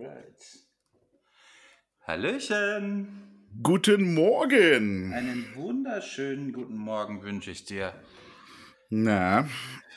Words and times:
Alright. 0.00 0.66
Hallöchen. 2.06 3.08
Guten 3.62 4.14
Morgen. 4.14 5.12
Einen 5.12 5.54
wunderschönen 5.54 6.54
guten 6.54 6.76
Morgen 6.78 7.22
wünsche 7.22 7.50
ich 7.50 7.66
dir. 7.66 7.92
Na, 8.88 9.46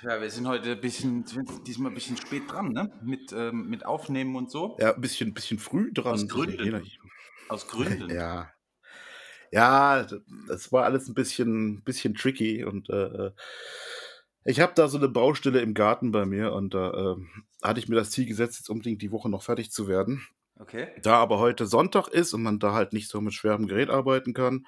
Ja, 0.01 0.19
wir 0.21 0.29
sind 0.29 0.45
heute 0.45 0.73
ein 0.73 0.81
bisschen, 0.81 1.23
diesmal 1.65 1.91
ein 1.91 1.95
bisschen 1.95 2.17
spät 2.17 2.51
dran, 2.51 2.73
ne? 2.73 2.91
Mit, 3.01 3.31
ähm, 3.31 3.69
mit 3.69 3.85
Aufnehmen 3.85 4.35
und 4.35 4.51
so. 4.51 4.75
ja, 4.77 4.93
ein 4.93 4.99
bisschen, 4.99 5.33
bisschen 5.33 5.57
früh 5.57 5.93
dran. 5.93 6.15
Aus 6.15 6.27
Gründen. 6.27 6.85
Aus 7.47 7.67
Gründen. 7.69 8.09
Ja. 8.13 8.51
Ja, 9.51 10.05
das 10.49 10.71
war 10.73 10.83
alles 10.83 11.07
ein 11.07 11.13
bisschen, 11.13 11.81
bisschen 11.83 12.13
tricky 12.15 12.65
und 12.65 12.89
äh, 12.89 13.31
ich 14.45 14.59
habe 14.59 14.73
da 14.75 14.87
so 14.87 14.97
eine 14.97 15.09
Baustelle 15.09 15.61
im 15.61 15.73
Garten 15.73 16.11
bei 16.11 16.25
mir 16.25 16.53
und 16.53 16.73
da 16.73 17.13
äh, 17.13 17.15
hatte 17.61 17.79
ich 17.79 17.87
mir 17.87 17.95
das 17.95 18.11
Ziel 18.11 18.25
gesetzt, 18.25 18.57
jetzt 18.59 18.69
unbedingt 18.69 19.01
die 19.01 19.11
Woche 19.11 19.29
noch 19.29 19.43
fertig 19.43 19.71
zu 19.71 19.87
werden. 19.87 20.25
Okay. 20.59 20.93
Da 21.01 21.15
aber 21.17 21.39
heute 21.39 21.65
Sonntag 21.65 22.07
ist 22.09 22.33
und 22.33 22.43
man 22.43 22.59
da 22.59 22.73
halt 22.73 22.93
nicht 22.93 23.09
so 23.09 23.21
mit 23.21 23.33
schwerem 23.33 23.67
Gerät 23.67 23.89
arbeiten 23.89 24.33
kann 24.33 24.67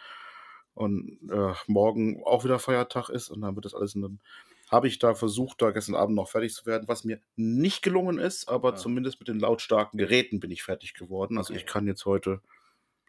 und 0.74 1.20
äh, 1.32 1.54
morgen 1.68 2.24
auch 2.26 2.44
wieder 2.44 2.60
Feiertag 2.60 3.10
ist 3.10 3.30
und 3.30 3.42
dann 3.42 3.56
wird 3.56 3.66
das 3.66 3.76
alles 3.76 3.96
und 3.96 4.02
dann 4.02 4.20
habe 4.72 4.88
ich 4.88 4.98
da 5.00 5.14
versucht, 5.16 5.62
da 5.62 5.72
gestern 5.72 5.96
Abend 5.96 6.16
noch 6.16 6.30
fertig 6.30 6.54
zu 6.54 6.66
werden, 6.66 6.88
was 6.88 7.04
mir 7.04 7.20
nicht 7.36 7.84
gelungen 7.84 8.18
ist, 8.18 8.50
aber 8.50 8.74
Ah. 8.74 8.76
zumindest 8.76 9.20
mit 9.20 9.28
den 9.28 9.40
lautstarken 9.40 9.98
Geräten 10.00 10.40
bin 10.40 10.52
ich 10.52 10.64
fertig 10.64 10.96
geworden. 10.96 11.38
Also 11.38 11.54
Okay. 11.54 11.60
ich 11.60 11.66
kann 11.68 11.88
jetzt 11.88 12.06
heute 12.06 12.42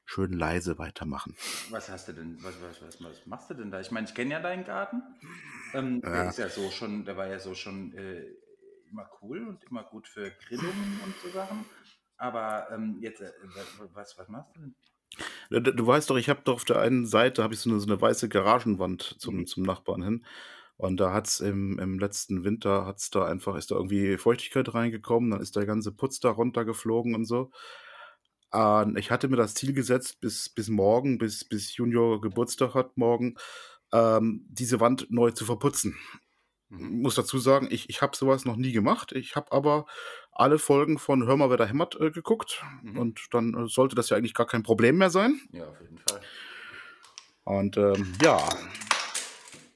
schön 0.07 0.33
leise 0.33 0.79
weitermachen. 0.79 1.37
Was 1.71 1.89
hast 1.91 2.09
du 2.09 2.13
denn, 2.13 2.39
was, 2.43 2.55
was, 2.63 2.81
was, 2.83 3.05
was 3.05 3.27
machst 3.27 3.51
du 3.51 3.55
denn 3.55 3.71
da? 3.71 3.81
Ich 3.81 3.91
meine, 3.91 4.07
ich 4.07 4.15
kenne 4.15 4.33
ja 4.33 4.41
deinen 4.41 4.65
Garten. 4.65 5.03
Ähm, 5.75 6.01
Der 6.01 6.13
Ja. 6.15 6.29
ist 6.31 6.39
ja 6.39 6.49
so 6.49 6.71
schon, 6.71 7.05
der 7.05 7.17
war 7.17 7.27
ja 7.27 7.39
so 7.39 7.55
schon 7.55 7.93
äh, 7.95 8.25
immer 8.91 9.09
cool 9.21 9.47
und 9.49 9.63
immer 9.65 9.83
gut 9.85 10.09
für 10.09 10.31
Grillungen 10.31 11.01
und 11.05 11.15
so 11.23 11.31
Sachen. 11.31 11.65
Aber 12.17 12.69
ähm, 12.71 12.99
jetzt, 13.01 13.21
äh, 13.21 13.33
was, 13.95 14.17
was 14.17 14.29
machst 14.29 14.55
du 14.57 14.61
denn? 14.61 14.75
Du, 15.51 15.61
du- 15.61 15.87
weißt 15.87 16.11
doch, 16.11 16.17
ich 16.17 16.29
habe 16.29 16.41
doch 16.45 16.55
auf 16.55 16.65
der 16.65 16.81
einen 16.81 17.07
Seite 17.07 17.43
habe 17.43 17.55
ich 17.55 17.61
so 17.61 17.71
eine, 17.71 17.81
so 17.81 17.87
eine 17.87 18.01
weiße 18.01 18.29
Garagenwand 18.29 19.17
zum, 19.19 19.37
Mhm. 19.39 19.47
zum 19.47 19.63
Nachbarn 19.63 20.03
hin. 20.03 20.25
Und 20.77 20.99
da 21.01 21.13
hat's 21.13 21.41
im, 21.41 21.79
im 21.79 21.99
letzten 21.99 22.45
Winter 22.45 22.85
hat's 22.85 23.11
da 23.11 23.25
einfach, 23.25 23.57
ist 23.57 23.71
da 23.71 23.77
irgendwie 23.77 24.19
Feuchtigkeit 24.19 24.75
reingekommen, 24.75 25.31
dann 25.31 25.41
ist 25.41 25.57
der 25.57 25.65
ganze 25.67 25.91
Putz 25.93 26.21
da 26.21 26.31
runtergeflogen 26.31 27.15
und 27.15 27.25
so. 27.25 27.51
Und 28.53 28.99
ich 28.99 29.11
hatte 29.11 29.29
mir 29.29 29.37
das 29.37 29.55
Ziel 29.55 29.73
gesetzt, 29.73 30.21
bis, 30.21 30.49
bis 30.49 30.69
morgen, 30.69 31.19
bis, 31.19 31.45
bis 31.45 31.77
Junior 31.77 32.21
Geburtstag 32.21 32.75
hat 32.75 32.97
morgen, 32.97 33.37
ähm, 33.93 34.47
diese 34.49 34.81
Wand 34.81 35.07
neu 35.11 35.31
zu 35.31 35.45
verputzen. 35.45 35.97
Mhm. 36.69 37.03
Muss 37.03 37.15
dazu 37.15 37.39
sagen, 37.39 37.69
ich, 37.71 37.89
ich 37.91 38.03
habe 38.03 38.17
sowas 38.17 38.45
noch 38.45 38.57
nie 38.57 38.73
gemacht. 38.73 39.13
Ich 39.13 39.37
habe 39.37 39.53
aber 39.53 39.87
alle 40.33 40.59
Folgen 40.59 40.99
von 40.99 41.27
Hör 41.27 41.37
mal, 41.37 41.51
wer 41.51 41.57
da 41.57 41.67
hämmert 41.67 42.01
äh, 42.01 42.11
geguckt. 42.11 42.63
Mhm. 42.83 42.99
Und 42.99 43.21
dann 43.33 43.55
äh, 43.55 43.69
sollte 43.69 43.95
das 43.95 44.11
ja 44.11 44.17
eigentlich 44.17 44.35
gar 44.35 44.47
kein 44.47 44.63
Problem 44.63 44.99
mehr 44.99 45.11
sein. 45.11 45.41
Ja, 45.53 45.67
auf 45.69 45.81
jeden 45.81 45.99
Fall. 45.99 46.21
Und 47.45 47.77
ähm, 47.77 48.13
ja, 48.23 48.39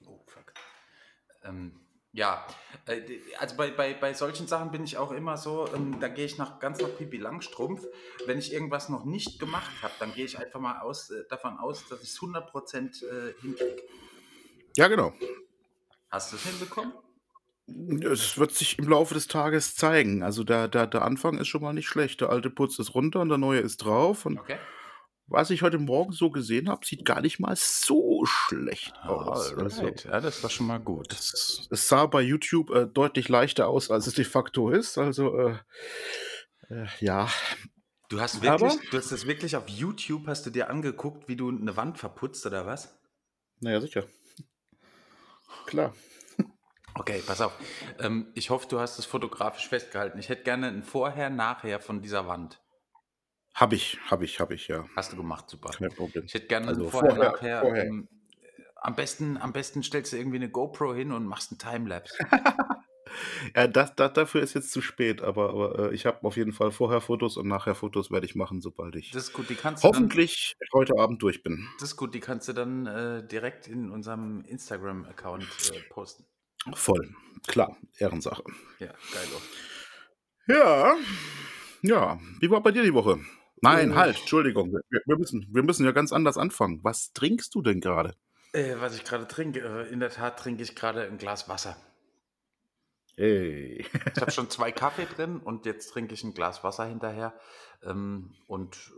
Oh, 0.06 0.20
fuck. 0.26 0.52
Ähm, 1.44 1.80
ja, 2.12 2.44
äh, 2.69 2.69
also 3.38 3.56
bei, 3.56 3.70
bei, 3.70 3.94
bei 3.94 4.14
solchen 4.14 4.46
Sachen 4.46 4.70
bin 4.70 4.84
ich 4.84 4.96
auch 4.96 5.12
immer 5.12 5.36
so, 5.36 5.68
ähm, 5.74 5.98
da 6.00 6.08
gehe 6.08 6.24
ich 6.24 6.38
nach, 6.38 6.58
ganz 6.58 6.80
nach 6.80 6.96
Pipi 6.96 7.18
Langstrumpf. 7.18 7.86
Wenn 8.26 8.38
ich 8.38 8.52
irgendwas 8.52 8.88
noch 8.88 9.04
nicht 9.04 9.38
gemacht 9.38 9.70
habe, 9.82 9.94
dann 9.98 10.12
gehe 10.14 10.24
ich 10.24 10.38
einfach 10.38 10.60
mal 10.60 10.80
aus, 10.80 11.10
äh, 11.10 11.24
davon 11.28 11.58
aus, 11.58 11.88
dass 11.88 12.02
ich 12.02 12.10
es 12.10 12.18
100% 12.18 13.04
äh, 13.04 13.34
hinkriege. 13.40 13.82
ja 14.76 14.88
genau. 14.88 15.12
Hast 16.10 16.32
du 16.32 16.36
es 16.36 16.42
hinbekommen? 16.42 16.92
Es 18.02 18.36
wird 18.36 18.52
sich 18.52 18.78
im 18.78 18.88
Laufe 18.88 19.14
des 19.14 19.28
Tages 19.28 19.76
zeigen. 19.76 20.22
Also 20.24 20.42
der, 20.42 20.66
der, 20.66 20.88
der 20.88 21.02
Anfang 21.02 21.38
ist 21.38 21.46
schon 21.46 21.62
mal 21.62 21.72
nicht 21.72 21.86
schlecht. 21.86 22.20
Der 22.20 22.30
alte 22.30 22.50
Putz 22.50 22.78
ist 22.80 22.94
runter 22.94 23.20
und 23.20 23.28
der 23.28 23.38
neue 23.38 23.60
ist 23.60 23.78
drauf. 23.78 24.26
Und 24.26 24.40
Okay. 24.40 24.58
Was 25.30 25.50
ich 25.50 25.62
heute 25.62 25.78
Morgen 25.78 26.12
so 26.12 26.30
gesehen 26.30 26.68
habe, 26.68 26.84
sieht 26.84 27.04
gar 27.04 27.20
nicht 27.22 27.38
mal 27.40 27.56
so 27.56 28.24
schlecht 28.26 28.92
aus. 29.02 29.52
Also, 29.54 29.80
Alright. 29.82 30.04
Ja, 30.04 30.20
das 30.20 30.42
war 30.42 30.50
schon 30.50 30.66
mal 30.66 30.78
gut. 30.80 31.12
es, 31.12 31.66
es 31.70 31.88
sah 31.88 32.06
bei 32.06 32.20
YouTube 32.20 32.70
äh, 32.70 32.86
deutlich 32.86 33.28
leichter 33.28 33.68
aus, 33.68 33.90
als 33.90 34.06
es 34.06 34.14
de 34.14 34.24
facto 34.24 34.70
ist. 34.70 34.98
Also 34.98 35.36
äh, 35.38 35.56
äh, 36.68 36.86
ja, 37.00 37.28
Du 38.08 38.20
hast 38.20 38.44
Aber- 38.44 38.60
wirklich, 38.60 38.90
du 38.90 38.96
hast 38.98 39.12
das 39.12 39.24
wirklich 39.26 39.54
auf 39.54 39.68
YouTube, 39.68 40.26
hast 40.26 40.44
du 40.44 40.50
dir 40.50 40.68
angeguckt, 40.68 41.28
wie 41.28 41.36
du 41.36 41.48
eine 41.48 41.76
Wand 41.76 41.96
verputzt 41.96 42.44
oder 42.44 42.66
was? 42.66 42.98
naja, 43.60 43.80
sicher. 43.80 44.04
Klar. 45.66 45.94
Okay, 46.94 47.22
pass 47.24 47.40
auf. 47.40 47.52
Ähm, 48.00 48.32
ich 48.34 48.50
hoffe, 48.50 48.66
du 48.68 48.80
hast 48.80 48.98
es 48.98 49.04
fotografisch 49.06 49.68
festgehalten. 49.68 50.18
Ich 50.18 50.28
hätte 50.28 50.42
gerne 50.42 50.66
ein 50.66 50.82
Vorher-Nachher 50.82 51.78
von 51.78 52.02
dieser 52.02 52.26
Wand. 52.26 52.60
Habe 53.60 53.74
ich, 53.74 53.98
habe 54.10 54.24
ich, 54.24 54.40
habe 54.40 54.54
ich, 54.54 54.68
ja. 54.68 54.86
Hast 54.96 55.12
du 55.12 55.16
gemacht, 55.16 55.50
super. 55.50 55.70
Kein 55.70 55.90
Problem. 55.94 56.24
Ich 56.24 56.32
hätte 56.34 56.46
gerne 56.46 56.68
Also 56.68 56.88
Vorher, 56.88 57.10
vorher- 57.14 57.30
Nachher. 57.32 57.60
vorher. 57.60 57.84
Ähm, 57.84 58.08
am, 58.76 58.96
besten, 58.96 59.36
am 59.36 59.52
besten 59.52 59.82
stellst 59.82 60.12
du 60.12 60.16
irgendwie 60.16 60.36
eine 60.38 60.48
GoPro 60.50 60.94
hin 60.94 61.12
und 61.12 61.26
machst 61.26 61.52
einen 61.52 61.58
Timelapse. 61.58 62.14
Ja, 63.56 63.66
das, 63.66 63.96
das, 63.96 64.12
dafür 64.12 64.40
ist 64.40 64.54
jetzt 64.54 64.70
zu 64.70 64.80
spät, 64.80 65.20
aber, 65.20 65.50
aber 65.50 65.90
äh, 65.90 65.94
ich 65.94 66.06
habe 66.06 66.22
auf 66.22 66.36
jeden 66.36 66.52
Fall 66.52 66.70
vorher 66.70 67.00
Fotos 67.00 67.36
und 67.36 67.48
nachher 67.48 67.74
Fotos 67.74 68.12
werde 68.12 68.24
ich 68.24 68.36
machen, 68.36 68.60
sobald 68.60 68.94
ich 68.94 69.10
Das 69.10 69.24
ist 69.24 69.32
gut, 69.32 69.50
die 69.50 69.56
kannst 69.56 69.82
du 69.82 69.88
dann, 69.88 69.96
hoffentlich 69.96 70.56
heute 70.72 70.96
Abend 70.96 71.20
durch 71.20 71.42
bin. 71.42 71.66
das 71.80 71.90
ist 71.90 71.96
gut, 71.96 72.14
die 72.14 72.20
kannst 72.20 72.46
du 72.46 72.52
dann 72.52 72.86
äh, 72.86 73.26
direkt 73.26 73.66
in 73.66 73.90
unserem 73.90 74.44
Instagram-Account 74.44 75.42
äh, 75.74 75.80
posten. 75.90 76.24
Voll. 76.72 77.12
Klar, 77.48 77.76
Ehrensache. 77.98 78.44
Ja, 78.78 78.86
geil. 78.86 79.28
auch. 79.34 80.46
Ja, 80.46 80.96
ja. 81.82 82.20
Wie 82.38 82.48
war 82.50 82.62
bei 82.62 82.70
dir 82.70 82.84
die 82.84 82.94
Woche? 82.94 83.18
Nein, 83.62 83.92
Äh. 83.92 83.94
halt, 83.94 84.18
Entschuldigung. 84.18 84.72
Wir, 84.72 85.00
wir, 85.04 85.16
müssen, 85.18 85.46
wir 85.50 85.62
müssen 85.62 85.84
ja 85.84 85.92
ganz 85.92 86.12
anders 86.12 86.38
anfangen. 86.38 86.80
Was 86.82 87.12
trinkst 87.12 87.54
du 87.54 87.62
denn 87.62 87.80
gerade? 87.80 88.14
Äh, 88.52 88.76
was 88.80 88.96
ich 88.96 89.04
gerade 89.04 89.28
trinke, 89.28 89.60
äh, 89.60 89.92
in 89.92 90.00
der 90.00 90.10
Tat 90.10 90.38
trinke 90.38 90.62
ich 90.62 90.74
gerade 90.74 91.02
ein 91.02 91.18
Glas 91.18 91.48
Wasser. 91.48 91.76
Hey. 93.16 93.84
Ich 94.14 94.20
habe 94.20 94.30
schon 94.30 94.48
zwei 94.50 94.72
Kaffee 94.72 95.06
drin 95.06 95.38
und 95.40 95.66
jetzt 95.66 95.88
trinke 95.92 96.14
ich 96.14 96.24
ein 96.24 96.34
Glas 96.34 96.64
Wasser 96.64 96.86
hinterher. 96.86 97.38
Ähm, 97.82 98.34
und 98.46 98.90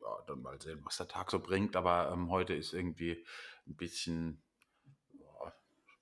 ja, 0.00 0.24
dann 0.26 0.42
mal 0.42 0.60
sehen, 0.60 0.80
was 0.84 0.96
der 0.96 1.08
Tag 1.08 1.30
so 1.30 1.38
bringt. 1.38 1.76
Aber 1.76 2.10
ähm, 2.12 2.30
heute 2.30 2.54
ist 2.54 2.72
irgendwie 2.72 3.24
ein 3.66 3.76
bisschen, 3.76 4.42
ja, 5.12 5.52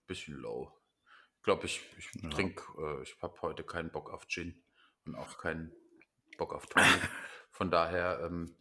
bisschen 0.07 0.35
low. 0.35 0.73
Ich 1.39 1.43
glaube, 1.45 1.67
ich, 1.67 1.83
ich 1.99 2.09
Ja. 2.23 2.31
trinke, 2.31 2.63
äh, 2.79 3.03
ich 3.03 3.17
habe 3.21 3.41
heute 3.43 3.65
keinen 3.65 3.91
Bock 3.91 4.11
auf 4.11 4.27
Gin 4.29 4.63
und 5.05 5.15
auch 5.15 5.39
keinen 5.39 5.73
Bock 6.39 6.55
auf 6.55 6.67
Tonic. 6.67 6.89
Von 7.53 7.71
daher 7.71 8.21
ähm, 8.25 8.57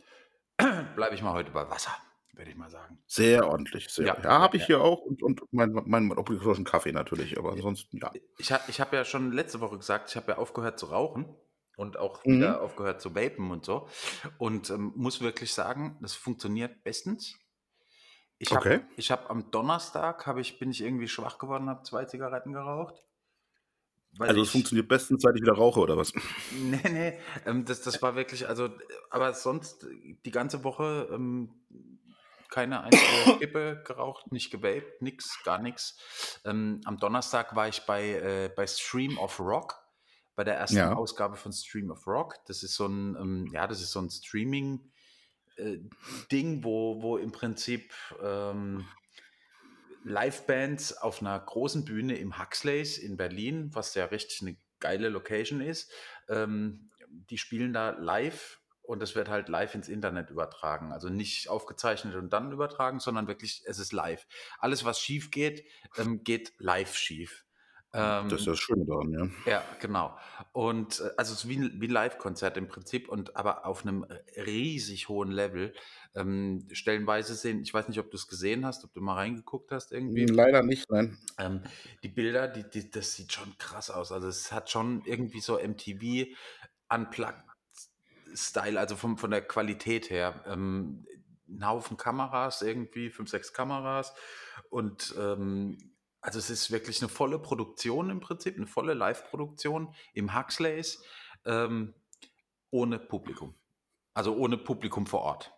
bleibe 0.95 1.15
ich 1.15 1.21
mal 1.23 1.33
heute 1.33 1.51
bei 1.51 1.69
Wasser, 1.69 1.91
würde 2.33 2.51
ich 2.51 2.57
mal 2.57 2.69
sagen. 2.69 2.99
Sehr 3.07 3.47
ordentlich. 3.47 3.89
Sehr. 3.89 4.07
Ja, 4.07 4.17
Ja, 4.23 4.39
habe 4.39 4.57
ich 4.57 4.63
ja. 4.63 4.67
hier 4.67 4.81
auch 4.81 4.99
und, 5.01 5.21
und 5.23 5.41
mein, 5.51 5.71
mein, 5.73 6.07
mein 6.07 6.17
obligatorischen 6.17 6.65
Kaffee 6.65 6.91
natürlich, 6.91 7.37
aber 7.37 7.51
ansonsten 7.53 7.97
ja. 7.97 8.11
Ich, 8.37 8.51
ich 8.67 8.81
habe 8.81 8.95
ja 8.95 9.05
schon 9.05 9.31
letzte 9.31 9.59
Woche 9.61 9.77
gesagt, 9.77 10.09
ich 10.09 10.15
habe 10.15 10.31
ja 10.33 10.37
aufgehört 10.37 10.79
zu 10.79 10.87
rauchen 10.87 11.35
und 11.77 11.97
auch 11.97 12.25
Mhm. 12.25 12.33
wieder 12.33 12.61
aufgehört 12.61 13.01
zu 13.01 13.15
vapen 13.15 13.51
und 13.51 13.65
so. 13.65 13.87
Und 14.37 14.69
ähm, 14.69 14.93
muss 14.95 15.21
wirklich 15.21 15.53
sagen, 15.53 15.97
das 16.01 16.13
funktioniert 16.15 16.83
bestens. 16.83 17.37
Ich 18.37 18.55
habe 18.55 18.65
Okay. 18.65 18.81
hab 19.09 19.29
am 19.29 19.51
Donnerstag 19.51 20.25
hab 20.25 20.37
ich, 20.37 20.57
bin 20.59 20.71
ich 20.71 20.81
irgendwie 20.81 21.07
schwach 21.07 21.37
geworden, 21.37 21.69
habe 21.69 21.83
zwei 21.83 22.05
Zigaretten 22.05 22.53
geraucht. 22.53 23.03
Weil 24.17 24.29
Also 24.29 24.41
es 24.41 24.49
funktioniert 24.49 24.87
bestens, 24.87 25.21
seit 25.21 25.35
ich 25.35 25.41
wieder 25.41 25.53
rauche, 25.53 25.79
oder 25.79 25.97
was? 25.97 26.11
Nee, 26.51 26.81
nee, 26.89 27.19
ähm, 27.45 27.65
das, 27.65 27.81
das 27.81 28.01
war 28.01 28.15
wirklich, 28.15 28.47
also, 28.47 28.69
aber 29.09 29.33
sonst 29.33 29.87
die 30.25 30.31
ganze 30.31 30.63
Woche 30.63 31.07
ähm, 31.13 31.53
keine 32.49 32.81
einzige 32.83 33.03
Kippe 33.39 33.83
geraucht, 33.85 34.31
nicht 34.31 34.51
gewaped, 34.51 35.01
nix, 35.01 35.41
gar 35.43 35.59
nichts. 35.59 35.97
Ähm, 36.43 36.81
am 36.85 36.97
Donnerstag 36.97 37.55
war 37.55 37.67
ich 37.69 37.81
bei, 37.85 38.09
äh, 38.09 38.51
bei 38.53 38.67
Stream 38.67 39.17
of 39.17 39.39
Rock, 39.39 39.79
bei 40.35 40.43
der 40.43 40.55
ersten 40.57 40.77
Ja. 40.77 40.93
Ausgabe 40.93 41.37
von 41.37 41.53
Stream 41.53 41.89
of 41.91 42.05
Rock. 42.05 42.35
Das 42.47 42.63
ist 42.63 42.75
so 42.75 42.87
ein, 42.87 43.15
ähm, 43.15 43.47
ja, 43.53 43.65
das 43.67 43.81
ist 43.81 43.91
so 43.91 43.99
ein 44.01 44.09
Streaming- 44.09 44.91
äh, 45.57 45.77
Ding, 46.31 46.63
wo, 46.63 47.01
wo 47.01 47.17
im 47.17 47.31
Prinzip 47.31 47.93
ähm, 48.21 48.85
Livebands 50.03 50.97
auf 50.97 51.21
einer 51.21 51.39
großen 51.39 51.85
Bühne 51.85 52.17
im 52.17 52.39
Huxleys 52.39 52.97
in 52.97 53.17
Berlin, 53.17 53.69
was 53.73 53.95
ja 53.95 54.05
richtig 54.05 54.41
eine 54.41 54.57
geile 54.79 55.09
Location 55.09 55.61
ist, 55.61 55.91
ähm, 56.27 56.89
die 57.09 57.37
spielen 57.37 57.73
da 57.73 57.91
live 57.91 58.59
und 58.81 59.01
es 59.03 59.15
wird 59.15 59.29
halt 59.29 59.47
live 59.47 59.75
ins 59.75 59.87
Internet 59.87 60.29
übertragen. 60.29 60.91
Also 60.91 61.09
nicht 61.09 61.49
aufgezeichnet 61.49 62.15
und 62.15 62.33
dann 62.33 62.51
übertragen, 62.51 62.99
sondern 62.99 63.27
wirklich, 63.27 63.63
es 63.65 63.79
ist 63.79 63.93
live. 63.93 64.27
Alles, 64.59 64.83
was 64.83 64.99
schief 64.99 65.31
geht, 65.31 65.65
ähm, 65.97 66.23
geht 66.23 66.53
live 66.57 66.95
schief. 66.95 67.45
Ähm, 67.93 68.29
Das 68.29 68.41
ist 68.41 68.45
ja 68.45 68.53
das 68.53 68.59
Schöne 68.59 68.85
daran, 68.85 69.11
ja. 69.11 69.51
ja, 69.51 69.63
genau. 69.79 70.17
Und 70.53 71.01
äh, 71.01 71.11
also 71.17 71.33
es 71.33 71.43
ist 71.43 71.49
wie 71.49 71.57
ein, 71.57 71.81
wie 71.81 71.87
ein 71.87 71.91
Live-Konzert 71.91 72.57
im 72.57 72.67
Prinzip 72.67 73.09
und 73.09 73.35
aber 73.35 73.65
auf 73.65 73.83
einem 73.83 74.05
riesig 74.37 75.09
hohen 75.09 75.31
Level. 75.31 75.73
Ähm, 76.13 76.67
stellenweise 76.71 77.35
sehen, 77.35 77.61
ich 77.61 77.73
weiß 77.73 77.87
nicht, 77.87 77.99
ob 77.99 78.11
du 78.11 78.17
es 78.17 78.27
gesehen 78.27 78.65
hast, 78.65 78.83
ob 78.83 78.93
du 78.93 79.01
mal 79.01 79.15
reingeguckt 79.15 79.71
hast 79.71 79.91
irgendwie. 79.91 80.25
Leider 80.25 80.61
nicht, 80.61 80.89
nein. 80.91 81.17
Ähm, 81.37 81.61
die 82.03 82.09
Bilder, 82.09 82.47
die, 82.47 82.69
die, 82.69 82.91
das 82.91 83.13
sieht 83.13 83.31
schon 83.31 83.57
krass 83.57 83.89
aus. 83.89 84.11
Also 84.11 84.27
es 84.27 84.51
hat 84.51 84.69
schon 84.69 85.03
irgendwie 85.05 85.39
so 85.39 85.57
MTV 85.57 86.27
unplugged 86.89 87.45
Style, 88.33 88.79
also 88.79 88.95
vom, 88.95 89.17
von 89.17 89.31
der 89.31 89.41
Qualität 89.41 90.09
her. 90.09 90.43
Ähm, 90.45 91.05
ein 91.47 91.65
Haufen 91.65 91.97
Kameras 91.97 92.61
irgendwie, 92.61 93.09
fünf, 93.09 93.29
sechs 93.29 93.53
Kameras. 93.53 94.13
Und 94.69 95.15
ähm, 95.17 95.77
also 96.21 96.39
es 96.39 96.49
ist 96.49 96.71
wirklich 96.71 97.01
eine 97.01 97.09
volle 97.09 97.39
Produktion 97.39 98.09
im 98.09 98.19
Prinzip, 98.19 98.55
eine 98.55 98.67
volle 98.67 98.93
Live-Produktion 98.93 99.93
im 100.13 100.37
Huxleys 100.37 101.03
ähm, 101.45 101.93
ohne 102.69 102.99
Publikum. 102.99 103.55
Also 104.13 104.35
ohne 104.35 104.57
Publikum 104.57 105.07
vor 105.07 105.21
Ort. 105.21 105.53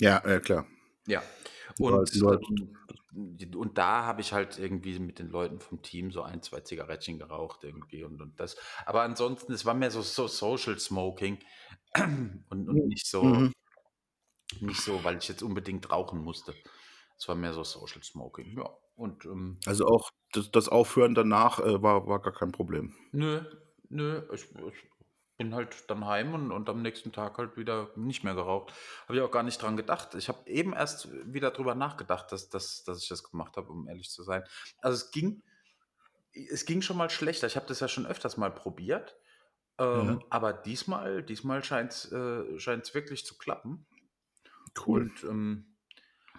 Ja, 0.00 0.22
ja 0.26 0.40
klar. 0.40 0.66
Ja. 1.06 1.22
Und, 1.78 2.14
ähm, 2.14 3.54
und 3.56 3.78
da 3.78 4.04
habe 4.04 4.20
ich 4.20 4.32
halt 4.32 4.58
irgendwie 4.58 4.98
mit 4.98 5.18
den 5.18 5.30
Leuten 5.30 5.60
vom 5.60 5.82
Team 5.82 6.10
so 6.10 6.22
ein, 6.22 6.42
zwei 6.42 6.60
Zigarettchen 6.60 7.18
geraucht 7.18 7.64
irgendwie 7.64 8.04
und, 8.04 8.20
und 8.20 8.38
das. 8.38 8.56
Aber 8.86 9.02
ansonsten, 9.02 9.52
es 9.52 9.64
war 9.64 9.74
mehr 9.74 9.90
so, 9.90 10.02
so 10.02 10.26
Social 10.26 10.78
Smoking 10.78 11.38
und, 12.50 12.68
und 12.68 12.86
nicht 12.86 13.06
so, 13.06 13.22
mhm. 13.22 13.52
nicht 14.60 14.80
so, 14.80 15.02
weil 15.04 15.18
ich 15.18 15.28
jetzt 15.28 15.42
unbedingt 15.42 15.90
rauchen 15.90 16.22
musste. 16.22 16.54
Es 17.16 17.28
war 17.28 17.34
mehr 17.34 17.52
so 17.52 17.64
Social 17.64 18.02
Smoking, 18.02 18.58
ja. 18.58 18.70
Und, 18.94 19.24
ähm, 19.24 19.58
also 19.66 19.86
auch 19.86 20.10
das, 20.32 20.50
das 20.50 20.68
Aufhören 20.68 21.14
danach 21.14 21.58
äh, 21.60 21.82
war, 21.82 22.06
war 22.06 22.20
gar 22.20 22.32
kein 22.32 22.52
Problem. 22.52 22.94
Nö, 23.12 23.42
nö. 23.88 24.22
Ich, 24.32 24.42
ich 24.42 24.89
bin 25.40 25.54
halt 25.54 25.90
dann 25.90 26.04
heim 26.04 26.34
und, 26.34 26.52
und 26.52 26.68
am 26.68 26.82
nächsten 26.82 27.12
Tag 27.12 27.38
halt 27.38 27.56
wieder 27.56 27.88
nicht 27.96 28.24
mehr 28.24 28.34
geraucht. 28.34 28.74
Habe 29.06 29.16
ich 29.16 29.22
auch 29.22 29.30
gar 29.30 29.42
nicht 29.42 29.62
dran 29.62 29.74
gedacht. 29.74 30.14
Ich 30.14 30.28
habe 30.28 30.46
eben 30.46 30.74
erst 30.74 31.08
wieder 31.32 31.50
drüber 31.50 31.74
nachgedacht, 31.74 32.30
dass, 32.30 32.50
dass, 32.50 32.84
dass 32.84 33.02
ich 33.02 33.08
das 33.08 33.24
gemacht 33.24 33.56
habe, 33.56 33.72
um 33.72 33.88
ehrlich 33.88 34.10
zu 34.10 34.22
sein. 34.22 34.44
Also 34.82 34.96
es 34.96 35.10
ging, 35.10 35.42
es 36.34 36.66
ging 36.66 36.82
schon 36.82 36.98
mal 36.98 37.08
schlechter. 37.08 37.46
Ich 37.46 37.56
habe 37.56 37.64
das 37.66 37.80
ja 37.80 37.88
schon 37.88 38.04
öfters 38.04 38.36
mal 38.36 38.50
probiert. 38.50 39.16
Ähm, 39.78 40.06
ja. 40.06 40.18
Aber 40.28 40.52
diesmal, 40.52 41.22
diesmal 41.22 41.64
scheint 41.64 41.92
es 41.92 42.12
äh, 42.12 42.94
wirklich 42.94 43.24
zu 43.24 43.38
klappen. 43.38 43.86
Cool. 44.86 45.04
Und 45.04 45.24
ähm, 45.24 45.70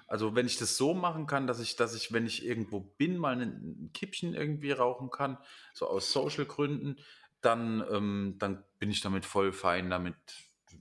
also 0.06 0.36
wenn 0.36 0.46
ich 0.46 0.58
das 0.58 0.78
so 0.78 0.94
machen 0.94 1.26
kann, 1.26 1.48
dass 1.48 1.60
ich, 1.60 1.76
dass 1.76 1.96
ich, 1.96 2.14
wenn 2.14 2.28
ich 2.28 2.46
irgendwo 2.46 2.82
bin, 2.82 3.18
mal 3.18 3.34
ein, 3.34 3.42
ein 3.42 3.92
Kippchen 3.94 4.36
irgendwie 4.36 4.74
rauchen 4.74 5.10
kann, 5.10 5.40
so 5.74 5.88
aus 5.88 6.12
Social-Gründen, 6.12 6.98
dann, 7.42 7.86
ähm, 7.92 8.36
dann 8.40 8.64
bin 8.80 8.90
ich 8.90 9.02
damit 9.02 9.26
voll 9.26 9.52
fein 9.54 9.90
damit 9.90 10.16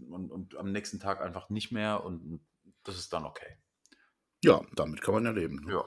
und, 0.09 0.31
und 0.31 0.57
am 0.57 0.73
nächsten 0.73 1.01
Tag 1.01 1.21
einfach 1.21 1.51
nicht 1.51 1.73
mehr 1.73 2.05
und 2.05 2.41
das 2.85 2.97
ist 2.97 3.13
dann 3.13 3.25
okay. 3.25 3.57
Ja, 4.43 4.63
damit 4.75 5.03
kann 5.03 5.15
man 5.15 5.25
ja 5.25 5.31
leben. 5.33 5.65
Ne? 5.65 5.73
Ja. 5.73 5.85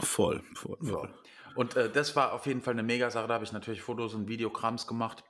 Voll, 0.00 0.42
voll, 0.54 0.76
voll. 0.82 1.08
Ja. 1.08 1.54
Und 1.54 1.76
äh, 1.76 1.90
das 1.90 2.16
war 2.16 2.32
auf 2.32 2.46
jeden 2.46 2.62
Fall 2.62 2.74
eine 2.74 2.82
Mega-Sache. 2.82 3.28
Da 3.28 3.34
habe 3.34 3.44
ich 3.44 3.52
natürlich 3.52 3.80
Fotos 3.80 4.14
und 4.14 4.28
Videogramms 4.28 4.86
gemacht. 4.86 5.24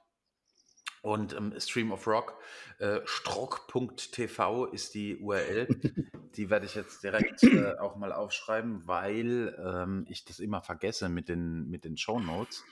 Und 1.03 1.35
ähm, 1.35 1.53
Stream 1.61 1.93
of 1.93 2.07
Rock, 2.07 2.39
äh, 2.79 3.01
strock.tv 3.05 4.65
ist 4.67 4.95
die 4.95 5.19
URL. 5.19 5.69
die 6.37 6.49
werde 6.49 6.65
ich 6.65 6.75
jetzt 6.75 7.05
direkt 7.05 7.43
äh, 7.43 7.75
auch 7.79 7.97
mal 7.97 8.11
aufschreiben, 8.11 8.87
weil 8.87 9.55
ähm, 9.63 10.07
ich 10.09 10.25
das 10.25 10.41
immer 10.41 10.63
vergesse 10.63 11.11
mit 11.11 11.29
den, 11.29 11.69
mit 11.69 11.85
den 11.85 11.99
Show 11.99 12.19
Notes. 12.19 12.65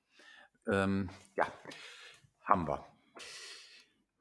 Ähm, 0.69 1.11
ja, 1.37 1.53
haben 2.45 2.69
wir. 2.69 2.87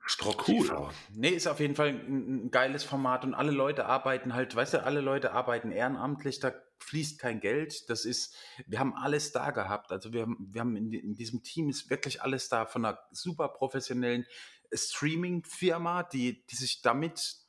Strock 0.08 0.48
cool. 0.48 0.68
TV. 0.68 0.92
Nee, 1.14 1.30
ist 1.30 1.48
auf 1.48 1.60
jeden 1.60 1.76
Fall 1.76 1.90
ein, 1.90 2.46
ein, 2.46 2.52
geiles 2.52 2.84
Format 2.84 3.26
und 3.26 3.34
alle 3.34 3.52
Leute 3.52 3.86
arbeiten 3.86 4.34
halt, 4.34 4.56
weißt 4.56 4.76
du, 4.76 4.84
alle 4.84 5.02
Leute 5.02 5.34
arbeiten 5.34 5.72
ehrenamtlich, 5.72 6.40
da 6.40 6.54
fließt 6.80 7.20
kein 7.20 7.42
Geld. 7.42 7.90
Das 7.90 8.06
ist, 8.06 8.36
wir 8.66 8.80
haben 8.80 8.96
alles 8.96 9.34
da 9.34 9.52
gehabt. 9.52 9.92
Also 9.92 10.14
wir, 10.14 10.28
wir 10.28 10.62
haben 10.62 10.78
in, 10.78 10.94
in 10.94 11.16
diesem 11.16 11.44
Team 11.44 11.70
ist 11.70 11.90
wirklich 11.90 12.22
alles 12.22 12.48
da 12.48 12.66
von 12.66 12.86
einer 12.86 13.00
super 13.12 13.50
professionellen 13.50 14.26
Streaming-Firma, 14.74 16.04
die, 16.04 16.46
die 16.46 16.56
sich 16.56 16.82
damit 16.82 17.47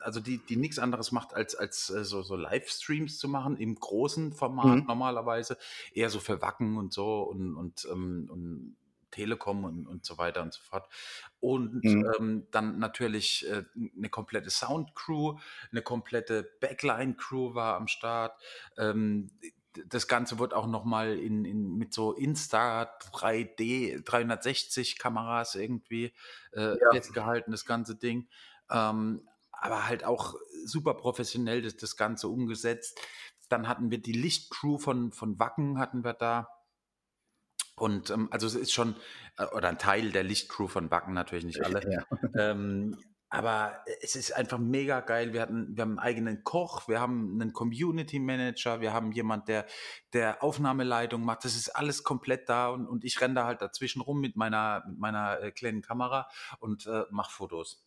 also 0.00 0.20
die, 0.20 0.38
die 0.38 0.56
nichts 0.56 0.78
anderes 0.78 1.12
macht, 1.12 1.34
als, 1.34 1.54
als 1.54 1.90
äh, 1.90 2.04
so, 2.04 2.22
so 2.22 2.36
Livestreams 2.36 3.18
zu 3.18 3.28
machen, 3.28 3.56
im 3.56 3.74
großen 3.74 4.32
Format 4.32 4.80
mhm. 4.80 4.84
normalerweise, 4.86 5.58
eher 5.92 6.10
so 6.10 6.20
für 6.20 6.40
Wacken 6.42 6.76
und 6.76 6.92
so 6.92 7.22
und, 7.22 7.54
und, 7.54 7.86
ähm, 7.90 8.28
und 8.30 8.76
Telekom 9.10 9.64
und, 9.64 9.86
und 9.86 10.04
so 10.04 10.18
weiter 10.18 10.42
und 10.42 10.52
so 10.52 10.60
fort. 10.62 10.88
Und 11.40 11.82
mhm. 11.84 12.12
ähm, 12.18 12.46
dann 12.50 12.78
natürlich 12.78 13.48
äh, 13.48 13.64
eine 13.96 14.08
komplette 14.08 14.50
Soundcrew, 14.50 15.38
eine 15.72 15.82
komplette 15.82 16.42
Backline-Crew 16.60 17.54
war 17.54 17.76
am 17.76 17.88
Start. 17.88 18.38
Ähm, 18.76 19.30
das 19.86 20.08
Ganze 20.08 20.38
wird 20.38 20.54
auch 20.54 20.66
nochmal 20.66 21.18
in, 21.18 21.44
in, 21.44 21.76
mit 21.76 21.94
so 21.94 22.12
Insta 22.12 22.90
3D 23.12 24.02
360 24.04 24.98
Kameras 24.98 25.54
irgendwie 25.54 26.12
äh, 26.52 26.78
ja. 26.78 26.92
festgehalten, 26.92 27.52
das 27.52 27.64
ganze 27.64 27.94
Ding. 27.94 28.28
Ähm, 28.70 29.22
aber 29.60 29.86
halt 29.86 30.04
auch 30.04 30.34
super 30.64 30.94
professionell 30.94 31.62
das, 31.62 31.76
das 31.76 31.96
Ganze 31.96 32.28
umgesetzt. 32.28 33.00
Dann 33.48 33.68
hatten 33.68 33.90
wir 33.90 33.98
die 33.98 34.12
Lichtcrew 34.12 34.78
von, 34.78 35.12
von 35.12 35.38
Wacken 35.38 35.78
hatten 35.78 36.04
wir 36.04 36.14
da. 36.14 36.48
Und 37.76 38.10
ähm, 38.10 38.28
also 38.30 38.46
es 38.46 38.54
ist 38.54 38.72
schon, 38.72 38.96
äh, 39.38 39.46
oder 39.46 39.68
ein 39.68 39.78
Teil 39.78 40.10
der 40.10 40.24
Lichtcrew 40.24 40.68
von 40.68 40.90
Wacken, 40.90 41.14
natürlich 41.14 41.44
nicht 41.44 41.64
alle. 41.64 41.80
Ja. 41.90 42.04
Ähm, 42.34 42.96
aber 43.30 43.84
es 44.00 44.16
ist 44.16 44.32
einfach 44.32 44.58
mega 44.58 45.00
geil. 45.00 45.34
Wir 45.34 45.42
hatten, 45.42 45.76
wir 45.76 45.82
haben 45.82 45.98
einen 45.98 45.98
eigenen 45.98 46.44
Koch, 46.44 46.88
wir 46.88 46.98
haben 46.98 47.38
einen 47.40 47.52
Community 47.52 48.18
Manager, 48.18 48.80
wir 48.80 48.94
haben 48.94 49.12
jemand, 49.12 49.48
der, 49.48 49.66
der 50.14 50.42
Aufnahmeleitung 50.42 51.22
macht. 51.22 51.44
Das 51.44 51.54
ist 51.54 51.68
alles 51.68 52.04
komplett 52.04 52.48
da 52.48 52.68
und, 52.68 52.86
und 52.86 53.04
ich 53.04 53.20
renne 53.20 53.34
da 53.34 53.44
halt 53.44 53.60
dazwischen 53.60 54.00
rum 54.00 54.20
mit 54.20 54.36
meiner, 54.36 54.82
mit 54.88 54.98
meiner 54.98 55.40
äh, 55.40 55.50
kleinen 55.52 55.82
Kamera 55.82 56.28
und 56.58 56.86
äh, 56.86 57.04
mache 57.10 57.30
Fotos. 57.32 57.84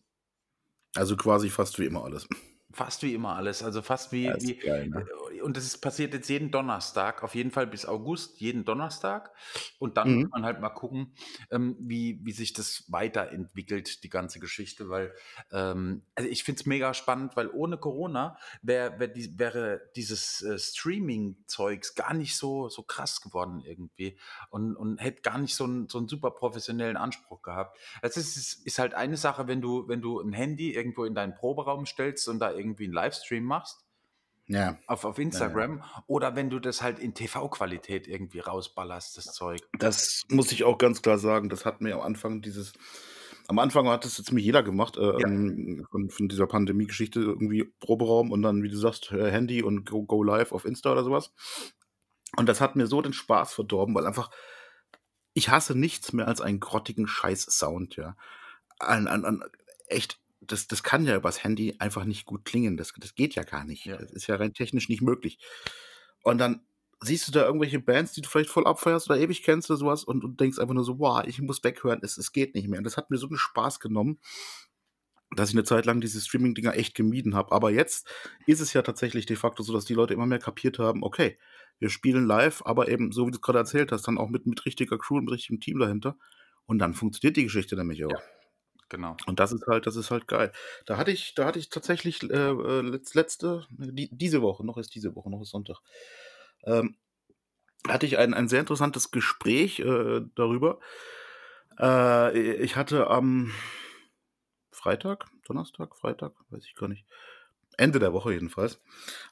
Also 0.94 1.16
quasi 1.16 1.50
fast 1.50 1.78
wie 1.78 1.86
immer 1.86 2.04
alles. 2.04 2.26
Fast 2.72 3.02
wie 3.02 3.14
immer 3.14 3.36
alles, 3.36 3.62
also 3.62 3.82
fast 3.82 4.12
wie, 4.12 4.32
wie 4.40 4.56
geil, 4.56 4.88
ne? 4.88 5.06
Äh, 5.32 5.40
und 5.42 5.56
das 5.56 5.76
passiert 5.78 6.14
jetzt 6.14 6.28
jeden 6.28 6.50
Donnerstag, 6.50 7.22
auf 7.22 7.34
jeden 7.34 7.50
Fall 7.50 7.66
bis 7.66 7.84
August, 7.86 8.40
jeden 8.40 8.64
Donnerstag. 8.64 9.32
Und 9.78 9.96
dann 9.96 10.10
mhm. 10.10 10.20
muss 10.22 10.30
man 10.30 10.44
halt 10.44 10.60
mal 10.60 10.70
gucken, 10.70 11.14
ähm, 11.50 11.76
wie, 11.78 12.20
wie 12.24 12.32
sich 12.32 12.52
das 12.52 12.84
weiterentwickelt, 12.88 14.04
die 14.04 14.08
ganze 14.08 14.40
Geschichte, 14.40 14.88
weil 14.88 15.14
ähm, 15.50 16.02
also 16.14 16.30
ich 16.30 16.44
finde 16.44 16.60
es 16.60 16.66
mega 16.66 16.94
spannend, 16.94 17.36
weil 17.36 17.48
ohne 17.48 17.76
Corona 17.76 18.38
wär, 18.62 18.98
wär 18.98 19.08
die, 19.08 19.38
wäre 19.38 19.82
dieses 19.96 20.42
äh, 20.42 20.58
Streaming-Zeugs 20.58 21.94
gar 21.94 22.14
nicht 22.14 22.36
so, 22.36 22.68
so 22.68 22.82
krass 22.82 23.20
geworden 23.20 23.62
irgendwie 23.64 24.18
und, 24.50 24.76
und 24.76 24.98
hätte 24.98 25.22
gar 25.22 25.38
nicht 25.38 25.54
so 25.54 25.64
einen, 25.64 25.88
so 25.88 25.98
einen 25.98 26.08
super 26.08 26.30
professionellen 26.30 26.96
Anspruch 26.96 27.42
gehabt. 27.42 27.78
Also 28.00 28.20
es 28.20 28.36
ist, 28.36 28.66
ist 28.66 28.78
halt 28.78 28.94
eine 28.94 29.16
Sache, 29.16 29.48
wenn 29.48 29.60
du, 29.60 29.88
wenn 29.88 30.00
du 30.00 30.20
ein 30.20 30.32
Handy 30.32 30.74
irgendwo 30.74 31.04
in 31.04 31.14
deinen 31.14 31.34
Proberaum 31.34 31.86
stellst 31.86 32.28
und 32.28 32.38
da 32.38 32.52
irgendwie 32.52 32.61
einen 32.62 32.92
Livestream 32.92 33.44
machst 33.44 33.84
ja. 34.52 34.78
Auf, 34.86 35.04
auf 35.04 35.18
Instagram. 35.18 35.78
Ja. 35.78 36.04
Oder 36.06 36.36
wenn 36.36 36.50
du 36.50 36.58
das 36.58 36.82
halt 36.82 36.98
in 36.98 37.14
TV-Qualität 37.14 38.08
irgendwie 38.08 38.40
rausballerst, 38.40 39.16
das 39.16 39.32
Zeug. 39.32 39.60
Das 39.78 40.22
muss 40.28 40.52
ich 40.52 40.64
auch 40.64 40.78
ganz 40.78 41.02
klar 41.02 41.18
sagen. 41.18 41.48
Das 41.48 41.64
hat 41.64 41.80
mir 41.80 41.94
am 41.94 42.00
Anfang 42.02 42.42
dieses. 42.42 42.72
Am 43.48 43.58
Anfang 43.58 43.88
hat 43.88 44.04
das 44.04 44.18
jetzt 44.18 44.28
ziemlich 44.28 44.44
jeder 44.44 44.62
gemacht, 44.62 44.96
äh, 44.96 45.20
ja. 45.20 45.26
Ähm, 45.26 45.84
von, 45.90 46.10
von, 46.10 46.28
dieser 46.28 46.46
Pandemie-Geschichte, 46.46 47.20
irgendwie 47.20 47.64
Proberaum 47.80 48.30
und 48.30 48.40
dann, 48.42 48.62
wie 48.62 48.68
du 48.68 48.76
sagst, 48.76 49.10
äh, 49.10 49.30
Handy 49.30 49.62
und 49.62 49.84
go, 49.90 50.04
go 50.04 50.22
live 50.22 50.52
auf 50.52 50.64
Insta 50.64 50.92
oder 50.92 51.02
sowas. 51.02 51.32
Und 52.36 52.48
das 52.48 52.60
hat 52.60 52.76
mir 52.76 52.86
so 52.86 53.02
den 53.02 53.12
Spaß 53.12 53.52
verdorben, 53.52 53.94
weil 53.94 54.06
einfach, 54.06 54.30
ich 55.34 55.48
hasse 55.48 55.74
nichts 55.76 56.12
mehr 56.12 56.28
als 56.28 56.40
einen 56.40 56.60
grottigen 56.60 57.08
Scheiß-Sound, 57.08 57.96
ja. 57.96 58.16
An, 58.78 59.08
an, 59.08 59.24
an 59.24 59.44
echt 59.88 60.21
das, 60.46 60.66
das 60.66 60.82
kann 60.82 61.06
ja 61.06 61.16
übers 61.16 61.44
Handy 61.44 61.76
einfach 61.78 62.04
nicht 62.04 62.26
gut 62.26 62.44
klingen. 62.44 62.76
Das, 62.76 62.92
das 62.96 63.14
geht 63.14 63.34
ja 63.34 63.42
gar 63.42 63.64
nicht. 63.64 63.84
Ja. 63.84 63.96
Das 63.96 64.10
ist 64.10 64.26
ja 64.26 64.36
rein 64.36 64.54
technisch 64.54 64.88
nicht 64.88 65.02
möglich. 65.02 65.38
Und 66.22 66.38
dann 66.38 66.66
siehst 67.00 67.26
du 67.26 67.32
da 67.32 67.44
irgendwelche 67.44 67.80
Bands, 67.80 68.12
die 68.12 68.20
du 68.20 68.28
vielleicht 68.28 68.50
voll 68.50 68.66
abfeierst 68.66 69.10
oder 69.10 69.18
ewig 69.18 69.42
kennst 69.42 69.70
oder 69.70 69.78
sowas 69.78 70.04
und, 70.04 70.24
und 70.24 70.40
denkst 70.40 70.58
einfach 70.58 70.74
nur 70.74 70.84
so, 70.84 70.98
wow, 70.98 71.24
ich 71.26 71.40
muss 71.40 71.64
weghören, 71.64 72.00
es, 72.02 72.16
es 72.16 72.32
geht 72.32 72.54
nicht 72.54 72.68
mehr. 72.68 72.78
Und 72.78 72.84
das 72.84 72.96
hat 72.96 73.10
mir 73.10 73.16
so 73.16 73.26
einen 73.26 73.36
Spaß 73.36 73.80
genommen, 73.80 74.20
dass 75.34 75.50
ich 75.50 75.54
eine 75.54 75.64
Zeit 75.64 75.86
lang 75.86 76.00
diese 76.00 76.20
Streaming-Dinger 76.20 76.76
echt 76.76 76.94
gemieden 76.94 77.34
habe. 77.34 77.52
Aber 77.52 77.70
jetzt 77.70 78.06
ist 78.46 78.60
es 78.60 78.72
ja 78.72 78.82
tatsächlich 78.82 79.26
de 79.26 79.36
facto 79.36 79.62
so, 79.62 79.72
dass 79.72 79.84
die 79.84 79.94
Leute 79.94 80.14
immer 80.14 80.26
mehr 80.26 80.38
kapiert 80.38 80.78
haben, 80.78 81.02
okay, 81.02 81.38
wir 81.78 81.88
spielen 81.88 82.26
live, 82.26 82.62
aber 82.64 82.88
eben, 82.88 83.10
so 83.12 83.26
wie 83.26 83.30
du 83.30 83.36
es 83.36 83.42
gerade 83.42 83.58
erzählt 83.58 83.90
hast, 83.90 84.06
dann 84.06 84.18
auch 84.18 84.28
mit, 84.28 84.46
mit 84.46 84.64
richtiger 84.66 84.98
Crew 84.98 85.16
und 85.16 85.24
mit 85.24 85.34
richtigem 85.34 85.60
Team 85.60 85.78
dahinter. 85.78 86.16
Und 86.66 86.78
dann 86.78 86.94
funktioniert 86.94 87.36
die 87.36 87.44
Geschichte 87.44 87.74
nämlich 87.76 88.04
auch. 88.04 88.10
Ja. 88.10 88.22
Genau. 88.92 89.16
Und 89.24 89.40
das 89.40 89.52
ist 89.52 89.66
halt, 89.66 89.86
das 89.86 89.96
ist 89.96 90.10
halt 90.10 90.28
geil. 90.28 90.52
Da 90.84 90.98
hatte 90.98 91.10
ich, 91.10 91.34
da 91.34 91.46
hatte 91.46 91.58
ich 91.58 91.70
tatsächlich 91.70 92.22
äh, 92.24 92.50
äh 92.50 93.00
letzte, 93.14 93.64
die, 93.70 94.10
diese 94.12 94.42
Woche, 94.42 94.66
noch 94.66 94.76
ist 94.76 94.94
diese 94.94 95.16
Woche, 95.16 95.30
noch 95.30 95.40
ist 95.40 95.48
Sonntag, 95.48 95.78
ähm, 96.64 96.96
hatte 97.88 98.04
ich 98.04 98.18
ein, 98.18 98.34
ein 98.34 98.48
sehr 98.48 98.60
interessantes 98.60 99.10
Gespräch 99.10 99.80
äh, 99.80 100.20
darüber. 100.34 100.78
Äh, 101.80 102.38
ich 102.38 102.76
hatte 102.76 103.08
am 103.08 103.50
Freitag, 104.70 105.24
Donnerstag, 105.46 105.96
Freitag, 105.96 106.32
weiß 106.50 106.66
ich 106.66 106.74
gar 106.74 106.88
nicht, 106.88 107.06
Ende 107.78 107.98
der 107.98 108.12
Woche 108.12 108.34
jedenfalls, 108.34 108.78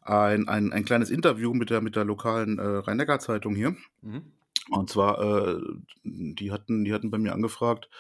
ein, 0.00 0.48
ein, 0.48 0.72
ein 0.72 0.86
kleines 0.86 1.10
Interview 1.10 1.52
mit 1.52 1.68
der, 1.68 1.82
mit 1.82 1.96
der 1.96 2.06
lokalen 2.06 2.58
äh, 2.58 2.62
Rhein-Neckar-Zeitung 2.62 3.54
hier. 3.54 3.76
Mhm. 4.00 4.32
Und 4.70 4.88
zwar, 4.88 5.20
äh, 5.20 5.60
die, 6.02 6.50
hatten, 6.50 6.86
die 6.86 6.94
hatten 6.94 7.10
bei 7.10 7.18
mir 7.18 7.34
angefragt, 7.34 7.90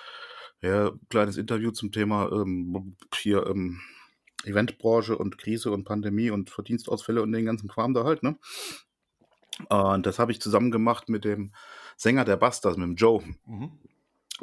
ja, 0.62 0.92
kleines 1.08 1.36
Interview 1.36 1.70
zum 1.70 1.92
Thema 1.92 2.30
ähm, 2.32 2.96
hier 3.14 3.46
ähm, 3.46 3.80
Eventbranche 4.44 5.16
und 5.16 5.38
Krise 5.38 5.70
und 5.70 5.84
Pandemie 5.84 6.30
und 6.30 6.50
Verdienstausfälle 6.50 7.22
und 7.22 7.32
den 7.32 7.46
ganzen 7.46 7.68
Kram 7.68 7.94
da 7.94 8.04
halt, 8.04 8.22
ne? 8.22 8.38
Und 9.68 10.06
das 10.06 10.18
habe 10.18 10.32
ich 10.32 10.40
zusammen 10.40 10.70
gemacht 10.70 11.08
mit 11.08 11.24
dem 11.24 11.52
Sänger 11.96 12.24
der 12.24 12.36
Bastards, 12.36 12.78
mit 12.78 12.86
dem 12.86 12.96
Joe. 12.96 13.22
Mhm. 13.46 13.72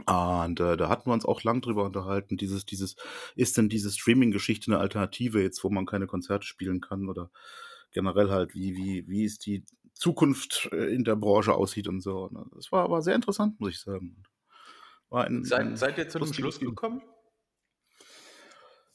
Und 0.05 0.59
äh, 0.59 0.77
da 0.77 0.89
hatten 0.89 1.09
wir 1.09 1.13
uns 1.13 1.25
auch 1.25 1.41
lang 1.43 1.62
drüber 1.62 1.83
unterhalten. 1.83 2.38
Dieses, 2.38 2.65
dieses, 2.65 2.95
ist 3.36 3.57
denn 3.57 3.67
diese 3.67 3.89
Streaming-Geschichte 3.89 4.71
eine 4.71 4.79
Alternative 4.79 5.41
jetzt, 5.41 5.63
wo 5.63 5.71
man 5.71 5.88
keine 5.88 6.05
Konzerte 6.05 6.45
spielen 6.45 6.81
kann 6.81 7.09
oder 7.09 7.31
generell 7.91 8.29
halt, 8.29 8.53
wie, 8.53 8.75
wie, 8.75 9.07
wie 9.07 9.24
ist 9.24 9.47
die 9.47 9.63
Zukunft 9.93 10.69
äh, 10.71 10.93
in 10.93 11.03
der 11.03 11.15
Branche 11.15 11.53
aussieht 11.55 11.88
und 11.88 12.01
so. 12.01 12.29
Das 12.55 12.71
war, 12.71 12.91
war 12.91 13.01
sehr 13.01 13.15
interessant, 13.15 13.59
muss 13.59 13.71
ich 13.71 13.79
sagen. 13.79 14.24
War 15.09 15.25
ein, 15.25 15.43
seid, 15.43 15.59
ein 15.61 15.77
seid 15.77 15.97
ihr 15.97 16.09
zu 16.09 16.19
einem 16.19 16.33
Schluss 16.33 16.59
gekommen? 16.59 17.01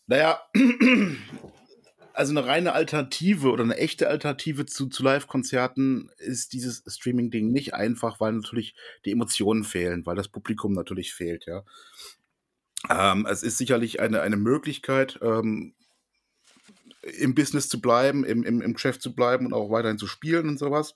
Naja, 0.07 0.41
also 2.13 2.33
eine 2.33 2.47
reine 2.47 2.73
Alternative 2.73 3.51
oder 3.51 3.65
eine 3.65 3.77
echte 3.77 4.09
Alternative 4.09 4.67
zu, 4.67 4.89
zu 4.89 5.03
Live-Konzerten 5.03 6.11
ist 6.19 6.53
dieses 6.53 6.83
Streaming-Ding 6.87 7.51
nicht 7.51 7.75
einfach, 7.75 8.21
weil 8.21 8.33
natürlich 8.33 8.75
die 9.05 9.13
Emotionen 9.13 9.65
fehlen, 9.65 10.05
weil 10.05 10.17
das 10.17 10.29
Publikum 10.29 10.73
natürlich 10.73 11.15
fehlt, 11.15 11.47
ja. 11.47 11.65
Ähm, 12.91 13.27
es 13.27 13.43
ist 13.45 13.59
sicherlich 13.59 14.01
eine, 14.01 14.23
eine 14.23 14.37
Möglichkeit, 14.37 15.19
ähm, 15.23 15.75
im 17.03 17.35
Business 17.35 17.69
zu 17.69 17.81
bleiben, 17.81 18.25
im, 18.25 18.43
im, 18.43 18.61
im 18.61 18.75
Geschäft 18.75 19.03
zu 19.03 19.15
bleiben 19.15 19.47
und 19.47 19.53
auch 19.53 19.71
weiterhin 19.71 19.99
zu 19.99 20.07
spielen 20.07 20.49
und 20.49 20.59
sowas. 20.59 20.95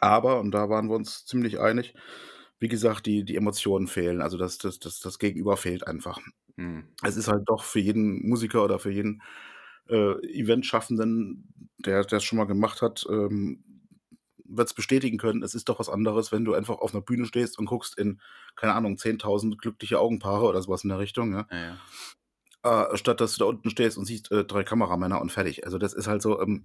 Aber, 0.00 0.40
und 0.40 0.52
da 0.52 0.68
waren 0.68 0.88
wir 0.88 0.96
uns 0.96 1.26
ziemlich 1.26 1.60
einig, 1.60 1.94
wie 2.62 2.68
gesagt, 2.68 3.06
die, 3.06 3.24
die 3.24 3.34
Emotionen 3.34 3.88
fehlen. 3.88 4.22
Also 4.22 4.38
das, 4.38 4.56
das, 4.56 4.78
das, 4.78 5.00
das 5.00 5.18
Gegenüber 5.18 5.56
fehlt 5.56 5.84
einfach. 5.86 6.20
Hm. 6.56 6.84
Es 7.02 7.16
ist 7.16 7.26
halt 7.26 7.42
doch 7.46 7.64
für 7.64 7.80
jeden 7.80 8.28
Musiker 8.28 8.62
oder 8.64 8.78
für 8.78 8.92
jeden 8.92 9.20
äh, 9.88 10.12
Event-Schaffenden, 10.22 11.52
der 11.78 12.04
das 12.04 12.22
schon 12.22 12.38
mal 12.38 12.44
gemacht 12.44 12.80
hat, 12.80 13.04
ähm, 13.10 13.64
wird 14.44 14.68
es 14.68 14.74
bestätigen 14.74 15.18
können, 15.18 15.42
es 15.42 15.54
ist 15.54 15.68
doch 15.68 15.80
was 15.80 15.88
anderes, 15.88 16.30
wenn 16.30 16.44
du 16.44 16.54
einfach 16.54 16.78
auf 16.78 16.94
einer 16.94 17.02
Bühne 17.02 17.26
stehst 17.26 17.58
und 17.58 17.66
guckst 17.66 17.98
in, 17.98 18.20
keine 18.54 18.74
Ahnung, 18.74 18.94
10.000 18.94 19.56
glückliche 19.56 19.98
Augenpaare 19.98 20.44
oder 20.44 20.62
sowas 20.62 20.84
in 20.84 20.90
der 20.90 20.98
Richtung, 20.98 21.32
ja. 21.32 21.46
ja, 21.50 21.76
ja. 22.62 22.92
Äh, 22.92 22.96
statt 22.96 23.20
dass 23.20 23.32
du 23.32 23.40
da 23.40 23.44
unten 23.46 23.70
stehst 23.70 23.98
und 23.98 24.04
siehst 24.04 24.30
äh, 24.30 24.44
drei 24.44 24.62
Kameramänner 24.62 25.20
und 25.20 25.32
fertig. 25.32 25.64
Also 25.64 25.78
das 25.78 25.94
ist 25.94 26.06
halt 26.06 26.22
so 26.22 26.40
ähm, 26.40 26.64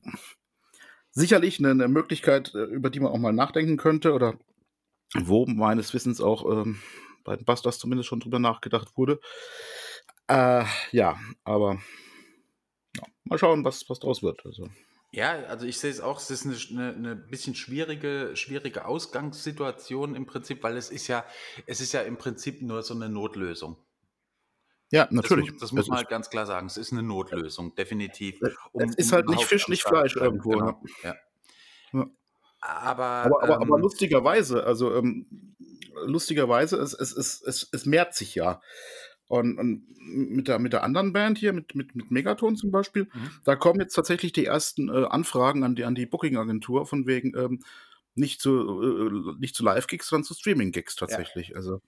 sicherlich 1.10 1.58
eine, 1.58 1.72
eine, 1.72 1.88
Möglichkeit, 1.88 2.54
äh, 2.54 2.66
über 2.66 2.92
die 2.92 3.00
man 3.00 3.12
auch 3.12 3.18
mal 3.18 3.34
nachdenken 3.34 3.78
könnte 3.78 4.14
oder 4.14 4.38
wo 5.16 5.46
meines 5.46 5.94
Wissens 5.94 6.22
auch 6.22 6.46
ähm, 6.52 6.80
bei 7.24 7.36
den 7.36 7.46
Bastards 7.46 7.80
zumindest 7.80 8.10
schon 8.10 8.20
drüber 8.20 8.40
nachgedacht 8.40 8.98
wurde. 8.98 9.20
Äh, 10.28 10.66
ja, 10.92 11.20
aber 11.44 11.80
mal 13.24 13.38
schauen, 13.38 13.64
was, 13.64 13.90
was 13.90 14.00
draus 14.00 14.24
wird. 14.24 14.46
Also. 14.46 14.70
Ja, 15.12 15.32
also 15.46 15.66
ich 15.66 15.80
sehe 15.80 15.90
es 15.90 16.02
auch, 16.02 16.20
es 16.20 16.30
ist 16.30 16.72
eine, 16.72 16.94
eine, 16.94 17.16
bisschen 17.16 17.56
schwierige, 17.56 18.32
schwierige 18.36 18.86
Ausgangssituation 18.86 20.16
im 20.16 20.26
Prinzip, 20.26 20.64
weil 20.64 20.76
es 20.76 20.90
ist 20.90 21.08
ja, 21.08 21.26
es 21.66 21.80
ist 21.80 21.94
ja 21.94 22.02
im 22.02 22.18
Prinzip 22.18 22.62
nur 22.62 22.84
so 22.84 22.94
eine 22.94 23.10
Notlösung. 23.10 23.78
Ja, 24.92 25.08
natürlich. 25.12 25.52
Das, 25.52 25.60
das 25.60 25.72
muss 25.74 25.88
man 25.88 25.98
halt 25.98 26.10
ganz 26.10 26.30
klar 26.30 26.46
sagen. 26.46 26.68
Es 26.68 26.78
ist 26.78 26.94
eine 26.94 27.04
Notlösung, 27.04 27.76
definitiv. 27.76 28.40
Um, 28.72 28.84
es 28.84 28.96
ist 28.96 29.12
halt 29.12 29.28
nicht 29.28 29.44
Fisch, 29.44 29.68
nicht 29.68 29.84
Fleisch 29.84 30.16
irgendwo. 30.16 30.52
Genau. 30.52 30.82
Ja. 31.04 31.16
ja. 31.94 32.06
Aber, 32.60 33.04
aber, 33.04 33.44
aber, 33.44 33.56
ähm, 33.56 33.62
aber, 33.62 33.80
lustigerweise, 33.80 34.66
also 34.66 34.96
ähm, 34.96 35.28
lustigerweise, 36.06 36.78
es, 36.78 36.94
es, 36.94 37.12
es, 37.16 37.42
es, 37.42 37.70
es 37.72 37.86
mehrt 37.86 38.14
sich 38.14 38.36
ja. 38.36 38.62
Und, 39.28 39.58
und, 39.58 39.84
mit, 40.00 40.48
der, 40.48 40.58
mit 40.60 40.72
der 40.74 40.84
anderen 40.84 41.12
Band 41.12 41.38
hier, 41.38 41.52
mit, 41.52 41.76
mit, 41.76 41.96
mit 41.96 42.12
Megaton 42.12 42.56
zum 42.56 42.72
Beispiel, 42.72 43.10
mhm. 43.14 43.30
da 43.44 43.56
kommen 43.56 43.82
jetzt 43.82 43.94
tatsächlich 43.94 44.32
die 44.32 44.46
ersten 44.46 44.90
äh, 44.90 45.06
Anfragen 45.06 45.64
an 45.64 45.76
die, 45.76 45.84
an 45.84 45.96
die 45.96 46.06
Booking-Agentur 46.06 46.86
von 46.86 47.06
wegen 47.08 47.38
ähm, 47.38 47.60
nicht 48.16 48.42
zu, 48.42 48.52
äh, 48.82 49.40
nicht 49.40 49.56
zu 49.56 49.64
Live-Gigs, 49.64 50.08
sondern 50.08 50.24
zu 50.24 50.34
Streaming-Gigs 50.34 50.96
tatsächlich. 50.96 51.50
Ja. 51.50 51.58
Also 51.58 51.82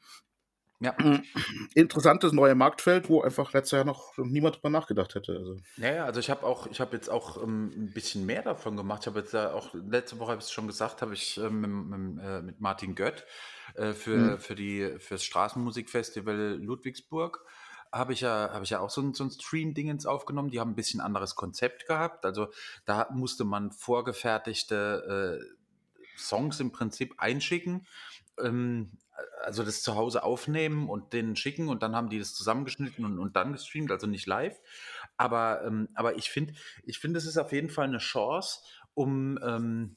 ja. 0.80 0.96
Interessantes 1.76 2.32
neue 2.32 2.56
Marktfeld, 2.56 3.10
wo 3.10 3.22
einfach 3.22 3.54
letztes 3.54 3.72
Jahr 3.72 3.86
noch 3.86 4.18
niemand 4.18 4.58
drüber 4.58 4.70
nachgedacht 4.70 5.16
hätte. 5.16 5.34
Also. 5.34 5.58
Ja, 5.78 5.94
ja, 5.94 6.06
also 6.06 6.20
ich 6.20 6.30
habe 6.30 6.46
auch, 6.46 6.68
ich 6.68 6.80
habe 6.80 6.96
jetzt 6.96 7.10
auch 7.10 7.42
ähm, 7.44 7.72
ein 7.76 7.94
bisschen 7.94 8.26
mehr 8.26 8.42
davon 8.42 8.78
gemacht. 8.78 9.02
Ich 9.02 9.08
habe 9.08 9.20
jetzt 9.20 9.34
ja 9.34 9.54
auch, 9.54 9.74
letzte 9.74 10.20
Woche 10.20 10.32
habe 10.32 10.40
ich 10.40 10.46
es 10.46 10.52
schon 10.52 10.68
gesagt, 10.68 11.02
habe 11.02 11.14
ich 11.14 11.38
äh, 11.38 11.50
mit, 11.50 11.70
mit, 11.70 12.24
äh, 12.24 12.42
mit, 12.42 12.62
Martin 12.62 12.96
Gött 12.96 13.26
äh, 13.76 13.92
für, 13.94 14.18
mhm. 14.18 14.38
für 14.40 14.56
die, 14.56 14.96
fürs 15.00 15.24
Straßenmusikfestival 15.24 16.58
Ludwigsburg 16.62 17.46
habe 17.92 18.14
ich 18.14 18.22
ja, 18.22 18.52
habe 18.54 18.64
ich 18.64 18.70
ja 18.70 18.80
auch 18.80 18.90
so 18.90 19.02
ein, 19.02 19.14
so 19.14 19.24
ein 19.24 19.32
Stream-Dingens 19.32 20.06
aufgenommen. 20.06 20.52
Die 20.52 20.60
haben 20.60 20.72
ein 20.72 20.76
bisschen 20.76 21.02
anderes 21.02 21.36
Konzept 21.36 21.88
gehabt. 21.88 22.26
Also 22.26 22.50
da 22.86 23.08
musste 23.12 23.46
man 23.46 23.72
vorgefertigte 23.72 25.42
äh, 25.42 26.18
Songs 26.18 26.60
im 26.60 26.72
Prinzip 26.72 27.16
einschicken. 27.18 27.88
Ähm, 28.40 28.92
also 29.44 29.64
das 29.64 29.82
zu 29.82 29.96
Hause 29.96 30.24
aufnehmen 30.24 30.90
und 30.90 31.14
denen 31.14 31.36
schicken 31.36 31.70
und 31.70 31.84
dann 31.84 31.96
haben 31.96 32.10
die 32.10 32.20
das 32.20 32.34
zusammengeschnitten 32.34 33.06
und, 33.06 33.20
und 33.20 33.36
dann 33.36 33.54
gestreamt, 33.54 33.92
also 33.92 34.08
nicht 34.08 34.28
live. 34.28 34.58
Aber, 35.18 35.64
ähm, 35.66 35.90
aber 35.96 36.18
ich 36.18 36.30
finde, 36.30 36.54
ich 36.84 37.00
finde, 37.00 37.18
es 37.18 37.26
ist 37.26 37.38
auf 37.38 37.52
jeden 37.52 37.70
Fall 37.70 37.88
eine 37.88 37.98
Chance, 37.98 38.60
um 38.94 39.40
ähm, 39.44 39.96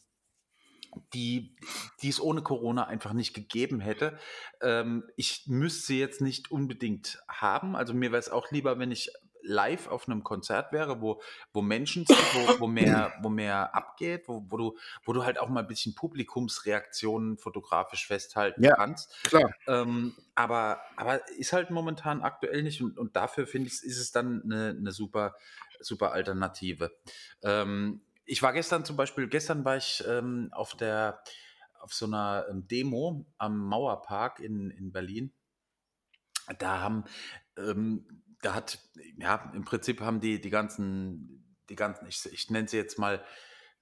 die, 1.15 1.57
die 2.03 2.09
es 2.09 2.21
ohne 2.21 2.43
Corona 2.43 2.87
einfach 2.87 3.13
nicht 3.13 3.35
gegeben 3.35 3.81
hätte. 3.81 4.19
Ähm, 4.61 5.05
ich 5.17 5.45
müsste 5.47 5.87
sie 5.87 5.99
jetzt 5.99 6.21
nicht 6.21 6.51
unbedingt 6.51 7.19
haben. 7.29 7.77
Also 7.77 7.95
mir 7.95 8.13
wäre 8.13 8.21
es 8.21 8.29
auch 8.29 8.51
lieber, 8.51 8.79
wenn 8.79 8.91
ich 8.91 9.11
live 9.43 9.89
auf 9.89 10.09
einem 10.09 10.23
Konzert 10.25 10.73
wäre, 10.73 11.01
wo, 11.01 11.21
wo 11.53 11.63
Menschen 11.63 12.07
sind, 12.07 12.19
wo, 12.19 12.61
wo, 12.61 12.67
mehr, 12.67 13.13
wo 13.23 13.29
mehr 13.29 13.75
abgeht, 13.75 14.29
wo, 14.29 14.45
wo, 14.49 14.57
du, 14.57 14.79
wo 15.05 15.13
du 15.13 15.25
halt 15.25 15.39
auch 15.39 15.49
mal 15.49 15.61
ein 15.61 15.67
bisschen 15.67 15.95
Publikumsreaktionen 15.95 17.39
fotografisch 17.39 18.07
festhalten 18.07 18.63
ja, 18.63 18.75
kannst. 18.75 19.13
Klar. 19.25 19.53
Ähm, 19.67 20.15
aber, 20.35 20.81
aber 20.97 21.29
ist 21.31 21.53
halt 21.53 21.71
momentan 21.71 22.23
aktuell 22.23 22.63
nicht 22.63 22.83
und, 22.83 22.99
und 22.99 23.17
dafür 23.17 23.47
finde 23.47 23.69
ich, 23.69 23.83
ist 23.83 23.99
es 23.99 24.13
dann 24.13 24.43
eine, 24.45 24.71
eine 24.71 24.93
super, 24.93 25.35
super 25.81 26.13
Alternative. 26.13 26.93
Ähm, 27.43 28.03
ich 28.25 28.43
war 28.43 28.53
gestern 28.53 28.85
zum 28.85 28.97
Beispiel, 28.97 29.29
gestern 29.29 29.65
war 29.65 29.77
ich 29.77 30.03
ähm, 30.07 30.49
auf 30.53 30.75
der 30.75 31.23
auf 31.83 31.93
so 31.93 32.07
einer 32.07 32.47
ähm, 32.49 32.69
Demo 32.69 33.27
am 33.39 33.59
Mauerpark 33.59 34.39
in, 34.39 34.71
in 34.71 34.93
Berlin. 34.93 35.33
Da 36.59 36.81
haben 36.81 37.05
ähm, 37.57 38.22
da 38.43 38.55
hat, 38.55 38.79
ja, 39.17 39.51
im 39.55 39.65
Prinzip 39.65 40.01
haben 40.01 40.21
die, 40.21 40.41
die 40.41 40.51
ganzen, 40.51 41.57
die 41.71 41.77
ganzen, 41.77 42.07
ich, 42.07 42.27
ich 42.31 42.51
nenne 42.51 42.69
sie 42.69 42.77
jetzt 42.77 42.99
mal 42.99 43.25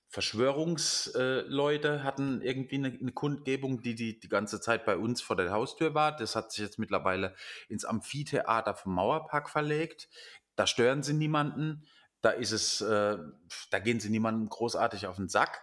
Verschwörungsleute, 0.09 2.03
hatten 2.03 2.43
irgendwie 2.43 2.77
eine, 2.77 2.89
eine, 2.89 3.13
Kundgebung, 3.13 3.81
die, 3.81 3.95
die 3.95 4.19
die 4.19 4.29
ganze 4.29 4.61
Zeit 4.61 4.85
bei 4.85 4.97
uns 4.97 5.23
vor 5.23 5.37
der 5.37 5.51
Haustür 5.51 5.95
war. 5.95 6.17
Das 6.17 6.35
hat 6.35 6.51
sich 6.53 6.63
jetzt 6.63 6.81
mittlerweile 6.81 7.35
ins 7.69 7.85
Amphitheater 7.85 8.75
vom 8.75 8.95
Mauerpark 8.95 9.49
verlegt. 9.49 10.09
Da 10.57 10.67
stören 10.67 11.05
sie 11.05 11.15
niemanden. 11.15 11.87
Da 12.23 12.31
ist 12.31 12.51
es, 12.51 12.81
äh, 12.81 13.19
da 13.71 13.79
gehen 13.79 14.01
sie 14.01 14.11
niemandem 14.11 14.49
großartig 14.49 15.07
auf 15.07 15.17
den 15.17 15.29
Sack. 15.29 15.63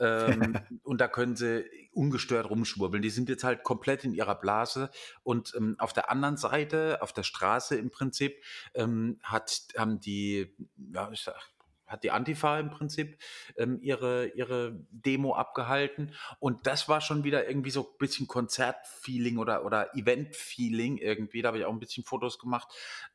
Ähm, 0.00 0.58
und 0.82 1.00
da 1.00 1.08
können 1.08 1.36
sie 1.36 1.64
ungestört 1.92 2.48
rumschwurbeln. 2.48 3.02
Die 3.02 3.10
sind 3.10 3.28
jetzt 3.28 3.44
halt 3.44 3.62
komplett 3.62 4.04
in 4.04 4.14
ihrer 4.14 4.34
Blase. 4.34 4.90
Und 5.22 5.54
ähm, 5.56 5.76
auf 5.78 5.92
der 5.92 6.10
anderen 6.10 6.36
Seite, 6.36 6.98
auf 7.02 7.12
der 7.12 7.22
Straße 7.22 7.76
im 7.76 7.90
Prinzip, 7.90 8.42
ähm, 8.74 9.18
hat, 9.22 9.68
haben 9.76 10.00
die, 10.00 10.56
ja, 10.92 11.10
ich 11.12 11.20
sag, 11.20 11.49
hat 11.90 12.04
die 12.04 12.12
Antifa 12.12 12.58
im 12.58 12.70
Prinzip 12.70 13.18
ähm, 13.56 13.80
ihre, 13.82 14.28
ihre 14.28 14.78
Demo 14.90 15.34
abgehalten. 15.34 16.14
Und 16.38 16.66
das 16.66 16.88
war 16.88 17.00
schon 17.00 17.24
wieder 17.24 17.48
irgendwie 17.48 17.70
so 17.70 17.82
ein 17.82 17.98
bisschen 17.98 18.28
Konzertfeeling 18.28 19.38
oder, 19.38 19.64
oder 19.64 19.94
Event-Feeling 19.94 20.98
irgendwie. 20.98 21.42
Da 21.42 21.48
habe 21.48 21.58
ich 21.58 21.64
auch 21.64 21.72
ein 21.72 21.80
bisschen 21.80 22.04
Fotos 22.04 22.38
gemacht. 22.38 22.68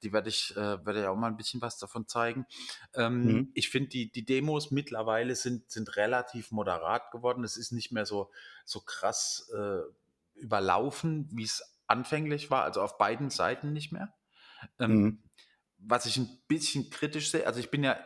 Die 0.03 0.11
werde 0.11 0.29
ich, 0.29 0.55
äh, 0.57 0.85
werde 0.85 1.03
ja 1.03 1.09
auch 1.09 1.15
mal 1.15 1.27
ein 1.27 1.37
bisschen 1.37 1.61
was 1.61 1.77
davon 1.77 2.07
zeigen. 2.07 2.45
Ähm, 2.93 3.23
mhm. 3.23 3.51
Ich 3.53 3.69
finde, 3.69 3.89
die, 3.89 4.11
die 4.11 4.25
Demos 4.25 4.71
mittlerweile 4.71 5.35
sind, 5.35 5.71
sind 5.71 5.95
relativ 5.95 6.51
moderat 6.51 7.11
geworden. 7.11 7.43
Es 7.43 7.55
ist 7.55 7.71
nicht 7.71 7.93
mehr 7.93 8.05
so, 8.05 8.29
so 8.65 8.81
krass 8.81 9.49
äh, 9.55 9.79
überlaufen, 10.35 11.29
wie 11.31 11.43
es 11.43 11.63
anfänglich 11.87 12.51
war. 12.51 12.63
Also 12.63 12.81
auf 12.81 12.97
beiden 12.97 13.29
Seiten 13.29 13.71
nicht 13.71 13.93
mehr. 13.93 14.13
Ähm, 14.79 14.91
mhm. 14.91 15.23
Was 15.77 16.05
ich 16.05 16.17
ein 16.17 16.29
bisschen 16.47 16.89
kritisch 16.89 17.31
sehe, 17.31 17.45
also 17.45 17.59
ich 17.59 17.69
bin 17.69 17.83
ja, 17.83 17.97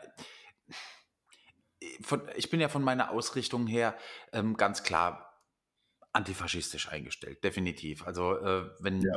von, 2.02 2.22
ich 2.36 2.50
bin 2.50 2.60
ja 2.60 2.70
von 2.70 2.84
meiner 2.84 3.12
Ausrichtung 3.12 3.68
her 3.68 3.98
ähm, 4.32 4.58
ganz 4.58 4.84
klar 4.84 5.26
antifaschistisch 6.12 6.90
eingestellt, 6.90 7.44
definitiv. 7.44 8.06
Also 8.06 8.36
äh, 8.38 8.70
wenn, 8.80 9.02
ja. 9.02 9.16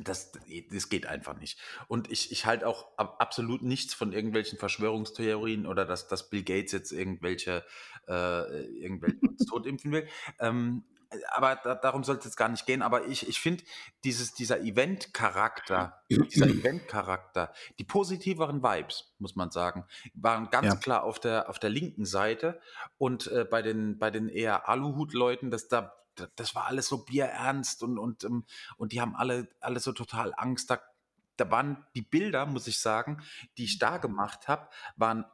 Das, 0.00 0.32
das 0.72 0.88
geht 0.88 1.06
einfach 1.06 1.38
nicht. 1.38 1.56
Und 1.86 2.10
ich, 2.10 2.32
ich 2.32 2.46
halte 2.46 2.66
auch 2.66 2.98
absolut 2.98 3.62
nichts 3.62 3.94
von 3.94 4.12
irgendwelchen 4.12 4.58
Verschwörungstheorien 4.58 5.66
oder 5.66 5.84
dass, 5.84 6.08
dass 6.08 6.30
Bill 6.30 6.42
Gates 6.42 6.72
jetzt 6.72 6.90
irgendwelche, 6.90 7.64
äh, 8.08 8.64
irgendwelche 8.82 9.20
uns 9.20 9.46
tot 9.48 9.66
impfen 9.66 9.92
will. 9.92 10.08
Ähm, 10.40 10.84
aber 11.28 11.56
da, 11.56 11.74
darum 11.74 12.04
soll 12.04 12.16
es 12.16 12.24
jetzt 12.24 12.36
gar 12.36 12.48
nicht 12.48 12.66
gehen. 12.66 12.82
Aber 12.82 13.06
ich, 13.06 13.28
ich 13.28 13.40
finde, 13.40 13.64
dieser 14.04 14.60
Event-Charakter, 14.60 16.02
dieser 16.08 16.46
Event-Charakter, 16.48 17.52
die 17.78 17.84
positiveren 17.84 18.62
Vibes, 18.62 19.14
muss 19.18 19.36
man 19.36 19.50
sagen, 19.50 19.84
waren 20.14 20.50
ganz 20.50 20.66
ja. 20.66 20.76
klar 20.76 21.04
auf 21.04 21.18
der, 21.18 21.48
auf 21.48 21.58
der 21.58 21.70
linken 21.70 22.04
Seite. 22.04 22.60
Und 22.98 23.26
äh, 23.28 23.44
bei, 23.44 23.62
den, 23.62 23.98
bei 23.98 24.10
den 24.10 24.28
eher 24.28 24.68
Aluhut-Leuten, 24.68 25.50
dass 25.50 25.68
da 25.68 25.92
das 26.36 26.54
war 26.54 26.66
alles 26.66 26.86
so 26.86 27.04
bierernst 27.04 27.82
und, 27.82 27.98
und, 27.98 28.22
ähm, 28.24 28.44
und 28.76 28.92
die 28.92 29.00
haben 29.00 29.16
alle, 29.16 29.48
alle 29.60 29.80
so 29.80 29.92
total 29.92 30.32
Angst. 30.36 30.70
Da, 30.70 30.80
da 31.36 31.50
waren 31.50 31.84
die 31.94 32.02
Bilder, 32.02 32.46
muss 32.46 32.66
ich 32.66 32.78
sagen, 32.78 33.22
die 33.58 33.64
ich 33.64 33.78
da 33.78 33.98
gemacht 33.98 34.48
habe, 34.48 34.68
waren 34.96 35.24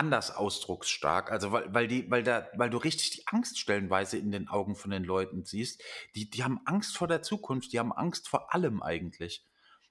anders 0.00 0.34
ausdrucksstark. 0.34 1.30
Also 1.30 1.52
weil, 1.52 1.72
weil 1.74 1.86
die, 1.86 2.10
weil 2.10 2.22
da, 2.22 2.48
weil 2.56 2.70
du 2.70 2.78
richtig 2.78 3.10
die 3.10 3.22
Angst 3.26 3.58
stellenweise 3.58 4.16
in 4.16 4.32
den 4.32 4.48
Augen 4.48 4.74
von 4.74 4.90
den 4.90 5.04
Leuten 5.04 5.44
siehst. 5.44 5.82
Die, 6.14 6.30
die 6.30 6.42
haben 6.42 6.60
Angst 6.64 6.96
vor 6.96 7.06
der 7.06 7.20
Zukunft, 7.20 7.74
die 7.74 7.78
haben 7.78 7.92
Angst 7.92 8.26
vor 8.26 8.54
allem 8.54 8.82
eigentlich. 8.82 9.46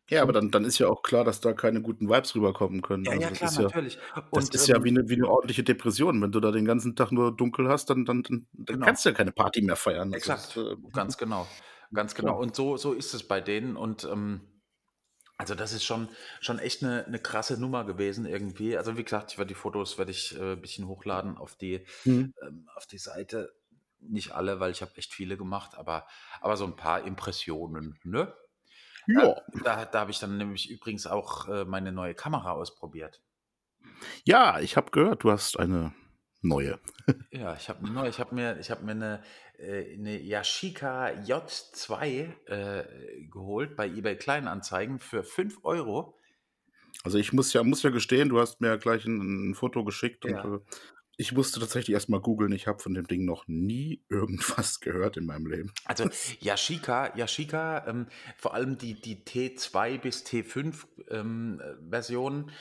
Ja, 0.09 0.23
aber 0.23 0.33
dann, 0.33 0.49
dann 0.49 0.65
ist 0.65 0.79
ja 0.79 0.87
auch 0.87 1.03
klar, 1.03 1.23
dass 1.23 1.39
da 1.39 1.53
keine 1.53 1.83
guten 1.83 2.09
Vibes 2.09 2.33
rüberkommen 2.33 2.81
können. 2.81 3.05
Ja, 3.05 3.11
also 3.11 3.23
ja, 3.23 3.29
klar, 3.29 3.51
ist 3.51 3.59
natürlich. 3.59 3.95
Ja, 4.15 4.27
das 4.31 4.45
und, 4.45 4.55
ist 4.55 4.67
ja 4.67 4.77
ähm 4.77 4.83
wie 4.83 4.89
eine, 4.89 5.07
wie 5.07 5.13
eine 5.13 5.27
ordentliche 5.27 5.63
Depression. 5.63 6.19
Wenn 6.19 6.31
du 6.31 6.39
da 6.39 6.51
den 6.51 6.65
ganzen 6.65 6.95
Tag 6.95 7.11
nur 7.11 7.35
dunkel 7.35 7.69
hast, 7.69 7.91
dann, 7.91 8.05
dann, 8.05 8.23
dann, 8.23 8.47
genau. 8.53 8.85
kannst 8.87 9.05
du 9.05 9.09
ja 9.09 9.15
keine 9.15 9.31
Party 9.31 9.61
mehr 9.61 9.75
feiern. 9.75 10.11
Exakt, 10.11 10.57
ist, 10.57 10.57
äh, 10.57 10.75
ganz 10.91 11.19
genau. 11.19 11.45
Ganz 11.93 12.15
genau. 12.15 12.39
Und 12.39 12.55
so, 12.55 12.75
so 12.77 12.93
ist 12.93 13.13
es 13.13 13.27
bei 13.27 13.39
denen. 13.39 13.75
Und 13.75 14.03
ähm, 14.11 14.41
also 15.39 15.55
das 15.55 15.71
ist 15.71 15.85
schon, 15.85 16.09
schon 16.41 16.59
echt 16.59 16.83
eine, 16.83 17.05
eine 17.05 17.17
krasse 17.17 17.57
Nummer 17.57 17.85
gewesen 17.85 18.25
irgendwie. 18.25 18.77
Also 18.77 18.97
wie 18.97 19.05
gesagt, 19.05 19.31
ich 19.31 19.37
werde 19.37 19.47
die 19.47 19.55
Fotos 19.55 19.97
werde 19.97 20.11
ich 20.11 20.37
äh, 20.37 20.51
ein 20.51 20.61
bisschen 20.61 20.85
hochladen 20.85 21.37
auf 21.37 21.55
die, 21.55 21.85
mhm. 22.03 22.33
ähm, 22.45 22.69
auf 22.75 22.85
die 22.85 22.97
Seite. 22.97 23.55
Nicht 24.01 24.33
alle, 24.33 24.59
weil 24.59 24.71
ich 24.71 24.81
habe 24.81 24.91
echt 24.97 25.13
viele 25.13 25.37
gemacht, 25.37 25.77
aber, 25.77 26.05
aber 26.41 26.57
so 26.57 26.65
ein 26.65 26.75
paar 26.75 27.05
Impressionen. 27.05 27.97
Ne? 28.03 28.33
Ja. 29.07 29.41
Da, 29.63 29.85
da 29.85 29.99
habe 30.01 30.11
ich 30.11 30.19
dann 30.19 30.37
nämlich 30.37 30.69
übrigens 30.69 31.07
auch 31.07 31.47
äh, 31.47 31.63
meine 31.63 31.93
neue 31.93 32.15
Kamera 32.15 32.51
ausprobiert. 32.51 33.21
Ja, 34.25 34.59
ich 34.59 34.75
habe 34.75 34.91
gehört, 34.91 35.23
du 35.23 35.31
hast 35.31 35.57
eine 35.57 35.93
neue. 36.41 36.79
ja, 37.31 37.55
ich 37.55 37.69
habe 37.69 37.89
neue. 37.91 38.09
Ich 38.09 38.19
habe 38.19 38.35
mir, 38.35 38.59
ich 38.59 38.71
hab 38.71 38.83
mir 38.83 38.91
eine, 38.91 39.23
äh, 39.57 39.93
eine 39.93 40.19
Yashica 40.19 41.07
J2 41.07 42.47
äh, 42.47 42.83
geholt 43.31 43.75
bei 43.75 43.87
eBay 43.87 44.15
Kleinanzeigen 44.15 44.99
für 44.99 45.23
5 45.23 45.59
Euro. 45.63 46.15
Also 47.03 47.17
ich 47.17 47.33
muss 47.33 47.53
ja, 47.53 47.63
muss 47.63 47.83
ja 47.83 47.91
gestehen, 47.91 48.29
du 48.29 48.39
hast 48.39 48.61
mir 48.61 48.77
gleich 48.77 49.05
ein, 49.05 49.51
ein 49.51 49.55
Foto 49.55 49.83
geschickt 49.83 50.25
ja. 50.25 50.41
und 50.41 50.61
äh, 50.61 50.65
ich 51.19 51.33
musste 51.33 51.59
tatsächlich 51.59 51.93
erstmal 51.93 52.21
googeln. 52.21 52.53
Ich 52.53 52.65
habe 52.65 52.79
von 52.79 52.93
dem 52.93 53.05
Ding 53.05 53.25
noch 53.25 53.45
nie 53.47 54.01
irgendwas 54.09 54.79
gehört 54.79 55.17
in 55.17 55.25
meinem 55.25 55.47
Leben. 55.47 55.73
Also 55.83 56.09
Yashica, 56.39 57.15
Yashica, 57.15 57.85
ähm, 57.87 58.07
vor 58.37 58.53
allem 58.53 58.77
die, 58.77 58.99
die 58.99 59.17
T2 59.17 59.97
bis 59.99 60.25
T5 60.25 60.85
ähm, 61.09 61.61
Versionen, 61.89 62.51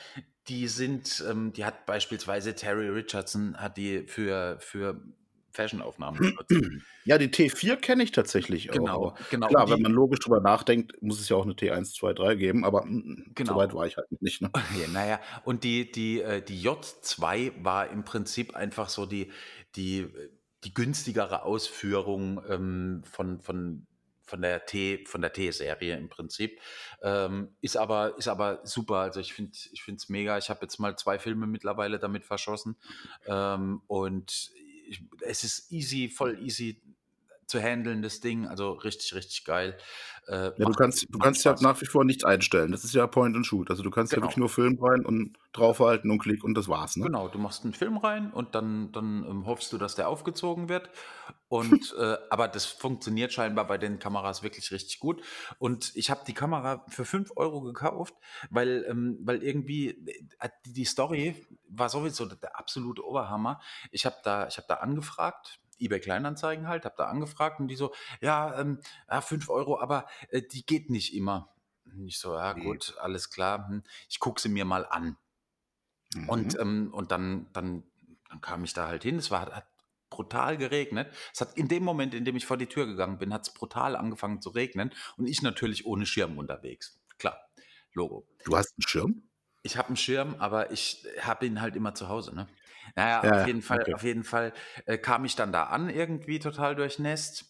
die 0.49 0.67
sind, 0.67 1.23
ähm, 1.29 1.53
die 1.53 1.65
hat 1.65 1.85
beispielsweise 1.85 2.55
Terry 2.55 2.89
Richardson, 2.89 3.55
hat 3.57 3.77
die 3.77 4.03
für, 4.07 4.57
für 4.59 5.01
Fashion-Aufnahmen 5.51 6.17
benutzt. 6.17 6.49
Ja, 7.05 7.17
die 7.17 7.29
T4 7.29 7.77
kenne 7.77 8.03
ich 8.03 8.11
tatsächlich 8.11 8.67
genau, 8.67 9.07
auch. 9.07 9.29
Genau, 9.31 9.47
Klar, 9.47 9.65
die, 9.65 9.71
wenn 9.71 9.81
man 9.81 9.91
logisch 9.91 10.19
drüber 10.19 10.41
nachdenkt, 10.41 11.01
muss 11.01 11.19
es 11.19 11.27
ja 11.27 11.37
auch 11.37 11.43
eine 11.43 11.53
T1, 11.53 11.95
2, 11.95 12.13
3 12.13 12.35
geben, 12.35 12.65
aber 12.65 12.85
mm, 12.85 12.97
mm, 12.97 13.31
genau. 13.33 13.53
so 13.53 13.59
weit 13.59 13.73
war 13.73 13.87
ich 13.87 13.97
halt 13.97 14.21
nicht. 14.21 14.41
Ne? 14.43 14.51
Ja, 14.79 14.87
naja, 14.89 15.19
und 15.43 15.63
die, 15.63 15.91
die, 15.91 16.21
äh, 16.21 16.43
die 16.43 16.61
J2 16.61 17.63
war 17.63 17.89
im 17.89 18.03
Prinzip 18.03 18.55
einfach 18.55 18.89
so 18.89 19.07
die, 19.07 19.31
die, 19.75 20.07
die 20.65 20.73
günstigere 20.73 21.43
Ausführung 21.43 22.41
ähm, 22.47 23.01
von, 23.05 23.39
von 23.39 23.87
von 24.29 24.41
der 24.41 24.65
T, 24.65 25.03
von 25.05 25.21
der 25.21 25.33
T-Serie 25.33 25.97
im 25.97 26.09
Prinzip. 26.09 26.59
Ähm, 27.01 27.55
ist 27.61 27.77
aber, 27.77 28.17
ist 28.17 28.27
aber 28.27 28.61
super. 28.63 28.97
Also 28.97 29.19
ich 29.19 29.33
finde, 29.33 29.57
ich 29.71 29.83
finde 29.83 29.97
es 29.97 30.09
mega. 30.09 30.37
Ich 30.37 30.49
habe 30.49 30.59
jetzt 30.61 30.79
mal 30.79 30.97
zwei 30.97 31.19
Filme 31.19 31.47
mittlerweile 31.47 31.99
damit 31.99 32.25
verschossen. 32.25 32.77
Ähm, 33.25 33.81
und 33.87 34.51
ich, 34.87 35.03
es 35.21 35.43
ist 35.43 35.71
easy, 35.71 36.09
voll 36.09 36.39
easy 36.41 36.81
zu 37.49 37.59
handeln, 37.59 38.01
das 38.01 38.19
Ding. 38.19 38.47
Also 38.47 38.73
richtig, 38.73 39.15
richtig 39.15 39.43
geil. 39.43 39.77
Äh, 40.27 40.51
ja, 40.57 40.65
du 40.65 40.71
kannst, 40.73 41.07
du 41.09 41.17
kannst 41.17 41.43
ja 41.43 41.55
nach 41.59 41.81
wie 41.81 41.85
vor 41.85 42.05
nichts 42.05 42.23
einstellen. 42.23 42.71
Das 42.71 42.83
ist 42.83 42.93
ja 42.93 43.07
Point 43.07 43.35
and 43.35 43.45
Shoot. 43.45 43.71
Also 43.71 43.81
du 43.81 43.89
kannst 43.89 44.13
genau. 44.13 44.21
ja 44.21 44.27
wirklich 44.27 44.37
nur 44.37 44.49
Film 44.49 44.77
rein 44.79 45.03
und 45.03 45.35
draufhalten 45.53 46.11
und 46.11 46.19
klick 46.19 46.43
und 46.43 46.53
das 46.53 46.67
war's. 46.67 46.95
Ne? 46.95 47.05
Genau, 47.05 47.27
du 47.27 47.39
machst 47.39 47.63
einen 47.63 47.73
Film 47.73 47.97
rein 47.97 48.31
und 48.31 48.53
dann, 48.53 48.91
dann 48.91 49.25
ähm, 49.27 49.45
hoffst 49.47 49.73
du, 49.73 49.79
dass 49.79 49.95
der 49.95 50.07
aufgezogen 50.07 50.69
wird. 50.69 50.89
Und 51.49 51.95
äh, 51.99 52.17
aber 52.29 52.47
das 52.47 52.65
funktioniert 52.65 53.33
scheinbar 53.33 53.65
bei 53.65 53.77
den 53.77 53.99
Kameras 53.99 54.43
wirklich 54.43 54.71
richtig 54.71 54.99
gut. 54.99 55.21
Und 55.57 55.91
ich 55.95 56.09
habe 56.09 56.21
die 56.25 56.33
Kamera 56.33 56.85
für 56.87 57.05
5 57.05 57.31
Euro 57.35 57.61
gekauft, 57.61 58.13
weil, 58.49 58.85
ähm, 58.87 59.17
weil 59.21 59.43
irgendwie 59.43 59.89
äh, 60.39 60.49
die 60.65 60.85
Story 60.85 61.47
war 61.67 61.89
sowieso 61.89 62.25
der 62.25 62.57
absolute 62.57 63.05
Oberhammer. 63.05 63.59
Ich 63.91 64.05
habe 64.05 64.17
da, 64.23 64.47
ich 64.47 64.57
habe 64.57 64.67
da 64.67 64.75
angefragt 64.75 65.59
eBay 65.79 65.99
Kleinanzeigen 65.99 66.67
halt, 66.67 66.85
habe 66.85 66.95
da 66.97 67.05
angefragt 67.05 67.59
und 67.59 67.69
die 67.69 67.75
so, 67.75 67.93
ja, 68.21 68.59
ähm, 68.59 68.79
ja 69.09 69.21
5 69.21 69.49
Euro, 69.49 69.79
aber 69.79 70.07
äh, 70.29 70.41
die 70.41 70.65
geht 70.65 70.89
nicht 70.89 71.15
immer. 71.15 71.53
Und 71.85 72.07
ich 72.07 72.19
so, 72.19 72.35
ja 72.35 72.53
gut, 72.53 72.95
alles 72.99 73.29
klar, 73.29 73.67
hm, 73.67 73.83
ich 74.09 74.19
gucke 74.19 74.41
sie 74.41 74.49
mir 74.49 74.65
mal 74.65 74.85
an. 74.85 75.17
Mhm. 76.13 76.29
Und, 76.29 76.59
ähm, 76.59 76.93
und 76.93 77.11
dann, 77.11 77.47
dann, 77.53 77.83
dann 78.29 78.41
kam 78.41 78.63
ich 78.63 78.73
da 78.73 78.87
halt 78.87 79.03
hin, 79.03 79.17
es 79.17 79.31
war, 79.31 79.51
hat 79.51 79.67
brutal 80.09 80.57
geregnet. 80.57 81.13
Es 81.33 81.41
hat 81.41 81.57
in 81.57 81.67
dem 81.67 81.83
Moment, 81.83 82.13
in 82.13 82.25
dem 82.25 82.35
ich 82.35 82.45
vor 82.45 82.57
die 82.57 82.67
Tür 82.67 82.85
gegangen 82.85 83.17
bin, 83.17 83.33
hat 83.33 83.47
es 83.47 83.53
brutal 83.53 83.95
angefangen 83.95 84.41
zu 84.41 84.49
regnen 84.49 84.91
und 85.17 85.27
ich 85.27 85.41
natürlich 85.41 85.85
ohne 85.85 86.05
Schirm 86.05 86.37
unterwegs. 86.37 86.99
Klar, 87.17 87.39
Logo. 87.93 88.27
Du 88.45 88.55
hast 88.55 88.73
einen 88.77 88.87
Schirm? 88.87 89.23
Ich 89.61 89.77
habe 89.77 89.89
einen 89.89 89.97
Schirm, 89.97 90.35
aber 90.39 90.71
ich 90.71 91.05
habe 91.21 91.45
ihn 91.45 91.61
halt 91.61 91.75
immer 91.75 91.93
zu 91.93 92.07
Hause, 92.07 92.33
ne? 92.35 92.47
Naja, 92.95 93.23
ja, 93.23 93.41
auf 93.41 93.47
jeden 93.47 93.61
Fall, 93.61 93.81
okay. 93.81 93.93
auf 93.93 94.03
jeden 94.03 94.23
Fall 94.23 94.53
äh, 94.85 94.97
kam 94.97 95.25
ich 95.25 95.35
dann 95.35 95.51
da 95.51 95.65
an, 95.65 95.89
irgendwie 95.89 96.39
total 96.39 96.75
durchnässt. 96.75 97.45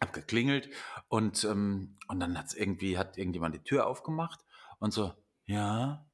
Hab 0.00 0.12
geklingelt 0.12 0.68
und, 1.08 1.42
ähm, 1.44 1.96
und 2.06 2.20
dann 2.20 2.38
hat's 2.38 2.54
irgendwie, 2.54 2.98
hat 2.98 3.16
irgendjemand 3.16 3.54
die 3.54 3.62
Tür 3.62 3.86
aufgemacht 3.86 4.44
und 4.78 4.92
so, 4.92 5.14
ja. 5.46 6.06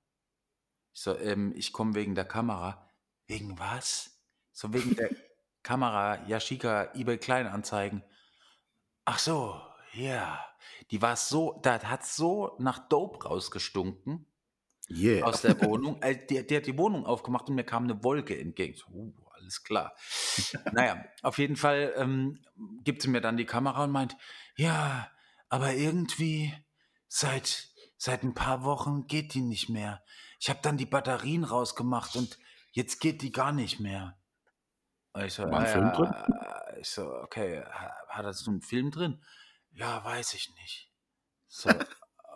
Ich 0.94 1.02
so, 1.02 1.18
ähm, 1.18 1.52
ich 1.56 1.72
komme 1.72 1.94
wegen 1.94 2.14
der 2.14 2.24
Kamera. 2.24 2.88
Wegen 3.26 3.58
was? 3.58 4.20
So 4.52 4.72
wegen 4.72 4.94
der 4.94 5.10
Kamera 5.62 6.26
Yashica 6.26 6.92
eBay 6.94 7.18
Kleinanzeigen. 7.18 8.02
Ach 9.04 9.18
so, 9.18 9.60
ja. 9.94 10.44
Die 10.90 11.02
war 11.02 11.16
so, 11.16 11.58
da 11.62 11.82
hat 11.82 12.04
so 12.04 12.56
nach 12.58 12.88
Dope 12.88 13.24
rausgestunken. 13.24 14.26
Yeah. 14.90 15.24
aus 15.24 15.42
der 15.42 15.60
Wohnung. 15.62 16.02
Äh, 16.02 16.26
der, 16.26 16.42
der, 16.42 16.58
hat 16.58 16.66
die 16.66 16.76
Wohnung 16.76 17.06
aufgemacht 17.06 17.48
und 17.48 17.54
mir 17.54 17.64
kam 17.64 17.84
eine 17.84 18.02
Wolke 18.04 18.38
entgegen. 18.38 18.76
So, 18.76 18.86
uh, 18.92 19.14
alles 19.30 19.62
klar. 19.62 19.94
naja, 20.72 21.04
auf 21.22 21.38
jeden 21.38 21.56
Fall 21.56 21.94
ähm, 21.96 22.40
gibt 22.84 23.02
sie 23.02 23.08
mir 23.08 23.20
dann 23.20 23.36
die 23.36 23.46
Kamera 23.46 23.84
und 23.84 23.90
meint, 23.90 24.16
ja, 24.56 25.10
aber 25.48 25.74
irgendwie 25.74 26.52
seit, 27.08 27.68
seit 27.96 28.22
ein 28.22 28.34
paar 28.34 28.64
Wochen 28.64 29.06
geht 29.06 29.34
die 29.34 29.42
nicht 29.42 29.68
mehr. 29.68 30.02
Ich 30.40 30.50
habe 30.50 30.60
dann 30.62 30.76
die 30.76 30.86
Batterien 30.86 31.44
rausgemacht 31.44 32.16
und 32.16 32.38
jetzt 32.72 33.00
geht 33.00 33.22
die 33.22 33.32
gar 33.32 33.52
nicht 33.52 33.80
mehr. 33.80 34.18
Ich 35.24 35.34
so, 35.34 35.42
War 35.44 35.60
ein 35.60 35.64
ah, 35.64 35.66
Film 35.66 35.92
drin? 35.92 36.14
Ich 36.80 36.88
so, 36.88 37.14
okay, 37.14 37.62
hat 38.08 38.24
er 38.24 38.32
so 38.32 38.50
einen 38.50 38.62
Film 38.62 38.90
drin? 38.90 39.22
Ja, 39.72 40.04
weiß 40.04 40.34
ich 40.34 40.52
nicht. 40.54 40.90
So, 41.48 41.70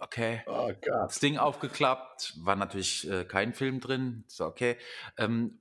Okay. 0.00 0.42
Oh 0.46 0.68
Gott. 0.68 1.08
Das 1.08 1.20
Ding 1.20 1.38
aufgeklappt, 1.38 2.34
war 2.44 2.56
natürlich 2.56 3.08
äh, 3.10 3.24
kein 3.24 3.52
Film 3.54 3.80
drin. 3.80 4.24
So, 4.26 4.44
okay. 4.46 4.76
Ähm, 5.16 5.58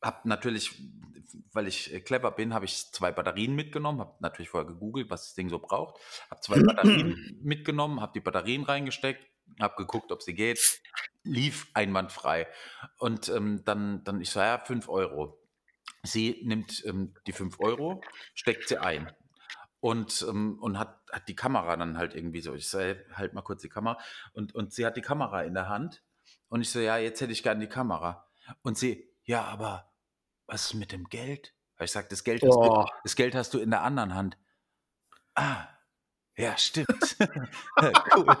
hab 0.00 0.24
natürlich, 0.24 0.82
weil 1.52 1.66
ich 1.66 1.92
äh, 1.92 2.00
clever 2.00 2.30
bin, 2.32 2.54
habe 2.54 2.64
ich 2.64 2.92
zwei 2.92 3.12
Batterien 3.12 3.54
mitgenommen, 3.54 4.00
habe 4.00 4.16
natürlich 4.20 4.50
vorher 4.50 4.68
gegoogelt, 4.68 5.10
was 5.10 5.26
das 5.26 5.34
Ding 5.34 5.48
so 5.48 5.58
braucht, 5.58 6.00
habe 6.30 6.40
zwei 6.40 6.60
Batterien 6.62 7.40
mitgenommen, 7.42 8.00
habe 8.00 8.12
die 8.14 8.20
Batterien 8.20 8.64
reingesteckt, 8.64 9.24
habe 9.60 9.74
geguckt, 9.76 10.10
ob 10.12 10.22
sie 10.22 10.34
geht, 10.34 10.80
lief 11.22 11.68
einwandfrei. 11.74 12.48
Und 12.98 13.28
ähm, 13.28 13.62
dann, 13.64 14.02
dann 14.04 14.20
ich 14.20 14.30
so, 14.30 14.40
ja, 14.40 14.58
5 14.58 14.88
Euro. 14.88 15.38
Sie 16.02 16.42
nimmt 16.44 16.84
ähm, 16.84 17.14
die 17.26 17.32
5 17.32 17.60
Euro, 17.60 18.02
steckt 18.34 18.68
sie 18.68 18.78
ein 18.78 19.12
und, 19.80 20.24
ähm, 20.28 20.58
und 20.60 20.78
hat, 20.78 21.00
hat 21.10 21.28
die 21.28 21.34
Kamera 21.34 21.76
dann 21.76 21.98
halt 21.98 22.14
irgendwie 22.14 22.40
so. 22.40 22.54
Ich 22.54 22.68
sage, 22.68 23.04
halt 23.14 23.34
mal 23.34 23.42
kurz 23.42 23.62
die 23.62 23.68
Kamera. 23.68 23.98
Und, 24.32 24.54
und 24.54 24.72
sie 24.72 24.86
hat 24.86 24.96
die 24.96 25.02
Kamera 25.02 25.42
in 25.42 25.54
der 25.54 25.68
Hand. 25.68 26.02
Und 26.48 26.60
ich 26.60 26.70
so, 26.70 26.78
ja, 26.80 26.98
jetzt 26.98 27.20
hätte 27.20 27.32
ich 27.32 27.42
gerne 27.42 27.60
die 27.60 27.68
Kamera. 27.72 28.28
Und 28.62 28.78
sie, 28.78 29.12
ja, 29.24 29.42
aber 29.44 29.92
was 30.46 30.66
ist 30.66 30.74
mit 30.74 30.92
dem 30.92 31.08
Geld? 31.08 31.54
Ich 31.80 31.90
sage, 31.90 32.06
das, 32.10 32.22
Geld 32.22 32.42
hast 32.42 32.54
du, 32.54 32.86
das 33.02 33.16
Geld 33.16 33.34
hast 33.34 33.54
du 33.54 33.58
in 33.58 33.70
der 33.70 33.82
anderen 33.82 34.14
Hand. 34.14 34.38
Ah, 35.34 35.66
Ja, 36.36 36.56
stimmt. 36.56 37.16
cool. 38.16 38.36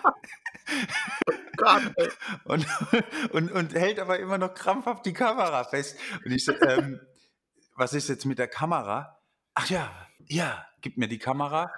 Und, 2.44 2.66
und, 3.30 3.52
und 3.52 3.74
hält 3.74 3.98
aber 3.98 4.18
immer 4.18 4.38
noch 4.38 4.54
krampfhaft 4.54 5.04
die 5.06 5.12
Kamera 5.12 5.64
fest. 5.64 5.98
Und 6.24 6.32
ich 6.32 6.44
so, 6.44 6.52
ähm, 6.62 7.00
was 7.74 7.94
ist 7.94 8.08
jetzt 8.08 8.24
mit 8.24 8.38
der 8.38 8.48
Kamera? 8.48 9.18
Ach 9.54 9.68
ja, 9.68 9.90
ja, 10.26 10.66
gib 10.80 10.96
mir 10.96 11.08
die 11.08 11.18
Kamera 11.18 11.72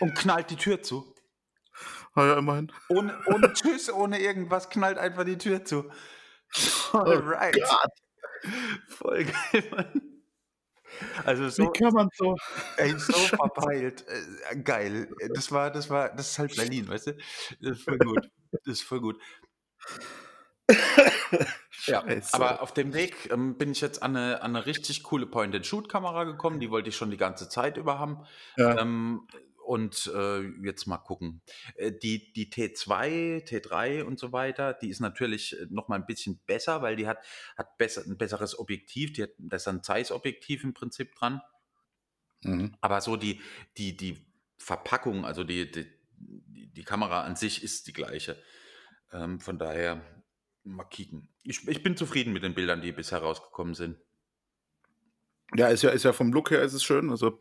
und 0.00 0.14
knallt 0.14 0.50
die 0.50 0.56
Tür 0.56 0.82
zu. 0.82 1.14
Ah 2.14 2.26
ja, 2.26 2.38
immerhin. 2.38 2.70
Ohne, 2.88 3.18
ohne 3.26 3.52
Tschüss, 3.52 3.90
ohne 3.90 4.20
irgendwas, 4.20 4.68
knallt 4.68 4.98
einfach 4.98 5.24
die 5.24 5.38
Tür 5.38 5.64
zu. 5.64 5.90
Alright. 6.92 7.54
Gott, 7.54 7.90
Voll 8.88 9.24
geil, 9.24 9.64
Mann. 9.70 10.02
Also 11.24 11.44
wie 11.44 11.50
so, 11.50 11.70
kann 11.70 11.92
man 11.94 12.08
so? 12.14 12.36
ey, 12.76 12.94
so 12.98 13.12
verpeilt. 13.12 14.04
Äh, 14.08 14.56
geil. 14.58 15.08
Das 15.34 15.50
war, 15.50 15.70
das 15.70 15.88
war, 15.88 16.14
das 16.14 16.32
ist 16.32 16.38
halt 16.38 16.54
Berlin, 16.56 16.88
weißt 16.88 17.08
du? 17.08 17.16
Das 17.60 17.78
ist 17.78 17.84
voll 17.84 17.98
gut. 17.98 18.30
Das 18.50 18.66
ist 18.66 18.82
voll 18.82 19.00
gut. 19.00 19.20
Ja, 21.86 22.04
aber 22.30 22.62
auf 22.62 22.72
dem 22.72 22.94
Weg 22.94 23.28
ähm, 23.32 23.58
bin 23.58 23.72
ich 23.72 23.80
jetzt 23.80 24.04
an 24.04 24.16
eine, 24.16 24.40
an 24.42 24.54
eine 24.54 24.66
richtig 24.66 25.02
coole 25.02 25.26
Point-and-Shoot-Kamera 25.26 26.22
gekommen. 26.24 26.60
Die 26.60 26.70
wollte 26.70 26.90
ich 26.90 26.96
schon 26.96 27.10
die 27.10 27.16
ganze 27.16 27.48
Zeit 27.48 27.76
über 27.76 27.98
haben. 27.98 28.24
Ja. 28.56 28.78
Ähm, 28.78 29.26
und 29.64 30.08
äh, 30.14 30.42
jetzt 30.64 30.86
mal 30.86 30.98
gucken. 30.98 31.42
Äh, 31.74 31.90
die, 31.90 32.32
die 32.32 32.52
T2, 32.52 33.44
T3 33.44 34.04
und 34.04 34.20
so 34.20 34.32
weiter, 34.32 34.74
die 34.74 34.90
ist 34.90 35.00
natürlich 35.00 35.58
äh, 35.58 35.66
noch 35.70 35.88
mal 35.88 35.96
ein 35.96 36.06
bisschen 36.06 36.40
besser, 36.46 36.82
weil 36.82 36.94
die 36.94 37.08
hat, 37.08 37.18
hat 37.56 37.76
besser, 37.78 38.02
ein 38.06 38.16
besseres 38.16 38.56
Objektiv. 38.56 39.12
Die 39.14 39.24
hat, 39.24 39.30
da 39.38 39.56
ist 39.56 39.66
ein 39.66 39.82
Zeiss-Objektiv 39.82 40.62
im 40.62 40.74
Prinzip 40.74 41.14
dran. 41.16 41.40
Mhm. 42.42 42.76
Aber 42.80 43.00
so 43.00 43.16
die, 43.16 43.40
die, 43.76 43.96
die 43.96 44.24
Verpackung, 44.56 45.24
also 45.24 45.42
die, 45.42 45.68
die, 45.68 45.86
die 46.16 46.72
die 46.72 46.84
Kamera 46.84 47.22
an 47.22 47.36
sich 47.36 47.62
ist 47.62 47.86
die 47.86 47.92
gleiche. 47.92 48.40
Ähm, 49.12 49.40
von 49.40 49.58
daher 49.58 50.00
mal 50.64 50.84
kicken. 50.84 51.28
Ich, 51.42 51.66
ich 51.68 51.82
bin 51.82 51.96
zufrieden 51.96 52.32
mit 52.32 52.42
den 52.42 52.54
Bildern, 52.54 52.82
die 52.82 52.92
bisher 52.92 53.18
rausgekommen 53.18 53.74
sind. 53.74 53.96
Ja, 55.54 55.68
ist 55.68 55.82
ja, 55.82 55.90
ist 55.90 56.04
ja 56.04 56.12
vom 56.12 56.32
Look 56.32 56.50
her 56.50 56.62
ist 56.62 56.72
es 56.72 56.82
schön. 56.82 57.10
Also 57.10 57.38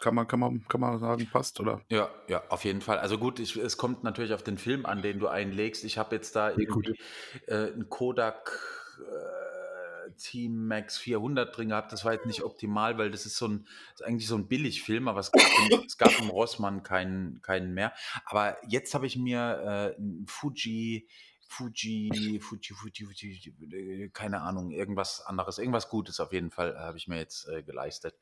kann 0.00 0.14
man, 0.14 0.26
kann 0.26 0.40
man, 0.40 0.66
kann 0.68 0.80
man 0.80 0.98
sagen, 0.98 1.28
passt, 1.30 1.60
oder? 1.60 1.80
Ja, 1.88 2.10
ja, 2.28 2.42
auf 2.48 2.64
jeden 2.64 2.80
Fall. 2.80 2.98
Also 2.98 3.18
gut, 3.18 3.38
ich, 3.38 3.56
es 3.56 3.76
kommt 3.76 4.02
natürlich 4.02 4.34
auf 4.34 4.42
den 4.42 4.58
Film 4.58 4.86
an, 4.86 5.02
den 5.02 5.20
du 5.20 5.28
einlegst. 5.28 5.84
Ich 5.84 5.98
habe 5.98 6.16
jetzt 6.16 6.34
da 6.34 6.50
irgendwie 6.50 6.98
äh, 7.46 7.72
einen 7.72 7.88
Kodak 7.88 8.58
äh, 8.98 10.10
Team 10.16 10.66
Max 10.66 10.98
400 10.98 11.56
drin 11.56 11.68
gehabt. 11.68 11.92
Das 11.92 12.04
war 12.04 12.12
jetzt 12.12 12.26
nicht 12.26 12.42
optimal, 12.42 12.98
weil 12.98 13.10
das 13.10 13.24
ist 13.24 13.36
so 13.36 13.48
ein, 13.48 13.66
ist 13.94 14.04
eigentlich 14.04 14.26
so 14.26 14.36
ein 14.36 14.48
Billigfilm, 14.48 15.08
aber 15.08 15.20
es 15.20 15.30
gab, 15.30 15.42
im, 15.42 15.84
es 15.86 15.96
gab 15.96 16.18
im 16.18 16.28
Rossmann 16.28 16.82
keinen, 16.82 17.40
keinen 17.42 17.72
mehr. 17.72 17.92
Aber 18.26 18.56
jetzt 18.68 18.94
habe 18.94 19.06
ich 19.06 19.16
mir 19.16 19.94
äh, 19.96 19.96
einen 19.96 20.26
Fuji, 20.26 21.08
Fuji, 21.56 22.40
Fuji, 22.40 22.74
Fuji, 22.74 23.04
Fuji, 23.04 23.54
äh, 23.72 24.08
keine 24.08 24.40
Ahnung, 24.40 24.72
irgendwas 24.72 25.20
anderes, 25.20 25.58
irgendwas 25.58 25.88
Gutes 25.88 26.18
auf 26.18 26.32
jeden 26.32 26.50
Fall 26.50 26.74
äh, 26.74 26.78
habe 26.78 26.98
ich 26.98 27.06
mir 27.06 27.18
jetzt 27.18 27.48
äh, 27.48 27.62
geleistet. 27.62 28.16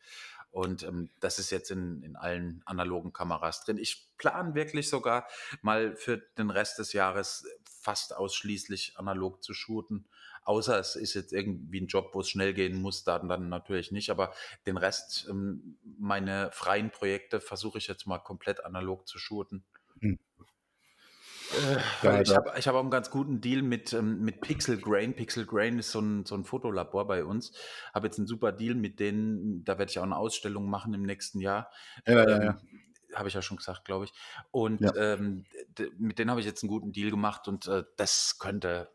Und 0.50 0.82
ähm, 0.82 1.08
das 1.20 1.38
ist 1.38 1.50
jetzt 1.50 1.70
in, 1.70 2.02
in 2.02 2.16
allen 2.16 2.62
analogen 2.66 3.14
Kameras 3.14 3.64
drin. 3.64 3.78
Ich 3.78 4.10
plane 4.18 4.54
wirklich 4.54 4.90
sogar 4.90 5.26
mal 5.62 5.96
für 5.96 6.18
den 6.18 6.50
Rest 6.50 6.78
des 6.78 6.92
Jahres 6.92 7.46
fast 7.64 8.14
ausschließlich 8.14 8.98
analog 8.98 9.42
zu 9.42 9.54
shooten. 9.54 10.04
Außer 10.44 10.78
es 10.78 10.96
ist 10.96 11.14
jetzt 11.14 11.32
irgendwie 11.32 11.80
ein 11.80 11.86
Job, 11.86 12.10
wo 12.12 12.20
es 12.20 12.28
schnell 12.28 12.52
gehen 12.52 12.82
muss, 12.82 13.04
dann, 13.04 13.28
dann 13.28 13.48
natürlich 13.48 13.92
nicht. 13.92 14.10
Aber 14.10 14.34
den 14.66 14.76
Rest, 14.76 15.26
ähm, 15.30 15.78
meine 15.98 16.50
freien 16.52 16.90
Projekte, 16.90 17.40
versuche 17.40 17.78
ich 17.78 17.86
jetzt 17.86 18.06
mal 18.06 18.18
komplett 18.18 18.64
analog 18.64 19.08
zu 19.08 19.18
shooten. 19.18 19.64
Hm. 20.00 20.18
Äh, 22.02 22.22
ich 22.22 22.34
habe 22.34 22.52
ich 22.58 22.68
hab 22.68 22.74
auch 22.74 22.80
einen 22.80 22.90
ganz 22.90 23.10
guten 23.10 23.40
Deal 23.40 23.62
mit, 23.62 23.92
ähm, 23.92 24.20
mit 24.20 24.40
Pixel 24.40 24.78
Grain. 24.80 25.14
Pixel 25.14 25.46
Grain 25.46 25.78
ist 25.78 25.90
so 25.90 26.00
ein, 26.00 26.24
so 26.24 26.34
ein 26.34 26.44
Fotolabor 26.44 27.06
bei 27.06 27.24
uns. 27.24 27.52
Habe 27.94 28.06
jetzt 28.06 28.18
einen 28.18 28.26
super 28.26 28.52
Deal 28.52 28.74
mit 28.74 29.00
denen. 29.00 29.64
Da 29.64 29.78
werde 29.78 29.90
ich 29.90 29.98
auch 29.98 30.04
eine 30.04 30.16
Ausstellung 30.16 30.68
machen 30.68 30.94
im 30.94 31.02
nächsten 31.02 31.40
Jahr. 31.40 31.70
Ja, 32.06 32.28
ja, 32.28 32.42
ja. 32.42 32.58
Habe 33.14 33.28
ich 33.28 33.34
ja 33.34 33.42
schon 33.42 33.58
gesagt, 33.58 33.84
glaube 33.84 34.06
ich. 34.06 34.12
Und 34.50 34.80
Ja. 34.80 34.94
ähm, 34.96 35.44
mit 35.98 36.18
denen 36.18 36.30
habe 36.30 36.40
ich 36.40 36.46
jetzt 36.46 36.62
einen 36.62 36.70
guten 36.70 36.92
Deal 36.92 37.10
gemacht 37.10 37.46
und 37.48 37.66
äh, 37.68 37.84
das 37.96 38.38
könnte, 38.38 38.88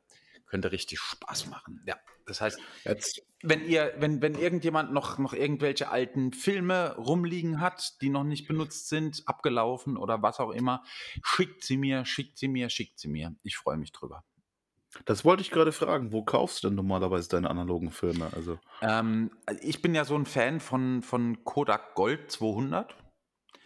könnte 0.47 0.71
richtig 0.71 0.99
Spaß 0.99 1.47
machen. 1.47 1.81
Ja, 1.85 1.97
das 2.25 2.41
heißt, 2.41 2.59
Jetzt, 2.83 3.21
wenn 3.43 3.65
ihr, 3.65 3.93
wenn, 3.99 4.21
wenn 4.21 4.35
irgendjemand 4.35 4.91
noch, 4.91 5.17
noch 5.17 5.33
irgendwelche 5.33 5.89
alten 5.89 6.33
Filme 6.33 6.95
rumliegen 6.95 7.61
hat, 7.61 8.01
die 8.01 8.09
noch 8.09 8.23
nicht 8.23 8.47
benutzt 8.47 8.89
sind, 8.89 9.23
abgelaufen 9.25 9.97
oder 9.97 10.21
was 10.21 10.39
auch 10.39 10.51
immer, 10.51 10.83
schickt 11.23 11.63
sie 11.63 11.77
mir, 11.77 12.05
schickt 12.05 12.37
sie 12.37 12.47
mir, 12.47 12.69
schickt 12.69 12.99
sie 12.99 13.07
mir. 13.07 13.35
Ich 13.43 13.57
freue 13.57 13.77
mich 13.77 13.91
drüber. 13.91 14.23
das 15.05 15.23
wollte 15.23 15.41
ich 15.41 15.51
gerade 15.51 15.71
fragen. 15.71 16.11
Wo 16.11 16.23
kaufst 16.23 16.63
du 16.63 16.69
denn 16.69 16.75
normalerweise 16.75 17.29
deine 17.29 17.49
analogen 17.49 17.91
Filme? 17.91 18.31
Also, 18.33 18.59
Ähm, 18.81 19.31
ich 19.61 19.81
bin 19.81 19.93
ja 19.93 20.05
so 20.05 20.15
ein 20.15 20.25
Fan 20.25 20.59
von, 20.59 21.03
von 21.03 21.43
Kodak 21.43 21.95
Gold 21.95 22.31
200 22.31 22.95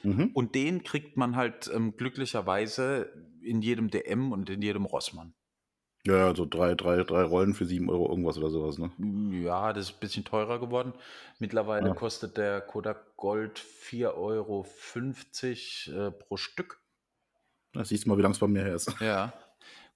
mhm. 0.04 0.32
und 0.34 0.56
den 0.56 0.84
kriegt 0.84 1.18
man 1.18 1.36
halt 1.36 1.70
ähm, 1.74 1.96
glücklicherweise 1.96 3.14
in 3.42 3.62
jedem 3.62 3.90
DM 3.90 4.32
und 4.32 4.50
in 4.50 4.62
jedem 4.62 4.86
Rossmann. 4.86 5.34
Ja, 6.06 6.36
so 6.36 6.46
drei, 6.46 6.74
drei, 6.76 7.04
drei 7.04 7.24
Rollen 7.24 7.54
für 7.54 7.66
sieben 7.66 7.90
Euro 7.90 8.10
irgendwas 8.10 8.38
oder 8.38 8.50
sowas, 8.50 8.78
ne? 8.78 8.92
Ja, 9.44 9.72
das 9.72 9.90
ist 9.90 9.96
ein 9.96 10.00
bisschen 10.00 10.26
teurer 10.26 10.60
geworden. 10.60 10.94
Mittlerweile 11.40 11.90
Ja. 11.90 11.94
kostet 11.94 12.38
der 12.38 12.62
Kodak 12.62 13.16
Gold 13.18 13.60
4,50 13.60 14.16
Euro 14.16 14.66
äh, 16.08 16.12
pro 16.12 16.38
Stück. 16.38 16.82
Da 17.74 17.86
siehst 17.86 18.06
du 18.06 18.10
mal, 18.10 18.18
wie 18.18 18.22
lange 18.22 18.34
es 18.34 18.40
bei 18.40 18.48
mir 18.48 18.64
her 18.64 18.76
ist. 18.76 18.94
Ja, 19.00 19.34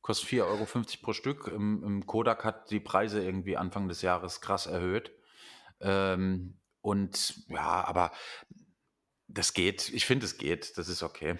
kostet 0.01 0.29
4,50 0.29 0.41
Euro 0.43 0.65
pro 1.01 1.13
Stück. 1.13 1.47
Im, 1.47 1.83
Im 1.83 2.05
Kodak 2.05 2.43
hat 2.43 2.69
die 2.69 2.79
Preise 2.79 3.23
irgendwie 3.23 3.57
Anfang 3.57 3.87
des 3.87 4.01
Jahres 4.01 4.41
krass 4.41 4.67
erhöht. 4.67 5.11
Ähm, 5.81 6.59
und 6.81 7.49
ja, 7.49 7.83
aber 7.83 8.11
das 9.27 9.53
geht. 9.53 9.89
Ich 9.89 10.05
finde, 10.05 10.25
es 10.25 10.37
geht. 10.37 10.77
Das 10.77 10.87
ist 10.87 11.03
okay. 11.03 11.37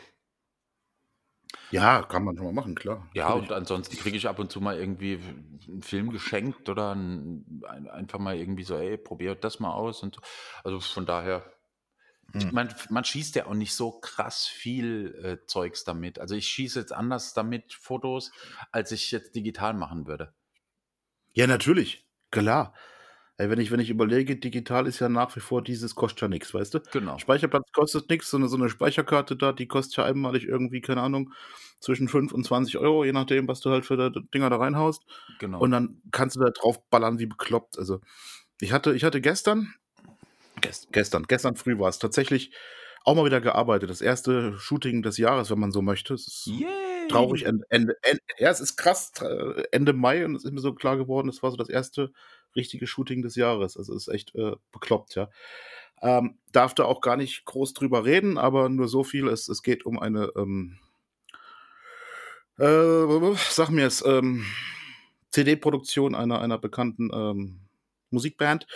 Ja, 1.71 2.03
kann 2.03 2.23
man 2.23 2.37
schon 2.37 2.45
mal 2.45 2.53
machen, 2.53 2.75
klar. 2.75 3.09
Ja, 3.13 3.29
natürlich. 3.29 3.49
und 3.49 3.55
ansonsten 3.55 3.97
kriege 3.97 4.17
ich 4.17 4.27
ab 4.27 4.39
und 4.39 4.51
zu 4.51 4.61
mal 4.61 4.77
irgendwie 4.77 5.19
einen 5.67 5.81
Film 5.81 6.11
geschenkt 6.11 6.69
oder 6.69 6.93
ein, 6.93 7.61
ein, 7.67 7.89
einfach 7.89 8.19
mal 8.19 8.35
irgendwie 8.35 8.63
so, 8.63 8.77
ey, 8.77 8.97
probiert 8.97 9.43
das 9.43 9.59
mal 9.59 9.73
aus. 9.73 10.03
Und 10.03 10.15
so. 10.15 10.21
also 10.63 10.79
von 10.79 11.05
daher, 11.05 11.43
Hm. 12.33 12.53
meine, 12.53 12.75
man 12.89 13.03
schießt 13.05 13.35
ja 13.35 13.45
auch 13.45 13.53
nicht 13.53 13.73
so 13.75 13.99
krass 13.99 14.45
viel 14.45 15.15
äh, 15.23 15.45
Zeugs 15.47 15.83
damit. 15.83 16.19
Also 16.19 16.35
ich 16.35 16.47
schieße 16.47 16.79
jetzt 16.79 16.91
anders 16.93 17.33
damit 17.33 17.73
Fotos, 17.73 18.31
als 18.71 18.91
ich 18.91 19.11
jetzt 19.11 19.35
digital 19.35 19.73
machen 19.73 20.07
würde. 20.07 20.33
Ja, 21.33 21.47
natürlich. 21.47 22.05
Klar. 22.31 22.73
Ey, 23.38 23.50
wenn 23.50 23.60
ich, 23.60 23.69
wenn 23.69 23.82
ich 23.82 23.89
überlege, 23.89 24.38
digital 24.38 24.88
ist 24.88 25.00
ja 25.00 25.10
nach 25.10 25.36
wie 25.36 25.41
vor 25.41 25.62
dieses, 25.62 25.93
kostet 25.95 26.21
ja 26.21 26.28
nichts, 26.30 26.54
weißt 26.54 26.76
du? 26.76 26.80
Genau. 26.93 27.17
Speicherplatz 27.17 27.69
kostet 27.74 28.10
nichts, 28.10 28.30
so 28.30 28.38
eine, 28.38 28.48
so 28.48 28.56
eine 28.56 28.69
Speicherkarte 28.69 29.36
da, 29.36 29.52
die 29.52 29.67
kostet 29.67 29.98
ja 29.98 30.06
einmalig 30.06 30.48
irgendwie, 30.48 30.80
keine 30.80 31.02
Ahnung, 31.02 31.34
zwischen 31.82 32.08
5 32.08 32.32
und 32.32 32.45
20 32.45 32.78
Euro, 32.78 33.04
je 33.04 33.12
nachdem, 33.12 33.48
was 33.50 33.60
du 33.60 33.71
halt 33.71 33.86
für 33.86 34.10
die 34.10 34.21
Dinger 34.34 34.50
da 34.50 34.56
reinhaust. 34.56 35.04
Genau. 35.39 35.60
Und 35.60 35.71
dann 35.71 36.02
kannst 36.12 36.38
du 36.38 36.39
da 36.39 36.50
drauf 36.50 36.80
ballern 36.89 37.19
wie 37.19 37.26
bekloppt. 37.26 37.78
Also, 37.78 38.00
ich 38.62 38.71
hatte, 38.71 38.95
ich 38.95 39.04
hatte 39.04 39.19
gestern, 39.19 39.74
gest, 40.62 40.88
gestern, 40.93 41.24
gestern 41.24 41.58
früh 41.58 41.78
war 41.78 41.89
es 41.89 42.00
tatsächlich 42.00 42.56
auch 43.04 43.15
mal 43.15 43.26
wieder 43.26 43.41
gearbeitet. 43.41 43.89
Das 43.89 44.02
erste 44.02 44.58
Shooting 44.58 45.02
des 45.04 45.17
Jahres, 45.17 45.52
wenn 45.52 45.60
man 45.60 45.71
so 45.71 45.82
möchte. 45.82 46.15
Yay! 46.45 46.94
Traurig. 47.09 47.45
Ende, 47.45 47.65
Ende, 47.69 47.95
Ende, 48.01 48.21
ja, 48.37 48.49
es 48.49 48.59
ist 48.59 48.77
krass. 48.77 49.11
Ende 49.71 49.93
Mai 49.93 50.25
und 50.25 50.35
es 50.35 50.45
ist 50.45 50.51
mir 50.51 50.59
so 50.59 50.73
klar 50.73 50.97
geworden, 50.97 51.29
es 51.29 51.43
war 51.43 51.51
so 51.51 51.57
das 51.57 51.69
erste 51.69 52.11
richtige 52.55 52.87
Shooting 52.87 53.21
des 53.21 53.35
Jahres. 53.35 53.77
Also, 53.77 53.93
es 53.95 54.07
ist 54.07 54.13
echt 54.13 54.35
äh, 54.35 54.53
bekloppt, 54.71 55.15
ja. 55.15 55.29
Ähm, 56.01 56.37
darf 56.51 56.73
da 56.75 56.85
auch 56.85 57.01
gar 57.01 57.17
nicht 57.17 57.45
groß 57.45 57.73
drüber 57.73 58.05
reden, 58.05 58.37
aber 58.37 58.69
nur 58.69 58.87
so 58.87 59.03
viel. 59.03 59.27
Es, 59.27 59.47
es 59.47 59.63
geht 59.63 59.85
um 59.85 59.97
eine, 59.99 60.31
ähm, 60.35 60.77
äh, 62.57 63.35
sag 63.49 63.69
mir 63.69 63.87
es, 63.87 64.03
ähm, 64.05 64.45
CD-Produktion 65.31 66.15
einer, 66.15 66.41
einer 66.41 66.57
bekannten 66.57 67.09
ähm, 67.13 67.59
Musikband. 68.09 68.67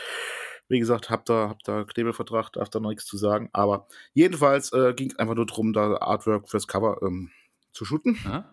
Wie 0.67 0.79
gesagt, 0.79 1.09
hab 1.09 1.25
da, 1.25 1.49
hab 1.49 1.63
da 1.63 1.83
Knebelvertrag, 1.83 2.51
darf 2.53 2.69
da 2.69 2.79
noch 2.79 2.89
nichts 2.89 3.05
zu 3.05 3.17
sagen. 3.17 3.49
Aber 3.53 3.87
jedenfalls 4.13 4.71
äh, 4.73 4.93
ging 4.93 5.09
es 5.11 5.17
einfach 5.17 5.35
nur 5.35 5.45
darum, 5.45 5.73
da 5.73 5.97
Artwork 5.97 6.49
fürs 6.49 6.67
Cover 6.67 6.99
ähm, 7.01 7.31
zu 7.71 7.85
shooten. 7.85 8.17
Aha. 8.25 8.45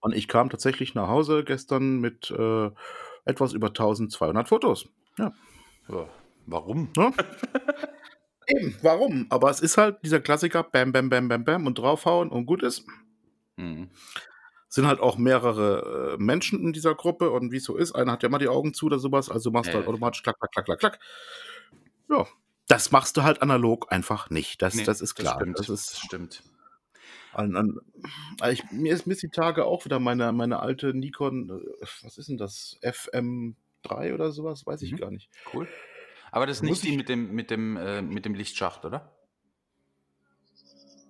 Und 0.00 0.14
ich 0.14 0.28
kam 0.28 0.48
tatsächlich 0.50 0.94
nach 0.94 1.08
Hause 1.08 1.44
gestern 1.44 1.98
mit 1.98 2.30
äh, 2.30 2.70
etwas 3.24 3.52
über 3.52 3.68
1200 3.68 4.48
Fotos. 4.48 4.88
Ja, 5.18 5.32
warum? 6.46 6.90
Ne? 6.96 7.12
Eben, 8.46 8.74
warum? 8.82 9.26
Aber 9.30 9.50
es 9.50 9.60
ist 9.60 9.76
halt 9.76 9.98
dieser 10.04 10.20
Klassiker, 10.20 10.62
bam, 10.62 10.92
bam, 10.92 11.10
bam, 11.10 11.28
bam, 11.28 11.44
bam 11.44 11.66
und 11.66 11.78
draufhauen 11.78 12.30
und 12.30 12.46
gut 12.46 12.62
ist. 12.62 12.86
Mhm. 13.56 13.90
sind 14.68 14.86
halt 14.86 15.00
auch 15.00 15.18
mehrere 15.18 16.14
äh, 16.14 16.22
Menschen 16.22 16.60
in 16.62 16.72
dieser 16.72 16.94
Gruppe 16.94 17.30
und 17.30 17.50
wie 17.50 17.56
es 17.56 17.64
so 17.64 17.76
ist, 17.76 17.92
einer 17.92 18.12
hat 18.12 18.22
ja 18.22 18.28
mal 18.28 18.38
die 18.38 18.48
Augen 18.48 18.72
zu 18.72 18.86
oder 18.86 18.98
sowas, 19.00 19.28
also 19.30 19.50
machst 19.50 19.66
Ja, 19.68 19.72
du 19.72 19.76
halt 19.78 19.86
ja. 19.86 19.90
automatisch 19.92 20.22
klack, 20.22 20.38
klack, 20.38 20.52
klack, 20.52 20.64
klack, 20.66 20.78
klack. 20.78 20.98
Ja, 22.08 22.26
das 22.68 22.92
machst 22.92 23.16
du 23.16 23.22
halt 23.24 23.42
analog 23.42 23.90
einfach 23.90 24.30
nicht. 24.30 24.62
Das, 24.62 24.74
Nee, 24.74 24.84
das 24.84 25.00
ist 25.00 25.14
klar. 25.16 25.34
stimmt. 25.40 25.58
Das 25.58 25.68
ist, 25.68 25.92
das 25.94 25.98
stimmt. 26.00 26.42
An 27.32 27.56
an 27.56 27.78
ah, 28.40 28.50
ich 28.50 28.70
mir 28.70 28.94
ist 28.94 29.06
mir 29.06 29.12
ist 29.14 29.22
die 29.22 29.30
Tage 29.30 29.66
auch 29.66 29.84
wieder 29.84 29.98
meine 30.00 30.32
meine 30.32 30.60
alte 30.60 30.94
Nikon, 30.94 31.50
äh, 31.50 31.86
was 32.02 32.16
ist 32.18 32.28
denn 32.28 32.38
das? 32.38 32.78
FM3 32.82 34.14
oder 34.14 34.32
so 34.32 34.44
was? 34.44 34.66
Weiß 34.66 34.82
ich 34.82 34.94
Mhm. 34.94 34.96
gar 34.96 35.10
nicht. 35.10 35.30
Cool. 35.52 35.68
Aber 36.32 36.46
das 36.46 36.58
ist 36.58 36.62
nicht 36.62 36.82
die 36.84 36.92
mit 36.92 37.08
dem 37.08 37.32
mit 37.34 37.50
dem, 37.50 37.76
äh 37.76 38.02
mit 38.02 38.24
dem 38.24 38.34
Lichtschacht, 38.34 38.84
oder? 38.84 39.18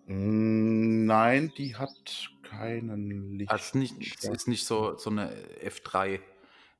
Hm, 0.07 1.05
nein, 1.07 1.53
die 1.57 1.77
hat 1.77 2.31
keinen 2.43 3.33
Ah, 3.47 3.57
ist 3.57 3.75
nicht 3.75 3.97
es 4.19 4.29
Lichtschacht. 4.29 4.29
ist 4.29 4.47
nicht 4.49 4.67
so 4.67 4.97
so 4.99 5.11
'ne 5.11 5.33
F3 5.63 6.21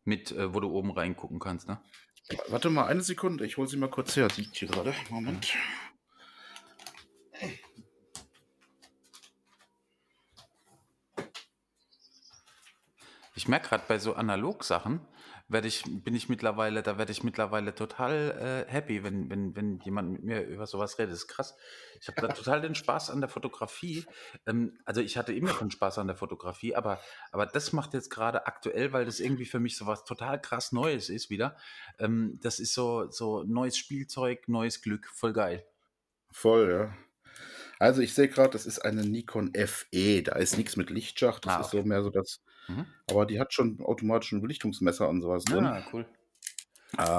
mit, 0.05 0.33
äh 0.33 0.53
wo 0.55 0.61
du 0.61 0.71
oben 0.71 0.91
reingucken 0.91 1.39
kannst, 1.39 1.67
ne? 1.69 1.81
Warte 2.49 2.69
mal 2.69 2.87
eine 2.87 3.01
Sekunde, 3.01 3.47
ich 3.47 3.57
hole 3.57 3.69
sie 3.69 3.77
mal 3.79 3.89
kurz 3.89 4.15
her. 4.17 4.29
Liegt 4.37 4.57
hier 4.57 4.69
grade. 4.69 4.95
Ja. 5.27 5.41
Ich 13.39 13.47
merke 13.47 13.69
grad 13.69 13.87
bei 13.87 14.01
so 14.01 14.15
Analogsachen 14.15 15.01
werde 15.47 15.69
ich 15.69 15.85
bin 15.87 16.17
ich 16.17 16.29
mittlerweile 16.29 16.83
da 16.83 16.99
werde 16.99 17.13
ich 17.13 17.23
mittlerweile 17.23 17.73
total, 17.73 18.67
äh, 18.69 18.69
happy, 18.69 19.05
wenn 19.05 19.31
wenn 19.31 19.55
wenn 19.55 19.79
jemand 19.79 20.11
mit 20.11 20.25
mir 20.25 20.43
über 20.43 20.67
so 20.67 20.81
was 20.81 20.99
redet. 20.99 21.13
Das 21.13 21.21
ist 21.21 21.29
krass. 21.29 21.57
Ich 22.01 22.09
habe 22.09 22.21
da 22.21 22.27
total 22.35 22.61
den 22.61 22.75
Spaß 22.75 23.11
an 23.11 23.21
der 23.21 23.31
Fotografie. 23.31 24.05
Ähm, 24.45 24.77
also, 24.85 25.01
ich 25.01 25.17
hatte 25.17 25.33
immer 25.33 25.51
schon 25.51 25.71
Spaß 25.71 25.99
an 25.99 26.09
der 26.09 26.17
Fotografie, 26.17 26.75
aber 26.75 27.01
aber 27.31 27.47
das 27.47 27.73
macht 27.73 27.95
jetzt 27.95 28.11
grade 28.11 28.49
aktuell, 28.49 28.93
weil 28.93 29.05
das 29.05 29.21
irgendwie 29.21 29.47
für 29.47 29.61
mich 29.61 29.77
so 29.77 29.87
was 29.87 30.05
total 30.05 30.41
krass 30.41 30.73
Neues 30.73 31.09
ist 31.09 31.31
wieder. 31.31 31.57
Ähm, 32.01 32.41
das 32.43 32.59
ist 32.59 32.75
so 32.75 33.09
so 33.09 33.45
neues 33.45 33.79
Spielzeug, 33.79 34.49
neues 34.49 34.83
Glück, 34.83 35.07
voll 35.07 35.33
geil. 35.33 35.65
Voll, 36.33 36.71
ja. 36.73 37.08
Also, 37.79 38.03
ich 38.03 38.15
sehe 38.15 38.29
grad, 38.29 38.55
das 38.55 38.67
ist 38.67 38.81
eine 38.81 39.05
Nikon 39.05 39.55
FE, 39.55 40.23
da 40.23 40.33
ist 40.37 40.57
nix 40.57 40.77
mit 40.77 40.91
Lichtschacht, 40.91 41.45
das 41.47 41.55
Ah, 41.55 41.59
ist 41.59 41.71
so 41.71 41.83
okay. 41.83 41.85
mehr 41.85 42.03
so 42.03 42.11
das 42.11 42.41
Mhm. 42.69 42.95
aber 43.07 43.27
die 43.27 43.41
hat 43.41 43.55
schon 43.55 43.81
automatischen 43.83 44.43
Belichtungsmesser 44.43 45.09
und 45.09 45.23
so 45.23 45.29
was 45.31 45.47
drin. 45.49 45.73
Ah, 45.73 45.83
cool. 45.93 46.07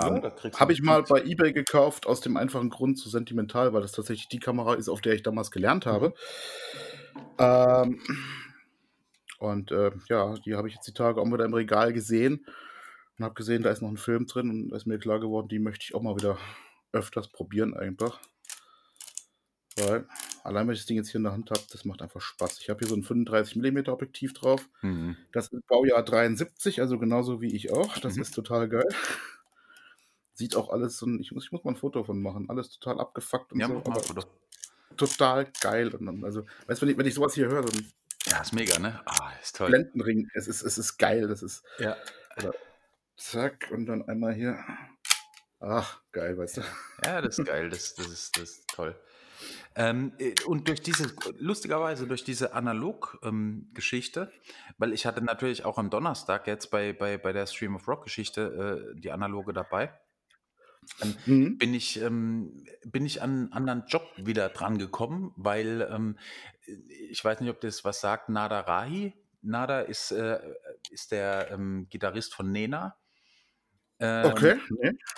Ja, 0.03 0.19
Ähm, 0.19 0.19
du 0.19 0.49
habe 0.59 0.73
ich 0.73 0.81
mal 0.81 1.03
bei 1.03 1.21
eBay 1.23 1.53
gekauft 1.53 2.05
aus 2.07 2.21
dem 2.21 2.37
einfachen 2.37 2.69
Grund 2.69 2.97
zu 2.97 3.09
sentimental, 3.09 3.73
weil 3.73 3.81
das 3.81 3.91
tatsächlich 3.91 4.27
die 4.27 4.39
Kamera 4.39 4.73
ist, 4.75 4.89
auf 4.89 5.01
der 5.01 5.13
ich 5.13 5.23
damals 5.23 5.51
gelernt 5.51 5.85
habe. 5.85 6.13
Mhm. 7.37 7.39
Ähm, 7.39 7.99
und, 9.39 9.71
äh, 9.71 9.91
ja, 10.09 10.33
die 10.45 10.55
habe 10.55 10.67
ich 10.67 10.75
jetzt 10.75 10.87
die 10.87 10.93
Tage 10.93 11.21
auch 11.21 11.25
wieder 11.25 11.45
im 11.45 11.53
Regal 11.53 11.93
gesehen 11.93 12.45
und 13.17 13.25
habe 13.25 13.35
gesehen, 13.35 13.63
da 13.63 13.71
ist 13.71 13.81
noch 13.81 13.89
'n 13.89 13.97
Film 13.97 14.27
drin 14.27 14.49
und 14.49 14.73
ist 14.73 14.85
mir 14.87 14.99
klar 14.99 15.19
geworden, 15.19 15.47
die 15.49 15.59
möchte 15.59 15.85
ich 15.85 15.95
auch 15.95 16.01
mal 16.01 16.15
wieder 16.15 16.37
öfters 16.93 17.29
probieren 17.31 17.75
einfach. 17.75 18.19
Weil 19.77 20.07
allein, 20.43 20.67
wenn 20.67 20.73
ich 20.73 20.79
das 20.81 20.85
Ding 20.87 20.97
jetzt 20.97 21.09
hier 21.09 21.17
in 21.19 21.23
der 21.23 21.33
Hand 21.33 21.51
habe, 21.51 21.61
das 21.71 21.85
macht 21.85 22.01
einfach 22.01 22.21
Spaß. 22.21 22.59
Ich 22.61 22.69
habe 22.69 22.79
hier 22.79 22.87
so 22.89 22.95
'n 22.95 23.03
35 23.03 23.55
Millimeter 23.55 23.93
Objektiv 23.93 24.33
drauf. 24.33 24.69
Mhm. 24.83 25.29
Das 25.31 25.47
ist 25.49 25.67
Baujahr 25.67 26.03
73, 26.03 26.81
also 26.81 26.97
genauso 26.99 27.41
wie 27.41 27.55
ich 27.55 27.71
auch. 27.71 27.97
Das 27.99 28.17
Mhm. 28.17 28.23
ist 28.23 28.31
total 28.33 28.69
geil. 28.69 28.85
Sieht 30.33 30.55
auch 30.55 30.69
alles 30.69 30.97
so 30.97 31.07
ich 31.19 31.31
muss 31.31 31.45
ich 31.45 31.51
muss 31.51 31.63
mal 31.63 31.71
'n 31.73 31.75
Foto 31.77 32.03
von 32.03 32.21
machen. 32.21 32.49
Alles 32.49 32.71
total 32.71 32.99
abgefuckt 32.99 33.53
und 33.53 33.61
Ja, 33.61 33.67
so, 33.67 33.83
total 34.97 35.51
geil. 35.61 35.93
Und 35.95 36.23
also, 36.25 36.45
weißt 36.67 36.81
du, 36.81 36.85
wenn 36.87 36.91
ich 36.93 36.97
wenn 36.97 37.07
ich 37.07 37.13
so 37.15 37.21
was 37.21 37.33
hier 37.35 37.47
höre, 37.49 37.63
so 37.63 37.71
Ja, 38.25 38.41
ist 38.41 38.53
mega, 38.53 38.79
ne? 38.79 39.01
Ah, 39.05 39.31
ist 39.41 39.55
toll. 39.55 39.73
Blendenring, 39.73 40.27
es 40.33 40.47
ist 40.47 40.61
es 40.63 40.77
ist 40.77 40.97
geil. 40.97 41.27
Das 41.27 41.43
ist 41.43 41.63
Ja. 41.77 41.99
oder 42.35 42.51
zack 43.17 43.69
und 43.71 43.87
dann 43.87 44.03
einmal 44.07 44.33
hier. 44.33 44.63
Ach, 45.61 46.03
geil, 46.11 46.37
weißt 46.37 46.57
du? 46.57 46.61
Ja, 47.03 47.21
das 47.21 47.35
ist 47.39 47.43
geil. 47.45 47.69
Das 47.69 47.93
das 47.95 48.07
ist 48.07 48.37
das 48.37 48.49
ist 48.49 48.69
toll. 48.71 48.99
Ähm, 49.75 50.13
äh, 50.19 50.35
und 50.43 50.67
durch 50.67 50.81
diese 50.81 51.13
lustigerweise 51.39 52.07
durch 52.07 52.23
diese 52.23 52.53
Analog 52.53 53.19
ähm, 53.23 53.71
weil 54.77 54.93
ich 54.93 55.05
hatte 55.05 55.23
natürlich 55.23 55.65
auch 55.65 55.77
am 55.77 55.89
Donnerstag 55.89 56.47
jetzt 56.47 56.71
bei 56.71 56.93
bei 56.93 57.17
bei 57.17 57.33
der 57.33 57.47
Stream 57.47 57.75
of 57.75 57.87
Rock 57.87 58.03
Geschichte, 58.05 58.91
äh, 58.95 58.99
die 58.99 59.11
Analoge 59.11 59.53
dabei. 59.53 59.93
Ähm, 61.01 61.17
Mhm. 61.25 61.59
bin 61.59 61.73
ich 61.73 62.01
ähm, 62.01 62.65
bin 62.85 63.05
ich 63.05 63.21
an 63.21 63.47
'n 63.49 63.53
anderen 63.53 63.85
Job 63.87 64.03
wieder 64.17 64.49
drangekommen, 64.49 65.31
weil, 65.37 65.87
ähm, 65.91 66.17
äh, 66.67 66.73
ich 67.11 67.23
weiß 67.23 67.41
nicht, 67.41 67.49
ob 67.51 67.61
das 67.61 67.83
was 67.85 68.01
sagt, 68.01 68.29
Nader 68.29 68.61
Rahi. 68.61 69.13
Nader 69.41 69.87
ist, 69.87 70.11
äh 70.11 70.39
ist 70.89 71.11
der, 71.13 71.51
ähm, 71.51 71.87
Gitarrist 71.89 72.33
von 72.35 72.51
Nena. 72.51 72.98
Ähm, 73.99 74.53
Okay, 74.53 74.59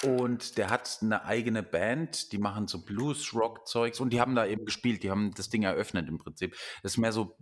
und 0.02 0.58
der 0.58 0.70
hat 0.72 1.00
'ne 1.02 1.24
eigene 1.26 1.64
Band, 1.64 2.32
die 2.34 2.40
machen 2.40 2.68
so 2.68 2.84
Blues-Rock-Zeugs 2.86 4.00
und 4.02 4.12
die 4.14 4.22
haben 4.22 4.36
da 4.36 4.46
eben 4.48 4.66
gespielt. 4.66 5.04
Die 5.04 5.12
haben 5.12 5.34
das 5.36 5.50
Ding 5.50 5.64
eröffnet 5.64 6.08
im 6.10 6.18
Prinzip. 6.20 6.56
Das 6.84 6.94
ist 6.94 6.98
mehr 7.00 7.14
so 7.14 7.38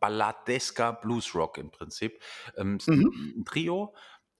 balladesker 0.00 0.92
Bluesrock 0.94 1.58
im 1.58 1.70
Prinzip. 1.70 2.20
Ähm, 2.56 2.78
Mhm. 2.88 3.24
'n 3.36 3.44
Trio 3.44 3.94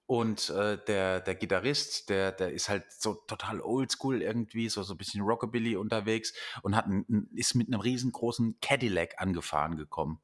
und, 0.07 0.49
äh, 0.51 0.77
der 0.87 1.21
der 1.21 1.35
Gitarrist, 1.35 2.09
der 2.09 2.31
der 2.31 2.51
ist 2.53 2.69
halt 2.69 2.85
so 2.91 3.15
total 3.27 3.61
oldschool 3.61 4.21
irgendwie, 4.21 4.69
so 4.69 4.83
so 4.83 4.95
bisschen 4.95 5.21
Rockabilly 5.23 5.75
unterwegs 5.77 6.33
und 6.63 6.75
hat 6.75 6.87
'n 6.87 7.05
'n 7.09 7.29
ist 7.35 7.55
mit 7.55 7.69
'nem 7.69 7.79
riesengroßen 7.81 8.59
Cadillac 8.61 9.15
angefahren 9.21 9.77
gekommen. 9.77 10.19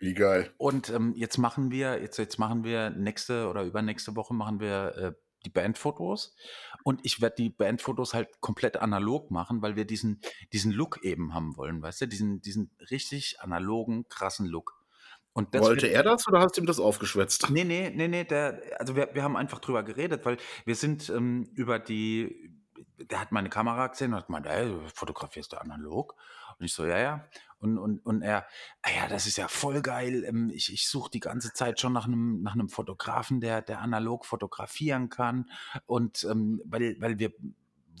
Wie 0.00 0.14
geil. 0.14 0.54
Und, 0.60 0.90
ähm, 0.90 1.14
jetzt 1.16 1.38
machen 1.38 1.70
wir 1.70 2.00
jetzt 2.02 2.18
jetzt 2.18 2.38
machen 2.38 2.64
wir 2.64 2.90
nächste 2.90 3.48
oder 3.48 3.62
übernächste 3.64 4.14
Woche 4.14 4.34
machen 4.34 4.60
wir, 4.60 4.94
äh, 4.96 5.12
die 5.46 5.48
Bandfotos 5.50 6.36
und 6.84 7.00
ich 7.02 7.22
werde 7.22 7.36
die 7.36 7.48
Bandfotos 7.48 8.12
halt 8.12 8.42
komplett 8.42 8.76
analog 8.76 9.30
machen, 9.30 9.62
weil 9.62 9.74
wir 9.74 9.86
diesen 9.86 10.20
diesen 10.52 10.70
Look 10.70 11.02
eben 11.02 11.32
haben 11.32 11.56
wollen, 11.56 11.80
weißt 11.80 12.02
du? 12.02 12.06
Diesen 12.08 12.42
diesen 12.42 12.70
richtig 12.90 13.40
analogen, 13.40 14.06
krassen 14.10 14.44
Look. 14.46 14.84
Und 15.32 15.54
Wollte 15.54 15.86
wird 15.86 15.88
er 15.88 16.04
das 16.04 16.28
oder 16.28 16.40
hast 16.40 16.56
du 16.56 16.60
ihm 16.60 16.66
das 16.66 16.78
aufgeschwätzt? 16.78 17.48
Ne, 17.48 17.64
ne, 17.64 17.90
ne, 17.90 18.06
ne, 18.08 18.24
der 18.24 18.60
also, 18.78 18.94
wir 18.96 19.08
wir 19.14 19.22
haben 19.22 19.36
einfach 19.36 19.60
drüber 19.60 19.82
geredet, 19.82 20.24
weil 20.26 20.36
wir 20.66 20.74
sind, 20.74 21.08
ähm, 21.08 21.50
über 21.54 21.78
die 21.78 22.50
der 22.98 23.20
hat 23.20 23.32
meine 23.32 23.48
Kamera 23.48 23.86
gesehen 23.88 24.12
und 24.12 24.18
hat 24.20 24.26
gemeint: 24.26 24.46
„Ey, 24.46 24.70
fotografierst 24.94 25.52
du 25.52 25.56
analog?“ 25.60 26.14
Und 26.58 26.64
ich 26.66 26.74
so: 26.74 26.84
„Ja, 26.84 26.98
ja.“ 26.98 27.28
Und 27.60 27.78
und 27.78 27.98
und 28.06 28.22
er: 28.22 28.46
„Ah 28.82 28.90
ja, 28.96 29.08
das 29.08 29.26
ist 29.26 29.36
ja 29.38 29.48
voll 29.48 29.82
geil. 29.82 30.24
Ähm, 30.24 30.50
ich 30.50 30.72
ich 30.72 30.88
suche 30.88 31.10
die 31.10 31.20
ganze 31.20 31.52
Zeit 31.52 31.80
schon 31.80 31.92
nach 31.92 32.06
'nem 32.06 32.42
nach 32.42 32.54
'nem 32.56 32.68
Fotografen, 32.70 33.40
der 33.40 33.62
der 33.62 33.80
analog 33.80 34.24
fotografieren 34.26 35.08
kann 35.10 35.50
und, 35.86 36.24
ähm, 36.24 36.62
weil 36.64 36.96
weil 37.00 37.18
wir 37.18 37.32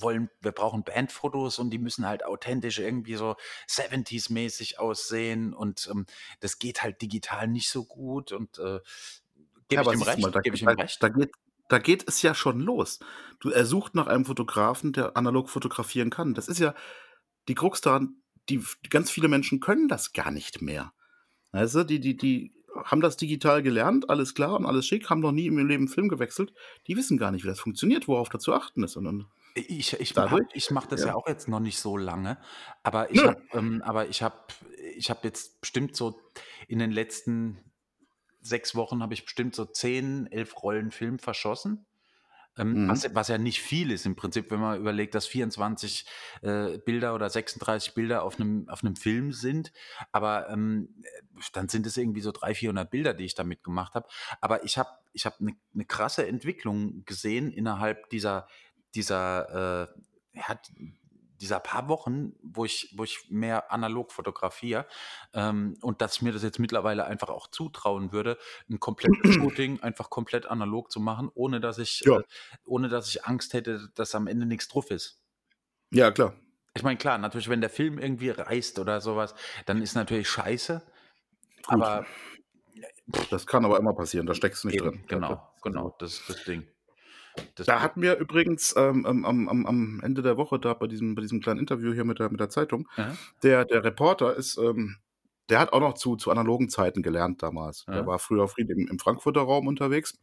wollen 0.00 0.30
wir 0.40 0.52
brauchen 0.52 0.82
Bandfotos 0.84 1.58
und 1.58 1.70
die 1.70 1.78
müssen 1.78 2.06
halt 2.06 2.24
authentisch 2.24 2.78
irgendwie 2.78 3.16
so 3.16 3.36
70s 3.66 4.30
mäßig 4.30 4.78
aussehen 4.78 5.52
und, 5.54 5.88
ähm, 5.92 6.06
das 6.40 6.58
geht 6.58 6.82
halt 6.82 7.02
digital 7.02 7.48
nicht 7.48 7.68
so 7.70 7.84
gut“ 7.84 8.32
und, 8.32 8.58
äh, 8.58 8.80
Ja, 9.72 9.80
gebe 9.80 9.82
ich 9.84 9.90
aber 9.90 9.94
ihm 9.94 10.02
du 10.10 10.16
mal, 10.16 10.30
recht, 10.30 10.32
da 10.32 10.40
gebe 10.42 10.56
ich 10.56 10.62
ihm 10.62 10.72
da 10.72 10.74
recht. 10.74 10.98
da 10.98 11.08
geht 11.08 11.30
da 11.68 11.78
geht 11.78 12.08
es 12.08 12.20
ja 12.22 12.34
schon 12.34 12.58
los. 12.60 12.98
Du 13.38 13.50
er 13.50 13.64
sucht 13.64 13.94
nach 13.94 14.08
einem 14.08 14.24
Fotografen, 14.24 14.92
der 14.92 15.16
analog 15.16 15.48
fotografieren 15.48 16.10
kann. 16.10 16.34
Das 16.34 16.48
ist 16.48 16.58
ja 16.58 16.74
die 17.48 17.54
Krux 17.54 17.80
daran, 17.80 18.19
die 18.48 18.62
ganz 18.88 19.10
viele 19.10 19.28
Menschen 19.28 19.60
können 19.60 19.88
das 19.88 20.12
gar 20.12 20.30
nicht 20.30 20.62
mehr. 20.62 20.92
Weißt 21.52 21.74
du, 21.74 21.84
die 21.84 22.00
die 22.00 22.16
die 22.16 22.54
haben 22.84 23.00
das 23.00 23.16
digital 23.16 23.62
gelernt, 23.62 24.08
alles 24.08 24.34
klar 24.34 24.54
und 24.54 24.66
alles 24.66 24.86
schick, 24.86 25.10
haben 25.10 25.20
noch 25.20 25.32
nie 25.32 25.46
in 25.46 25.54
ihrem 25.54 25.66
Leben 25.66 25.88
Film 25.88 26.08
gewechselt. 26.08 26.52
Die 26.86 26.96
wissen 26.96 27.18
gar 27.18 27.30
nicht, 27.30 27.44
wie 27.44 27.48
das 27.48 27.60
funktioniert, 27.60 28.08
worauf 28.08 28.28
da 28.28 28.38
zu 28.38 28.54
achten 28.54 28.84
ist, 28.84 28.92
sondern 28.92 29.26
I 29.56 29.64
ich 29.78 29.94
ich 29.94 30.14
ich 30.54 30.70
mache 30.70 30.88
das 30.88 31.00
ja. 31.00 31.08
ja 31.08 31.14
auch 31.14 31.26
jetzt 31.26 31.48
noch 31.48 31.60
nicht 31.60 31.78
so 31.78 31.96
lange, 31.96 32.38
aber 32.82 33.10
ich 33.10 33.22
habe 33.24 33.42
ähm, 33.52 33.82
aber 33.82 34.08
ich 34.08 34.22
habe 34.22 34.36
ich 34.96 35.10
habe 35.10 35.20
jetzt 35.24 35.60
bestimmt 35.60 35.96
so 35.96 36.20
in 36.68 36.78
den 36.78 36.92
letzten 36.92 37.58
6 38.42 38.74
Wochen 38.74 39.02
habe 39.02 39.14
ich 39.14 39.24
bestimmt 39.24 39.54
so 39.54 39.64
10, 39.64 40.28
11 40.30 40.62
Rollen 40.62 40.90
Film 40.90 41.18
verschossen. 41.18 41.86
Ähm, 42.58 42.82
was 42.86 43.02
Mhm. 43.02 43.04
ja 43.04 43.10
was 43.14 43.28
ja 43.28 43.38
nicht 43.38 43.60
viel 43.62 43.90
ist 43.92 44.06
im 44.06 44.16
Prinzip, 44.16 44.50
wenn 44.50 44.60
man 44.60 44.78
überlegt, 44.78 45.14
dass 45.14 45.26
24, 45.26 46.06
äh, 46.42 46.78
Bilder 46.78 47.14
oder 47.14 47.30
36 47.30 47.94
Bilder 47.94 48.22
auf 48.24 48.38
'nem 48.38 48.68
auf 48.68 48.82
'nem 48.82 48.96
Film 48.96 49.32
sind. 49.32 49.72
Aber, 50.12 50.48
ähm, 50.50 50.94
äh, 51.02 51.40
dann 51.52 51.68
sind 51.68 51.86
es 51.86 51.96
irgendwie 51.96 52.20
so 52.20 52.32
300, 52.32 52.54
400 52.58 52.90
Bilder, 52.90 53.14
die 53.14 53.24
ich 53.24 53.34
damit 53.34 53.62
gemacht 53.64 53.94
habe. 53.94 54.08
Aber 54.40 54.64
ich 54.64 54.78
habe 54.78 54.90
ich 55.12 55.26
habe 55.26 55.36
'ne 55.44 55.52
'ne 55.72 55.84
krasse 55.84 56.26
Entwicklung 56.26 57.04
gesehen 57.04 57.50
innerhalb 57.52 58.10
dieser 58.10 58.48
dieser, 58.94 59.88
äh, 60.34 60.38
ja, 60.38 60.60
dieser 61.40 61.60
paar 61.60 61.88
Wochen, 61.88 62.34
wo 62.42 62.64
ich 62.64 62.92
wo 62.96 63.04
ich 63.04 63.30
mehr 63.30 63.72
analog 63.72 64.12
fotografiere, 64.12 64.86
ähm, 65.34 65.76
und 65.82 66.02
dass 66.02 66.16
ich 66.16 66.22
mir 66.22 66.32
das 66.32 66.42
jetzt 66.42 66.58
mittlerweile 66.58 67.04
einfach 67.06 67.28
auch 67.30 67.48
zutrauen 67.48 68.12
würde, 68.12 68.38
'n 68.68 68.80
komplettes 68.80 69.18
Shooting 69.30 69.80
einfach 69.82 70.10
komplett 70.10 70.46
analog 70.46 70.90
zu 70.92 71.00
machen, 71.00 71.30
ohne 71.34 71.60
dass 71.60 71.78
ich 71.78 72.04
Ja. 72.04 72.20
äh, 72.20 72.22
ohne 72.64 72.88
dass 72.88 73.08
ich 73.08 73.24
Angst 73.26 73.54
hätte, 73.54 73.88
dass 73.94 74.14
am 74.14 74.26
Ende 74.26 74.46
nix 74.46 74.68
drauf 74.68 74.90
ist. 74.90 75.16
Ja, 75.92 76.10
klar. 76.12 76.34
Ich 76.76 76.82
meine, 76.84 76.98
klar, 76.98 77.18
natürlich, 77.18 77.48
wenn 77.48 77.60
der 77.60 77.70
Film 77.70 77.98
irgendwie 77.98 78.30
reißt 78.30 78.78
oder 78.78 79.00
so 79.00 79.16
was, 79.16 79.34
dann 79.66 79.82
ist 79.82 79.94
natürlich 79.94 80.28
scheiße. 80.28 80.82
Gut. 81.66 81.90
Aber 81.90 82.06
Das 83.30 83.46
kann 83.46 83.64
aber 83.64 83.78
immer 83.78 83.94
passieren, 83.94 84.26
da 84.26 84.34
steckst 84.34 84.64
du 84.64 84.68
nicht 84.68 84.80
Eben, 84.80 84.82
drin. 84.82 85.04
Genau, 85.08 85.52
genau, 85.62 85.94
das 85.98 86.12
ist 86.14 86.28
das 86.28 86.44
Ding. 86.44 86.66
Das 87.56 87.68
Da 87.68 87.82
hat 87.82 87.96
mir 87.96 88.16
übrigens, 88.16 88.74
ähm, 88.76 89.04
am 89.06 89.24
am 89.24 89.66
am 89.66 90.00
Ende 90.02 90.22
der 90.22 90.36
Woche 90.36 90.58
da 90.58 90.74
bei 90.74 90.86
diesem 90.86 91.14
bei 91.14 91.22
diesem 91.22 91.40
kleinen 91.40 91.60
Interview 91.60 91.92
hier 91.92 92.04
mit 92.04 92.18
der 92.18 92.30
mit 92.30 92.40
der 92.40 92.48
Zeitung 92.48 92.88
Aha. 92.96 93.20
der 93.42 93.64
der 93.64 93.84
Reporter 93.84 94.34
ist, 94.36 94.58
ähm 94.58 94.96
der 95.50 95.58
hat 95.60 95.72
auch 95.74 95.80
noch 95.80 95.94
zu 95.94 96.16
zu 96.16 96.30
analogen 96.30 96.70
Zeiten 96.70 97.02
gelernt 97.02 97.42
damals. 97.42 97.88
Der 97.94 98.06
Ja. 98.06 98.06
war 98.06 98.18
früher 98.20 98.48
viel 98.48 98.70
im 98.70 98.88
im 98.88 98.98
Frankfurter 98.98 99.42
Raum 99.42 99.66
unterwegs 99.68 100.18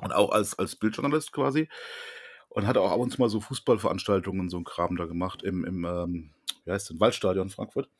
und 0.00 0.12
auch 0.14 0.30
als 0.32 0.58
als 0.58 0.76
Bildjournalist 0.76 1.32
quasi 1.32 1.68
und 2.50 2.66
hat 2.68 2.78
auch 2.78 2.90
ab 2.92 3.00
und 3.00 3.10
zu 3.12 3.20
mal 3.22 3.30
so 3.30 3.40
Fußballveranstaltungen 3.40 4.42
und 4.42 4.50
so 4.50 4.58
'n 4.58 4.64
Kram 4.64 4.96
da 4.96 5.06
gemacht 5.06 5.42
im 5.44 5.64
im, 5.64 5.84
ähm, 5.86 6.32
wie 6.66 6.72
heißt 6.72 6.90
denn, 6.90 7.00
Waldstadion 7.00 7.50
Frankfurt. 7.50 7.90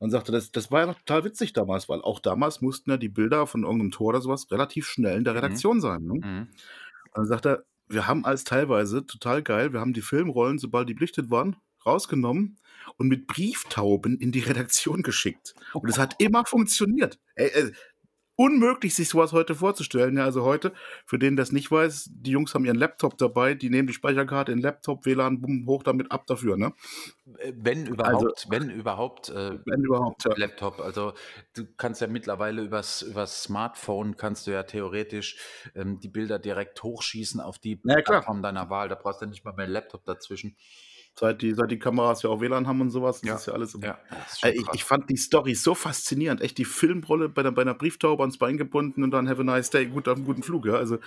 Und 0.00 0.10
sagte, 0.10 0.32
das 0.32 0.52
das 0.52 0.70
war 0.72 0.80
ja 0.82 0.86
noch 0.88 0.96
total 1.00 1.24
witzig 1.24 1.52
damals, 1.54 1.88
weil 1.90 2.02
auch 2.02 2.20
damals 2.20 2.60
mussten 2.62 2.90
ja 2.90 2.98
die 2.98 3.08
Bilder 3.10 3.46
von 3.48 3.64
irgend 3.64 3.80
'nem 3.84 3.90
Tor 3.92 4.08
oder 4.10 4.20
so 4.22 4.30
was 4.30 4.50
relativ 4.52 4.86
schnell 4.88 5.18
in 5.18 5.24
der 5.24 5.34
Mhm. 5.34 5.36
Redaktion 5.36 5.80
sein, 5.82 6.04
ne? 6.04 6.22
Mhm. 6.22 6.56
Dann 7.16 7.26
sagt 7.26 7.46
er: 7.46 7.64
„Wir 7.88 8.06
haben 8.06 8.24
alles 8.26 8.44
teilweise 8.44 9.06
total 9.06 9.42
geil 9.42 9.72
wir 9.72 9.80
haben 9.80 9.94
die 9.94 10.02
Filmrollen, 10.02 10.58
sobald 10.58 10.88
die 10.88 10.94
belichtet 10.94 11.30
waren, 11.30 11.56
rausgenommen 11.84 12.58
und 12.98 13.08
mit 13.08 13.26
Brieftauben 13.26 14.18
in 14.18 14.32
die 14.32 14.40
Redaktion 14.50 15.02
geschickt. 15.02 15.54
Und 15.72 15.88
es 15.88 15.98
hat 15.98 16.16
immer 16.18 16.44
funktioniert.“ 16.44 17.18
Ey, 17.34 17.48
äh, 17.48 17.72
unmöglich, 18.36 18.94
sich 18.94 19.08
so 19.10 19.18
was 19.18 19.32
heute 19.32 19.54
vorzustellen. 19.54 20.16
Ja, 20.18 20.24
also 20.24 20.44
heute, 20.44 20.72
für 21.06 21.18
den 21.18 21.36
das 21.36 21.52
nicht 21.52 21.70
weiß, 21.70 22.10
die 22.12 22.30
Jungs 22.32 22.54
haben 22.54 22.64
ihren 22.66 22.76
Laptop 22.78 23.18
dabei, 23.18 23.54
die 23.54 23.70
nehmen 23.70 23.88
die 23.88 23.94
Speicherkarte 23.94 24.52
in 24.52 24.58
'n 24.60 24.62
Laptop, 24.62 25.06
WLAN, 25.06 25.40
bumm, 25.40 25.66
hoch 25.66 25.82
damit, 25.82 26.12
ab 26.12 26.26
dafür, 26.26 26.56
ne? 26.56 26.72
Äh, 27.38 27.52
wenn 27.56 27.86
Also 28.02 28.28
überhaupt 28.28 28.46
wenn 28.50 28.70
überhaupt, 28.70 29.28
äh, 29.30 29.58
Wenn 29.66 29.82
überhaupt, 29.84 30.24
ja. 30.24 30.36
Laptop. 30.36 30.80
Also, 30.80 31.14
du 31.56 31.66
kannst 31.76 32.00
ja 32.02 32.06
mittlerweile 32.08 32.62
übers 32.62 33.02
übers 33.02 33.42
Smartphone 33.44 34.16
kannst 34.16 34.46
du 34.46 34.52
ja 34.52 34.64
theoretisch, 34.64 35.38
ähm, 35.74 36.00
die 36.00 36.08
Bilder 36.08 36.38
direkt 36.38 36.82
hochschießen 36.82 37.40
auf 37.40 37.58
die 37.58 37.82
ja. 37.84 37.96
Plattform 38.04 38.42
deiner 38.42 38.70
Wahl. 38.70 38.88
Da 38.88 38.96
brauchst 38.96 39.22
du 39.22 39.26
nicht 39.26 39.44
mal 39.44 39.54
mehr 39.54 39.66
'n 39.66 39.72
Laptop 39.72 40.04
dazwischen. 40.06 40.56
Seit 41.18 41.40
die 41.40 41.54
seit 41.54 41.70
die 41.70 41.78
Kameras 41.78 42.22
ja 42.22 42.28
auch 42.30 42.40
WLAN 42.42 42.66
haben 42.66 42.82
und 42.82 42.90
so 42.90 43.02
was, 43.02 43.22
das 43.22 43.32
Ja, 43.32 43.40
ist 43.40 43.46
ja 43.46 43.54
alles 43.54 43.72
so 43.72 43.82
ja, 43.82 43.98
schon 44.36 44.52
ich 44.52 44.72
ich 44.72 44.84
fand 44.84 45.08
die 45.10 45.16
Story 45.16 45.54
so 45.54 45.74
faszinierend. 45.74 46.40
Echt 46.40 46.58
die 46.58 46.64
Filmrolle 46.64 47.28
bei 47.28 47.42
'ner 47.42 47.52
bei 47.52 47.64
'ner 47.64 47.74
Brieftaube 47.74 48.22
ans 48.22 48.38
Bein 48.38 48.56
gebunden 48.58 49.02
und 49.02 49.10
dann 49.10 49.28
„Have 49.28 49.40
a 49.40 49.44
nice 49.44 49.70
day“, 49.70 49.86
gut 49.86 50.08
auf 50.08 50.18
'n 50.18 50.24
guten 50.24 50.42
Flug, 50.42 50.66
ja? 50.66 50.74
Also, 50.74 50.98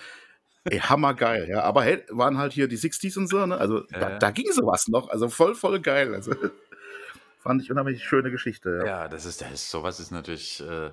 ey, 0.70 0.80
hammergeil, 0.80 1.48
ja. 1.50 1.64
Aber 1.64 1.84
hey, 1.84 2.04
waren 2.10 2.38
halt 2.40 2.54
hier 2.54 2.68
die 2.70 2.78
60s 2.78 3.18
und 3.18 3.28
so, 3.30 3.46
ne? 3.46 3.58
Also, 3.58 3.84
Ja, 3.92 4.00
da 4.00 4.12
da 4.12 4.32
ging 4.32 4.52
so 4.54 4.64
was 4.68 4.88
noch. 4.90 5.10
Also, 5.10 5.30
voll, 5.30 5.56
voll 5.56 5.80
geil. 5.82 6.16
Also, 6.16 6.32
fand 7.40 7.62
ich 7.64 7.72
unheimlich 7.72 8.04
schöne 8.06 8.32
Geschichte, 8.32 8.70
ja. 8.72 8.88
Ja, 8.88 9.08
das 9.10 9.26
ist 9.26 9.42
das 9.42 9.52
ist 9.52 9.70
so 9.70 9.84
was 9.84 10.00
ist 10.00 10.12
natürlich, 10.12 10.62
äh 10.62 10.92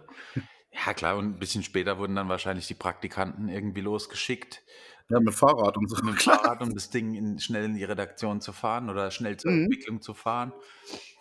ja 0.72 0.92
klar, 0.94 1.16
und 1.16 1.26
'n 1.36 1.38
bisschen 1.38 1.62
später 1.62 1.98
wurden 1.98 2.16
dann 2.16 2.28
wahrscheinlich 2.28 2.66
die 2.66 2.74
Praktikanten 2.74 3.48
irgendwie 3.48 3.80
losgeschickt 3.80 4.62
Ja, 5.10 5.20
mit 5.20 5.34
Fahrrad 5.34 5.76
und 5.76 5.88
so, 5.88 5.96
klar. 6.16 6.40
Fahrrad, 6.44 6.62
um 6.62 6.74
das 6.74 6.90
Ding 6.90 7.14
in 7.14 7.38
schnell 7.38 7.64
in 7.66 7.74
die 7.76 7.84
Redaktion 7.84 8.40
zu 8.40 8.52
fahren 8.52 8.90
oder 8.90 9.10
schnell 9.12 9.36
zur 9.36 9.52
Mhm. 9.52 9.68
Entwicklung 9.68 10.00
zu 10.02 10.14
fahren. 10.14 10.52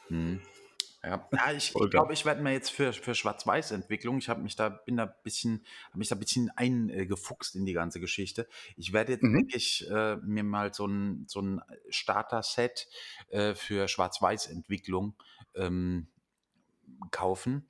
Mhm. 0.10 0.42
Ja. 1.04 1.30
Ja, 1.32 1.52
ich 1.52 1.76
Voll 1.76 1.90
ich 1.90 1.90
geil. 1.90 2.06
glaube, 2.06 2.14
ich 2.14 2.26
werde 2.26 2.42
mir 2.44 2.54
jetzt 2.54 2.72
für 2.72 2.94
für 2.94 3.16
Schwarz-Weiß-Entwicklung 3.16 4.20
ich 4.20 4.30
habe 4.30 4.42
mich 4.42 4.56
da 4.56 4.70
bin 4.70 4.98
da 4.98 5.06
bisschen 5.06 5.66
habe 5.90 6.00
mich 6.00 6.10
da 6.10 6.16
bisschen 6.16 6.52
ein 6.56 6.90
äh, 6.90 7.06
in 7.56 7.66
die 7.66 7.74
ganze 7.74 8.00
Geschichte. 8.00 8.48
Ich 8.78 8.94
werde 8.94 9.14
jetzt, 9.14 9.24
Mhm. 9.24 9.46
denke 9.46 9.58
ich, 9.58 9.88
äh, 9.90 10.18
mir 10.18 10.44
mal 10.44 10.74
so 10.74 10.86
'n 10.88 11.26
so 11.28 11.40
'n 11.42 11.62
Starter-Set, 11.90 12.88
äh, 13.30 13.56
für 13.56 13.88
Schwarz-Weiß-Entwicklung, 13.88 15.16
ähm, 15.56 16.08
kaufen. 17.12 17.68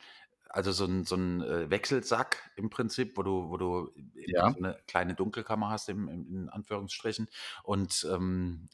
Also, 0.55 0.71
so 0.71 0.85
'n 0.85 1.03
so 1.03 1.15
'n, 1.17 1.41
äh, 1.41 1.69
Wechselsack 1.69 2.49
im 2.55 2.69
Prinzip, 2.69 3.17
wo 3.17 3.23
du 3.23 3.49
wo 3.49 3.57
du 3.57 3.91
Ja. 4.25 4.55
so 4.55 4.61
'ne 4.61 4.79
kleine 4.87 5.13
Dunkelkammer 5.13 5.69
hast 5.69 5.89
im 5.89 6.07
im 6.07 6.33
in 6.33 6.49
Anführungsstrichen 6.49 7.27
und, 7.63 8.07
ähm, 8.09 8.69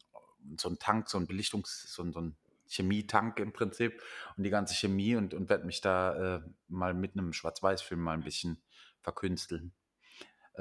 so 0.60 0.70
'n 0.70 0.78
Tank, 0.78 1.10
so 1.10 1.18
'n 1.18 1.26
Belichtungs 1.26 1.92
so 1.92 2.04
'n 2.04 2.14
so 2.14 2.20
'n 2.20 2.36
Chemietank 2.68 3.40
im 3.40 3.52
Prinzip 3.52 4.00
und 4.38 4.44
die 4.44 4.52
ganze 4.52 4.76
Chemie 4.76 5.16
und 5.16 5.34
und 5.34 5.50
werde 5.50 5.66
mich 5.66 5.82
da, 5.82 6.36
äh, 6.38 6.42
mal 6.68 6.94
mit 6.94 7.16
'nem 7.16 7.34
Schwarz-Weiß-Film 7.34 8.00
mal 8.00 8.14
'n 8.16 8.24
bisschen 8.24 8.62
verkünsteln. 9.02 9.74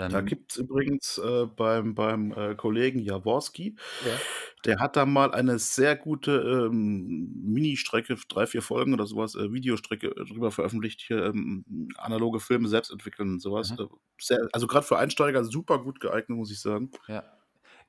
Da 0.08 0.20
Ähm 0.20 0.22
gibt's 0.22 0.56
übrigens, 0.56 1.18
äh, 1.18 1.46
beim 1.46 1.94
beim, 1.94 2.32
äh, 2.32 2.54
Kollegen 2.54 3.00
Jaworski 3.00 3.76
Ja. 4.00 4.20
der 4.64 4.78
hat 4.78 4.96
da 4.96 5.06
mal 5.06 5.32
eine 5.32 5.58
sehr 5.58 5.96
gute, 5.96 6.32
ähm, 6.70 7.32
Ministrecke, 7.44 8.16
3, 8.28 8.46
4 8.46 8.62
Folgen 8.62 8.94
oder 8.94 9.06
so 9.06 9.16
was, 9.16 9.34
äh, 9.34 9.52
Videostrecke, 9.52 10.08
äh, 10.08 10.24
drüber 10.26 10.50
veröffentlicht 10.50 11.00
hier, 11.00 11.24
ähm, 11.26 11.64
analoge 11.96 12.40
Filme 12.40 12.68
selbst 12.68 12.90
entwickeln 12.92 13.30
und 13.34 13.40
so 13.40 13.52
was. 13.52 13.70
Mhm. 13.70 13.84
Äh, 13.84 13.86
sehr 14.20 14.48
also, 14.52 14.66
grad 14.66 14.84
für 14.84 14.98
Einsteiger 14.98 15.44
super 15.44 15.78
gut 15.82 16.00
geeignet, 16.00 16.36
muss 16.38 16.50
ich 16.50 16.60
sagen. 16.60 16.90
Ja. 17.08 17.24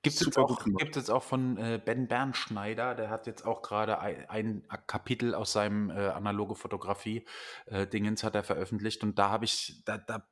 Gibt's 0.04 0.20
jetzt 0.22 0.36
Super 0.36 0.48
gut 0.48 0.60
auch 0.60 0.80
jetzt 0.96 1.10
von, 1.24 1.58
äh, 1.58 1.80
Ben 1.84 2.08
Bernschneider, 2.08 2.96
der 2.96 3.10
hat 3.12 3.28
jetzt 3.28 3.46
auch 3.46 3.62
grade 3.62 4.00
ei 4.02 4.28
ein 4.30 4.64
a 4.68 4.78
Kapitel 4.78 5.36
aus 5.36 5.52
seinem, 5.54 5.92
analoge 5.92 6.56
Fotografie, 6.56 7.26
äh, 7.68 7.86
Dingens 7.86 8.24
hat 8.24 8.34
er 8.36 8.44
veröffentlicht 8.44 9.04
und 9.04 9.20
da 9.20 9.30
habe 9.30 9.46
ich 9.46 9.84
da 9.86 10.00
da, 10.00 10.28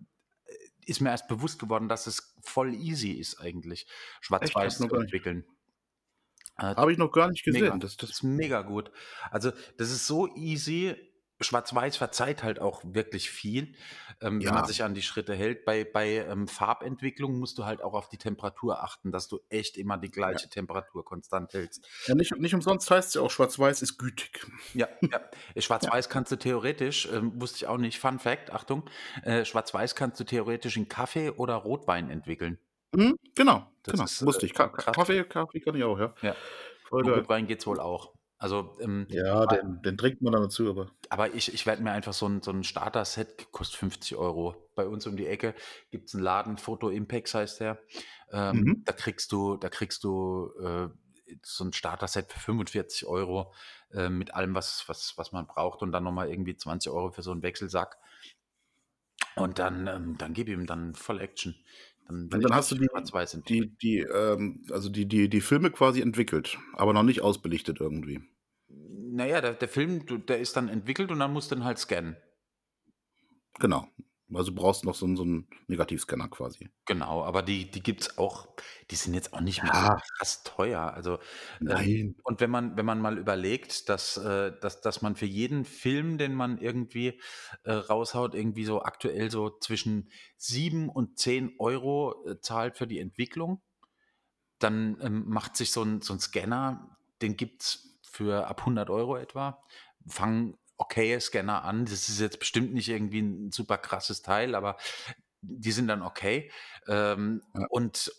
ist 0.90 1.02
mir 1.02 1.10
erst 1.10 1.28
bewusst 1.28 1.60
geworden, 1.60 1.88
dass 1.88 2.08
es 2.08 2.36
voll 2.42 2.74
easy 2.74 3.12
ist 3.12 3.40
eigentlich, 3.40 3.88
Schwarz-Weiß 4.22 4.78
zu 4.78 4.90
entwickeln. 4.90 5.46
Äh, 6.58 6.76
Habe 6.76 6.92
ich 6.92 6.98
noch 6.98 7.12
gar 7.12 7.30
nicht 7.30 7.46
mega. 7.48 7.66
gesehen. 7.68 7.80
Das 7.80 7.98
das 7.98 8.10
Ist 8.10 8.24
mega 8.24 8.62
gut. 8.62 8.92
Also, 9.32 9.52
das 9.78 9.92
ist 9.92 10.08
so 10.08 10.28
easy. 10.36 10.96
Schwarz-Weiß 11.42 11.98
verzeiht 11.98 12.44
halt 12.44 12.60
auch 12.60 12.82
wirklich 12.84 13.30
viel, 13.30 13.74
ähm, 14.22 14.40
wenn 14.44 14.54
man 14.54 14.64
Ja. 14.64 14.66
sich 14.66 14.84
an 14.84 14.94
die 14.94 15.02
Schritte 15.02 15.34
hält. 15.36 15.64
Bei 15.66 15.84
bei, 15.86 16.26
ähm, 16.30 16.48
Farbentwicklung 16.48 17.40
musst 17.40 17.58
du 17.58 17.66
halt 17.66 17.82
auch 17.82 17.94
auf 17.94 18.10
die 18.10 18.18
Temperatur 18.18 18.84
achten, 18.84 19.12
dass 19.12 19.28
du 19.28 19.40
echt 19.50 19.78
immer 19.78 19.98
die 19.98 20.08
Ja. 20.08 20.12
gleiche 20.12 20.50
Temperatur 20.50 21.06
konstant 21.06 21.54
hältst. 21.54 21.88
Ja, 22.08 22.16
nicht 22.16 22.36
nicht 22.38 22.54
umsonst 22.54 22.92
heißt's 22.92 23.14
ja 23.14 23.22
auch, 23.22 23.32
Schwarz-Weiß 23.32 23.82
ist 23.82 23.98
gütig. 23.98 24.46
Ja, 24.74 24.88
ja. 25.02 25.10
Ja. 25.56 25.62
Schwarz-Weiß 25.62 26.10
kannst 26.10 26.32
du 26.32 26.36
theoretisch, 26.38 27.08
ähm, 27.12 27.40
wusste 27.42 27.58
ich 27.58 27.68
auch 27.68 27.78
nicht 27.78 28.00
Fun 28.00 28.20
Fact, 28.20 28.52
Achtung, 28.52 28.90
äh, 29.24 29.46
Schwarz-Weiß 29.46 29.96
kannst 29.96 30.20
du 30.20 30.24
theoretisch 30.26 30.78
in 30.78 30.88
Kaffee 30.90 31.30
oder 31.32 31.56
Rotwein 31.56 32.10
entwickeln. 32.10 32.60
Mhm, 32.96 33.16
genau, 33.36 33.66
Das 33.84 33.94
genau, 33.94 34.04
ist, 34.06 34.26
wusste 34.26 34.46
äh, 34.46 34.50
ich. 34.50 34.54
Ka. 34.54 34.68
Kaffee 34.70 35.24
Kaffee 35.24 35.60
kann 35.60 35.76
ich 35.76 35.84
auch, 35.84 36.00
ja. 36.00 36.14
Ja. 36.22 36.36
Rotwein 36.92 37.48
geht's 37.48 37.66
wohl 37.68 37.80
auch. 37.80 38.14
Also, 38.40 38.78
ähm, 38.80 39.08
Ja, 39.12 39.46
aber 39.46 39.48
den 39.48 39.82
den 39.82 39.98
trinkt 39.98 40.22
man 40.22 40.34
dann 40.34 40.44
dazu, 40.44 40.70
aber 40.70 40.92
aber 41.12 41.34
ich 41.34 41.54
ich 41.54 41.66
werde 41.66 41.82
mir 41.82 41.92
einfach 41.92 42.14
so 42.14 42.28
'n 42.28 42.42
so 42.44 42.52
'n 42.52 42.64
Starter-Set 42.64 43.52
kostet 43.52 43.78
50 43.80 44.16
€. 44.16 44.70
Bei 44.76 44.88
uns 44.88 45.08
um 45.08 45.18
die 45.18 45.26
Ecke 45.28 45.56
gibt's 45.92 46.14
'n 46.14 46.20
Laden, 46.22 46.58
Photo 46.58 46.90
Impacts 46.90 47.34
heißt 47.34 47.62
der. 47.62 47.80
Ähm, 48.32 48.68
Mhm. 48.68 48.86
da 48.86 48.94
kriegst 48.94 49.32
du 49.32 49.58
da 49.58 49.70
kriegst 49.70 50.04
du, 50.04 50.52
äh, 50.62 50.90
so 51.44 51.64
'n 51.64 51.74
Starter-Set 51.74 52.32
für 52.32 52.40
45 52.40 53.08
€, 53.08 53.54
äh, 53.92 54.10
mit 54.10 54.34
allem, 54.36 54.54
was 54.56 54.88
was 54.88 55.14
was 55.18 55.32
man 55.32 55.48
braucht 55.48 55.82
und 55.82 55.92
dann 55.92 56.04
noch 56.04 56.12
mal 56.12 56.30
irgendwie 56.30 56.56
20 56.58 56.92
€ 56.94 57.12
für 57.12 57.24
so 57.24 57.32
'n 57.32 57.42
Wechselsack. 57.44 57.98
Und 59.36 59.60
dann, 59.60 59.88
ähm 59.88 60.18
dann 60.18 60.34
gib 60.34 60.48
ihm, 60.50 60.66
dann 60.66 60.96
voll 60.96 61.20
Action. 61.22 61.56
Dann 62.10 62.28
dann 62.42 62.54
hast 62.56 62.72
du 62.72 62.76
die 62.76 62.88
die 63.48 63.78
die, 63.78 64.00
ähm 64.00 64.64
also, 64.72 64.90
die 64.90 65.06
die 65.08 65.30
die 65.30 65.42
Filme 65.42 65.70
quasi 65.70 66.02
entwickelt, 66.02 66.58
aber 66.74 66.92
noch 66.94 67.04
nicht 67.04 67.22
ausbelichtet 67.22 67.80
irgendwie? 67.80 68.20
Na 68.70 69.26
ja, 69.26 69.42
der 69.42 69.54
der 69.54 69.68
Film, 69.68 70.06
der 70.28 70.40
ist 70.40 70.56
dann 70.56 70.70
entwickelt 70.70 71.12
und 71.12 71.20
dann 71.20 71.34
musst 71.34 71.52
du 71.52 71.56
ihn 71.56 71.64
halt 71.64 71.78
scannen. 71.80 72.18
Genau. 73.60 73.88
Also, 74.34 74.54
brauchst 74.54 74.86
noch 74.86 74.96
so 74.96 75.08
so 75.16 75.24
'n 75.24 75.48
Negativscanner 75.68 76.30
quasi. 76.30 76.70
Genau, 76.88 77.24
aber 77.24 77.44
die 77.44 77.70
die 77.70 77.84
gibt's 77.84 78.18
auch 78.18 78.48
die 78.90 78.96
sind 78.96 79.14
jetzt 79.14 79.34
auch 79.34 79.42
nicht 79.42 79.62
mehr 79.62 79.74
so 79.76 79.92
Ja. 79.92 80.00
krass 80.18 80.42
teuer. 80.44 80.82
Also, 80.94 81.20
ähm, 81.68 81.86
Nein. 81.86 82.16
und 82.24 82.40
wenn 82.42 82.50
man 82.50 82.78
wenn 82.78 82.86
man 82.86 83.00
mal 83.00 83.18
überlegt, 83.20 83.90
dass 83.90 84.18
äh, 84.18 84.52
dass 84.60 84.82
dass 84.82 85.02
man 85.04 85.16
für 85.16 85.26
jeden 85.28 85.66
Film, 85.66 86.18
den 86.18 86.34
man 86.34 86.58
irgendwie, 86.58 87.22
äh, 87.64 87.72
raushaut, 87.74 88.34
irgendwie 88.34 88.66
so 88.66 88.82
aktuell 88.82 89.30
so 89.30 89.52
zwischen 89.60 90.10
7 90.38 90.90
und 90.90 91.20
10 91.20 91.56
€ 91.60 92.26
äh, 92.28 92.40
zahlt 92.42 92.76
für 92.78 92.88
die 92.88 93.00
Entwicklung, 93.00 93.62
dann, 94.60 94.98
ähm, 95.02 95.26
macht 95.30 95.58
sich 95.58 95.72
so 95.72 95.84
'n 95.84 96.02
so 96.02 96.14
'n 96.14 96.20
Scanner 96.22 96.98
den 97.22 97.38
gibt's 97.38 98.00
für 98.04 98.48
ab 98.48 98.66
100 98.66 98.90
€ 98.92 99.18
etwa. 99.18 99.64
Fangen 100.08 100.58
okaye 100.80 101.20
Scanner 101.22 101.64
an. 101.66 101.86
Das 101.86 102.10
ist 102.10 102.20
jetzt 102.22 102.40
bestimmt 102.40 102.74
nicht 102.74 102.90
irgendwie 102.90 103.20
'n 103.22 103.52
super 103.52 103.78
krasses 103.80 104.22
Teil, 104.24 104.56
aber 104.56 104.78
die 105.42 105.72
sind 105.74 105.88
dann 105.90 106.04
okay. 106.04 106.52
Ähm, 106.88 107.44
Ja. 107.54 107.70
und 107.70 108.12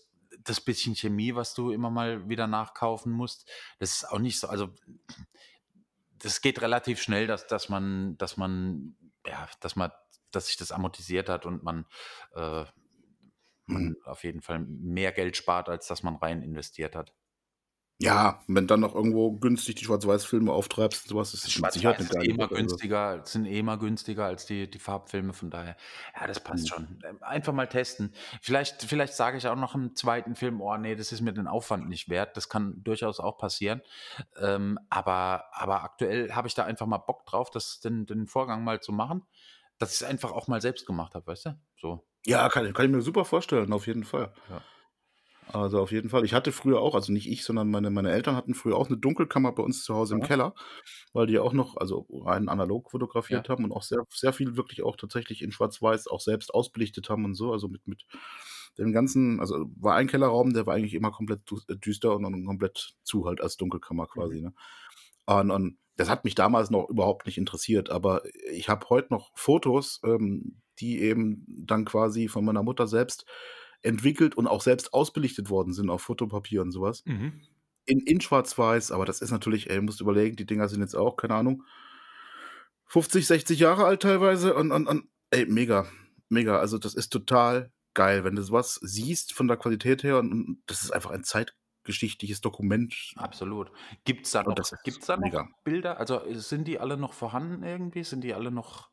das 0.44 0.60
bisschen 0.62 0.96
Chemie, 0.96 1.34
was 1.36 1.54
du 1.54 1.70
immer 1.72 1.90
mal 1.90 2.28
wieder 2.30 2.46
nachkaufen 2.48 3.12
musst, 3.12 3.50
das 3.80 3.92
ist 3.94 4.04
auch 4.10 4.18
nicht 4.20 4.40
so 4.40 4.48
also, 4.48 4.74
das 6.18 6.40
geht 6.42 6.62
relativ 6.62 7.02
schnell, 7.02 7.26
dass 7.28 7.46
dass 7.48 7.68
man 7.70 8.18
dass 8.18 8.36
man 8.38 8.96
ja, 9.26 9.48
dass 9.60 9.76
man 9.76 9.92
dass 10.32 10.48
sich 10.48 10.56
das 10.58 10.72
amortisiert 10.72 11.28
hat 11.30 11.46
und 11.46 11.62
man, 11.64 11.86
äh 12.34 12.66
man 13.66 13.90
Mhm. 13.90 14.00
auf 14.04 14.24
jeden 14.24 14.42
Fall 14.42 14.60
mehr 14.60 15.12
Geld 15.12 15.36
spart, 15.36 15.68
als 15.70 15.86
dass 15.88 16.02
man 16.04 16.16
rein 16.16 16.42
investiert 16.42 16.96
hat. 16.96 17.14
Ja, 18.02 18.42
wenn 18.46 18.66
dann 18.66 18.80
noch 18.80 18.94
irgendwo 18.94 19.30
günstig 19.32 19.74
die 19.76 19.84
Schwarz-Weiß-Filme 19.84 20.50
auftreibst 20.50 21.04
und 21.04 21.08
so 21.10 21.16
was, 21.16 21.34
ist 21.34 21.46
'ne 21.46 21.52
Schwarz-Weiß 21.52 22.02
ist 22.02 22.20
eh 22.20 22.26
geile 22.26 22.30
immer 22.30 22.48
günstiger 22.48 23.22
sind 23.24 23.46
eh 23.46 23.58
immer 23.60 23.78
günstiger 23.78 24.26
als 24.26 24.44
die 24.44 24.68
die 24.70 24.78
Farbfilme, 24.78 25.32
von 25.32 25.48
daher, 25.50 25.76
ja, 26.18 26.26
das 26.26 26.42
passt 26.44 26.68
Mhm. 26.68 26.70
schon. 26.70 26.98
Einfach 27.22 27.52
mal 27.54 27.66
testen. 27.66 28.12
Vielleicht 28.42 28.82
vielleicht 28.82 29.14
sage 29.14 29.38
ich 29.38 29.46
auch 29.48 29.56
noch 29.56 29.74
im 29.74 29.96
2. 29.96 30.34
Film: 30.36 30.60
„Oh 30.60 30.76
ne, 30.76 30.96
das 30.96 31.12
ist 31.12 31.22
mir 31.22 31.32
den 31.32 31.46
Aufwand 31.46 31.88
nicht 31.88 32.08
wert.“ 32.10 32.36
Das 32.36 32.48
kann 32.50 32.82
durchaus 32.82 33.20
auch 33.20 33.38
passieren. 33.38 33.80
Ähm, 34.38 34.78
aber 34.90 35.44
aber 35.52 35.82
aktuell 35.82 36.32
habe 36.32 36.48
ich 36.48 36.54
da 36.54 36.64
einfach 36.64 36.86
mal 36.86 36.98
Bock 36.98 37.24
drauf, 37.26 37.50
das 37.50 37.80
den 37.80 38.04
den 38.06 38.26
Vorgang 38.26 38.62
mal 38.64 38.80
zu 38.80 38.92
machen, 38.92 39.22
dass 39.78 39.92
ich's 39.92 40.02
einfach 40.02 40.32
auch 40.32 40.48
mal 40.48 40.60
selbst 40.60 40.86
gemacht 40.86 41.14
habe, 41.14 41.26
weißt 41.26 41.46
du? 41.46 41.60
So. 41.76 42.04
Ja, 42.26 42.48
kann 42.50 42.66
ich 42.66 42.74
kann 42.74 42.84
ich 42.86 42.90
mir 42.92 43.00
super 43.00 43.24
vorstellen, 43.24 43.72
auf 43.72 43.86
jeden 43.86 44.04
Fall. 44.04 44.32
Ja. 44.48 44.64
Also, 45.54 45.80
auf 45.80 45.90
jeden 45.90 46.10
Fall. 46.10 46.24
Ich 46.24 46.32
hatte 46.34 46.52
früher 46.52 46.80
auch 46.80 46.94
also, 46.94 47.12
nicht 47.12 47.28
ich, 47.28 47.44
sondern 47.44 47.70
meine 47.70 47.90
meine 47.90 48.10
Eltern 48.12 48.36
hatten 48.36 48.54
früher 48.54 48.76
auch 48.76 48.88
'ne 48.88 48.96
Dunkelkammer 48.98 49.52
bei 49.52 49.62
uns 49.62 49.82
zu 49.84 49.94
Hause 49.94 50.14
im 50.14 50.20
Ja. 50.20 50.22
Keller, 50.22 50.54
weil 51.12 51.26
die 51.26 51.38
auch 51.40 51.52
noch 51.52 51.76
also, 51.76 52.06
rein 52.24 52.48
analog 52.48 52.90
Ja. 53.28 53.42
fotografiert 53.42 53.48
haben 53.48 53.64
und 53.64 53.72
auch 53.72 53.82
sehr 53.82 54.00
sehr 54.10 54.32
viel 54.32 54.56
wirklich 54.56 54.82
auch 54.82 54.96
tatsächlich 54.96 55.42
in 55.42 55.50
Schwarz-Weiß 55.50 56.06
auch 56.08 56.20
selbst 56.20 56.54
ausbelichtet 56.54 57.10
haben 57.10 57.24
und 57.24 57.34
so, 57.34 57.52
also, 57.52 57.68
mit 57.68 57.86
mit 57.88 58.04
dem 58.78 58.92
ganzen 58.92 59.40
also, 59.40 59.66
war 59.76 59.96
ein 59.96 60.06
Kellerraum, 60.08 60.52
der 60.54 60.66
war 60.66 60.74
eigentlich 60.74 60.94
immer 60.94 61.10
komplett 61.10 61.40
äh, 61.68 61.76
düster 61.76 62.14
und 62.16 62.22
dann 62.24 62.44
komplett 62.46 62.94
zu 63.02 63.26
halt 63.26 63.40
als 63.40 63.56
Dunkelkammer 63.56 64.06
Mhm. 64.14 64.30
quasi, 64.30 64.40
ne? 64.42 64.52
Und 65.26 65.50
und 65.50 65.78
das 65.96 66.08
hat 66.10 66.24
mich 66.24 66.34
damals 66.36 66.70
noch 66.70 66.88
überhaupt 66.90 67.26
nicht 67.26 67.38
interessiert, 67.38 67.90
aber 67.90 68.22
ich 68.52 68.68
habe 68.68 68.88
heute 68.90 69.08
noch 69.12 69.32
Fotos, 69.36 70.00
ähm, 70.04 70.60
die 70.80 71.00
eben 71.02 71.44
dann 71.48 71.84
quasi 71.86 72.28
von 72.28 72.44
meiner 72.44 72.62
Mutter 72.62 72.86
selbst 72.88 73.26
entwickelt 73.82 74.36
und 74.36 74.46
auch 74.46 74.62
selbst 74.62 74.94
ausbelichtet 74.94 75.50
worden 75.50 75.72
sind 75.74 75.90
auf 75.90 76.02
Fotopapier 76.02 76.62
und 76.62 76.72
so 76.72 76.82
was. 76.82 77.04
Mhm. 77.06 77.50
In 77.86 78.00
in 78.00 78.20
Schwarz-Weiß, 78.20 78.92
aber 78.92 79.04
das 79.06 79.20
ist 79.22 79.30
natürlich 79.32 79.70
ey, 79.70 79.80
musst 79.80 80.00
überlegen, 80.00 80.36
die 80.36 80.46
Dinger 80.46 80.68
sind 80.68 80.80
jetzt 80.82 80.96
auch, 80.96 81.16
keine 81.16 81.34
Ahnung 81.36 81.64
50, 82.86 83.26
60 83.26 83.60
Jahre 83.60 83.84
alt 83.84 84.02
teilweise 84.02 84.54
und 84.54 84.72
und 84.72 84.86
und 84.86 85.08
ey, 85.30 85.46
mega, 85.46 85.86
mega. 86.28 86.58
Also, 86.58 86.78
das 86.78 86.94
ist 86.94 87.10
total 87.10 87.72
geil, 87.94 88.24
wenn 88.24 88.36
du 88.36 88.42
so 88.42 88.52
was 88.52 88.76
siehst 88.82 89.32
von 89.32 89.48
der 89.48 89.56
Qualität 89.56 90.02
her 90.02 90.18
und 90.18 90.32
und 90.32 90.62
das 90.66 90.82
ist 90.82 90.90
einfach 90.92 91.10
ein 91.10 91.24
zeitgeschichtliches 91.24 92.40
Dokument. 92.40 92.94
Absolut. 93.16 93.72
Gibt's 94.04 94.30
da 94.32 94.42
Und 94.44 94.58
noch 94.58 94.72
gibt's 94.82 95.06
da 95.06 95.16
noch. 95.16 95.48
Bilder? 95.64 95.98
Also, 95.98 96.24
äh, 96.24 96.34
sind 96.36 96.66
die 96.68 96.78
alle 96.78 96.96
noch 96.96 97.12
vorhanden 97.12 97.62
irgendwie? 97.62 98.04
Sind 98.04 98.22
die 98.22 98.34
alle 98.34 98.50
noch 98.50 98.90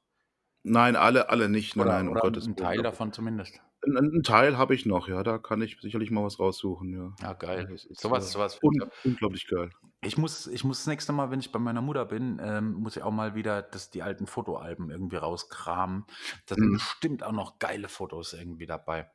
Nein, 0.65 0.95
alle 0.95 1.29
alle 1.29 1.49
nicht. 1.49 1.75
Nein, 1.75 1.87
oder 1.87 1.87
nein, 1.87 2.07
um 2.07 2.19
oder 2.19 2.19
Gottes 2.19 2.47
'n 2.47 2.57
Willen. 2.57 2.71
Teil 2.75 2.81
davon 2.83 3.13
zumindest? 3.13 3.61
'N 3.85 3.95
'n 3.97 4.11
'n 4.15 4.23
Teil 4.23 4.57
habe 4.57 4.73
ich 4.75 4.85
noch, 4.85 5.07
ja, 5.07 5.21
da 5.23 5.37
kann 5.37 5.61
ich 5.61 5.77
sicherlich 5.81 6.09
mal 6.11 6.23
was 6.23 6.39
raussuchen, 6.39 6.93
ja. 6.93 7.13
Ja, 7.19 7.33
Also, 7.53 7.65
geil. 7.65 7.73
das 7.73 7.85
ist, 7.85 7.99
So 7.99 8.11
äh, 8.11 8.11
was 8.11 8.31
so 8.31 8.39
was 8.39 8.55
finde 8.55 8.73
ich 8.77 8.79
un 8.81 8.91
unglaublich 9.03 9.47
geil. 9.47 9.71
Ich 10.03 10.15
muss 10.17 10.45
ich 10.47 10.63
muss 10.63 10.77
das 10.79 10.87
nächste 10.87 11.11
Mal, 11.11 11.31
wenn 11.31 11.39
ich 11.39 11.51
bei 11.51 11.57
meiner 11.59 11.81
Mutter 11.81 12.05
bin, 12.05 12.39
ähm, 12.39 12.73
muss 12.73 12.95
ich 12.97 13.01
auch 13.03 13.11
mal 13.11 13.33
wieder 13.33 13.63
das 13.63 13.89
die 13.89 14.03
alten 14.03 14.27
Fotoalben 14.27 14.91
irgendwie 14.91 15.15
rauskramen. 15.15 16.05
Da 16.45 16.55
sind 16.55 16.71
Mhm. 16.71 16.77
bestimmt 16.77 17.23
auch 17.23 17.31
noch 17.31 17.57
geile 17.57 17.89
Fotos 17.89 18.33
irgendwie 18.33 18.67
dabei. 18.67 19.09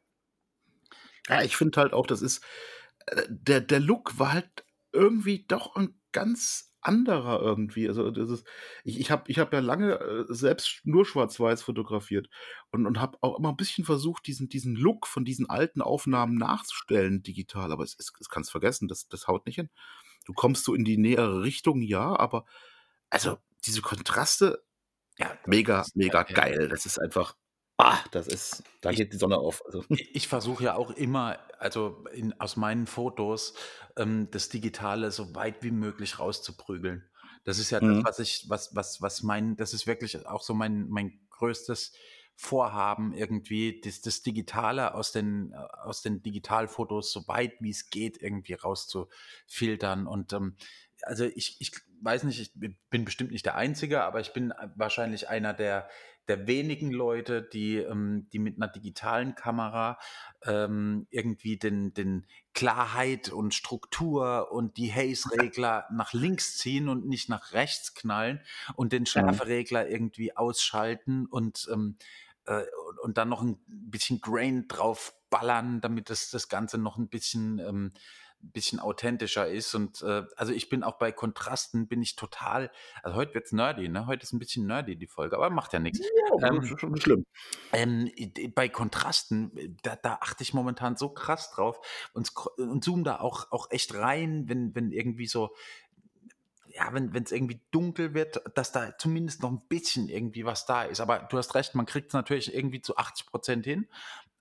Ja, 1.28 1.42
ich 1.42 1.56
finde 1.56 1.80
halt 1.80 1.92
auch, 1.92 2.06
das 2.06 2.22
ist 2.22 2.42
äh, 3.06 3.22
der 3.28 3.60
der 3.60 3.80
Look 3.80 4.18
war 4.18 4.32
halt 4.32 4.64
irgendwie 4.92 5.44
doch 5.46 5.76
'n 5.76 6.00
ganz 6.12 6.71
anderer 6.82 7.40
irgendwie. 7.42 7.88
Also, 7.88 8.10
das 8.10 8.30
ist 8.30 8.46
ich 8.84 9.00
ich 9.00 9.10
habe 9.10 9.24
ich 9.30 9.38
habe 9.38 9.56
ja 9.56 9.60
lange, 9.62 9.94
äh, 10.00 10.24
selbst 10.28 10.80
nur 10.84 11.06
Schwarz-Weiß 11.06 11.62
fotografiert 11.62 12.28
und 12.70 12.86
und 12.86 13.00
habe 13.00 13.18
auch 13.22 13.38
immer 13.38 13.50
'n 13.50 13.56
bisschen 13.56 13.84
versucht, 13.84 14.26
diesen 14.26 14.48
diesen 14.48 14.76
Look 14.76 15.06
von 15.06 15.24
diesen 15.24 15.48
alten 15.50 15.82
Aufnahmen 15.82 16.36
nachzustellen 16.36 17.22
digital, 17.22 17.72
aber 17.72 17.84
es 17.84 17.96
es 17.98 18.12
es 18.20 18.28
kannst 18.28 18.50
vergessen, 18.52 18.88
das 18.88 19.08
das 19.08 19.28
haut 19.28 19.46
nicht 19.46 19.56
hin. 19.56 19.70
Du 20.26 20.32
kommst 20.34 20.64
so 20.64 20.74
in 20.74 20.84
die 20.84 20.98
nähere 20.98 21.42
Richtung, 21.42 21.82
ja, 21.82 22.16
aber 22.18 22.46
also, 23.10 23.38
diese 23.66 23.82
Kontraste, 23.82 24.64
Ja, 25.18 25.38
mega, 25.46 25.90
mega 25.94 26.24
geil. 26.24 26.68
Das 26.68 26.86
ist 26.86 26.98
einfach 27.00 27.36
ah, 27.78 27.98
das 28.12 28.28
ist 28.28 28.64
da 28.80 28.92
Ich 28.92 28.94
geht 28.94 29.12
die 29.12 29.16
Sonne 29.18 29.38
auf, 29.38 29.62
also. 29.66 29.84
ich 30.14 30.28
versuche 30.28 30.64
ja 30.64 30.74
auch 30.74 30.90
immer, 30.90 31.38
also, 31.58 32.04
in 32.12 32.38
aus 32.40 32.56
meinen 32.56 32.86
Fotos, 32.86 33.54
ähm, 33.96 34.28
das 34.30 34.48
Digitale 34.48 35.10
so 35.10 35.34
weit 35.34 35.62
wie 35.62 35.70
möglich 35.70 36.18
rauszuprügeln. 36.18 37.04
Das 37.44 37.58
ist 37.58 37.70
ja 37.70 37.80
das, 37.80 37.96
Mhm. 37.96 38.04
was 38.04 38.18
ich 38.20 38.46
was 38.48 38.74
was 38.76 39.02
was 39.02 39.22
mein 39.22 39.56
das 39.56 39.74
ist 39.74 39.86
wirklich 39.86 40.26
auch 40.26 40.42
so 40.42 40.54
mein 40.54 40.88
mein 40.88 41.20
größtes 41.30 41.92
Vorhaben 42.36 43.12
irgendwie, 43.14 43.80
das 43.80 44.00
das 44.00 44.22
Digitale 44.22 44.94
aus 44.94 45.12
den 45.12 45.52
äh, 45.52 45.56
aus 45.56 46.02
den 46.02 46.22
Digitalfotos 46.22 47.12
so 47.12 47.26
weit 47.28 47.54
wie's 47.60 47.90
geht 47.90 48.20
irgendwie 48.22 48.54
rauszufiltern 48.54 50.06
und, 50.06 50.32
ähm, 50.32 50.56
also, 51.02 51.24
ich 51.24 51.56
ich 51.60 51.72
weiß 52.00 52.24
nicht, 52.24 52.40
ich 52.40 52.52
bin 52.90 53.04
bestimmt 53.04 53.32
nicht 53.32 53.46
der 53.46 53.56
Einzige, 53.56 54.02
aber 54.04 54.20
ich 54.20 54.32
bin, 54.32 54.50
äh, 54.52 54.68
wahrscheinlich 54.76 55.28
einer 55.28 55.52
der 55.54 55.88
der 56.28 56.46
wenigen 56.46 56.90
Leute, 56.92 57.42
die 57.42 57.76
ähm, 57.78 58.28
die 58.32 58.38
mit 58.38 58.58
'ner 58.58 58.68
digitalen 58.68 59.34
Kamera, 59.34 59.98
ähm, 60.44 61.06
irgendwie 61.10 61.58
den 61.58 61.94
den 61.94 62.26
Klarheit 62.54 63.30
und 63.30 63.54
Struktur 63.54 64.52
und 64.52 64.76
die 64.76 64.92
Haze-Regler 64.92 65.86
nach 65.92 66.12
links 66.12 66.58
ziehen 66.58 66.88
und 66.88 67.06
nicht 67.06 67.28
nach 67.28 67.52
rechts 67.52 67.94
knallen 67.94 68.40
und 68.76 68.92
den. 68.92 69.06
Schärferegler 69.06 69.88
irgendwie 69.88 70.36
ausschalten 70.36 71.26
und, 71.26 71.68
ähm, 71.72 71.96
äh, 72.46 72.64
und 73.02 73.18
dann 73.18 73.28
noch 73.28 73.42
'n 73.42 73.58
bisschen 73.66 74.20
Grain 74.20 74.66
draufballern, 74.68 75.80
damit 75.80 76.10
das 76.10 76.30
das 76.30 76.48
Ganze 76.48 76.78
noch 76.78 76.98
'n 76.98 77.08
bisschen 77.08 77.58
ähm, 77.60 77.92
bisschen 78.42 78.80
authentischer 78.80 79.48
ist 79.48 79.74
und, 79.74 80.02
äh 80.02 80.24
also, 80.36 80.52
ich 80.52 80.68
bin 80.68 80.82
auch 80.84 80.98
bei 80.98 81.12
Kontrasten 81.12 81.88
bin 81.88 82.02
ich 82.02 82.16
total 82.16 82.70
also, 83.02 83.16
heute 83.16 83.34
wird's 83.34 83.52
nerdy, 83.52 83.88
ne? 83.88 84.06
Heute 84.06 84.24
ist 84.24 84.32
'n 84.32 84.38
bisschen 84.40 84.66
nerdy 84.66 84.96
die 84.96 85.06
Folge, 85.08 85.36
aber 85.36 85.50
macht 85.50 85.72
ja 85.72 85.78
nix. 85.80 86.00
Ja, 86.00 86.28
Ähm 86.42 86.74
schon 86.78 86.96
schlimm. 87.00 87.24
ähm, 87.74 88.10
bei 88.54 88.68
Kontrasten, 88.68 89.56
äh, 89.56 89.70
da 89.82 89.96
da 89.96 90.18
achte 90.20 90.42
ich 90.42 90.54
momentan 90.54 90.96
so 90.96 91.10
krass 91.10 91.50
drauf 91.52 91.80
und 92.14 92.30
und 92.58 92.84
zoome 92.84 93.02
da 93.04 93.20
auch 93.20 93.50
auch 93.52 93.70
echt 93.70 93.94
rein, 93.94 94.44
wenn 94.48 94.74
wenn 94.74 94.92
irgendwie 94.92 95.26
so 95.26 95.54
ja, 96.68 96.92
wenn 96.94 97.12
wenn's 97.14 97.32
irgendwie 97.32 97.60
dunkel 97.70 98.14
wird, 98.14 98.40
dass 98.56 98.72
da 98.72 98.96
zumindest 98.98 99.42
noch 99.42 99.50
'n 99.50 99.62
bisschen 99.68 100.08
irgendwie 100.08 100.44
was 100.46 100.66
da 100.66 100.84
ist. 100.84 101.00
Aber 101.00 101.20
du 101.20 101.38
hast 101.38 101.54
recht, 101.54 101.74
man 101.74 101.86
kriegt's 101.86 102.14
natürlich 102.14 102.54
irgendwie 102.54 102.80
zu 102.82 102.96
80 102.96 103.26
% 103.26 103.64
hin, 103.66 103.88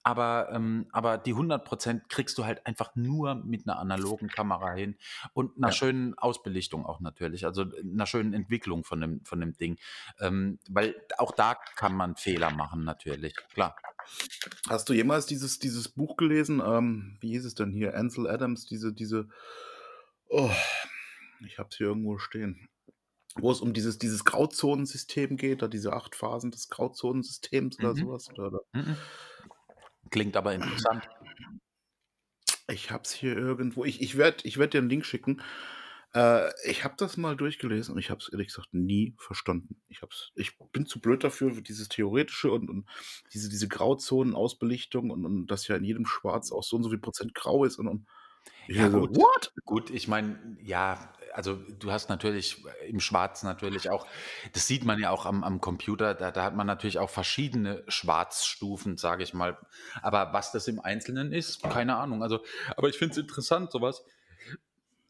aber 0.04 0.50
ähm, 0.54 0.88
aber 0.92 1.18
die 1.18 1.34
100 1.36 1.66
% 1.66 2.10
kriegst 2.10 2.38
du 2.38 2.46
halt 2.46 2.66
einfach 2.68 2.96
nur 2.96 3.36
mit 3.36 3.66
'ner 3.66 3.80
analogen 3.80 4.32
Kamera 4.32 4.74
hin 4.74 4.98
und 5.34 5.58
'ner 5.58 5.72
Ja. 5.72 5.74
schönen 5.74 6.18
Ausbelichtung 6.18 6.86
auch 6.86 7.00
natürlich, 7.02 7.46
also, 7.46 7.66
'ner 7.84 8.06
schönen 8.08 8.34
Entwicklung 8.34 8.84
von 8.84 9.02
dem 9.02 9.26
von 9.26 9.40
dem 9.40 9.54
Ding. 9.58 9.78
Ähm, 10.20 10.60
weil 10.70 10.96
auch 11.18 11.32
da 11.34 11.56
kann 11.76 11.94
man 11.96 12.16
Fehler 12.18 12.52
machen 12.52 12.84
natürlich, 12.86 13.36
klar. 13.54 13.78
Hast 14.70 14.90
du 14.90 14.94
jemals 14.94 15.26
dieses 15.28 15.60
dieses 15.60 15.90
Buch 15.90 16.18
gelesen? 16.18 16.62
Ähm, 16.66 17.18
wie 17.22 17.32
hieß 17.32 17.46
es 17.46 17.56
denn 17.56 17.72
hier? 17.74 17.96
Ansel 17.98 18.28
Adams, 18.30 18.66
diese 18.68 18.94
diese 18.94 19.30
oh, 20.30 20.52
ich 21.46 21.60
habe 21.60 21.70
es 21.72 21.78
hier 21.78 21.88
irgendwo 21.88 22.18
stehen. 22.20 22.70
Wo 23.38 23.52
es 23.52 23.62
um 23.62 23.74
dieses 23.74 24.00
dieses 24.00 24.26
Grauzonensystem 24.26 25.38
geht, 25.38 25.62
da 25.64 25.68
diese 25.70 25.94
8 25.94 26.16
Phasen 26.18 26.52
des 26.52 26.70
Grauzonensystems 26.70 27.80
oder 27.82 27.96
Mhm. 27.96 28.08
was 28.08 28.32
oder 28.32 28.48
oder 28.48 28.62
Mhm. 28.74 29.12
Klingt 30.12 30.36
aber 30.36 30.54
interessant. 30.54 31.08
Ich 32.70 32.92
habe 32.92 33.04
es 33.04 33.12
hier 33.12 33.36
irgendwo. 33.38 33.86
Ich 33.86 34.02
ich 34.02 34.18
werde 34.18 34.40
ich 34.48 34.58
werde 34.58 34.72
dir 34.72 34.82
'n 34.86 34.90
Link 34.90 35.06
schicken. 35.06 35.42
Äh, 36.14 36.50
ich 36.70 36.84
habe 36.84 36.96
das 36.98 37.18
mal 37.18 37.36
durchgelesen 37.38 37.94
und 37.94 38.00
ich 38.00 38.10
habe 38.10 38.20
es 38.22 38.30
ehrlich 38.30 38.48
gesagt 38.48 38.74
nie 38.74 39.16
verstanden. 39.18 39.82
Ich 39.90 40.02
habe 40.02 40.12
es 40.14 40.32
ich 40.36 40.58
bin 40.72 40.86
zu 40.86 41.00
blöd 41.02 41.24
dafür, 41.24 41.52
für 41.56 41.62
dieses 41.62 41.90
Theoretische 41.90 42.52
und 42.52 42.70
und 42.70 42.90
diese 43.34 43.50
diese 43.50 43.68
Grauzonen-Ausbelichtung 43.68 45.10
und 45.12 45.26
und 45.26 45.48
dass 45.48 45.68
ja 45.68 45.76
in 45.78 45.84
jedem 45.86 46.06
Schwarz 46.06 46.52
auch 46.52 46.64
so 46.64 46.76
und 46.78 46.84
so 46.84 46.90
viel 46.90 47.00
Prozent 47.00 47.34
grau 47.36 47.66
ist 47.66 47.78
und 47.80 47.88
und 47.88 48.08
Ja 48.68 48.90
so: 48.90 48.90
gut. 48.90 49.16
„What?“ 49.16 49.54
Gut, 49.66 49.90
ich 49.92 50.08
meine, 50.08 50.58
ja, 50.62 51.14
also, 51.34 51.56
du 51.56 51.92
hast 51.92 52.10
natürlich 52.10 52.64
im 52.88 53.00
Schwarz 53.00 53.44
natürlich 53.44 53.90
auch 53.90 54.08
das 54.54 54.68
sieht 54.68 54.84
man 54.86 55.00
ja 55.00 55.10
auch 55.12 55.26
am 55.26 55.44
am 55.44 55.62
Computer, 55.62 56.14
da 56.16 56.32
da 56.32 56.44
hat 56.44 56.56
man 56.56 56.68
natürlich 56.68 57.00
auch 57.00 57.10
verschiedene 57.10 57.84
Schwarzstufen, 57.88 58.98
sage 58.98 59.24
ich 59.24 59.34
mal. 59.34 59.58
Aber 60.02 60.34
was 60.34 60.52
das 60.52 60.68
im 60.68 60.80
Einzelnen 60.80 61.34
ist, 61.34 61.64
keine 61.64 61.98
Ahnung. 61.98 62.24
Also 62.24 62.40
aber 62.78 62.90
ich 62.90 62.98
finde 62.98 63.14
es 63.14 63.18
interessant, 63.18 63.72
so 63.72 63.82
was 63.82 64.04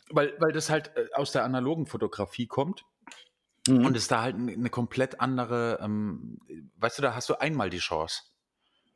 weil 0.09 0.33
weil 0.39 0.51
das 0.51 0.69
halt, 0.69 0.95
äh, 0.95 1.07
aus 1.13 1.31
der 1.31 1.43
analogen 1.43 1.85
Fotografie 1.85 2.47
kommt 2.47 2.85
und 3.83 3.95
Mhm. 3.95 3.97
es 3.97 4.07
da 4.07 4.21
halt 4.21 4.35
'n 4.37 4.45
'ne 4.45 4.69
komplett 4.69 5.21
andere, 5.21 5.79
ähm 5.81 6.39
weißt 6.77 6.99
du, 6.99 7.01
da 7.03 7.15
hast 7.15 7.29
du 7.29 7.35
einmal 7.39 7.69
die 7.69 7.79
Chance. 7.79 8.23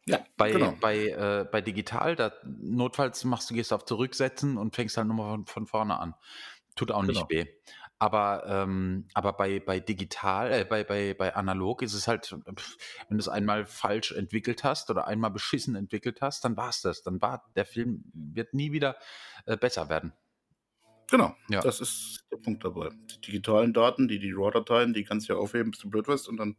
Ja, 0.07 0.27
Bei 0.37 0.51
genau. 0.51 0.79
bei 0.81 1.07
äh, 1.07 1.45
bei 1.49 1.61
digital, 1.61 2.15
da 2.17 2.33
notfalls 2.43 3.23
machst 3.23 3.49
du 3.49 3.53
gehst 3.53 3.71
auf 3.71 3.85
Zurücksetzen 3.85 4.57
und 4.57 4.75
fängst 4.75 4.97
halt 4.97 5.07
noch 5.07 5.15
mal 5.15 5.29
von 5.31 5.45
von 5.45 5.65
vorne 5.67 5.97
an. 5.97 6.13
Tut 6.75 6.91
auch 6.91 7.03
nicht 7.03 7.27
Genau. 7.27 7.29
weh. 7.29 7.45
Aber 7.97 8.43
ähm, 8.47 9.07
aber 9.13 9.33
bei 9.33 9.61
bei 9.61 9.79
digital 9.79 10.51
äh, 10.51 10.65
bei 10.65 10.83
bei 10.83 11.13
bei 11.13 11.33
analog 11.33 11.81
ist 11.81 11.93
es 11.93 12.07
halt 12.09 12.29
wenn 13.07 13.17
du's 13.17 13.29
einmal 13.29 13.65
falsch 13.65 14.11
entwickelt 14.11 14.65
hast 14.65 14.89
oder 14.89 15.07
einmal 15.07 15.31
beschissen 15.31 15.75
entwickelt 15.75 16.21
hast, 16.21 16.43
dann 16.43 16.57
war's 16.57 16.81
das. 16.81 17.03
Dann 17.03 17.21
war 17.21 17.45
der 17.55 17.65
Film 17.65 18.03
wird 18.13 18.53
nie 18.53 18.73
wieder, 18.73 18.97
äh, 19.45 19.55
besser 19.55 19.87
werden. 19.87 20.11
Genau, 21.09 21.35
Ja. 21.49 21.61
das 21.61 21.79
ist 21.79 22.25
der 22.31 22.37
Punkt 22.37 22.65
dabei. 22.65 22.89
Die 22.89 23.21
digitalen 23.21 23.71
Daten, 23.73 24.07
die 24.09 24.19
die 24.19 24.33
RAW-Dateien, 24.33 24.93
die 24.93 25.03
kannst 25.03 25.29
du 25.29 25.33
ja 25.33 25.39
aufheben, 25.39 25.71
bis 25.71 25.79
du 25.79 25.89
blöd 25.89 26.07
wirst 26.07 26.27
und 26.27 26.37
dann 26.37 26.57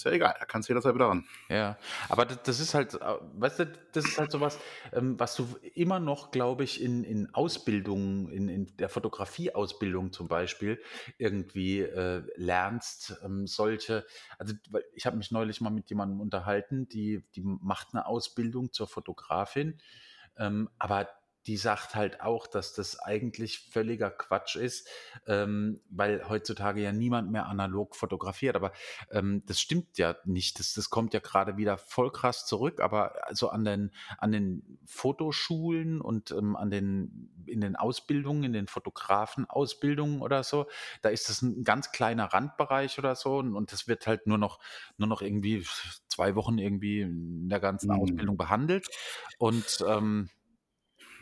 ist 0.00 0.04
ja 0.04 0.12
egal, 0.12 0.34
da 0.38 0.44
kannst 0.44 0.68
du 0.68 0.72
jederzeit 0.72 0.94
wieder 0.94 1.06
ran. 1.06 1.24
Ja, 1.48 1.78
aber 2.08 2.24
das, 2.26 2.60
ist 2.60 2.74
halt, 2.74 2.94
äh, 2.94 2.98
weißt 3.34 3.60
du, 3.60 3.72
das 3.92 4.04
ist 4.04 4.18
halt 4.18 4.30
sowas, 4.30 4.58
ähm, 4.92 5.18
was 5.18 5.36
du 5.36 5.46
immer 5.74 6.00
noch, 6.00 6.30
glaube 6.30 6.64
ich, 6.64 6.82
in, 6.82 7.04
in 7.04 7.34
Ausbildungen, 7.34 8.28
in, 8.30 8.48
in 8.48 8.76
der 8.76 8.88
Fotografieausbildung 8.88 10.12
zum 10.12 10.28
Beispiel, 10.28 10.80
irgendwie 11.18 11.80
äh, 11.80 12.22
lernst. 12.36 13.16
Ähm, 13.24 13.46
solche, 13.46 14.04
also 14.38 14.54
ich 14.94 15.06
habe 15.06 15.16
mich 15.16 15.30
neulich 15.30 15.60
mal 15.60 15.70
mit 15.70 15.88
jemandem 15.90 16.20
unterhalten, 16.20 16.88
die, 16.88 17.24
die 17.34 17.42
macht 17.42 17.88
eine 17.92 18.06
Ausbildung 18.06 18.72
zur 18.72 18.86
Fotografin, 18.86 19.78
ähm, 20.36 20.68
aber 20.78 21.08
die 21.46 21.56
sagt 21.56 21.94
halt 21.94 22.20
auch, 22.22 22.46
dass 22.46 22.72
das 22.72 22.98
eigentlich 22.98 23.58
völliger 23.70 24.10
Quatsch 24.10 24.56
ist, 24.56 24.88
ähm, 25.26 25.80
weil 25.90 26.28
heutzutage 26.28 26.82
ja 26.82 26.92
niemand 26.92 27.30
mehr 27.30 27.46
analog 27.46 27.96
fotografiert. 27.96 28.56
Aber 28.56 28.72
ähm, 29.10 29.42
das 29.46 29.60
stimmt 29.60 29.98
ja 29.98 30.16
nicht. 30.24 30.58
Das, 30.58 30.72
das 30.72 30.88
kommt 30.88 31.12
ja 31.12 31.20
gerade 31.20 31.56
wieder 31.56 31.76
voll 31.76 32.10
krass 32.10 32.46
zurück. 32.46 32.80
Aber 32.80 33.26
also 33.26 33.50
an 33.50 33.64
den, 33.64 33.90
an 34.18 34.32
den 34.32 34.78
Fotoschulen 34.86 36.00
und 36.00 36.30
ähm, 36.30 36.56
an 36.56 36.70
den, 36.70 37.30
in 37.46 37.60
den 37.60 37.76
Ausbildungen, 37.76 38.44
in 38.44 38.52
den 38.54 38.66
Fotografenausbildungen 38.66 40.22
oder 40.22 40.44
so, 40.44 40.66
da 41.02 41.10
ist 41.10 41.28
das 41.28 41.42
ein 41.42 41.62
ganz 41.64 41.92
kleiner 41.92 42.26
Randbereich 42.26 42.98
oder 42.98 43.14
so. 43.16 43.36
Und, 43.36 43.54
und 43.54 43.70
das 43.70 43.86
wird 43.86 44.06
halt 44.06 44.26
nur 44.26 44.38
noch, 44.38 44.60
nur 44.96 45.08
noch 45.08 45.20
irgendwie 45.20 45.66
zwei 46.08 46.34
Wochen 46.36 46.56
irgendwie 46.58 47.00
in 47.00 47.48
der 47.48 47.60
ganzen 47.60 47.90
Mhm. 47.90 48.00
Ausbildung 48.00 48.36
behandelt. 48.38 48.86
Und 49.38 49.84
ähm, 49.86 50.30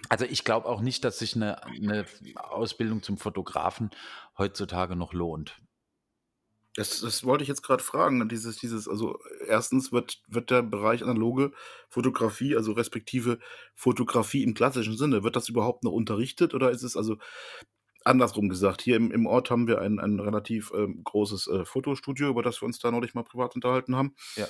also 0.08 0.24
ich 0.24 0.44
glaube 0.44 0.68
auch 0.68 0.80
nicht, 0.80 1.04
dass 1.04 1.18
sich 1.18 1.36
eine, 1.36 1.64
eine 1.64 2.06
Ausbildung 2.34 3.02
zum 3.02 3.18
Fotografen 3.18 3.90
heutzutage 4.38 4.96
noch 4.96 5.12
lohnt. 5.12 5.60
Das 6.74 7.02
das 7.02 7.24
wollte 7.24 7.42
ich 7.42 7.48
jetzt 7.48 7.62
gerade 7.62 7.82
fragen, 7.82 8.28
dieses 8.30 8.56
dieses 8.56 8.88
also, 8.88 9.18
erstens 9.46 9.92
wird 9.92 10.22
wird 10.26 10.50
der 10.50 10.62
Bereich 10.62 11.02
analoge 11.02 11.52
Fotografie, 11.90 12.56
also 12.56 12.72
respektive 12.72 13.38
Fotografie 13.74 14.42
im 14.42 14.54
klassischen 14.54 14.96
Sinne 14.96 15.22
wird 15.22 15.36
das 15.36 15.50
überhaupt 15.50 15.84
noch 15.84 15.92
unterrichtet 15.92 16.54
oder 16.54 16.70
ist 16.70 16.82
es 16.82 16.96
also 16.96 17.18
andersrum 18.04 18.48
gesagt, 18.48 18.80
hier 18.80 18.96
im 18.96 19.10
im 19.10 19.26
Ort 19.26 19.50
haben 19.50 19.66
wir 19.66 19.80
ein 19.82 19.98
ein 20.00 20.18
relativ, 20.18 20.72
ähm, 20.74 21.02
großes, 21.04 21.46
äh, 21.48 21.64
Fotostudio, 21.66 22.30
über 22.30 22.42
das 22.42 22.62
wir 22.62 22.66
uns 22.66 22.78
da 22.78 22.90
neulich 22.90 23.12
mal 23.12 23.22
privat 23.22 23.54
unterhalten 23.54 23.94
haben. 23.94 24.14
Ja. 24.36 24.46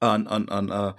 An 0.00 0.26
an 0.26 0.48
an, 0.48 0.70
äh 0.70 0.94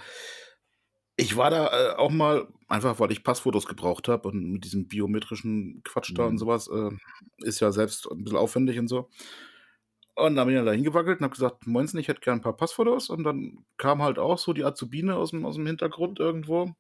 ich 1.17 1.37
war 1.37 1.49
da, 1.51 1.93
äh, 1.93 1.95
auch 1.95 2.11
mal, 2.11 2.47
einfach 2.67 2.99
weil 2.99 3.11
ich 3.11 3.23
Passfotos 3.23 3.67
gebraucht 3.67 4.07
habe 4.07 4.27
und 4.29 4.51
mit 4.51 4.65
diesem 4.65 4.87
biometrischen 4.87 5.81
Quatsch 5.83 6.13
da 6.15 6.27
und 6.27 6.37
Mhm. 6.37 6.39
so 6.39 6.47
was, 6.47 6.67
äh, 6.67 6.91
ist 7.39 7.59
ja 7.61 7.71
selbst 7.71 8.07
'n 8.11 8.23
bisschen 8.23 8.37
aufwendig 8.39 8.79
und 8.79 8.87
so. 8.87 9.09
Und 10.17 10.35
dann 10.37 10.47
bin 10.47 10.55
ich 10.55 10.59
dann 10.59 10.65
da 10.65 10.71
hingewackelt 10.71 11.19
und 11.19 11.25
habe 11.25 11.33
gesagt: 11.33 11.67
„Moinsen, 11.67 11.99
ich 11.99 12.07
hätte 12.07 12.21
gern 12.21 12.39
'n 12.39 12.41
paar 12.41 12.55
Passfotos.“ 12.55 13.09
Und 13.09 13.23
dann 13.25 13.65
kam 13.77 14.01
halt 14.01 14.17
auch 14.17 14.37
so 14.37 14.53
die 14.53 14.63
Azubine 14.63 15.15
aus'm 15.15 15.45
aus'm 15.45 15.65
Hintergrund 15.67 16.19
irgendwo. 16.19 16.71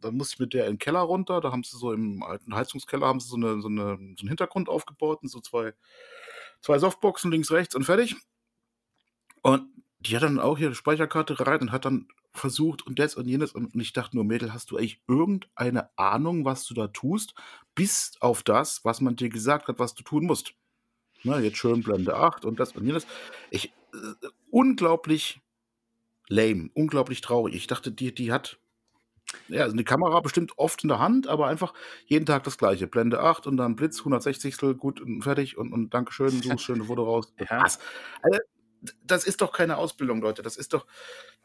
Dann 0.00 0.16
musste 0.16 0.34
ich 0.36 0.38
mit 0.40 0.54
der 0.54 0.66
in 0.68 0.74
'n 0.76 0.78
Keller 0.78 1.00
runter. 1.00 1.40
Da 1.40 1.50
haben 1.50 1.64
sie 1.64 1.76
so 1.76 1.92
im 1.92 2.22
alten 2.22 2.54
Heizungskeller 2.54 3.06
haben 3.08 3.18
sie 3.20 3.28
so 3.28 3.36
'ne 3.36 3.60
so 3.60 3.68
'ne 3.68 3.98
so 4.16 4.24
'n 4.24 4.28
Hintergrund 4.28 4.68
aufgebaut 4.68 5.18
und 5.22 5.28
so 5.30 5.40
zwei 5.40 5.72
zwei 6.60 6.78
Softboxen 6.78 7.30
links, 7.32 7.50
rechts 7.52 7.74
und 7.76 7.84
fertig. 7.84 8.16
Und 9.44 9.68
die 10.00 10.14
hat 10.16 10.22
dann 10.22 10.38
auch 10.40 10.58
ihre 10.58 10.74
Speicherkarte 10.74 11.38
rein 11.40 11.60
und 11.60 11.72
hat 11.72 11.84
dann 11.84 12.08
versucht 12.38 12.86
und 12.86 12.98
das 12.98 13.14
und 13.16 13.26
jenes 13.28 13.52
und 13.52 13.74
ich 13.80 13.92
dachte 13.92 14.16
nur: 14.16 14.24
„Mädel, 14.24 14.52
hast 14.52 14.70
du 14.70 14.76
eigentlich 14.78 15.02
irgendeine 15.08 15.90
Ahnung, 15.98 16.44
was 16.44 16.64
du 16.66 16.74
da 16.74 16.88
tust, 16.88 17.34
bis 17.74 18.12
auf 18.20 18.42
das, 18.42 18.84
was 18.84 19.00
man 19.00 19.16
dir 19.16 19.28
gesagt 19.30 19.68
hat, 19.68 19.78
was 19.78 19.94
du 19.94 20.02
tun 20.02 20.26
musst?“ 20.26 20.54
Ne, 21.24 21.38
jetzt 21.40 21.58
schön 21.58 21.82
Blende 21.82 22.16
8 22.16 22.44
und 22.44 22.60
das 22.60 22.72
und 22.72 22.86
jenes. 22.86 23.06
Ich 23.50 23.76
äh, 23.94 24.28
unglaublich 24.50 25.40
lame, 26.28 26.70
unglaublich 26.74 27.20
traurig. 27.22 27.54
Ich 27.56 27.66
dachte, 27.68 27.92
die 27.92 28.14
die 28.14 28.32
hat 28.32 28.60
ja, 29.48 29.62
also 29.64 29.74
'ne 29.76 29.84
Kamera 29.84 30.20
bestimmt 30.20 30.52
oft 30.58 30.82
in 30.84 30.88
der 30.88 30.98
Hand, 31.00 31.26
aber 31.28 31.46
einfach 31.48 31.74
jeden 32.06 32.26
Tag 32.26 32.44
das 32.44 32.58
Gleiche. 32.58 32.86
Blende 32.86 33.20
8 33.20 33.46
und 33.46 33.56
dann 33.56 33.76
Blitz, 33.76 34.04
1/160 34.04 34.56
gut 34.78 35.00
und 35.00 35.22
fertig 35.22 35.56
und 35.58 35.72
und 35.72 35.94
Dankeschön, 35.94 36.42
suchst 36.42 36.64
schöne 36.66 36.86
Foto 36.86 37.04
raus. 37.04 37.32
Ja. 37.38 37.76
Also, 38.22 38.38
das 39.02 39.24
ist 39.24 39.40
doch 39.40 39.52
keine 39.52 39.76
Ausbildung, 39.78 40.20
Leute. 40.20 40.42
Das 40.42 40.56
ist 40.56 40.72
doch 40.72 40.86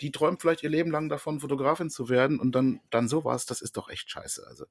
die 0.02 0.12
träumt 0.12 0.42
vielleicht 0.42 0.64
ihr 0.64 0.70
Leben 0.70 0.92
lang 0.92 1.10
davon, 1.10 1.40
Fotografin 1.40 1.90
zu 1.90 2.10
werden 2.10 2.40
und 2.40 2.54
dann 2.54 2.82
dann 2.90 3.08
so 3.08 3.24
was, 3.26 3.46
das 3.46 3.62
ist 3.62 3.78
doch 3.78 3.90
echt 3.90 4.10
scheiße, 4.10 4.46
also. 4.48 4.66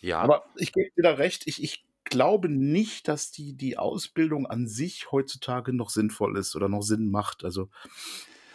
Ja. 0.00 0.20
Aber 0.20 0.44
ich 0.56 0.72
gebe 0.72 0.90
dir 0.96 1.02
da 1.02 1.12
recht, 1.14 1.46
ich 1.46 1.62
ich 1.62 1.84
glaube 2.04 2.48
nicht, 2.48 3.08
dass 3.08 3.30
die 3.30 3.54
die 3.56 3.78
Ausbildung 3.78 4.46
an 4.46 4.68
sich 4.68 5.10
heutzutage 5.10 5.72
noch 5.72 5.90
sinnvoll 5.90 6.38
ist 6.38 6.54
oder 6.54 6.68
noch 6.68 6.82
Sinn 6.82 7.10
macht. 7.10 7.44
Also, 7.44 7.70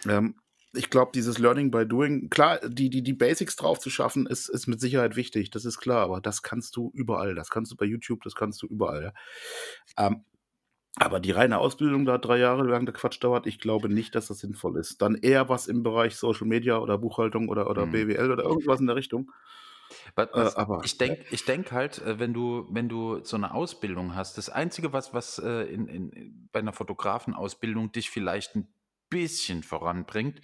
ähm, 0.07 0.35
ich 0.73 0.91
glaube, 0.91 1.11
dieses 1.15 1.39
Learning 1.39 1.71
by 1.71 1.87
Doing 1.87 2.29
klar, 2.29 2.59
die 2.67 2.89
die 2.89 3.01
die 3.01 3.13
Basics 3.13 3.55
drauf 3.55 3.79
zu 3.79 3.89
schaffen, 3.89 4.27
ist 4.27 4.49
ist 4.49 4.67
mit 4.67 4.79
Sicherheit 4.79 5.15
wichtig, 5.15 5.49
das 5.49 5.65
ist 5.65 5.79
klar, 5.79 6.03
aber 6.03 6.21
das 6.21 6.43
kannst 6.43 6.75
du 6.75 6.91
überall. 6.93 7.35
Das 7.35 7.49
kannst 7.49 7.71
du 7.71 7.75
bei 7.75 7.85
YouTube, 7.85 8.21
das 8.23 8.35
kannst 8.35 8.61
du 8.61 8.67
überall, 8.67 9.03
ja. 9.03 9.13
Ähm, 10.07 10.23
aber 10.99 11.19
die 11.21 11.31
reine 11.31 11.59
Ausbildung 11.59 12.05
da 12.05 12.17
3 12.17 12.37
Jahre 12.39 12.63
lang 12.65 12.85
der 12.85 12.93
Quatsch 12.93 13.23
dauert, 13.23 13.47
ich 13.47 13.59
glaube 13.59 13.89
nicht, 13.89 14.15
dass 14.15 14.27
das 14.27 14.39
sinnvoll 14.39 14.77
ist. 14.79 15.01
Dann 15.01 15.15
eher 15.15 15.49
was 15.49 15.67
im 15.67 15.83
Bereich 15.83 16.15
Social 16.17 16.47
Media 16.47 16.79
oder 16.79 16.97
Buchhaltung 16.99 17.49
oder 17.49 17.69
oder 17.69 17.87
Mhm. 17.87 18.09
BWL 18.17 18.31
oder 18.31 18.43
irgendwas 18.43 18.79
in 18.81 18.87
der 18.87 18.95
Richtung. 18.97 19.31
Äh, 20.33 20.37
was 20.37 20.55
aber 20.55 20.81
ich 20.81 20.97
ne? 21.03 21.17
denke 21.17 21.25
ich 21.29 21.45
denke 21.45 21.71
halt, 21.75 21.99
äh, 21.99 22.19
wenn 22.19 22.33
du 22.33 22.67
wenn 22.71 22.87
du 22.89 23.23
so 23.23 23.37
'ne 23.37 23.53
Ausbildung 23.53 24.15
hast 24.15 24.37
das 24.37 24.49
Einzige, 24.49 24.93
was 24.93 25.13
was, 25.13 25.39
äh, 25.39 25.63
in 25.63 25.87
in 25.87 26.49
bei 26.51 26.61
'ner 26.61 26.73
Fotografenausbildung 26.73 27.91
dich 27.91 28.09
vielleicht 28.09 28.55
'n 28.55 28.67
bisschen 29.09 29.63
voranbringt, 29.63 30.41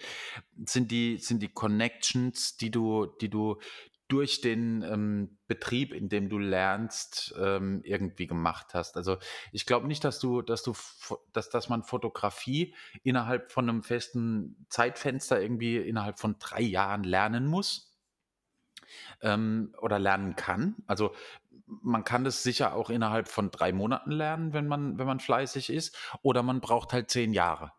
sind 0.66 0.92
die 0.92 1.18
sind 1.20 1.42
die 1.44 1.50
Connections, 1.54 2.58
die 2.58 2.72
du 2.72 3.06
die 3.22 3.30
du 3.30 3.60
durch 4.08 4.42
den, 4.42 4.84
ähm, 4.84 5.38
Betrieb, 5.48 5.94
in 5.94 6.10
dem 6.10 6.30
du 6.30 6.38
lernst, 6.40 7.34
ähm, 7.40 7.82
irgendwie 7.84 8.28
gemacht 8.28 8.74
hast. 8.74 8.98
Also, 8.98 9.18
ich 9.52 9.66
glaube 9.66 9.88
nicht, 9.88 10.04
dass 10.04 10.20
du 10.20 10.42
dass 10.42 10.64
du 10.64 10.74
dass 11.34 11.50
dass 11.50 11.70
man 11.70 11.84
Fotografie 11.84 12.76
innerhalb 13.04 13.52
von 13.52 13.66
'nem 13.66 13.84
festen 13.84 14.66
Zeitfenster 14.70 15.42
irgendwie 15.42 15.78
innerhalb 15.78 16.20
von 16.20 16.38
3 16.40 16.62
Jahren 16.62 17.04
lernen 17.04 17.48
muss 17.48 17.96
ähm, 19.22 19.74
oder 19.82 20.00
lernen 20.00 20.36
kann. 20.36 20.76
Also, 20.88 21.14
man 21.68 22.04
kann 22.04 22.24
das 22.24 22.44
sicher 22.44 22.76
auch 22.76 22.90
innerhalb 22.92 23.28
von 23.28 23.50
3 23.52 23.74
Monaten 23.74 24.12
lernen, 24.12 24.54
wenn 24.54 24.68
man 24.68 25.00
wenn 25.00 25.08
man 25.08 25.20
fleißig 25.20 25.72
ist, 25.72 25.98
oder 26.22 26.44
man 26.44 26.62
braucht 26.62 26.94
halt 26.94 27.10
10 27.10 27.34
Jahre. 27.34 27.72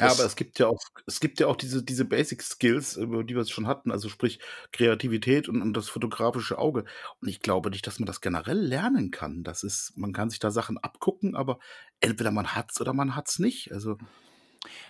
Ja, 0.00 0.10
aber 0.12 0.24
es 0.24 0.36
gibt 0.36 0.58
ja 0.58 0.66
auch 0.68 0.78
es 1.06 1.20
gibt 1.20 1.40
ja 1.40 1.46
auch 1.48 1.56
diese 1.56 1.82
diese 1.82 2.04
Basic 2.04 2.42
Skills, 2.42 2.96
über 2.96 3.24
die 3.24 3.34
wir 3.34 3.42
es 3.42 3.50
schon 3.50 3.66
hatten, 3.66 3.90
also 3.90 4.08
sprich 4.08 4.38
Kreativität 4.72 5.48
und 5.48 5.60
und 5.62 5.74
das 5.74 5.88
fotografische 5.88 6.58
Auge. 6.58 6.84
Und 7.20 7.28
ich 7.28 7.40
glaube 7.40 7.70
nicht, 7.70 7.86
dass 7.86 7.98
man 7.98 8.06
das 8.06 8.20
generell 8.20 8.58
lernen 8.58 9.10
kann. 9.10 9.42
Das 9.44 9.62
ist 9.64 9.92
man 9.96 10.12
kann 10.12 10.30
sich 10.30 10.38
da 10.38 10.50
Sachen 10.50 10.78
abgucken, 10.78 11.34
aber 11.34 11.58
entweder 12.00 12.30
man 12.30 12.54
hat's 12.54 12.80
oder 12.80 12.92
man 12.92 13.16
hat's 13.16 13.38
nicht. 13.38 13.72
Also 13.72 13.96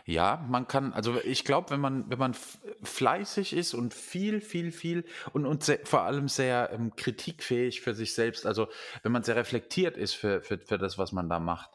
Ja, 0.06 0.44
man 0.48 0.66
kann 0.68 0.92
also, 0.92 1.20
ich 1.22 1.44
glaube, 1.44 1.70
wenn 1.70 1.80
man 1.80 2.08
wenn 2.10 2.18
man 2.18 2.34
fleißig 2.82 3.52
ist 3.54 3.74
und 3.74 3.94
viel, 3.94 4.40
viel, 4.40 4.72
viel 4.72 5.04
und 5.32 5.46
und 5.46 5.62
se 5.64 5.80
vor 5.84 6.02
allem 6.02 6.28
sehr, 6.28 6.70
ähm, 6.72 6.94
kritikfähig 6.96 7.80
für 7.80 7.94
sich 7.94 8.14
selbst, 8.14 8.46
also, 8.46 8.68
wenn 9.02 9.12
man 9.12 9.22
sehr 9.22 9.36
reflektiert 9.36 9.96
ist 9.96 10.14
für 10.14 10.42
für 10.42 10.58
für 10.58 10.78
das, 10.78 10.98
was 10.98 11.12
man 11.12 11.28
da 11.28 11.38
macht, 11.40 11.70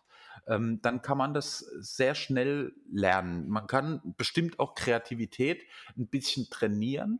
ähm, 0.48 0.82
dann 0.82 1.02
kann 1.02 1.18
man 1.18 1.34
das 1.34 1.60
sehr 1.60 2.16
schnell 2.16 2.74
lernen. 2.92 3.50
Man 3.50 3.68
kann 3.68 4.02
bestimmt 4.18 4.60
auch 4.60 4.76
Kreativität 4.76 5.64
'n 5.98 6.08
bisschen 6.10 6.50
trainieren, 6.50 7.20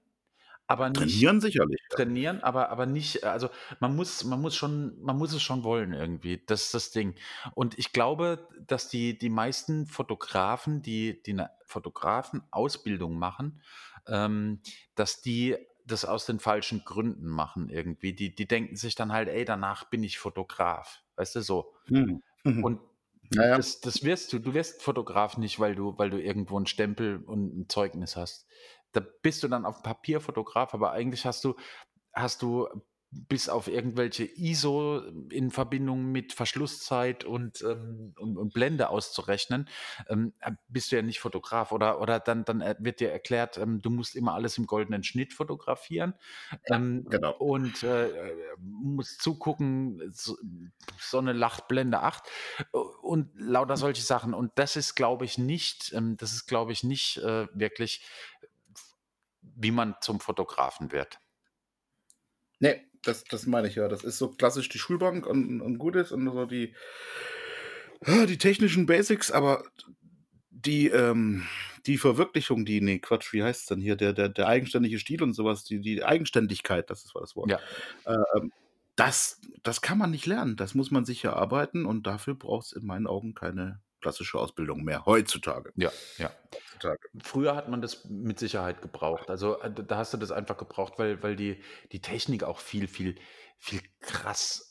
aber 0.68 0.90
nicht 0.90 1.26
Trainieren 1.26 1.42
sicherlich, 1.42 1.82
trainieren, 1.90 2.42
aber 2.44 2.70
aber 2.72 2.86
nicht 2.88 3.24
also, 3.26 3.50
man 3.82 3.96
muss 3.96 4.24
man 4.26 4.42
muss 4.42 4.56
schon 4.56 5.00
man 5.02 5.18
muss 5.18 5.34
es 5.34 5.44
schon 5.44 5.64
wollen 5.66 5.94
irgendwie. 5.94 6.44
Das 6.48 6.64
ist 6.66 6.74
das 6.76 6.92
Ding. 6.92 7.16
Und 7.56 7.80
ich 7.80 7.94
glaube, 7.94 8.50
dass 8.68 8.90
die 8.90 9.18
die 9.20 9.30
meisten 9.30 9.88
Fotografen, 9.88 10.82
die 10.84 11.22
die 11.24 11.34
'ne 11.34 11.52
Fotografenausbildung 11.68 13.18
machen, 13.20 13.62
ähm, 14.08 14.62
dass 14.96 15.22
die 15.22 15.58
das 15.88 16.06
aus 16.06 16.26
den 16.28 16.40
falschen 16.40 16.86
Gründen 16.86 17.28
machen 17.28 17.70
irgendwie. 17.70 18.14
Die 18.16 18.36
die 18.36 18.48
denken 18.48 18.76
sich 18.78 18.96
dann 18.96 19.14
halt: 19.14 19.30
„Ey, 19.30 19.46
danach 19.46 19.86
bin 19.92 20.04
ich 20.04 20.20
Fotograf.“ 20.20 21.04
Weißt 21.18 21.36
du, 21.38 21.42
so. 21.42 21.74
Mhm. 21.90 22.22
Mhm. 22.46 22.64
Und 22.64 22.82
Ja, 23.32 23.46
ja. 23.48 23.58
das 23.58 23.80
das 23.82 24.04
wirst 24.04 24.34
du. 24.34 24.40
Du 24.40 24.54
wirst 24.54 24.82
Fotograf 24.84 25.38
nicht, 25.38 25.60
weil 25.60 25.76
du 25.76 25.98
weil 25.98 26.10
du 26.10 26.22
irgendwo 26.22 26.58
'n 26.58 26.66
Stempel 26.68 27.24
und 27.26 27.54
'n 27.56 27.70
Zeugnis 27.70 28.16
hast. 28.16 28.48
Da 28.92 29.02
bist 29.22 29.44
du 29.44 29.48
dann 29.48 29.66
auf 29.66 29.82
Papier 29.82 30.22
Fotograf, 30.22 30.74
aber 30.74 30.92
eigentlich 30.92 31.26
hast 31.26 31.44
du 31.44 31.56
hast 32.14 32.42
du 32.42 32.68
bis 33.28 33.50
auf 33.50 33.68
irgendwelche 33.68 34.24
ISO 34.24 35.02
in 35.30 35.52
Verbindung 35.52 36.12
mit 36.12 36.34
Verschlusszeit 36.34 37.24
und, 37.24 37.62
ähm, 37.62 38.14
und, 38.18 38.38
und 38.38 38.54
Blende 38.54 38.90
auszurechnen, 38.90 39.70
ähm, 40.10 40.34
äh, 40.40 40.52
bist 40.68 40.92
du 40.92 40.96
ja 40.96 41.02
nicht 41.02 41.20
Fotograf. 41.20 41.72
Oder, 41.72 42.02
oder 42.02 42.20
dann, 42.20 42.46
dann 42.46 42.62
äh, 42.62 42.76
wird 42.80 43.00
dir 43.00 43.12
erklärt, 43.12 43.58
ähm, 43.58 43.82
du 43.82 43.90
musst 43.90 44.16
immer 44.16 44.34
alles 44.34 44.58
im 44.58 44.66
goldenen 44.66 45.04
Schnitt 45.04 45.34
fotografieren 45.34 46.14
ähm, 46.66 47.06
Genau. 47.10 47.34
und 47.38 47.84
äh, 47.84 48.08
äh, 48.08 48.34
musst 48.60 49.22
zugucken, 49.22 50.02
so, 50.12 50.38
Sonne 51.00 51.34
lacht, 51.34 51.68
Blende 51.68 52.00
8 52.00 52.24
äh, 52.74 52.78
und 52.78 53.30
lauter 53.36 53.78
solche 53.78 54.02
Sachen. 54.02 54.34
Und 54.34 54.52
das 54.56 54.76
ist, 54.76 54.96
glaube 54.96 55.26
ich, 55.26 55.38
nicht, 55.38 55.94
ähm, 55.94 56.18
das 56.18 56.34
ist, 56.34 56.48
glaube 56.48 56.72
ich, 56.72 56.84
nicht 56.84 57.18
äh, 57.18 57.48
wirklich, 57.54 58.06
wie 59.42 59.72
man 59.72 59.96
zum 60.02 60.20
Fotografen 60.20 60.92
wird. 60.92 61.20
Ne, 62.60 62.82
das 63.04 63.24
das 63.26 63.46
meine 63.46 63.68
ich 63.68 63.76
ja. 63.76 63.88
Das 63.88 64.04
ist 64.04 64.18
so 64.18 64.30
klassisch 64.30 64.70
die 64.70 64.80
Schulbank 64.80 65.26
und 65.26 65.62
und 65.62 65.78
gut 65.78 65.96
ist 65.96 66.12
und 66.12 66.26
so 66.26 66.46
die 66.46 66.74
die 68.28 68.38
technischen 68.38 68.86
Basics, 68.86 69.32
aber 69.32 69.64
die, 70.50 70.88
ähm 70.88 71.46
die 71.86 71.98
Verwirklichung, 71.98 72.66
die 72.66 72.80
ne, 72.82 73.00
Quatsch, 73.00 73.34
wie 73.34 73.44
heißt's 73.44 73.66
denn 73.66 73.82
hier? 73.82 73.96
Der 73.96 74.14
der 74.14 74.30
der 74.30 74.48
eigenständige 74.48 75.00
Stil 75.00 75.22
und 75.22 75.34
so 75.34 75.44
was, 75.46 75.64
die 75.64 75.82
die 75.82 76.04
Eigenständigkeit, 76.04 76.90
das 76.90 77.04
ist 77.04 77.14
war 77.14 77.22
das 77.22 77.36
Wort. 77.36 77.52
Ja. 77.52 77.60
Ähm, 78.08 78.52
das 78.96 79.42
das 79.64 79.82
kann 79.82 79.98
man 79.98 80.12
nicht 80.12 80.26
lernen. 80.26 80.56
Das 80.56 80.76
muss 80.76 80.92
man 80.92 81.06
sich 81.06 81.24
erarbeiten 81.26 81.86
und 81.86 82.08
dafür 82.08 82.36
braucht's 82.36 82.72
in 82.72 82.86
meinen 82.86 83.08
Augen 83.08 83.34
keine 83.34 83.82
klassische 84.04 84.38
Ausbildung 84.38 84.84
mehr 84.84 85.06
heutzutage. 85.06 85.72
Ja, 85.76 85.92
ja. 86.18 86.32
Heutzutage. 86.54 87.10
Früher 87.24 87.56
hat 87.56 87.70
man 87.70 87.82
das 87.82 88.06
mit 88.06 88.38
Sicherheit 88.38 88.82
gebraucht. 88.82 89.30
Also, 89.30 89.60
äh, 89.60 89.72
da 89.72 89.98
hast 89.98 90.14
du 90.14 90.18
das 90.18 90.32
einfach 90.32 90.58
gebraucht, 90.58 90.94
weil 90.98 91.24
weil 91.24 91.36
die 91.36 91.62
die 91.92 92.02
Technik 92.02 92.44
auch 92.44 92.60
viel, 92.60 92.88
viel, 92.88 93.16
viel 93.58 93.82
krass 94.02 94.70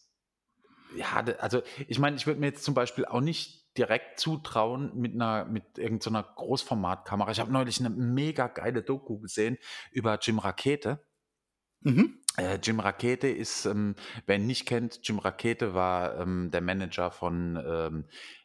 ja, 0.97 1.24
also, 1.39 1.62
ich 1.89 1.99
meine, 1.99 2.16
ich 2.16 2.26
würde 2.26 2.41
mir 2.41 2.47
jetzt 2.47 2.64
zum 2.64 2.74
Beispiel 2.74 3.05
auch 3.05 3.20
nicht 3.20 3.62
direkt 3.76 4.20
zutrauen 4.20 4.93
mit 4.95 5.14
einer 5.14 5.47
mit 5.47 5.78
irgend 5.78 6.03
so 6.03 6.11
Großformatkamera. 6.11 7.30
Ich 7.30 7.41
habe 7.41 7.53
neulich 7.53 7.80
eine 7.80 7.91
mega 7.91 8.47
geile 8.49 8.83
Doku 8.83 9.18
gesehen 9.18 9.57
über 9.91 10.18
Jim 10.20 10.39
Rakete. 10.39 11.05
Mhm. 11.80 12.18
Äh, 12.37 12.59
Jim 12.62 12.80
Rakete 12.80 13.28
ist, 13.28 13.64
ähm 13.64 13.95
wer 14.26 14.37
ihn 14.37 14.47
nicht 14.47 14.66
kennt, 14.66 15.01
Jim 15.03 15.18
Rakete 15.18 15.74
war, 15.74 16.18
ähm, 16.20 16.51
der 16.51 16.61
Manager 16.61 17.11
von, 17.11 17.62
ähm, 17.66 18.05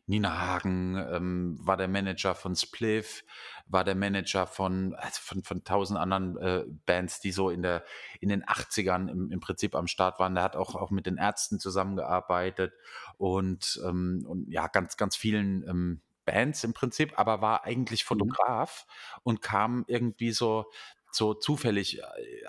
Nina 0.09 0.37
Hagen, 0.39 0.95
ähm, 0.95 1.57
war 1.59 1.75
der 1.75 1.89
Manager 1.89 2.33
von 2.33 2.55
Spliff, 2.55 3.23
war 3.67 3.83
der 3.83 3.95
Manager 3.95 4.47
von 4.47 4.95
also, 4.95 5.19
von 5.21 5.43
von 5.43 5.63
1.000 5.65 5.97
anderen, 5.99 6.37
äh, 6.37 6.63
Bands, 6.85 7.19
die 7.19 7.31
so 7.31 7.49
in 7.49 7.61
der 7.61 7.83
in 8.21 8.29
den 8.29 8.43
80ern 8.45 9.09
im 9.09 9.31
im 9.31 9.39
Prinzip 9.41 9.75
am 9.75 9.87
Start 9.87 10.17
waren. 10.19 10.33
Der 10.35 10.43
hat 10.45 10.55
auch 10.55 10.75
auch 10.75 10.91
mit 10.91 11.05
den 11.05 11.17
Ärzten 11.17 11.59
zusammengearbeitet 11.59 12.73
und, 13.17 13.81
ähm 13.85 14.23
und 14.27 14.49
ja, 14.49 14.67
ganz, 14.67 14.95
ganz 14.97 15.15
vielen, 15.17 15.63
ähm, 15.67 16.01
Bands 16.25 16.63
im 16.65 16.73
Prinzip, 16.73 17.17
aber 17.17 17.41
war 17.41 17.63
eigentlich 17.63 18.03
Mhm. 18.11 18.37
Fotograf 18.37 18.85
und 19.23 19.41
kam 19.41 19.85
irgendwie 19.87 20.31
so 20.31 20.65
so 21.11 21.33
zufällig, 21.33 21.99
äh, 21.99 22.03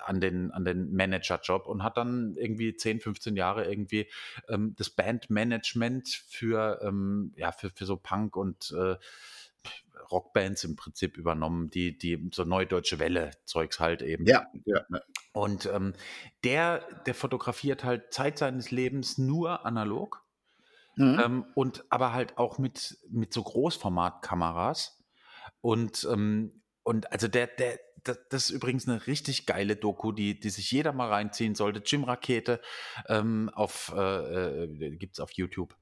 an 0.05 0.19
den 0.21 0.51
an 0.51 0.65
den 0.65 0.93
Managerjob 0.93 1.67
und 1.67 1.83
hat 1.83 1.97
dann 1.97 2.35
irgendwie 2.37 2.75
10, 2.75 2.99
15 2.99 3.35
Jahre 3.35 3.65
irgendwie, 3.69 4.09
ähm, 4.49 4.75
das 4.77 4.89
Bandmanagement 4.89 6.07
für, 6.29 6.79
ähm 6.83 7.33
ja, 7.37 7.51
für 7.51 7.69
für 7.69 7.85
so 7.85 7.97
Punk 7.97 8.35
und, 8.35 8.71
äh, 8.71 8.97
Rockbands 10.11 10.63
im 10.63 10.75
Prinzip 10.75 11.17
übernommen, 11.17 11.69
die 11.69 11.97
die 11.97 12.29
so 12.33 12.43
Neue 12.43 12.65
Deutsche 12.67 12.99
Welle 12.99 13.31
Zeugs 13.45 13.79
halt 13.79 14.01
eben. 14.01 14.25
Ja, 14.25 14.45
ja, 14.65 14.81
ja. 14.89 15.01
Und, 15.33 15.65
ähm, 15.67 15.93
der 16.43 16.79
der 17.05 17.13
fotografiert 17.15 17.83
halt 17.83 18.13
Zeit 18.13 18.37
seines 18.39 18.71
Lebens 18.71 19.17
nur 19.17 19.65
analog, 19.65 20.23
Mhm. 20.95 21.19
ähm, 21.23 21.45
und 21.55 21.85
aber 21.89 22.13
halt 22.13 22.37
auch 22.37 22.57
mit 22.57 22.97
mit 23.09 23.33
so 23.33 23.43
Großformatkameras. 23.43 24.97
Und, 25.61 26.07
ähm 26.11 26.61
und 26.83 27.11
also 27.11 27.27
der 27.27 27.47
der 27.47 27.79
da 28.03 28.15
das 28.29 28.45
ist 28.45 28.49
übrigens 28.51 28.87
eine 28.87 29.07
richtig 29.07 29.45
geile 29.45 29.75
Doku, 29.75 30.11
die 30.11 30.39
die 30.39 30.49
sich 30.49 30.71
jeder 30.71 30.93
mal 30.93 31.09
reinziehen 31.09 31.55
sollte. 31.55 31.81
Jim 31.85 32.03
Rakete, 32.03 32.61
ähm, 33.07 33.49
auf 33.53 33.93
äh, 33.95 34.63
äh, 34.63 34.97
gibt's 34.97 35.19
auf 35.19 35.31
YouTube. 35.33 35.75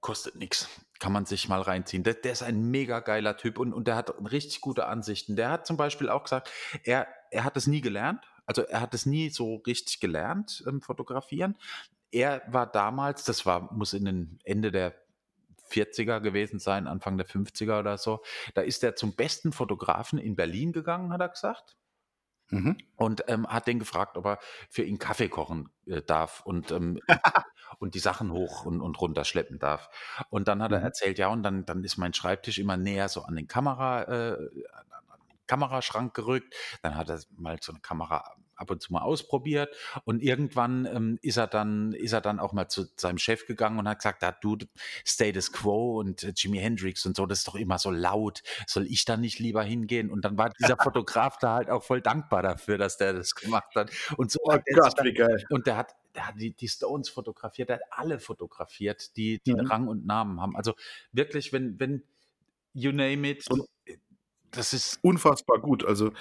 Kostet 0.00 0.36
nix. 0.36 0.68
Kann 0.98 1.12
man 1.12 1.26
sich 1.26 1.48
mal 1.48 1.60
reinziehen. 1.60 2.02
Der 2.02 2.14
der 2.14 2.32
ist 2.32 2.42
ein 2.42 2.70
mega 2.70 3.00
geiler 3.00 3.36
Typ 3.36 3.58
und 3.58 3.72
und 3.72 3.86
der 3.88 3.96
hat 3.96 4.12
richtig 4.30 4.60
gute 4.60 4.86
Ansichten. 4.86 5.36
Der 5.36 5.50
hat 5.50 5.66
zum 5.66 5.76
Beispiel 5.76 6.08
auch 6.08 6.24
gesagt, 6.24 6.50
er 6.84 7.06
er 7.30 7.44
hat 7.44 7.56
es 7.56 7.66
nie 7.66 7.80
gelernt. 7.80 8.24
Also, 8.46 8.62
er 8.62 8.80
hat 8.80 8.94
es 8.94 9.06
nie 9.06 9.30
so 9.30 9.56
richtig 9.66 10.00
gelernt, 10.00 10.62
ähm, 10.68 10.80
fotografieren. 10.80 11.58
Er 12.12 12.42
war 12.46 12.66
damals 12.70 13.24
das 13.24 13.44
war 13.44 13.72
muss 13.72 13.92
in 13.92 14.04
den 14.04 14.38
Ende 14.44 14.70
der 14.70 14.94
40er 15.66 16.20
gewesen 16.20 16.58
sein, 16.58 16.86
Anfang 16.86 17.16
der 17.18 17.26
50er 17.26 17.78
oder 17.80 17.98
so. 17.98 18.22
Da 18.54 18.62
ist 18.62 18.82
er 18.84 18.96
zum 18.96 19.14
besten 19.16 19.52
Fotografen 19.52 20.18
in 20.18 20.36
Berlin 20.36 20.72
gegangen, 20.72 21.12
hat 21.12 21.20
er 21.20 21.28
gesagt. 21.30 21.76
Mhm. 22.50 22.72
Und, 22.98 23.24
ähm, 23.28 23.46
hat 23.46 23.66
den 23.66 23.78
gefragt, 23.78 24.16
ob 24.16 24.24
er 24.26 24.38
für 24.70 24.82
ihn 24.82 24.98
Kaffee 24.98 25.28
kochen, 25.28 25.68
äh, 25.86 26.00
darf 26.00 26.40
und, 26.46 26.70
ähm, 26.70 26.98
und 27.78 27.94
die 27.94 27.98
Sachen 27.98 28.32
hoch 28.32 28.64
und 28.64 28.80
und 28.80 28.98
runter 29.00 29.24
schleppen 29.24 29.58
darf. 29.58 29.90
Und 30.30 30.48
dann 30.48 30.62
hat 30.62 30.72
er 30.72 30.78
Mhm. 30.78 30.82
erzählt: 30.82 31.18
„Ja, 31.18 31.28
und 31.28 31.42
dann 31.42 31.66
dann 31.66 31.84
ist 31.84 31.98
mein 31.98 32.14
Schreibtisch 32.14 32.58
immer 32.58 32.76
näher 32.78 33.08
so 33.10 33.22
an 33.22 33.36
den 33.36 33.48
Kamera 33.48 34.04
äh, 34.34 34.48
Kameraschrank 35.46 36.14
gerückt. 36.14 36.54
Dann 36.82 36.96
hat 36.96 37.08
er 37.10 37.20
mal 37.36 37.58
so 37.62 37.72
'ne 37.72 37.80
Kamera 37.80 38.35
ab 38.56 38.70
und 38.70 38.82
zu 38.82 38.92
mal 38.92 39.02
ausprobiert 39.02 39.74
und 40.04 40.22
irgendwann, 40.22 40.86
ähm, 40.86 41.18
ist 41.22 41.36
er 41.36 41.46
dann 41.46 41.92
ist 41.92 42.12
er 42.12 42.20
dann 42.20 42.40
auch 42.40 42.52
mal 42.52 42.68
zu 42.68 42.86
seinem 42.96 43.18
Chef 43.18 43.46
gegangen 43.46 43.78
und 43.78 43.88
hat 43.88 43.98
gesagt: 43.98 44.22
„Ja, 44.22 44.32
du, 44.32 44.56
Status 45.04 45.52
Quo 45.52 45.98
und 46.00 46.22
äh, 46.22 46.32
Jimi 46.36 46.58
Hendrix 46.58 47.04
und 47.06 47.16
so, 47.16 47.26
das 47.26 47.38
ist 47.40 47.48
doch 47.48 47.54
immer 47.56 47.78
so 47.78 47.90
laut. 47.90 48.42
Soll 48.66 48.86
ich 48.86 49.04
da 49.04 49.16
nicht 49.16 49.38
lieber 49.38 49.62
hingehen?“ 49.62 50.10
Und 50.10 50.24
dann 50.24 50.38
war 50.38 50.50
dieser 50.58 50.76
Fotograf 50.78 51.38
da 51.38 51.54
halt 51.54 51.70
auch 51.70 51.82
voll 51.84 52.00
dankbar 52.02 52.42
dafür, 52.42 52.78
dass 52.78 52.96
der 52.98 53.12
das 53.12 53.34
gemacht 53.34 53.74
hat. 53.74 53.90
Und 54.16 54.30
so 54.30 54.40
Oh 54.44 54.58
Gott, 54.72 54.94
wie 55.02 55.12
geil. 55.12 55.44
und 55.50 55.66
der 55.66 55.76
hat 55.76 55.92
der 56.14 56.28
hat 56.28 56.34
die 56.40 56.54
die 56.54 56.68
Stones 56.68 57.08
fotografiert, 57.08 57.68
der 57.68 57.76
hat 57.76 57.82
alle 57.90 58.18
fotografiert, 58.18 59.16
die 59.16 59.40
die 59.46 59.54
Mhm. 59.54 59.70
Rang 59.70 59.88
und 59.88 60.06
Namen 60.06 60.40
haben. 60.40 60.56
Also, 60.56 60.74
wirklich, 61.12 61.52
wenn 61.52 61.78
wenn 61.80 62.02
you 62.74 62.92
name 62.92 63.28
it, 63.30 63.48
Und 63.48 63.64
das 64.50 64.72
ist 64.72 64.98
unfassbar 65.02 65.60
gut. 65.60 65.84
Also, 65.84 66.12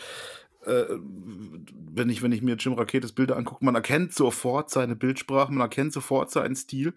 äh, 0.68 0.88
wenn 0.99 2.09
ich 2.09 2.22
wenn 2.22 2.32
ich 2.32 2.41
mir 2.41 2.55
Jim 2.55 2.74
Raketes 2.74 3.13
Bilder 3.13 3.38
angucke, 3.38 3.63
man 3.66 3.76
erkennt 3.76 4.13
sofort 4.13 4.70
seine 4.70 4.95
Bildsprache, 4.95 5.51
man 5.51 5.61
erkennt 5.61 5.93
sofort 5.93 6.32
seinen 6.32 6.55
Stil 6.55 6.93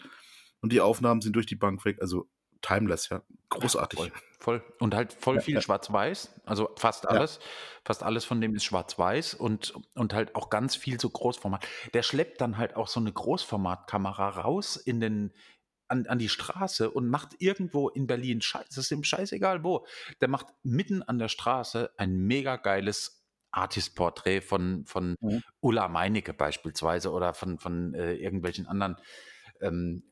und 0.60 0.72
die 0.72 0.80
Aufnahmen 0.80 1.20
sind 1.20 1.34
durch 1.36 1.46
die 1.46 1.56
Bank 1.56 1.84
weg, 1.84 1.98
also 2.00 2.28
timeless, 2.62 3.08
ja. 3.10 3.16
Ja, 3.18 3.24
Großartig. 3.50 3.98
voll, 3.98 4.12
voll. 4.40 4.62
Und 4.80 4.94
halt 4.94 5.12
voll 5.12 5.36
Ja, 5.36 5.40
viel 5.40 5.54
ja. 5.54 5.60
schwarz-weiß, 5.60 6.40
also 6.44 6.70
fast 6.76 7.04
Ja. 7.04 7.10
alles. 7.10 7.40
Fast 7.84 8.02
alles 8.02 8.24
von 8.24 8.40
dem 8.40 8.54
ist 8.54 8.64
schwarz-weiß 8.64 9.34
und 9.34 9.74
und 9.94 10.12
halt 10.14 10.34
auch 10.34 10.50
ganz 10.50 10.76
viel 10.76 11.00
so 11.00 11.08
Großformat. 11.10 11.66
Der 11.94 12.02
schleppt 12.02 12.40
dann 12.40 12.58
halt 12.58 12.76
auch 12.76 12.88
so 12.88 13.00
'ne 13.00 13.12
Großformatkamera 13.12 14.28
raus 14.30 14.76
in 14.76 15.00
den 15.00 15.32
an 15.88 16.06
an 16.06 16.18
die 16.18 16.28
Straße 16.28 16.90
und 16.90 17.08
macht 17.08 17.36
irgendwo 17.38 17.88
in 17.88 18.06
Berlin 18.06 18.42
schei 18.42 18.62
es 18.68 18.76
ist 18.76 18.90
ihm 18.90 19.04
scheißegal 19.04 19.64
wo. 19.64 19.86
Der 20.20 20.28
macht 20.28 20.48
mitten 20.62 21.02
an 21.02 21.18
der 21.18 21.28
Straße 21.28 21.90
ein 21.96 22.14
mega 22.18 22.56
geiles 22.56 23.17
Artist-Porträt 23.52 24.42
von 24.42 24.84
von 24.86 25.16
Mhm. 25.22 25.40
Ulla 25.60 25.88
Meinecke 25.88 26.34
beispielsweise 26.34 27.12
oder 27.12 27.34
von 27.34 27.58
von, 27.58 27.94
äh, 27.94 28.14
irgendwelchen 28.14 28.66
anderen, 28.66 28.96
ähm, 29.60 30.04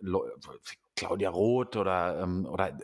Claudia 0.97 1.31
Roth 1.31 1.77
oder, 1.77 2.21
ähm 2.23 2.47
oder 2.47 2.79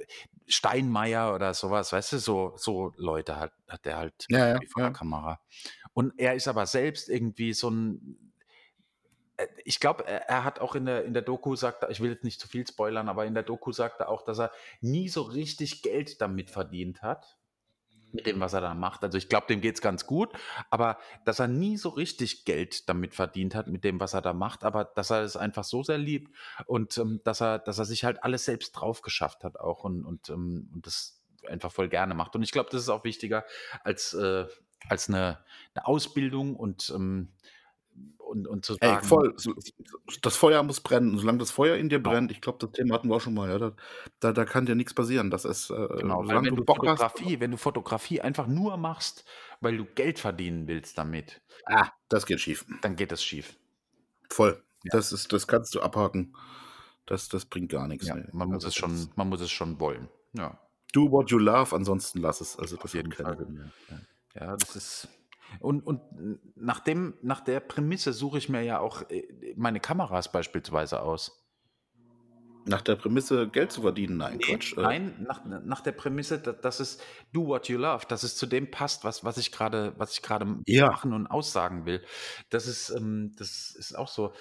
Steinmeier 0.48 1.34
oder 1.34 1.54
so 1.54 1.70
was, 1.70 1.92
weißt 1.92 2.12
du? 2.14 2.18
So 2.18 2.54
so 2.56 2.92
Leute 2.96 3.36
hat 3.38 3.54
hat 3.68 3.84
der 3.86 3.96
halt 3.98 4.28
Ja, 4.28 4.46
ja, 4.48 4.60
vor 4.66 4.82
der 4.82 4.90
ja. 4.90 4.92
Kamera. 4.92 5.40
Und 5.94 6.14
er 6.18 6.34
ist 6.34 6.48
aber 6.48 6.66
selbst 6.66 7.08
irgendwie 7.08 7.52
so 7.54 7.68
'n 7.70 8.32
äh, 9.38 9.46
ich 9.64 9.80
glaube, 9.80 10.06
er 10.06 10.28
er 10.28 10.44
hat 10.44 10.60
auch 10.60 10.74
in 10.74 10.86
der 10.86 11.04
in 11.04 11.14
der 11.14 11.22
Doku 11.22 11.56
sagt 11.56 11.82
er 11.82 11.90
ich 11.90 12.00
will 12.00 12.10
jetzt 12.10 12.24
nicht 12.24 12.40
zu 12.40 12.48
viel 12.48 12.66
spoilern, 12.66 13.08
aber 13.08 13.26
in 13.26 13.34
der 13.34 13.42
Doku 13.42 13.72
sagt 13.72 14.00
er 14.00 14.08
auch, 14.08 14.22
dass 14.22 14.38
er 14.38 14.52
nie 14.80 15.08
so 15.08 15.22
richtig 15.22 15.82
Geld 15.82 16.20
damit 16.20 16.50
verdient 16.50 17.02
hat 17.02 17.38
mit 18.14 18.26
dem, 18.26 18.40
was 18.40 18.52
er 18.52 18.60
da 18.60 18.74
macht. 18.74 19.02
Also, 19.04 19.18
ich 19.18 19.28
glaube, 19.28 19.46
dem 19.48 19.60
geht's 19.60 19.80
ganz 19.80 20.06
gut, 20.06 20.30
aber 20.70 20.98
dass 21.24 21.38
er 21.40 21.48
nie 21.48 21.76
so 21.76 21.88
richtig 21.90 22.44
Geld 22.44 22.88
damit 22.88 23.14
verdient 23.14 23.54
hat 23.54 23.66
mit 23.68 23.84
dem, 23.84 24.00
was 24.00 24.14
er 24.14 24.22
da 24.22 24.32
macht, 24.34 24.64
aber 24.64 24.84
dass 24.84 25.10
er 25.10 25.22
es 25.22 25.36
einfach 25.36 25.64
so 25.64 25.82
sehr 25.82 25.98
liebt 25.98 26.34
und, 26.66 26.96
ähm, 26.98 27.20
dass 27.24 27.40
er 27.42 27.58
dass 27.58 27.78
er 27.78 27.84
sich 27.86 28.04
halt 28.04 28.22
alles 28.24 28.44
selbst 28.44 28.72
drauf 28.72 29.02
geschafft 29.02 29.44
hat 29.44 29.58
auch 29.58 29.84
und 29.84 30.04
und, 30.04 30.28
ähm 30.30 30.70
und 30.74 30.86
das 30.86 31.20
einfach 31.48 31.72
voll 31.72 31.88
gerne 31.88 32.14
macht. 32.14 32.36
Und 32.36 32.42
ich 32.42 32.52
glaube, 32.52 32.70
das 32.70 32.82
ist 32.82 32.88
auch 32.88 33.04
wichtiger 33.04 33.44
als, 33.84 34.14
äh 34.14 34.46
als 34.88 35.08
'ne 35.08 35.38
'ne 35.76 35.86
Ausbildung 35.86 36.56
und, 36.56 36.92
ähm 36.94 37.32
und 38.32 38.48
und 38.48 38.64
zu 38.64 38.76
Ey, 38.80 38.88
sagen 38.88 39.06
voll. 39.06 39.34
So 39.36 39.54
das 40.22 40.36
Feuer 40.36 40.62
muss 40.64 40.80
brennen. 40.80 41.16
Solange 41.18 41.38
das 41.38 41.50
Feuer 41.52 41.76
in 41.76 41.88
dir 41.88 41.98
Genau. 41.98 42.10
brennt 42.10 42.30
ich 42.32 42.40
glaube, 42.40 42.58
das 42.60 42.72
Thema 42.72 42.94
hatten 42.94 43.08
wir 43.08 43.16
auch 43.16 43.20
schon 43.20 43.34
mal, 43.34 43.48
ja, 43.50 43.58
da 43.58 43.72
da 44.20 44.32
da 44.32 44.44
kann 44.44 44.66
dir 44.66 44.74
nix 44.74 44.94
passieren. 44.94 45.30
Das 45.30 45.44
ist, 45.44 45.70
äh, 45.70 45.74
Genau, 45.98 46.26
weil 46.26 46.42
wenn 46.44 46.56
du 46.56 46.64
Bock 46.64 46.78
hast 46.86 47.00
Fotografie 47.02 47.38
wenn 47.40 47.50
du 47.52 47.56
Fotografie 47.56 48.20
einfach 48.20 48.46
nur 48.48 48.76
machst, 48.76 49.24
weil 49.60 49.76
du 49.76 49.84
Geld 49.84 50.18
verdienen 50.18 50.66
willst 50.66 50.98
damit 50.98 51.40
Ah, 51.66 51.90
das 52.08 52.26
geht 52.26 52.40
schief. 52.40 52.64
dann 52.80 52.96
geht 52.96 53.12
das 53.12 53.22
schief. 53.22 53.56
voll. 54.30 54.62
Ja. 54.84 54.90
Das 54.96 55.12
ist 55.12 55.32
das 55.32 55.46
kannst 55.46 55.74
du 55.74 55.80
abhaken. 55.80 56.34
Das 57.06 57.28
das 57.28 57.44
bringt 57.44 57.70
gar 57.70 57.86
nix, 57.88 58.06
Ja, 58.06 58.16
man 58.32 58.48
muss 58.48 58.64
Also, 58.64 58.68
es 58.68 58.74
schon 58.74 59.08
man 59.16 59.28
muss 59.28 59.40
es 59.40 59.50
schon 59.50 59.78
wollen. 59.78 60.08
Ja. 60.32 60.58
Do 60.92 61.10
what 61.10 61.30
you 61.30 61.38
love, 61.38 61.74
ansonsten 61.74 62.20
lass 62.20 62.40
es. 62.40 62.58
Also, 62.58 62.76
Auf 62.76 62.82
das 62.82 62.90
hat 62.90 62.96
jeden 62.96 63.12
Fall. 63.12 63.72
Ja, 64.34 64.56
das 64.56 64.76
ist 64.76 65.08
und 65.60 65.82
und 65.86 66.00
nach 66.56 66.80
dem 66.80 67.14
nach 67.22 67.40
der 67.40 67.60
Prämisse 67.60 68.12
suche 68.12 68.38
ich 68.38 68.48
mir 68.48 68.62
ja 68.62 68.80
auch, 68.80 69.02
äh, 69.10 69.54
meine 69.56 69.80
Kameras 69.80 70.30
beispielsweise 70.32 71.02
aus. 71.02 71.42
Nach 72.66 72.80
der 72.80 72.94
Prämisse, 72.94 73.48
Geld 73.48 73.72
zu 73.72 73.80
verdienen? 73.82 74.16
Nein, 74.18 74.38
Ne, 74.38 74.40
Quatsch. 74.40 74.76
Äh 74.78 74.94
nein, 74.94 75.22
nach 75.22 75.44
nach 75.44 75.80
der 75.80 75.92
Prämisse, 75.92 76.38
da 76.38 76.52
dass 76.52 76.78
es 76.80 76.98
do 77.32 77.46
what 77.46 77.68
you 77.68 77.76
love, 77.78 78.06
dass 78.06 78.22
es 78.22 78.36
zu 78.36 78.46
dem 78.46 78.70
passt, 78.70 79.04
was 79.04 79.24
was 79.24 79.36
ich 79.36 79.50
grade 79.52 79.94
was 79.98 80.12
ich 80.14 80.22
grade 80.22 80.62
Ja. 80.66 80.90
machen 80.90 81.12
und 81.12 81.26
aussagen 81.26 81.86
will. 81.86 82.04
Das 82.50 82.66
ist 82.68 82.90
ähm, 82.90 83.32
das 83.36 83.70
ist 83.76 83.94
auch 83.98 84.08
so. 84.08 84.32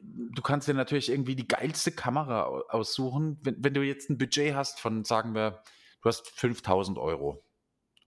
Du 0.00 0.40
kannst 0.42 0.66
dir 0.66 0.74
natürlich 0.74 1.10
irgendwie 1.10 1.36
die 1.36 1.46
geilste 1.46 1.92
Kamera 1.92 2.44
au 2.46 2.60
aussuchen. 2.68 3.38
Wenn 3.42 3.62
wenn 3.62 3.74
du 3.74 3.82
jetzt 3.82 4.08
'n 4.10 4.16
Budget 4.18 4.54
hast 4.54 4.80
von, 4.80 5.04
sagen 5.04 5.34
wir, 5.34 5.62
du 6.02 6.08
hast 6.08 6.28
5.000 6.30 6.98
€ 6.98 7.44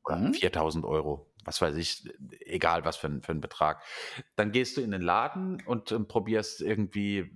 oder 0.06 0.22
Mhm. 0.22 0.36
4.000 0.36 0.86
€, 0.86 1.34
was 1.46 1.62
weiß 1.62 1.76
ich, 1.78 2.10
egal 2.42 2.86
was 2.86 2.98
für 2.98 3.10
für 3.24 3.32
'n 3.34 3.42
Betrag. 3.42 3.84
Dann 4.36 4.52
gehst 4.52 4.78
du 4.78 4.82
in 4.82 4.92
den 4.92 5.02
Laden 5.04 5.62
und, 5.66 5.92
ähm, 5.94 6.08
probierst 6.08 6.62
irgendwie 6.62 7.32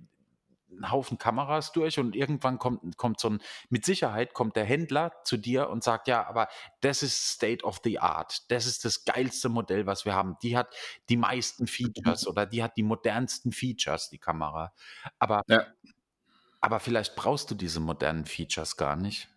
'n 0.70 0.90
Haufen 0.92 1.18
Kameras 1.18 1.72
durch 1.72 1.98
und 2.00 2.16
irgendwann 2.16 2.58
kommt 2.58 2.96
kommt 2.98 3.20
so 3.20 3.28
'n 3.28 3.40
mit 3.70 3.84
Sicherheit 3.86 4.34
kommt 4.34 4.56
der 4.56 4.64
Händler 4.66 5.12
zu 5.24 5.36
dir 5.38 5.70
und 5.70 5.84
sagt: 5.84 6.08
„Ja, 6.08 6.26
aber 6.28 6.48
das 6.82 7.02
ist 7.04 7.28
State 7.30 7.64
of 7.64 7.80
the 7.84 7.98
Art. 8.00 8.50
Das 8.52 8.66
ist 8.66 8.84
das 8.86 9.04
geilste 9.04 9.48
Modell, 9.50 9.86
was 9.86 10.04
wir 10.06 10.14
haben. 10.14 10.36
Die 10.42 10.56
hat 10.58 10.74
die 11.10 11.16
meisten 11.18 11.66
Features 11.68 12.26
oder 12.28 12.46
die 12.46 12.62
hat 12.64 12.76
die 12.78 12.84
modernsten 12.84 13.52
Features, 13.52 14.10
die 14.10 14.18
Kamera.“ 14.18 14.72
Aber 15.20 15.42
Ja. 15.48 15.74
aber 16.62 16.80
vielleicht 16.80 17.16
brauchst 17.16 17.50
du 17.50 17.54
diese 17.54 17.80
modernen 17.80 18.26
Features 18.26 18.76
gar 18.76 18.96
nicht. 18.96 19.28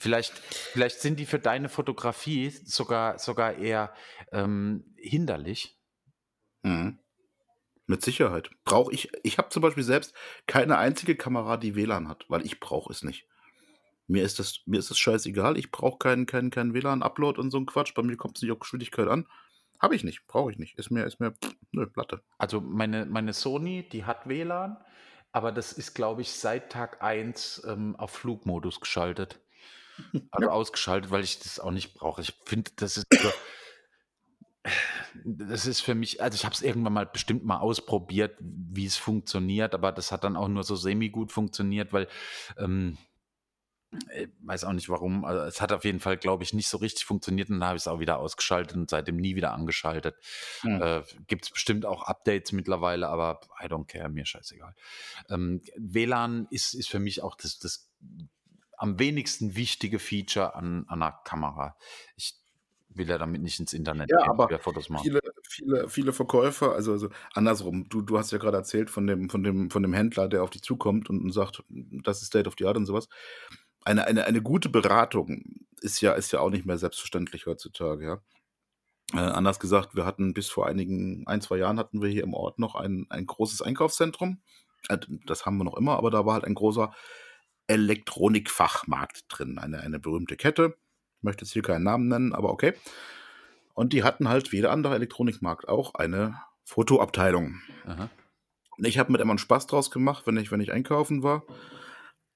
Vielleicht 0.00 0.32
vielleicht 0.38 1.00
sind 1.00 1.20
die 1.20 1.26
für 1.26 1.38
deine 1.38 1.68
Fotografie 1.68 2.48
sogar 2.48 3.18
sogar 3.18 3.56
eher, 3.56 3.92
ähm, 4.32 4.94
hinderlich. 4.96 5.78
Mhm. 6.62 6.98
Mit 7.86 8.02
Sicherheit. 8.02 8.50
Brauche 8.64 8.92
ich 8.94 9.10
ich 9.24 9.38
habe 9.38 9.50
zum 9.50 9.62
Beispiel 9.62 9.84
selbst 9.84 10.14
keine 10.46 10.78
einzige 10.78 11.16
Kamera, 11.16 11.58
die 11.58 11.76
WLAN 11.76 12.08
hat, 12.08 12.24
weil 12.28 12.46
ich 12.46 12.60
brauche 12.60 12.90
es 12.92 13.02
nicht. 13.02 13.26
Mir 14.08 14.24
ist 14.24 14.38
das 14.38 14.60
mir 14.66 14.78
ist 14.78 14.90
das 14.90 14.98
scheißegal. 14.98 15.58
Ich 15.58 15.70
brauche 15.70 15.98
keinen 15.98 16.26
keinen 16.26 16.50
keinen 16.50 16.74
WLAN-Upload 16.74 17.40
und 17.40 17.50
so 17.50 17.58
'n 17.58 17.66
Quatsch. 17.66 17.94
Bei 17.94 18.02
mir 18.02 18.16
kommt's 18.16 18.42
nicht 18.42 18.52
auf 18.52 18.60
Geschwindigkeit 18.60 19.08
an. 19.08 19.28
Habe 19.80 19.96
ich 19.96 20.04
nicht, 20.04 20.26
brauche 20.28 20.50
ich 20.52 20.58
nicht. 20.58 20.78
Ist 20.78 20.90
mir 20.90 21.04
ist 21.06 21.20
mir 21.20 21.34
nö, 21.72 21.86
Latte. 21.96 22.22
Also, 22.38 22.60
meine 22.62 23.06
meine 23.06 23.34
Sony, 23.34 23.88
die 23.88 24.04
hat 24.06 24.28
WLAN, 24.28 24.78
aber 25.32 25.52
das 25.52 25.72
ist, 25.72 25.94
glaube 25.94 26.22
ich, 26.22 26.32
seit 26.32 26.72
Tag 26.72 27.02
1, 27.02 27.62
ähm, 27.68 27.96
auf 27.96 28.12
Flugmodus 28.12 28.80
geschaltet. 28.80 29.40
Also, 30.30 30.46
Ja. 30.46 30.52
ausgeschaltet, 30.52 31.10
weil 31.10 31.24
ich 31.24 31.38
das 31.40 31.58
auch 31.60 31.70
nicht 31.70 31.94
brauche. 31.94 32.20
Ich 32.22 32.34
finde, 32.46 32.70
das 32.76 32.96
ist 32.96 33.06
das 35.24 35.66
ist 35.66 35.80
für 35.80 35.94
mich 35.94 36.22
also, 36.22 36.34
ich 36.36 36.44
habe 36.44 36.54
es 36.54 36.62
irgendwann 36.62 36.92
mal 36.92 37.06
bestimmt 37.06 37.44
mal 37.44 37.58
ausprobiert, 37.58 38.36
wie 38.40 38.86
es 38.86 38.96
funktioniert, 38.96 39.74
aber 39.74 39.90
das 39.92 40.12
hat 40.12 40.24
dann 40.24 40.36
auch 40.36 40.48
nur 40.48 40.64
so 40.64 40.76
semi-gut 40.76 41.32
funktioniert, 41.32 41.92
weil, 41.92 42.08
ähm 42.58 42.98
äh, 44.10 44.28
weiß 44.42 44.64
auch 44.64 44.72
nicht 44.72 44.88
warum. 44.88 45.24
Also, 45.24 45.42
es 45.42 45.60
hat 45.60 45.72
auf 45.72 45.84
jeden 45.84 45.98
Fall, 45.98 46.16
glaube 46.16 46.44
ich, 46.44 46.52
nicht 46.52 46.68
so 46.68 46.78
richtig 46.78 47.04
funktioniert 47.04 47.50
und 47.50 47.58
dann 47.58 47.68
habe 47.68 47.76
ich's 47.76 47.88
auch 47.88 47.98
wieder 47.98 48.18
ausgeschaltet 48.18 48.76
und 48.76 48.88
seitdem 48.88 49.16
nie 49.16 49.34
wieder 49.34 49.52
angeschaltet. 49.52 50.14
Mhm. 50.62 50.80
Äh, 50.82 51.02
gibt's 51.26 51.50
bestimmt 51.50 51.84
auch 51.86 52.04
Updates 52.04 52.52
mittlerweile, 52.52 53.08
aber 53.08 53.40
I 53.60 53.66
don't 53.66 53.86
care, 53.86 54.08
mir 54.08 54.26
scheißegal. 54.26 54.74
Ähm, 55.28 55.60
WLAN 55.76 56.46
ist 56.50 56.74
ist 56.74 56.88
für 56.88 57.00
mich 57.00 57.22
auch 57.22 57.34
das 57.34 57.58
das 57.58 57.90
am 58.80 58.98
wenigsten 58.98 59.56
wichtige 59.56 59.98
Feature 60.00 60.54
an 60.56 60.84
an 60.88 61.00
'ner 61.00 61.12
Kamera. 61.24 61.76
Ich 62.16 62.34
will 62.90 63.08
ja 63.08 63.18
damit 63.18 63.42
nicht 63.42 63.60
ins 63.60 63.72
Internet 63.74 64.10
Ja, 64.10 64.18
gehen, 64.18 64.38
aber 64.48 64.58
Fotos 64.60 64.88
machen. 64.90 65.12
viele 65.12 65.20
viele 65.48 65.88
viele 65.88 66.12
Verkäufer 66.12 66.72
also 66.74 66.92
also, 66.92 67.08
andersrum. 67.34 67.88
Du 67.88 68.02
du 68.02 68.18
hast 68.18 68.32
ja 68.32 68.38
grade 68.38 68.56
erzählt 68.56 68.90
von 68.90 69.06
dem 69.06 69.30
von 69.30 69.42
dem 69.42 69.70
von 69.70 69.82
dem 69.82 69.92
Händler, 69.92 70.28
der 70.28 70.42
auf 70.42 70.50
dich 70.50 70.62
zukommt 70.62 71.08
und 71.10 71.20
und 71.22 71.32
sagt, 71.32 71.62
das 71.68 72.22
ist 72.22 72.28
State 72.28 72.48
of 72.48 72.54
the 72.58 72.66
Art 72.66 72.76
und 72.76 72.86
so 72.86 72.94
was. 72.94 73.08
Eine 73.84 74.06
eine 74.06 74.24
eine 74.26 74.42
gute 74.42 74.68
Beratung 74.68 75.42
ist 75.80 76.00
ja 76.00 76.12
ist 76.14 76.32
ja 76.32 76.40
auch 76.40 76.50
nicht 76.50 76.66
mehr 76.66 76.78
selbstverständlich 76.78 77.46
heutzutage, 77.46 78.04
ja. 78.04 78.22
Äh, 79.14 79.18
anders 79.18 79.60
gesagt, 79.60 79.96
wir 79.96 80.06
hatten 80.06 80.34
bis 80.34 80.48
vor 80.48 80.66
einigen 80.68 81.26
1, 81.26 81.46
2 81.46 81.58
Jahren 81.58 81.78
hatten 81.78 82.02
wir 82.02 82.08
hier 82.10 82.22
im 82.24 82.34
Ort 82.34 82.58
noch 82.58 82.74
ein 82.76 83.06
ein 83.10 83.26
großes 83.26 83.62
Einkaufszentrum. 83.62 84.42
Äh, 84.88 84.98
das 85.26 85.46
haben 85.46 85.58
wir 85.58 85.64
noch 85.64 85.76
immer, 85.76 85.96
aber 85.98 86.10
da 86.10 86.26
war 86.26 86.34
halt 86.34 86.44
ein 86.44 86.54
großer 86.54 86.92
Elektronikfachmarkt 87.70 89.26
drin, 89.30 89.58
eine 89.58 89.80
eine 89.80 90.00
berühmte 90.00 90.36
Kette. 90.36 90.76
Ich 91.18 91.24
möchte 91.24 91.44
jetzt 91.44 91.52
hier 91.54 91.62
keinen 91.62 91.84
Namen 91.84 92.08
nennen, 92.08 92.34
aber 92.34 92.50
okay. 92.50 92.74
Und 93.74 93.92
die 93.92 94.04
hatten 94.04 94.28
halt 94.28 94.52
wie 94.52 94.56
jeder 94.56 94.72
andere 94.72 94.94
Elektronikmarkt 94.96 95.68
auch 95.68 95.94
eine 95.94 96.40
Fotoabteilung. 96.64 97.60
Aha. 97.86 98.10
Und 98.78 98.86
ich 98.86 98.98
habe 98.98 99.12
da 99.12 99.20
immer 99.20 99.34
'n 99.34 99.38
Spaß 99.38 99.66
draus 99.66 99.90
gemacht, 99.90 100.26
wenn 100.26 100.36
ich 100.36 100.50
wenn 100.52 100.60
ich 100.60 100.72
einkaufen 100.72 101.22
war, 101.22 101.44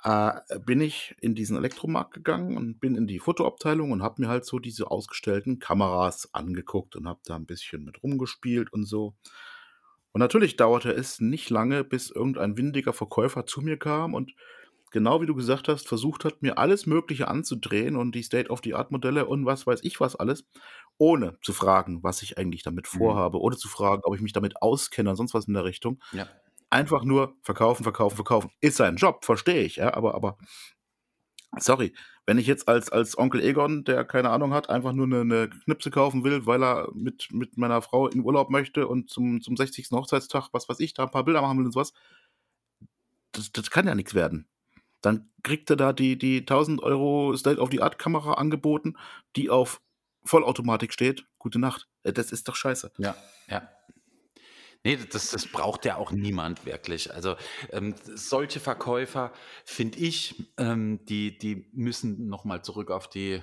äh, 0.04 0.32
bin 0.60 0.80
ich 0.82 1.16
in 1.20 1.34
diesen 1.34 1.56
Elektromarkt 1.56 2.14
gegangen 2.14 2.56
und 2.58 2.80
bin 2.80 2.96
in 2.96 3.06
die 3.08 3.20
Fotoabteilung 3.20 3.92
und 3.92 4.02
habe 4.02 4.22
mir 4.22 4.28
halt 4.28 4.46
so 4.46 4.58
diese 4.60 4.90
ausgestellten 4.90 5.58
Kameras 5.60 6.30
angeguckt 6.34 6.96
und 6.96 7.08
habe 7.08 7.20
da 7.26 7.36
'n 7.36 7.46
bisschen 7.46 7.84
mit 7.84 8.02
rumgespielt 8.02 8.72
und 8.72 8.84
so. 8.86 9.14
Und 10.12 10.20
natürlich 10.20 10.56
dauerte 10.56 10.92
es 10.92 11.20
nicht 11.20 11.50
lange, 11.50 11.82
bis 11.84 12.10
irgendein 12.10 12.56
windiger 12.56 12.92
Verkäufer 12.92 13.46
zu 13.46 13.62
mir 13.62 13.78
kam 13.78 14.14
und 14.14 14.32
genau 14.94 15.22
wie 15.22 15.26
du 15.26 15.36
gesagt 15.36 15.68
hast, 15.68 15.88
versucht 15.88 16.24
hat, 16.24 16.42
mir 16.42 16.58
alles 16.58 16.86
Mögliche 16.86 17.28
anzudrehen 17.28 17.96
und 17.96 18.14
die 18.14 18.24
State 18.24 18.50
of 18.50 18.62
the 18.64 18.74
Art 18.74 18.92
Modelle 18.92 19.26
und 19.26 19.46
was 19.46 19.66
weiß 19.66 19.80
ich 19.84 20.00
was 20.00 20.16
alles, 20.16 20.46
ohne 20.98 21.38
zu 21.42 21.52
fragen, 21.54 22.02
was 22.04 22.22
ich 22.22 22.38
eigentlich 22.38 22.62
damit 22.64 22.88
Mhm. 22.92 23.24
vorhabe, 23.26 23.40
ohne 23.40 23.56
zu 23.58 23.68
fragen, 23.68 24.02
ob 24.06 24.16
ich 24.16 24.22
mich 24.22 24.32
damit 24.34 24.62
auskenne 24.62 25.10
oder 25.10 25.16
sonst 25.18 25.34
was 25.34 25.46
in 25.48 25.54
der 25.54 25.64
Richtung. 25.66 26.00
Ja. 26.12 26.34
Einfach 26.70 27.04
nur 27.04 27.36
verkaufen, 27.42 27.84
verkaufen, 27.84 28.16
verkaufen. 28.16 28.50
Ist 28.60 28.78
sein 28.78 28.96
Job, 28.96 29.24
verstehe 29.24 29.62
ich, 29.64 29.76
ja, 29.76 29.94
aber 29.94 30.14
aber 30.14 30.38
sorry, 31.58 31.94
wenn 32.26 32.38
ich 32.38 32.46
jetzt 32.46 32.68
als 32.68 32.90
als 32.90 33.16
Onkel 33.18 33.40
Egon, 33.42 33.84
der 33.84 34.04
keine 34.04 34.30
Ahnung 34.30 34.52
hat, 34.54 34.70
einfach 34.70 34.92
nur 34.92 35.06
'ne 35.06 35.24
'ne 35.24 35.50
Knipse 35.64 35.90
kaufen 35.90 36.24
will, 36.24 36.46
weil 36.46 36.62
er 36.64 36.88
mit 36.94 37.28
mit 37.32 37.56
meiner 37.58 37.82
Frau 37.82 38.08
in 38.08 38.20
Urlaub 38.24 38.50
möchte 38.50 38.88
und 38.88 39.10
zum 39.10 39.40
zum 39.42 39.56
60. 39.56 39.96
Hochzeitstag, 39.96 40.48
was 40.52 40.68
weiß 40.68 40.80
ich, 40.80 40.94
da 40.94 41.04
'n 41.04 41.10
paar 41.10 41.24
Bilder 41.24 41.42
machen 41.42 41.58
will 41.58 41.66
und 41.66 41.72
so 41.72 41.80
was 41.80 41.92
das 43.32 43.52
das 43.52 43.70
kann 43.70 43.86
ja 43.86 43.94
nix 43.94 44.14
werden. 44.14 44.46
Dann 45.04 45.30
kriegt 45.42 45.70
er 45.70 45.76
da 45.76 45.92
die 45.92 46.16
die 46.18 46.42
1.000 46.42 46.80
€ 46.82 47.36
State 47.36 47.60
of 47.60 47.70
the 47.70 47.82
Art 47.82 47.98
Kamera 47.98 48.34
angeboten, 48.34 48.96
die 49.36 49.50
auf 49.50 49.80
Vollautomatik 50.24 50.92
steht. 50.92 51.26
Gute 51.38 51.58
Nacht. 51.58 51.88
Äh, 52.02 52.12
das 52.12 52.32
ist 52.32 52.48
doch 52.48 52.56
scheiße. 52.56 52.92
Ja, 52.98 53.14
ja. 53.48 53.68
Ne, 54.82 54.98
das 54.98 55.30
das 55.30 55.46
braucht 55.46 55.84
ja 55.86 55.96
auch 55.96 56.12
niemand 56.12 56.66
wirklich. 56.66 57.12
Also, 57.12 57.36
ähm, 57.70 57.94
solche 58.04 58.60
Verkäufer, 58.60 59.32
finde 59.64 59.98
ich, 59.98 60.50
ähm, 60.58 61.04
die 61.06 61.38
die 61.38 61.66
müssen 61.72 62.28
noch 62.28 62.44
mal 62.44 62.62
zurück 62.62 62.90
auf 62.90 63.08
die 63.08 63.42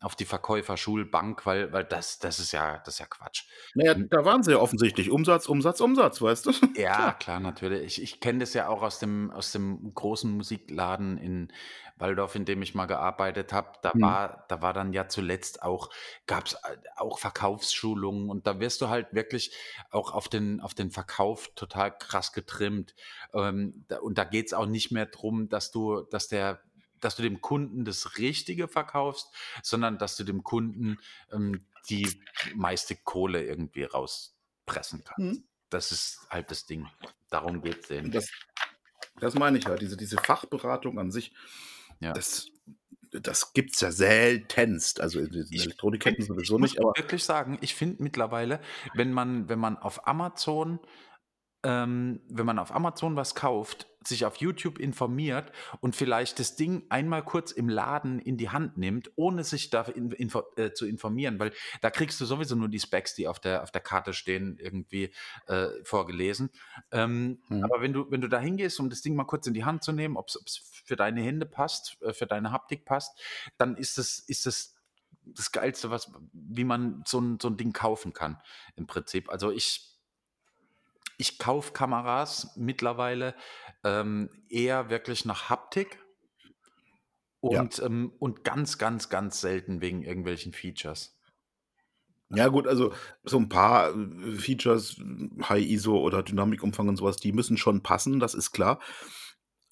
auf 0.00 0.16
die 0.16 0.24
Verkäuferschulbank, 0.24 1.46
weil 1.46 1.72
weil 1.72 1.84
das 1.84 2.18
das 2.18 2.38
ist 2.40 2.52
ja 2.52 2.78
das 2.78 2.94
ist 2.94 3.00
ja 3.00 3.06
Quatsch. 3.06 3.44
Na 3.74 3.84
ja, 3.84 3.94
Hm 3.94 4.10
da 4.10 4.24
waren 4.24 4.42
sie 4.42 4.52
ja 4.52 4.58
offensichtlich. 4.58 5.10
Umsatz, 5.10 5.46
Umsatz, 5.46 5.80
Umsatz, 5.80 6.20
weißt 6.22 6.46
du? 6.46 6.52
Ja, 6.76 7.12
Klar. 7.12 7.14
klar, 7.14 7.40
natürlich. 7.40 7.98
Ich 7.98 8.02
ich 8.02 8.20
kenne 8.20 8.38
das 8.38 8.54
ja 8.54 8.68
auch 8.68 8.82
aus 8.82 9.00
dem 9.00 9.32
aus 9.32 9.50
dem 9.50 9.92
großen 9.92 10.30
Musikladen 10.30 11.18
in 11.18 11.52
Walldorf, 11.96 12.36
in 12.36 12.44
dem 12.44 12.62
ich 12.62 12.76
mal 12.76 12.86
gearbeitet 12.86 13.52
habe. 13.52 13.72
Da 13.82 13.92
Mhm. 13.92 14.00
war 14.00 14.44
da 14.48 14.62
war 14.62 14.72
dann 14.72 14.92
ja 14.92 15.08
zuletzt 15.08 15.62
auch 15.64 15.90
gab's 16.28 16.54
a 16.54 16.70
auch 16.96 17.18
Verkaufsschulungen 17.18 18.30
und 18.30 18.46
da 18.46 18.60
wirst 18.60 18.80
du 18.82 18.88
halt 18.88 19.12
wirklich 19.12 19.52
auch 19.90 20.12
auf 20.12 20.28
den 20.28 20.60
auf 20.60 20.72
den 20.74 20.92
Verkauf 20.92 21.50
total 21.56 21.96
krass 21.98 22.32
getrimmt. 22.32 22.94
Ähm, 23.34 23.84
da 23.88 23.98
und 23.98 24.16
da 24.16 24.22
geht's 24.24 24.52
auch 24.54 24.66
nicht 24.66 24.92
mehr 24.92 25.06
drum, 25.06 25.48
dass 25.48 25.72
du 25.72 26.02
dass 26.02 26.28
der 26.28 26.62
dass 27.00 27.16
du 27.16 27.22
dem 27.22 27.40
Kunden 27.40 27.84
das 27.84 28.18
Richtige 28.18 28.68
verkaufst, 28.68 29.28
sondern 29.62 29.98
dass 29.98 30.16
du 30.16 30.24
dem 30.24 30.42
Kunden, 30.44 30.98
ähm, 31.32 31.64
die 31.88 32.20
meiste 32.54 32.94
Kohle 32.96 33.42
irgendwie 33.44 33.84
rauspressen 33.84 35.02
kannst. 35.04 35.18
Mhm. 35.18 35.44
Das 35.70 35.92
ist 35.92 36.20
halt 36.30 36.50
das 36.50 36.66
Ding. 36.66 36.88
Darum 37.30 37.62
geht's 37.62 37.88
denen. 37.88 38.10
Das 38.10 38.28
das 39.20 39.34
meine 39.34 39.58
ich 39.58 39.64
ja, 39.64 39.76
diese 39.76 39.96
diese 39.96 40.16
Fachberatung 40.18 40.98
an 40.98 41.10
sich, 41.10 41.32
Ja. 42.00 42.12
das 42.12 42.48
das 43.12 43.52
gibt's 43.52 43.80
ja 43.80 43.90
seltenst. 43.90 45.00
Also, 45.00 45.18
in 45.20 45.30
diesen 45.30 45.52
Ich 45.54 45.62
Elektronikketten 45.64 46.24
finde 46.24 46.42
ich 46.42 46.48
sowieso 46.48 46.58
muss 46.58 46.70
nicht, 46.72 46.80
aber 46.80 46.92
wirklich 46.96 47.24
sagen, 47.24 47.58
ich 47.60 47.74
finde 47.74 48.02
mittlerweile, 48.02 48.60
wenn 48.94 49.12
man 49.12 49.48
wenn 49.48 49.58
man 49.58 49.76
auf 49.76 50.06
Amazon 50.06 50.78
ähm, 51.62 52.20
wenn 52.28 52.46
man 52.46 52.58
auf 52.58 52.74
Amazon 52.74 53.16
was 53.16 53.34
kauft, 53.34 53.86
sich 54.02 54.24
auf 54.24 54.36
YouTube 54.36 54.78
informiert 54.78 55.52
und 55.80 55.94
vielleicht 55.94 56.38
das 56.38 56.56
Ding 56.56 56.86
einmal 56.88 57.22
kurz 57.22 57.52
im 57.52 57.68
Laden 57.68 58.18
in 58.18 58.38
die 58.38 58.48
Hand 58.48 58.78
nimmt, 58.78 59.10
ohne 59.16 59.44
sich 59.44 59.68
da 59.68 59.82
in, 59.82 60.10
info, 60.12 60.42
äh, 60.56 60.72
zu 60.72 60.86
informieren, 60.86 61.38
weil 61.38 61.52
da 61.82 61.90
kriegst 61.90 62.18
du 62.20 62.24
sowieso 62.24 62.56
nur 62.56 62.68
die 62.68 62.80
Specs, 62.80 63.14
die 63.14 63.28
auf 63.28 63.40
der, 63.40 63.62
auf 63.62 63.70
der 63.70 63.82
Karte 63.82 64.14
stehen, 64.14 64.56
irgendwie 64.58 65.12
äh, 65.48 65.68
vorgelesen. 65.82 66.50
Ähm, 66.92 67.42
mhm. 67.48 67.64
Aber 67.64 67.82
wenn 67.82 67.92
du, 67.92 68.10
wenn 68.10 68.22
du 68.22 68.28
da 68.28 68.40
hingehst, 68.40 68.80
um 68.80 68.88
das 68.88 69.02
Ding 69.02 69.14
mal 69.14 69.24
kurz 69.24 69.46
in 69.46 69.54
die 69.54 69.64
Hand 69.64 69.84
zu 69.84 69.92
nehmen, 69.92 70.16
ob 70.16 70.28
es 70.28 70.62
für 70.84 70.96
deine 70.96 71.20
Hände 71.20 71.44
passt, 71.44 71.98
äh, 72.00 72.14
für 72.14 72.26
deine 72.26 72.52
Haptik 72.52 72.86
passt, 72.86 73.20
dann 73.58 73.76
ist 73.76 73.98
es, 73.98 74.18
ist 74.20 74.46
es 74.46 74.76
das 75.24 75.52
Geilste, 75.52 75.90
was, 75.90 76.10
wie 76.32 76.64
man 76.64 77.02
so 77.06 77.20
ein, 77.20 77.38
so 77.40 77.48
ein 77.48 77.56
Ding 77.56 77.72
kaufen 77.72 78.12
kann, 78.12 78.38
im 78.76 78.86
Prinzip. 78.86 79.28
Also 79.28 79.50
ich, 79.50 79.89
ich 81.20 81.38
kaufe 81.38 81.72
Kameras 81.72 82.52
mittlerweile 82.56 83.34
ähm, 83.84 84.30
eher 84.48 84.90
wirklich 84.90 85.24
nach 85.24 85.50
Haptik 85.50 85.98
und, 87.40 87.78
ja. 87.78 87.86
ähm, 87.86 88.12
und 88.18 88.44
ganz, 88.44 88.78
ganz, 88.78 89.08
ganz 89.08 89.40
selten 89.40 89.80
wegen 89.80 90.02
irgendwelchen 90.02 90.52
Features. 90.52 91.16
Ja, 92.30 92.48
gut, 92.48 92.66
also 92.66 92.92
so 93.24 93.38
ein 93.38 93.48
paar 93.48 93.90
äh, 93.90 94.36
Features, 94.36 95.00
High 95.48 95.66
ISO 95.66 95.98
oder 95.98 96.22
Dynamikumfang 96.22 96.88
und 96.88 96.96
sowas, 96.96 97.16
die 97.16 97.32
müssen 97.32 97.56
schon 97.56 97.82
passen, 97.82 98.20
das 98.20 98.34
ist 98.34 98.52
klar. 98.52 98.80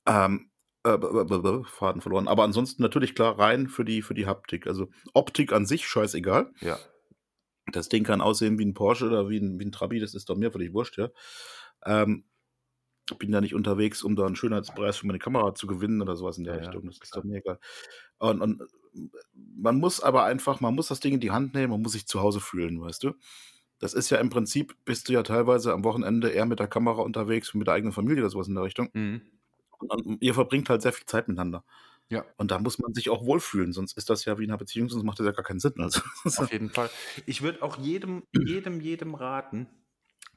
Ähm, 0.07 0.51
äh, 0.85 0.99
Faden 1.65 2.01
verloren. 2.01 2.29
Aber 2.29 2.45
ansonsten 2.45 2.83
natürlich 2.83 3.15
klar 3.15 3.39
rein 3.39 3.69
für 3.69 3.85
die, 3.85 4.03
für 4.03 4.15
die 4.15 4.27
Haptik. 4.27 4.67
Also 4.67 4.89
Optik 5.15 5.53
an 5.53 5.67
sich 5.67 5.87
scheißegal. 5.87 6.53
Ja. 6.61 6.79
Das 7.73 7.89
Ding 7.89 8.05
kann 8.05 8.21
aussehen 8.21 8.59
wie 8.59 8.65
ein 8.65 8.75
Porsche 8.75 9.07
oder 9.07 9.29
wie 9.29 9.39
ein, 9.39 9.59
wie 9.59 9.65
ein 9.65 9.73
Trabi, 9.73 10.01
das 10.01 10.15
ist 10.15 10.29
doch 10.29 10.37
mir 10.37 10.53
völlig 10.53 10.73
wurscht, 10.73 10.99
ja. 10.99 11.09
Ähm, 11.85 12.25
bin 13.19 13.33
ja 13.33 13.41
nicht 13.41 13.55
unterwegs, 13.55 14.03
um 14.03 14.17
da 14.17 14.27
einen 14.27 14.37
Schönheitspreis 14.37 14.99
für 14.99 15.07
meine 15.07 15.19
Kamera 15.19 15.55
zu 15.55 15.67
gewinnen 15.67 16.03
oder 16.03 16.17
sowas 16.17 16.37
in 16.37 16.45
der 16.45 16.57
ja, 16.57 16.61
Richtung. 16.61 16.85
Das 16.87 16.99
ist 17.03 17.17
doch 17.17 17.25
mir 17.25 17.39
egal. 17.39 17.59
Und, 18.19 18.43
und, 18.43 18.63
man 19.35 19.79
muss 19.79 20.01
aber 20.01 20.25
einfach, 20.25 20.61
man 20.61 20.75
muss 20.75 20.89
das 20.89 21.01
Ding 21.01 21.15
in 21.15 21.21
die 21.21 21.31
Hand 21.31 21.55
nehmen, 21.55 21.71
man 21.71 21.83
muss 21.83 21.93
sich 21.93 22.07
zu 22.07 22.21
Hause 22.21 22.41
fühlen, 22.41 22.81
weißt 22.81 23.05
du? 23.05 23.15
Das 23.79 23.95
ist 23.95 24.11
ja 24.11 24.19
im 24.19 24.29
Prinzip, 24.29 24.75
bist 24.85 25.09
du 25.09 25.13
ja 25.13 25.23
teilweise 25.23 25.73
am 25.73 25.85
Wochenende 25.85 26.31
eher 26.31 26.47
mit 26.47 26.59
der 26.59 26.67
Kamera 26.67 27.01
unterwegs, 27.03 27.55
mit 27.55 27.67
der 27.67 27.75
eigenen 27.75 27.93
Familie 27.93 28.23
oder 28.23 28.31
sowas 28.31 28.49
in 28.49 28.55
der 28.55 28.65
Richtung. 28.65 28.91
Mhm. 28.93 29.23
Und, 29.79 29.93
und 29.93 30.23
ihr 30.23 30.35
verbringt 30.35 30.69
halt 30.69 30.83
sehr 30.83 30.93
viel 30.93 31.07
Zeit 31.07 31.29
miteinander. 31.29 31.65
Ja. 32.11 32.25
Und 32.37 32.51
da 32.51 32.59
muss 32.59 32.79
man 32.79 32.95
sich 32.95 33.11
auch 33.11 33.25
wohlfühlen, 33.25 33.73
sonst 33.73 33.97
ist 33.97 34.09
das 34.09 34.25
ja 34.25 34.39
wie 34.39 34.45
in 34.45 34.51
einer 34.51 34.59
Beziehung, 34.59 34.89
sonst 34.89 35.05
macht 35.05 35.19
das 35.19 35.27
ja 35.27 35.33
gar 35.33 35.45
keinen 35.45 35.61
Sinn. 35.61 35.75
Also, 35.79 36.01
Auf 36.25 36.51
jeden 36.53 36.71
Fall. 36.71 36.91
Ich 37.27 37.43
würde 37.43 37.63
auch 37.63 37.77
jedem, 37.79 38.23
jedem, 38.33 38.81
jedem 38.81 39.15
raten, 39.15 39.69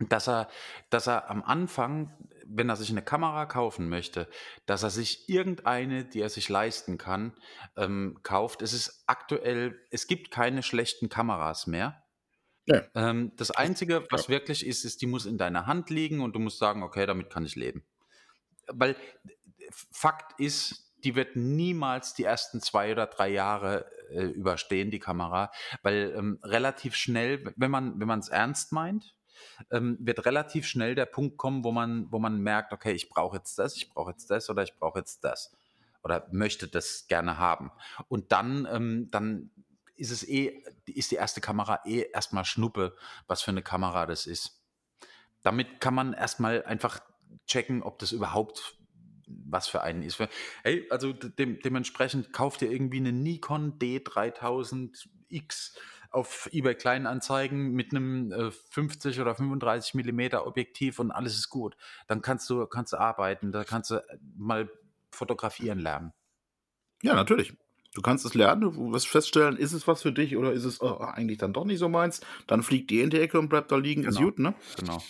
dass 0.09 0.27
er, 0.27 0.49
dass 0.89 1.07
er 1.07 1.29
am 1.29 1.43
Anfang, 1.43 2.11
wenn 2.45 2.69
er 2.69 2.75
sich 2.75 2.89
eine 2.89 3.01
Kamera 3.01 3.45
kaufen 3.45 3.87
möchte, 3.87 4.27
dass 4.65 4.83
er 4.83 4.89
sich 4.89 5.29
irgendeine, 5.29 6.05
die 6.05 6.19
er 6.19 6.29
sich 6.29 6.49
leisten 6.49 6.97
kann, 6.97 7.33
ähm, 7.77 8.19
kauft. 8.23 8.61
Es 8.61 8.73
ist 8.73 9.03
aktuell, 9.07 9.79
es 9.91 10.07
gibt 10.07 10.31
keine 10.31 10.63
schlechten 10.63 11.07
Kameras 11.07 11.67
mehr. 11.67 12.03
Ja. 12.65 12.83
Ähm, 12.95 13.31
das 13.37 13.51
Einzige, 13.51 14.05
was 14.09 14.23
ja. 14.23 14.29
wirklich 14.29 14.65
ist, 14.65 14.83
ist, 14.83 15.01
die 15.01 15.07
muss 15.07 15.25
in 15.25 15.37
deiner 15.37 15.67
Hand 15.67 15.89
liegen 15.89 16.21
und 16.21 16.35
du 16.35 16.39
musst 16.39 16.59
sagen, 16.59 16.83
okay, 16.83 17.05
damit 17.05 17.29
kann 17.29 17.45
ich 17.45 17.55
leben. 17.55 17.83
Weil 18.67 18.95
Fakt 19.91 20.39
ist, 20.39 20.90
die 21.03 21.15
wird 21.15 21.35
niemals 21.35 22.13
die 22.13 22.23
ersten 22.23 22.61
zwei 22.61 22.91
oder 22.91 23.07
drei 23.07 23.29
Jahre 23.29 23.85
äh, 24.11 24.23
überstehen, 24.23 24.91
die 24.91 24.99
Kamera, 24.99 25.51
weil 25.83 26.13
ähm, 26.17 26.39
relativ 26.43 26.95
schnell, 26.95 27.53
wenn 27.55 27.71
man 27.71 27.99
wenn 27.99 28.19
es 28.19 28.29
ernst 28.29 28.71
meint, 28.71 29.15
ähm, 29.71 29.97
wird 29.99 30.25
relativ 30.25 30.67
schnell 30.67 30.95
der 30.95 31.05
Punkt 31.05 31.37
kommen, 31.37 31.63
wo 31.63 31.71
man 31.71 32.11
wo 32.11 32.19
man 32.19 32.41
merkt, 32.41 32.73
okay, 32.73 32.91
ich 32.91 33.09
brauche 33.09 33.37
jetzt 33.37 33.57
das, 33.59 33.75
ich 33.75 33.89
brauche 33.89 34.11
jetzt 34.11 34.29
das 34.29 34.49
oder 34.49 34.63
ich 34.63 34.75
brauche 34.75 34.99
jetzt 34.99 35.23
das 35.23 35.55
oder 36.03 36.27
möchte 36.31 36.67
das 36.67 37.07
gerne 37.07 37.37
haben 37.37 37.71
und 38.07 38.31
dann 38.31 38.67
ähm, 38.71 39.09
dann 39.11 39.51
ist 39.95 40.11
es 40.11 40.27
eh 40.27 40.63
ist 40.85 41.11
die 41.11 41.15
erste 41.15 41.41
Kamera 41.41 41.81
eh 41.85 42.07
erstmal 42.11 42.45
Schnuppe, 42.45 42.95
was 43.27 43.41
für 43.41 43.51
eine 43.51 43.61
Kamera 43.61 44.05
das 44.05 44.25
ist. 44.25 44.61
Damit 45.43 45.79
kann 45.79 45.93
man 45.93 46.13
erstmal 46.13 46.63
einfach 46.63 47.01
checken, 47.45 47.83
ob 47.83 47.99
das 47.99 48.11
überhaupt 48.11 48.77
was 49.45 49.67
für 49.67 49.81
einen 49.81 50.03
ist. 50.03 50.19
Hey, 50.63 50.85
also 50.89 51.13
de 51.13 51.61
dementsprechend 51.61 52.33
kauft 52.33 52.61
ihr 52.61 52.71
irgendwie 52.71 52.97
eine 52.97 53.11
Nikon 53.11 53.77
D3000X 53.79 55.75
auf 56.11 56.49
eBay 56.51 56.75
Kleinanzeigen 56.75 57.71
mit 57.71 57.91
einem 57.91 58.31
äh, 58.31 58.51
50 58.51 59.19
oder 59.21 59.33
35 59.33 59.93
Millimeter 59.93 60.45
Objektiv 60.45 60.99
und 60.99 61.11
alles 61.11 61.35
ist 61.35 61.49
gut. 61.49 61.77
Dann 62.07 62.21
kannst 62.21 62.49
du 62.49 62.65
kannst 62.67 62.93
du 62.93 62.97
arbeiten, 62.97 63.51
da 63.51 63.63
kannst 63.63 63.91
du 63.91 63.95
äh, 63.95 64.17
mal 64.37 64.69
fotografieren 65.11 65.79
lernen. 65.79 66.13
Ja, 67.01 67.15
natürlich. 67.15 67.53
Du 67.93 68.01
kannst 68.01 68.25
es 68.25 68.35
lernen, 68.35 68.61
du 68.61 68.93
wirst 68.93 69.07
feststellen, 69.07 69.57
ist 69.57 69.73
es 69.73 69.85
was 69.85 70.01
für 70.01 70.13
dich 70.13 70.37
oder 70.37 70.53
ist 70.53 70.63
es 70.63 70.81
oh, 70.81 70.99
eigentlich 70.99 71.37
dann 71.37 71.51
doch 71.51 71.65
nicht 71.65 71.79
so 71.79 71.89
meins. 71.89 72.21
Dann 72.47 72.63
fliegt 72.63 72.89
die 72.89 73.01
in 73.01 73.09
die 73.09 73.19
Ecke 73.19 73.37
und 73.37 73.49
bleibt 73.49 73.71
da 73.71 73.75
liegen, 73.75 74.03
genau. 74.03 74.13
ist 74.13 74.23
gut, 74.23 74.39
ne? 74.39 74.53
Genau. 74.77 75.03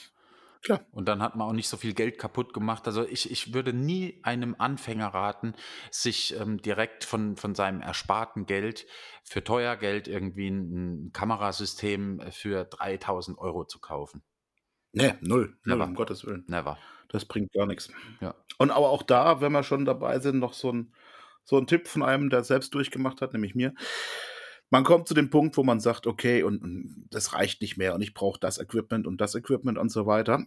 Klar. 0.64 0.86
Und 0.92 1.08
dann 1.08 1.22
hat 1.22 1.36
man 1.36 1.48
auch 1.48 1.54
nicht 1.54 1.68
so 1.68 1.78
viel 1.78 1.94
Geld 1.94 2.20
kaputt 2.20 2.54
gemacht. 2.54 2.86
Also 2.86 3.04
ich, 3.08 3.32
ich 3.32 3.54
würde 3.54 3.74
nie 3.74 4.20
einem 4.24 4.56
Anfänger 4.58 5.08
raten, 5.08 5.56
sich 5.90 6.40
ähm, 6.40 6.62
direkt 6.62 7.04
von, 7.04 7.36
von 7.36 7.56
seinem 7.56 7.82
ersparten 7.82 8.46
Geld 8.46 8.86
für 9.24 9.44
teuer 9.44 9.76
Geld 9.76 10.08
irgendwie 10.08 10.50
ein, 10.50 11.08
ein 11.08 11.12
Kamerasystem 11.14 12.22
für 12.32 12.66
3000 12.66 13.40
Euro 13.40 13.66
zu 13.66 13.80
kaufen. 13.80 14.22
Nee, 14.94 15.14
null. 15.22 15.58
Never. 15.64 15.78
Null, 15.78 15.88
um 15.88 15.96
Gottes 15.96 16.26
Willen. 16.26 16.46
Never. 16.48 16.78
Das 17.10 17.26
bringt 17.26 17.52
gar 17.54 17.66
nichts. 17.66 17.90
Ja. 18.20 18.36
Und 18.58 18.72
aber 18.72 18.90
auch 18.90 19.04
da, 19.04 19.42
wenn 19.42 19.52
wir 19.52 19.64
schon 19.64 19.86
dabei 19.86 20.20
sind, 20.20 20.40
noch 20.40 20.54
so 20.54 20.72
ein, 20.72 20.94
so 21.44 21.58
ein 21.58 21.66
Tipp 21.66 21.88
von 21.88 22.04
einem, 22.04 22.30
der 22.30 22.44
selbst 22.44 22.74
durchgemacht 22.76 23.22
hat, 23.22 23.34
nämlich 23.34 23.56
mir. 23.56 23.74
Man 24.72 24.86
kommt 24.86 25.08
zu 25.08 25.14
dem 25.14 25.30
Punkt, 25.30 25.58
wo 25.58 25.64
man 25.64 25.82
sagt, 25.82 26.08
okay, 26.08 26.44
und, 26.44 26.64
und 26.64 27.08
das 27.12 27.34
reicht 27.34 27.62
nicht 27.62 27.78
mehr 27.78 27.94
und 27.94 28.02
ich 28.02 28.14
brauche 28.14 28.40
das 28.40 28.58
Equipment 28.58 29.06
und 29.06 29.20
das 29.20 29.36
Equipment 29.36 29.78
und 29.78 29.90
so 29.90 30.06
weiter. 30.06 30.46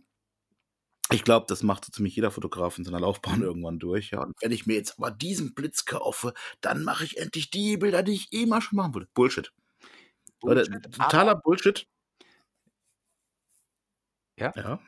Ich 1.12 1.24
glaube, 1.24 1.44
das 1.46 1.62
macht 1.62 1.84
so 1.84 1.92
ziemlich 1.92 2.16
jeder 2.16 2.30
Fotograf 2.30 2.78
in 2.78 2.84
seiner 2.84 3.00
Laufbahn 3.00 3.42
irgendwann 3.42 3.78
durch, 3.78 4.12
ja. 4.12 4.22
Und 4.22 4.34
wenn 4.40 4.50
ich 4.50 4.66
mir 4.66 4.74
jetzt 4.76 4.98
aber 4.98 5.10
diesen 5.10 5.54
Blitz 5.54 5.84
kaufe, 5.84 6.32
dann 6.62 6.82
mache 6.82 7.04
ich 7.04 7.18
endlich 7.18 7.50
die 7.50 7.76
Bilder, 7.76 8.02
die 8.02 8.14
ich 8.14 8.32
immer 8.32 8.62
schon 8.62 8.76
machen 8.76 8.94
wollte. 8.94 9.10
Bullshit. 9.12 9.52
Bullshit 10.40 10.72
Leute, 10.72 10.90
totaler 10.90 11.34
Bullshit. 11.34 11.86
Ja. 14.38 14.52
Ja. 14.56 14.80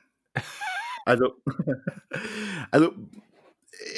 Also, 1.05 1.43
also 2.71 2.95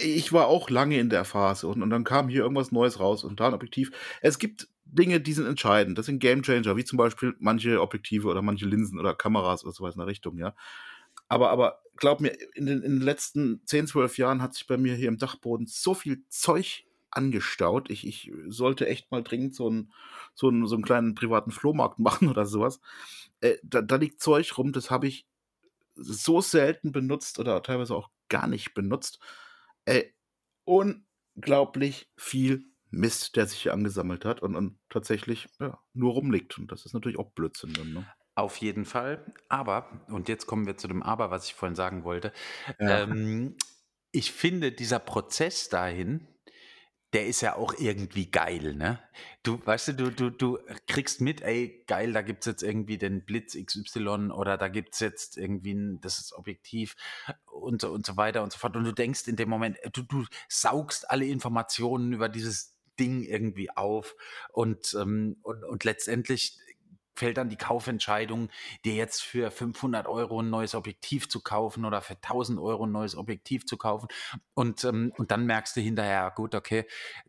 ich 0.02 0.32
war 0.32 0.48
auch 0.48 0.68
lange 0.68 0.98
in 0.98 1.10
der 1.10 1.24
Phase 1.24 1.68
und, 1.68 1.82
und 1.82 1.90
dann 1.90 2.04
kam 2.04 2.28
hier 2.28 2.42
irgendwas 2.42 2.72
Neues 2.72 2.98
raus 2.98 3.22
und 3.22 3.38
da 3.38 3.46
ein 3.46 3.54
Objektiv. 3.54 3.92
Es 4.20 4.38
gibt 4.38 4.68
Dinge, 4.90 5.20
die 5.20 5.32
sind 5.32 5.46
entscheidend. 5.46 5.98
Das 5.98 6.06
sind 6.06 6.18
Gamechanger, 6.18 6.76
wie 6.76 6.84
zum 6.84 6.96
Beispiel 6.96 7.34
manche 7.38 7.80
Objektive 7.80 8.28
oder 8.28 8.42
manche 8.42 8.66
Linsen 8.66 8.98
oder 8.98 9.14
Kameras 9.14 9.64
oder 9.64 9.72
sowas 9.72 9.94
in 9.94 10.00
der 10.00 10.06
Richtung, 10.08 10.38
ja. 10.38 10.54
Aber, 11.28 11.50
aber 11.50 11.80
glaub 11.96 12.20
mir, 12.20 12.30
in 12.54 12.66
den, 12.66 12.82
in 12.82 12.92
den 12.98 13.00
letzten 13.02 13.60
10, 13.66 13.86
12 13.86 14.18
Jahren 14.18 14.40
hat 14.42 14.54
sich 14.54 14.66
bei 14.66 14.76
mir 14.76 14.94
hier 14.94 15.08
im 15.08 15.18
Dachboden 15.18 15.66
so 15.66 15.94
viel 15.94 16.24
Zeug 16.28 16.86
angestaut. 17.10 17.90
Ich, 17.90 18.06
ich 18.06 18.32
sollte 18.48 18.86
echt 18.86 19.10
mal 19.10 19.22
dringend 19.22 19.54
so 19.54 19.68
einen, 19.68 19.92
so, 20.34 20.48
einen, 20.48 20.66
so 20.66 20.74
einen 20.74 20.84
kleinen 20.84 21.14
privaten 21.14 21.50
Flohmarkt 21.50 21.98
machen 21.98 22.28
oder 22.28 22.46
sowas. 22.46 22.80
Äh, 23.40 23.56
da, 23.62 23.82
da 23.82 23.96
liegt 23.96 24.20
Zeug 24.20 24.56
rum, 24.56 24.72
das 24.72 24.90
habe 24.90 25.06
ich 25.06 25.26
so 25.94 26.40
selten 26.40 26.92
benutzt 26.92 27.38
oder 27.38 27.62
teilweise 27.62 27.94
auch 27.94 28.10
gar 28.28 28.46
nicht 28.46 28.74
benutzt. 28.74 29.18
Äh, 29.84 30.04
unglaublich 30.64 32.10
viel 32.16 32.67
Mist, 32.90 33.36
der 33.36 33.46
sich 33.46 33.62
hier 33.62 33.72
angesammelt 33.72 34.24
hat 34.24 34.42
und, 34.42 34.56
und 34.56 34.78
tatsächlich 34.88 35.48
ja, 35.60 35.78
nur 35.92 36.12
rumliegt. 36.12 36.58
Und 36.58 36.72
das 36.72 36.86
ist 36.86 36.94
natürlich 36.94 37.18
auch 37.18 37.30
Blödsinn 37.32 37.72
dann. 37.74 37.92
Ne? 37.92 38.06
Auf 38.34 38.56
jeden 38.58 38.84
Fall. 38.84 39.24
Aber, 39.48 40.04
und 40.08 40.28
jetzt 40.28 40.46
kommen 40.46 40.66
wir 40.66 40.76
zu 40.76 40.88
dem 40.88 41.02
Aber, 41.02 41.30
was 41.30 41.46
ich 41.46 41.54
vorhin 41.54 41.76
sagen 41.76 42.04
wollte. 42.04 42.32
Ja. 42.78 43.02
Ähm, 43.02 43.56
ich 44.12 44.32
finde, 44.32 44.72
dieser 44.72 45.00
Prozess 45.00 45.68
dahin, 45.68 46.26
der 47.14 47.26
ist 47.26 47.40
ja 47.40 47.56
auch 47.56 47.74
irgendwie 47.78 48.30
geil, 48.30 48.74
ne? 48.74 49.00
Du, 49.42 49.64
weißt 49.64 49.88
du, 49.88 49.92
du, 49.94 50.10
du, 50.10 50.30
du 50.30 50.58
kriegst 50.86 51.22
mit, 51.22 51.40
ey, 51.40 51.84
geil, 51.86 52.12
da 52.12 52.20
gibt 52.20 52.40
es 52.40 52.46
jetzt 52.46 52.62
irgendwie 52.62 52.98
den 52.98 53.24
Blitz 53.24 53.56
XY 53.56 54.30
oder 54.30 54.58
da 54.58 54.68
gibt 54.68 54.94
es 54.94 55.00
jetzt 55.00 55.38
irgendwie 55.38 55.72
ein, 55.72 56.00
das 56.02 56.18
ist 56.18 56.34
Objektiv 56.34 56.96
und 57.46 57.80
so, 57.80 57.90
und 57.90 58.04
so 58.04 58.16
weiter 58.18 58.42
und 58.42 58.52
so 58.52 58.58
fort. 58.58 58.76
Und 58.76 58.84
du 58.84 58.92
denkst 58.92 59.26
in 59.26 59.36
dem 59.36 59.48
Moment, 59.48 59.78
du, 59.94 60.02
du 60.02 60.26
saugst 60.48 61.10
alle 61.10 61.24
Informationen 61.24 62.12
über 62.12 62.28
dieses 62.28 62.77
Ding 62.98 63.22
irgendwie 63.22 63.70
auf 63.76 64.14
und, 64.52 64.94
ähm, 65.00 65.36
und, 65.42 65.64
und 65.64 65.84
letztendlich 65.84 66.58
fällt 67.16 67.36
dann 67.36 67.48
die 67.48 67.56
Kaufentscheidung, 67.56 68.48
dir 68.84 68.94
jetzt 68.94 69.22
für 69.22 69.50
500 69.50 70.06
Euro 70.06 70.40
ein 70.40 70.50
neues 70.50 70.74
Objektiv 70.76 71.28
zu 71.28 71.40
kaufen 71.42 71.84
oder 71.84 72.00
für 72.00 72.14
1000 72.14 72.60
Euro 72.60 72.86
ein 72.86 72.92
neues 72.92 73.16
Objektiv 73.16 73.66
zu 73.66 73.76
kaufen. 73.76 74.06
Und, 74.54 74.84
ähm, 74.84 75.12
und 75.16 75.30
dann 75.32 75.44
merkst 75.46 75.76
du 75.76 75.80
hinterher, 75.80 76.32
gut, 76.34 76.54
okay, 76.54 76.86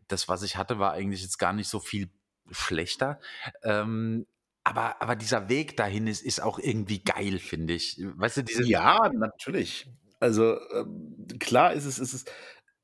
das, 0.08 0.28
was 0.28 0.42
ich 0.44 0.56
hatte, 0.56 0.78
war 0.78 0.92
eigentlich 0.92 1.22
jetzt 1.22 1.38
gar 1.38 1.52
nicht 1.52 1.68
so 1.68 1.80
viel 1.80 2.08
schlechter. 2.52 3.20
Ähm, 3.62 4.26
Aber 4.64 5.00
aber 5.02 5.16
dieser 5.16 5.48
Weg 5.48 5.76
dahin 5.76 6.06
ist 6.06 6.22
ist 6.22 6.40
auch 6.42 6.58
irgendwie 6.58 7.02
geil, 7.02 7.38
finde 7.38 7.74
ich. 7.74 7.98
Weißt 8.00 8.36
du, 8.38 8.42
diese 8.44 8.64
Ja, 8.66 9.10
natürlich. 9.14 9.90
Also, 10.20 10.58
ähm, 10.74 11.26
klar 11.40 11.72
ist 11.72 11.86
es 11.86 11.98
ist 11.98 12.12
es 12.12 12.24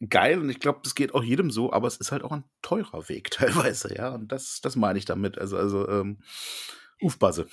geil 0.09 0.39
und 0.41 0.51
ich 0.51 0.61
glaube, 0.61 0.81
das 0.85 0.95
geht 0.95 1.15
auch 1.15 1.23
jedem 1.25 1.51
so, 1.51 1.73
aber 1.73 1.89
es 1.89 1.97
ist 1.99 2.13
halt 2.13 2.23
auch 2.25 2.33
'n 2.33 2.45
teurer 2.63 3.09
Weg 3.09 3.31
teilweise, 3.33 3.95
ja, 3.95 4.11
und 4.15 4.33
das 4.33 4.61
das 4.63 4.77
meine 4.77 4.99
ich 4.99 5.05
damit. 5.07 5.39
Also 5.39 5.57
also, 5.59 5.89
ähm, 5.89 6.19
aufpasse. 7.03 7.49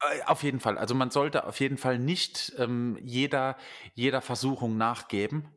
Äh, 0.00 0.22
auf 0.26 0.42
jeden 0.42 0.60
Fall. 0.60 0.78
Also, 0.78 0.94
man 0.94 1.10
sollte 1.10 1.44
auf 1.46 1.60
jeden 1.60 1.78
Fall 1.78 1.98
nicht, 1.98 2.52
ähm, 2.58 2.98
jeder 3.02 3.56
jeder 3.94 4.20
Versuchung 4.22 4.76
nachgeben, 4.76 5.48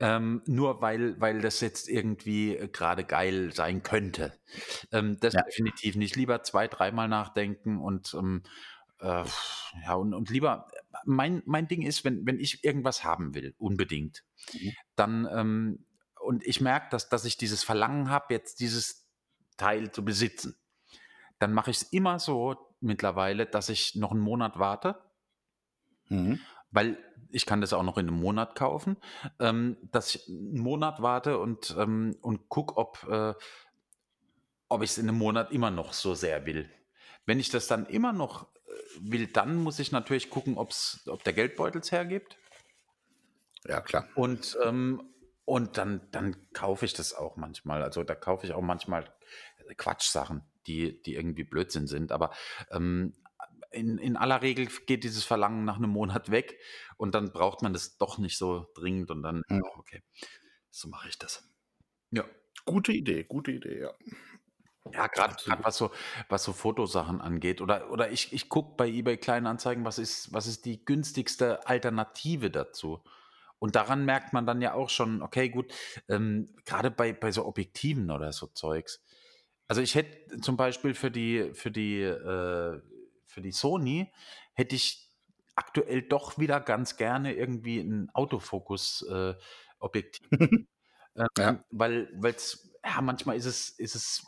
ähm, 0.00 0.42
nur 0.46 0.80
weil 0.82 1.20
weil 1.20 1.40
das 1.40 1.60
jetzt 1.60 1.88
irgendwie, 1.88 2.56
äh, 2.56 2.68
grade 2.68 3.04
geil 3.04 3.52
sein 3.54 3.82
könnte. 3.82 4.32
Ähm, 4.92 5.18
das 5.20 5.34
Ja. 5.34 5.42
definitiv 5.42 5.96
nicht. 5.96 6.16
Lieber 6.16 6.42
zwei 6.42 6.68
dreimal 6.68 7.08
nachdenken 7.08 7.78
und, 7.80 8.14
ähm, 8.14 8.42
äh, 9.00 9.24
ja, 9.84 9.94
und 9.94 10.14
und 10.14 10.30
lieber 10.30 10.68
mein 11.06 11.42
mein 11.46 11.68
Ding 11.68 11.82
ist, 11.82 12.04
wenn 12.04 12.26
wenn 12.26 12.40
ich 12.40 12.64
irgendwas 12.64 13.04
haben 13.04 13.34
will, 13.34 13.54
unbedingt, 13.58 14.24
Mhm. 14.54 14.70
dann, 14.96 15.28
ähm 15.32 15.86
und 16.20 16.46
ich 16.46 16.60
merke, 16.60 16.88
dass 16.90 17.08
dass 17.10 17.24
ich 17.26 17.36
dieses 17.38 17.64
Verlangen 17.64 18.10
habe, 18.10 18.34
jetzt 18.34 18.60
dieses 18.60 19.08
Teil 19.58 19.92
zu 19.92 20.04
besitzen, 20.04 20.56
dann 21.40 21.52
mache 21.54 21.70
ich's 21.72 21.82
immer 21.84 22.18
so 22.20 22.56
mittlerweile, 22.80 23.46
dass 23.46 23.68
ich 23.70 23.96
noch 23.96 24.12
'n 24.12 24.20
Monat 24.20 24.58
warte 24.60 25.10
Mhm. 26.10 26.40
weil 26.72 26.98
ich 27.32 27.46
kann 27.46 27.60
das 27.60 27.72
auch 27.72 27.82
noch 27.82 27.98
in 27.98 28.06
'nem 28.06 28.14
Monat 28.20 28.54
kaufen, 28.56 28.96
ähm, 29.38 29.76
dass 29.92 30.14
ich 30.14 30.28
'n 30.28 30.58
Monat 30.58 31.00
warte 31.02 31.38
und, 31.38 31.74
ähm 31.78 32.16
und 32.22 32.48
gucke, 32.48 32.76
ob, 32.76 33.04
äh 33.08 33.34
ob 34.72 34.82
ich's 34.84 34.98
in 34.98 35.06
'nem 35.06 35.18
Monat 35.18 35.50
immer 35.50 35.70
noch 35.72 35.92
so 35.92 36.14
sehr 36.14 36.46
will. 36.46 36.70
Wenn 37.26 37.40
ich 37.40 37.50
das 37.50 37.66
dann 37.66 37.86
immer 37.86 38.12
noch, 38.12 38.44
äh, 38.66 38.70
will, 39.00 39.26
dann 39.26 39.56
muss 39.56 39.80
ich 39.80 39.90
natürlich 39.90 40.30
gucken, 40.30 40.56
ob's 40.56 41.00
ob 41.08 41.24
der 41.24 41.32
Geldbeutel's 41.32 41.90
hergibt. 41.90 42.38
Ja, 43.66 43.80
klar. 43.80 44.08
Und, 44.14 44.56
ähm 44.64 45.02
und 45.46 45.78
dann 45.78 46.08
dann 46.12 46.52
kaufe 46.52 46.84
ich 46.84 46.92
das 46.92 47.12
auch 47.12 47.36
manchmal. 47.36 47.82
Also, 47.82 48.04
da 48.04 48.14
kaufe 48.14 48.46
ich 48.46 48.52
auch 48.52 48.60
manchmal 48.62 49.12
Quatschsachen, 49.76 50.42
die 50.68 51.02
die 51.02 51.16
irgendwie 51.16 51.42
Blödsinn 51.44 51.88
sind. 51.88 52.12
Aber, 52.12 52.30
ähm, 52.70 53.14
in 53.72 53.98
in 53.98 54.16
aller 54.16 54.42
Regel 54.42 54.68
geht 54.86 55.02
dieses 55.04 55.24
Verlangen 55.24 55.64
nach 55.64 55.78
'nem 55.78 55.90
Monat 55.90 56.30
weg 56.30 56.60
und 56.98 57.14
dann 57.16 57.32
braucht 57.32 57.62
man 57.62 57.72
das 57.72 57.98
doch 57.98 58.18
nicht 58.18 58.38
so 58.38 58.66
dringend 58.74 59.10
und 59.10 59.22
dann 59.24 59.42
Mhm. 59.50 59.62
oh, 59.62 59.78
okay, 59.78 60.02
so 60.70 60.88
mache 60.88 61.08
ich 61.08 61.18
das. 61.18 61.50
Ja. 62.12 62.24
Gute 62.64 62.92
Idee, 62.92 63.24
gute 63.24 63.52
Idee, 63.52 63.80
ja. 63.80 63.94
Ja, 64.92 65.08
Absolut. 65.26 65.60
was 65.62 65.76
so 65.76 65.90
was 66.28 66.42
so 66.42 66.52
Fotosachen 66.52 67.20
angeht 67.20 67.60
oder 67.60 67.90
oder 67.92 68.10
ich 68.10 68.32
ich 68.32 68.48
gucke 68.48 68.74
bei 68.76 68.88
eBay 68.88 69.18
Kleinanzeigen, 69.18 69.84
was 69.84 69.98
ist 70.00 70.32
was 70.32 70.46
ist 70.48 70.64
die 70.64 70.84
günstigste 70.84 71.64
Alternative 71.68 72.50
dazu? 72.50 73.00
Und 73.60 73.76
daran 73.76 74.04
merkt 74.06 74.32
man 74.34 74.46
dann 74.46 74.62
ja 74.62 74.74
auch 74.74 74.90
schon, 74.90 75.22
okay, 75.22 75.50
gut, 75.50 75.72
ähm, 76.08 76.48
grade 76.66 76.90
bei 76.90 77.12
bei 77.14 77.32
so 77.32 77.46
Objektiven 77.46 78.10
oder 78.10 78.32
so 78.32 78.48
Zeugs. 78.48 79.02
Also, 79.68 79.82
ich 79.82 79.94
hätte 79.94 80.40
zum 80.40 80.56
Beispiel 80.56 80.94
für 80.94 81.10
die 81.12 81.52
für 81.54 81.70
die, 81.70 82.02
äh 82.02 82.80
für 83.26 83.40
die 83.42 83.52
Sony 83.52 84.12
hätte 84.54 84.74
ich 84.76 85.08
aktuell 85.56 86.02
doch 86.02 86.38
wieder 86.38 86.60
ganz 86.60 86.96
gerne 86.96 87.34
irgendwie 87.34 87.78
'n 87.80 88.10
Autofokus, 88.14 89.02
äh, 89.10 89.34
Objektiv. 89.80 90.26
Ja. 91.16 91.26
Ähm, 91.50 91.64
weil 91.72 92.08
weil's 92.14 92.70
ja, 92.84 93.00
manchmal 93.02 93.36
ist 93.36 93.46
es 93.46 93.70
ist 93.70 93.96
es 93.96 94.26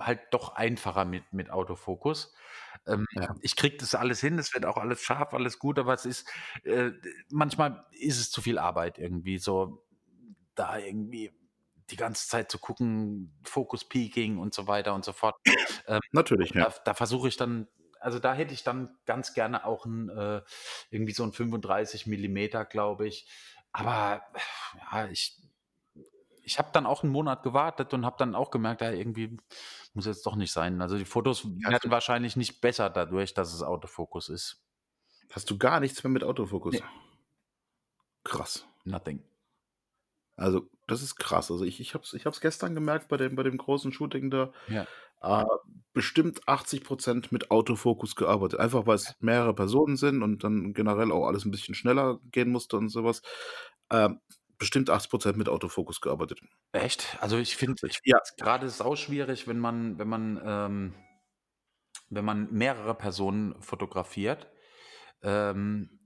halt 0.00 0.20
doch 0.32 0.54
einfacher 0.56 1.04
mit 1.04 1.24
mit 1.32 1.50
Autofokus. 1.50 2.32
Ähm, 2.86 3.06
Ja. 3.10 3.42
ich 3.42 3.56
kriege 3.56 3.76
das 3.78 3.94
alles 3.94 4.20
hin, 4.20 4.38
es 4.38 4.54
wird 4.54 4.64
auch 4.66 4.76
alles 4.76 5.02
scharf, 5.02 5.34
alles 5.34 5.58
gut, 5.58 5.78
aber 5.78 5.94
es 5.94 6.04
ist 6.06 6.28
äh, 6.64 6.92
manchmal 7.30 7.86
ist 7.92 8.18
es 8.20 8.30
zu 8.30 8.42
viel 8.42 8.58
Arbeit 8.58 8.98
irgendwie 8.98 9.38
so, 9.38 9.84
da 10.56 10.78
irgendwie 10.78 11.32
die 11.90 11.96
ganze 11.96 12.28
Zeit 12.28 12.50
zu 12.50 12.58
gucken, 12.58 13.34
Focus 13.44 13.88
Peaking 13.88 14.38
und 14.38 14.54
so 14.54 14.66
weiter 14.68 14.94
und 14.94 15.04
so 15.04 15.12
fort. 15.12 15.36
Ähm, 15.86 16.00
Natürlich, 16.12 16.52
da 16.58 16.70
ja. 16.70 16.72
da 16.84 16.94
versuche 16.94 17.28
ich 17.28 17.36
dann 17.38 17.68
also, 18.00 18.18
da 18.20 18.34
hätte 18.34 18.54
ich 18.54 18.64
dann 18.64 18.98
ganz 19.06 19.34
gerne 19.34 19.64
auch 19.66 19.86
'n 19.86 20.08
äh, 20.10 20.42
irgendwie 20.90 21.12
so 21.14 21.24
'n 21.24 21.32
35 21.32 22.06
mm, 22.06 22.64
glaube 22.66 23.08
ich. 23.08 23.28
Aber 23.72 24.22
ja, 24.92 25.08
ich 25.08 25.38
ich 26.44 26.58
habe 26.58 26.70
dann 26.72 26.86
auch 26.86 27.02
'n 27.04 27.08
Monat 27.10 27.42
gewartet 27.42 27.94
und 27.94 28.04
habe 28.06 28.16
dann 28.18 28.34
auch 28.34 28.50
gemerkt, 28.50 28.80
ja, 28.82 28.90
irgendwie 28.92 29.36
muss 29.94 30.06
jetzt 30.06 30.26
doch 30.26 30.36
nicht 30.36 30.52
sein. 30.52 30.80
Also, 30.82 30.98
die 30.98 31.04
Fotos 31.04 31.44
werden 31.46 31.78
du 31.82 31.90
wahrscheinlich 31.90 32.36
nicht 32.36 32.60
besser 32.60 32.90
dadurch, 32.90 33.34
dass 33.34 33.52
es 33.54 33.62
Autofokus 33.62 34.28
ist. 34.28 34.62
Hast 35.30 35.50
du 35.50 35.58
gar 35.58 35.80
nichts 35.80 36.02
mehr 36.04 36.10
mit 36.12 36.24
Autofokus? 36.24 36.80
Ne. 36.80 36.92
Krass. 38.26 38.64
Nothing. 38.84 39.22
Also, 40.38 40.68
das 40.86 41.02
ist 41.02 41.16
krass. 41.16 41.50
Also, 41.50 41.64
ich 41.64 41.80
ich 41.80 41.94
habe 41.94 42.04
es 42.04 42.12
ich 42.14 42.24
es 42.26 42.40
gestern 42.40 42.74
gemerkt 42.74 43.08
bei 43.08 43.16
dem 43.16 43.34
bei 43.36 43.42
dem 43.42 43.58
großen 43.58 43.92
Shooting 43.92 44.30
da, 44.30 44.52
Ja. 44.68 44.86
äh, 45.22 45.44
bestimmt 45.92 46.48
80 46.48 46.84
% 46.84 47.32
mit 47.32 47.50
Autofokus 47.50 48.16
gearbeitet. 48.16 48.60
Einfach, 48.60 48.86
weil's 48.86 49.14
mehrere 49.20 49.54
Personen 49.54 49.96
sind 49.96 50.22
und 50.22 50.44
dann 50.44 50.72
generell 50.74 51.12
auch 51.12 51.26
alles 51.26 51.44
'n 51.46 51.50
bisschen 51.50 51.74
schneller 51.74 52.18
gehen 52.32 52.50
musste 52.50 52.76
und 52.78 52.88
so 52.90 53.04
was. 53.04 53.22
Ähm, 53.90 54.20
bestimmt 54.62 54.90
80 54.90 55.10
% 55.10 55.36
mit 55.38 55.48
Autofokus 55.48 56.00
gearbeitet. 56.00 56.40
Echt? 56.74 57.18
Also, 57.20 57.36
ich 57.36 57.56
finde 57.56 57.86
ich 57.86 58.00
Ja. 58.04 58.18
es 58.22 58.34
grade 58.36 58.68
sauschwierig, 58.70 59.46
wenn 59.46 59.58
man 59.58 59.98
wenn 59.98 60.08
man, 60.08 60.40
ähm 60.44 60.94
wenn 62.10 62.24
man 62.24 62.52
mehrere 62.52 62.94
Personen 62.94 63.60
fotografiert, 63.62 64.48
ähm, 65.22 66.00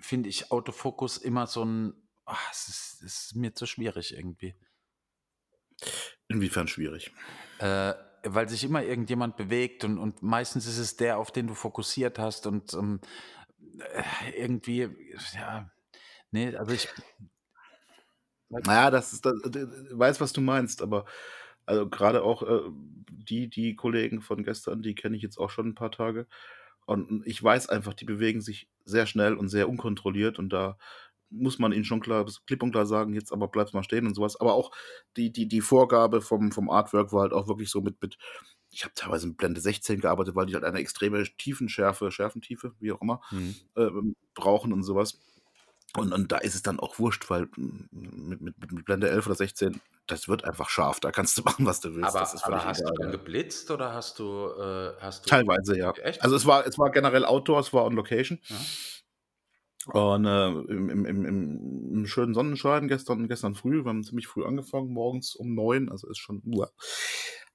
finde 0.00 0.28
ich 0.28 0.50
Autofokus 0.52 1.18
immer 1.18 1.46
so 1.46 1.62
'n 1.64 1.94
ah, 2.26 2.36
es 2.50 2.68
ist 2.68 3.02
es 3.04 3.24
ist 3.26 3.36
mir 3.36 3.54
zu 3.54 3.66
schwierig 3.66 4.14
irgendwie. 4.16 4.54
Inwiefern 6.30 6.68
schwierig? 6.68 7.12
Äh, 7.60 7.94
weil 8.24 8.48
sich 8.48 8.62
immer 8.64 8.82
irgendjemand 8.84 9.36
bewegt 9.36 9.84
und 9.84 9.98
und 9.98 10.22
meistens 10.22 10.66
ist 10.66 10.78
es 10.78 10.96
der, 10.96 11.18
auf 11.18 11.32
den 11.32 11.48
du 11.48 11.54
fokussiert 11.54 12.18
hast 12.18 12.46
und, 12.46 12.72
ähm, 12.74 13.00
äh, 13.80 14.30
irgendwie, 14.42 14.88
ja, 15.34 15.70
ne, 16.32 16.56
also, 16.58 16.72
ich 16.72 16.88
weiß 18.52 18.64
Na 18.64 18.74
ja, 18.84 18.90
das 18.90 19.12
ist 19.12 19.24
da 19.26 19.32
d 19.32 19.66
weiß, 19.92 20.20
was 20.20 20.32
du 20.32 20.40
meinst, 20.40 20.82
aber 20.82 21.04
also, 21.66 21.88
grade 21.88 22.22
auch, 22.22 22.42
äh, 22.42 22.60
die 23.10 23.48
die 23.48 23.76
Kollegen 23.76 24.20
von 24.20 24.42
gestern, 24.44 24.82
die 24.82 24.94
kenne 24.94 25.16
ich 25.16 25.22
jetzt 25.22 25.38
auch 25.38 25.50
schon 25.50 25.68
'n 25.70 25.74
paar 25.74 25.90
Tage 25.92 26.26
und 26.86 27.22
ich 27.26 27.42
weiß 27.42 27.68
einfach, 27.70 27.94
die 27.94 28.04
bewegen 28.04 28.40
sich 28.42 28.68
sehr 28.84 29.06
schnell 29.06 29.34
und 29.36 29.48
sehr 29.48 29.68
unkontrolliert 29.68 30.38
und 30.38 30.50
da 30.52 30.76
muss 31.30 31.58
man 31.58 31.72
ihnen 31.72 31.84
schon 31.84 32.00
klar 32.00 32.26
klipp 32.46 32.62
und 32.62 32.72
klar 32.72 32.84
sagen: 32.86 33.14
„Jetzt 33.14 33.32
aber 33.32 33.48
bleibst 33.48 33.72
mal 33.74 33.82
stehen“ 33.84 34.06
und 34.06 34.14
so 34.14 34.22
was. 34.22 34.36
Aber 34.40 34.54
auch 34.54 34.70
die 35.16 35.32
die 35.32 35.48
die 35.48 35.60
Vorgabe 35.62 36.20
vom 36.22 36.52
vom 36.52 36.68
Artwork 36.70 37.12
war 37.12 37.22
halt 37.22 37.32
auch 37.34 37.48
wirklich 37.48 37.70
so 37.70 37.80
mit 37.82 38.02
mit 38.02 38.18
ich 38.72 38.84
habe 38.84 38.94
teilweise 38.96 39.28
mit 39.28 39.36
Blende 39.38 39.60
16 39.62 40.00
gearbeitet, 40.00 40.34
weil 40.36 40.46
die 40.46 40.54
halt 40.54 40.64
eine 40.64 40.78
extreme 40.80 41.24
Tiefenschärfe 41.38 42.10
Schärfentiefe, 42.12 42.74
wie 42.80 42.92
auch 42.92 43.00
immer, 43.02 43.20
Mhm. 43.32 43.62
ähm, 43.76 44.16
brauchen 44.34 44.72
und 44.74 44.82
so 44.84 44.94
was. 44.96 45.20
Und 45.96 46.12
und 46.12 46.32
da 46.32 46.38
ist 46.38 46.54
es 46.54 46.62
dann 46.62 46.80
auch 46.80 46.98
wurscht, 46.98 47.28
weil 47.28 47.48
m 47.56 47.88
mit 47.90 48.40
mit 48.40 48.72
mit 48.72 48.84
Blende 48.84 49.10
11 49.10 49.26
oder 49.26 49.34
16, 49.34 49.80
das 50.06 50.26
wird 50.26 50.44
einfach 50.44 50.70
scharf. 50.70 51.00
Da 51.00 51.10
kannst 51.10 51.36
du 51.36 51.42
machen, 51.44 51.66
was 51.66 51.80
du 51.80 51.94
willst. 51.94 52.16
Aber 52.16 52.20
aber 52.44 52.64
hast 52.64 52.80
du 52.80 52.84
egal, 52.84 52.94
dann 52.98 53.08
ja. 53.08 53.16
geblitzt 53.16 53.70
oder 53.70 53.92
hast 53.92 54.18
du 54.18 54.48
äh, 54.48 54.94
hast 55.00 55.26
du 55.26 55.30
Teilweise, 55.30 55.76
ja. 55.76 55.92
echt? 55.92 56.22
Also, 56.22 56.36
es 56.36 56.46
war 56.46 56.66
es 56.66 56.78
war 56.78 56.90
generell 56.90 57.24
Outdoor, 57.24 57.60
es 57.60 57.72
war 57.72 57.84
on 57.84 57.94
Location. 57.94 58.40
Ja. 58.48 58.56
Und, 59.92 60.26
äh, 60.26 60.48
im 60.48 60.88
im 60.88 61.04
im 61.04 61.24
im 61.24 62.06
schönen 62.06 62.34
Sonnenschein 62.34 62.88
gestern 62.88 63.28
gestern 63.28 63.54
früh. 63.54 63.84
Wir 63.84 63.88
haben 63.88 64.04
ziemlich 64.04 64.28
früh 64.28 64.44
angefangen, 64.44 64.92
morgens 64.92 65.34
um 65.34 65.54
9, 65.54 65.90
also, 65.90 66.08
ist 66.08 66.18
schon 66.18 66.40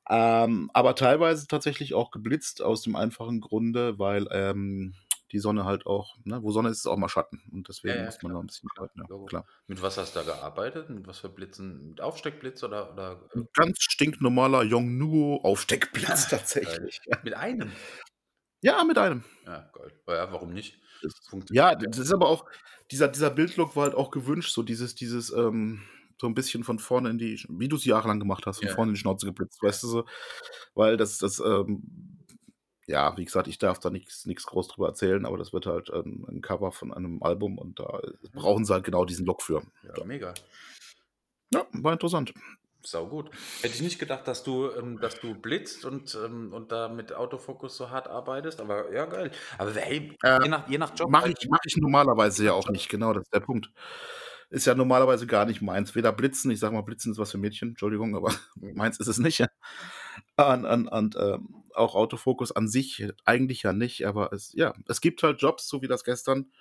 ähm, 0.09 0.69
aber 0.73 0.95
teilweise 0.95 1.47
tatsächlich 1.47 1.93
auch 1.93 2.11
geblitzt 2.11 2.61
aus 2.61 2.81
dem 2.81 2.95
einfachen 2.95 3.41
Grunde, 3.41 3.99
weil, 3.99 4.27
ähm, 4.31 4.93
die 5.31 5.39
Sonne 5.39 5.65
halt 5.65 5.85
auch 5.87 6.15
ne, 6.25 6.41
wo 6.43 6.51
Sonne 6.51 6.69
ist, 6.69 6.79
ist 6.79 6.87
auch 6.87 6.97
mal 6.97 7.09
Schatten 7.09 7.41
und 7.51 7.69
Ja, 7.85 7.95
deswegen 7.95 8.03
ja, 8.03 8.05
muss 8.05 8.21
man 8.21 8.33
da 8.33 8.39
'n 8.39 8.47
bisschen 8.47 8.69
arbeiten, 8.77 9.01
ja, 9.01 9.09
klar. 9.25 9.47
Mit 9.67 9.81
was 9.81 9.97
hast 9.97 10.15
du 10.15 10.19
da 10.19 10.25
gearbeitet? 10.25 10.89
Mit 10.89 11.07
was 11.07 11.19
für 11.19 11.29
Blitzen? 11.29 11.89
Mit 11.89 12.01
Aufsteckblitz 12.01 12.63
oder 12.63 12.91
oder, 12.93 13.29
äh 13.33 13.35
'N 13.35 13.47
ganz 13.53 13.77
stinknormaler 13.81 14.63
Yongnuo 14.63 15.37
Aufsteckblitz 15.43 16.27
Geil. 16.61 16.79
tatsächlich, 16.79 16.99
ja. 17.05 17.17
Mit 17.21 17.33
einem? 17.33 17.71
Ja, 18.61 18.83
mit 18.83 18.97
einem. 18.97 19.23
Ja, 19.45 19.69
geil. 19.73 19.91
Ja, 20.07 20.31
warum 20.31 20.53
nicht? 20.53 20.81
Das 21.01 21.13
ja, 21.49 21.75
ja. 21.77 21.87
das 21.89 21.97
ist 21.99 22.13
aber 22.13 22.27
auch 22.29 22.45
dieser 22.91 23.07
dieser 23.07 23.29
Bildlook 23.29 23.75
war 23.75 23.83
halt 23.85 23.95
auch 23.95 24.11
gewünscht, 24.11 24.53
so 24.53 24.63
dieses 24.63 24.95
dieses, 24.95 25.31
ähm 25.31 25.81
so 26.19 26.25
'n 26.27 26.33
bisschen 26.33 26.63
von 26.63 26.79
vorne 26.79 27.09
in 27.11 27.17
die 27.19 27.43
wie 27.49 27.67
du's 27.67 27.85
jahrelang 27.85 28.19
gemacht 28.19 28.47
hast, 28.47 28.59
von 28.59 28.67
Ja, 28.67 28.69
vorne 28.69 28.89
ja. 28.89 28.91
in 28.91 28.95
die 28.95 28.99
Schnauze 29.01 29.27
geblitzt, 29.27 29.61
weißt 29.61 29.83
du 29.83 29.87
so? 29.87 30.05
Weil 30.75 30.97
das 30.97 31.17
das, 31.19 31.39
ähm 31.39 32.16
ja, 32.87 33.15
wie 33.17 33.25
gesagt, 33.25 33.47
ich 33.47 33.57
darf 33.59 33.79
da 33.79 33.89
nix 33.91 34.25
groß 34.47 34.69
drüber 34.69 34.87
erzählen, 34.89 35.25
aber 35.25 35.37
das 35.37 35.53
wird 35.53 35.65
halt 35.67 35.89
'n 35.89 36.25
'n 36.29 36.41
Cover 36.41 36.71
von 36.71 36.93
einem 36.93 37.21
Album 37.23 37.57
und 37.57 37.79
da 37.79 38.01
Mhm. 38.33 38.41
brauchen 38.41 38.65
sie 38.65 38.73
halt 38.73 38.85
genau 38.85 39.05
diesen 39.05 39.25
Look 39.25 39.41
für. 39.43 39.63
Ja, 39.81 40.03
mega. 40.03 40.43
Ja, 41.53 41.67
war 41.73 41.93
interessant. 41.93 42.33
Sau 42.85 43.07
gut. 43.09 43.31
Hätte 43.61 43.75
ich 43.75 43.81
nicht 43.81 43.99
gedacht, 43.99 44.27
dass 44.27 44.43
du, 44.43 44.71
ähm, 44.71 44.99
dass 44.99 45.19
du 45.19 45.35
blitzt 45.35 45.83
und, 45.83 46.15
ähm, 46.15 46.53
und 46.53 46.71
da 46.71 46.87
mit 46.89 47.11
Autofokus 47.11 47.75
so 47.75 47.89
hart 47.89 48.07
arbeitest, 48.07 48.61
aber 48.61 48.91
ja, 48.93 49.05
geil. 49.05 49.31
Aber 49.57 49.71
hey, 49.73 50.17
Äh, 50.23 50.39
je 50.39 50.47
nach, 50.49 50.69
je 50.69 50.77
nach 50.77 50.93
Job 50.97 51.11
mache 51.11 51.23
halt, 51.23 51.37
ich 51.37 51.47
mache 51.49 51.61
ich 51.67 51.77
normalerweise 51.77 52.45
ja 52.45 52.53
auch 52.53 52.69
nicht, 52.69 52.89
genau, 52.89 53.13
das 53.13 53.23
ist 53.23 53.33
der 53.33 53.39
Punkt. 53.41 53.71
Ist 54.49 54.65
ja 54.65 54.75
normalerweise 54.75 55.27
gar 55.27 55.45
nicht 55.45 55.61
meins. 55.61 55.95
Weder 55.95 56.13
Blitzen, 56.13 56.51
ich 56.51 56.59
sage 56.59 56.73
mal, 56.75 56.81
Blitzen 56.83 57.11
ist 57.11 57.17
was 57.19 57.31
für 57.31 57.37
Mädchen, 57.37 57.69
Entschuldigung, 57.69 58.15
aber 58.15 58.33
meins 58.55 58.99
ist 58.99 59.07
es 59.07 59.17
nicht. 59.19 59.45
Und 60.37 60.65
und 60.65 60.87
und, 60.89 61.15
ähm, 61.17 61.63
auch 61.77 61.95
Autofokus 61.95 62.51
an 62.51 62.67
sich 62.67 63.07
eigentlich 63.25 63.63
ja 63.63 63.73
nicht, 63.73 64.05
aber 64.07 64.33
es 64.33 64.53
ja, 64.53 64.73
es 64.87 65.01
gibt 65.01 65.23
halt 65.23 65.41
Jobs, 65.41 65.67
so 65.67 65.81
wie 65.81 65.87
das 65.87 66.03
gestern. 66.03 66.51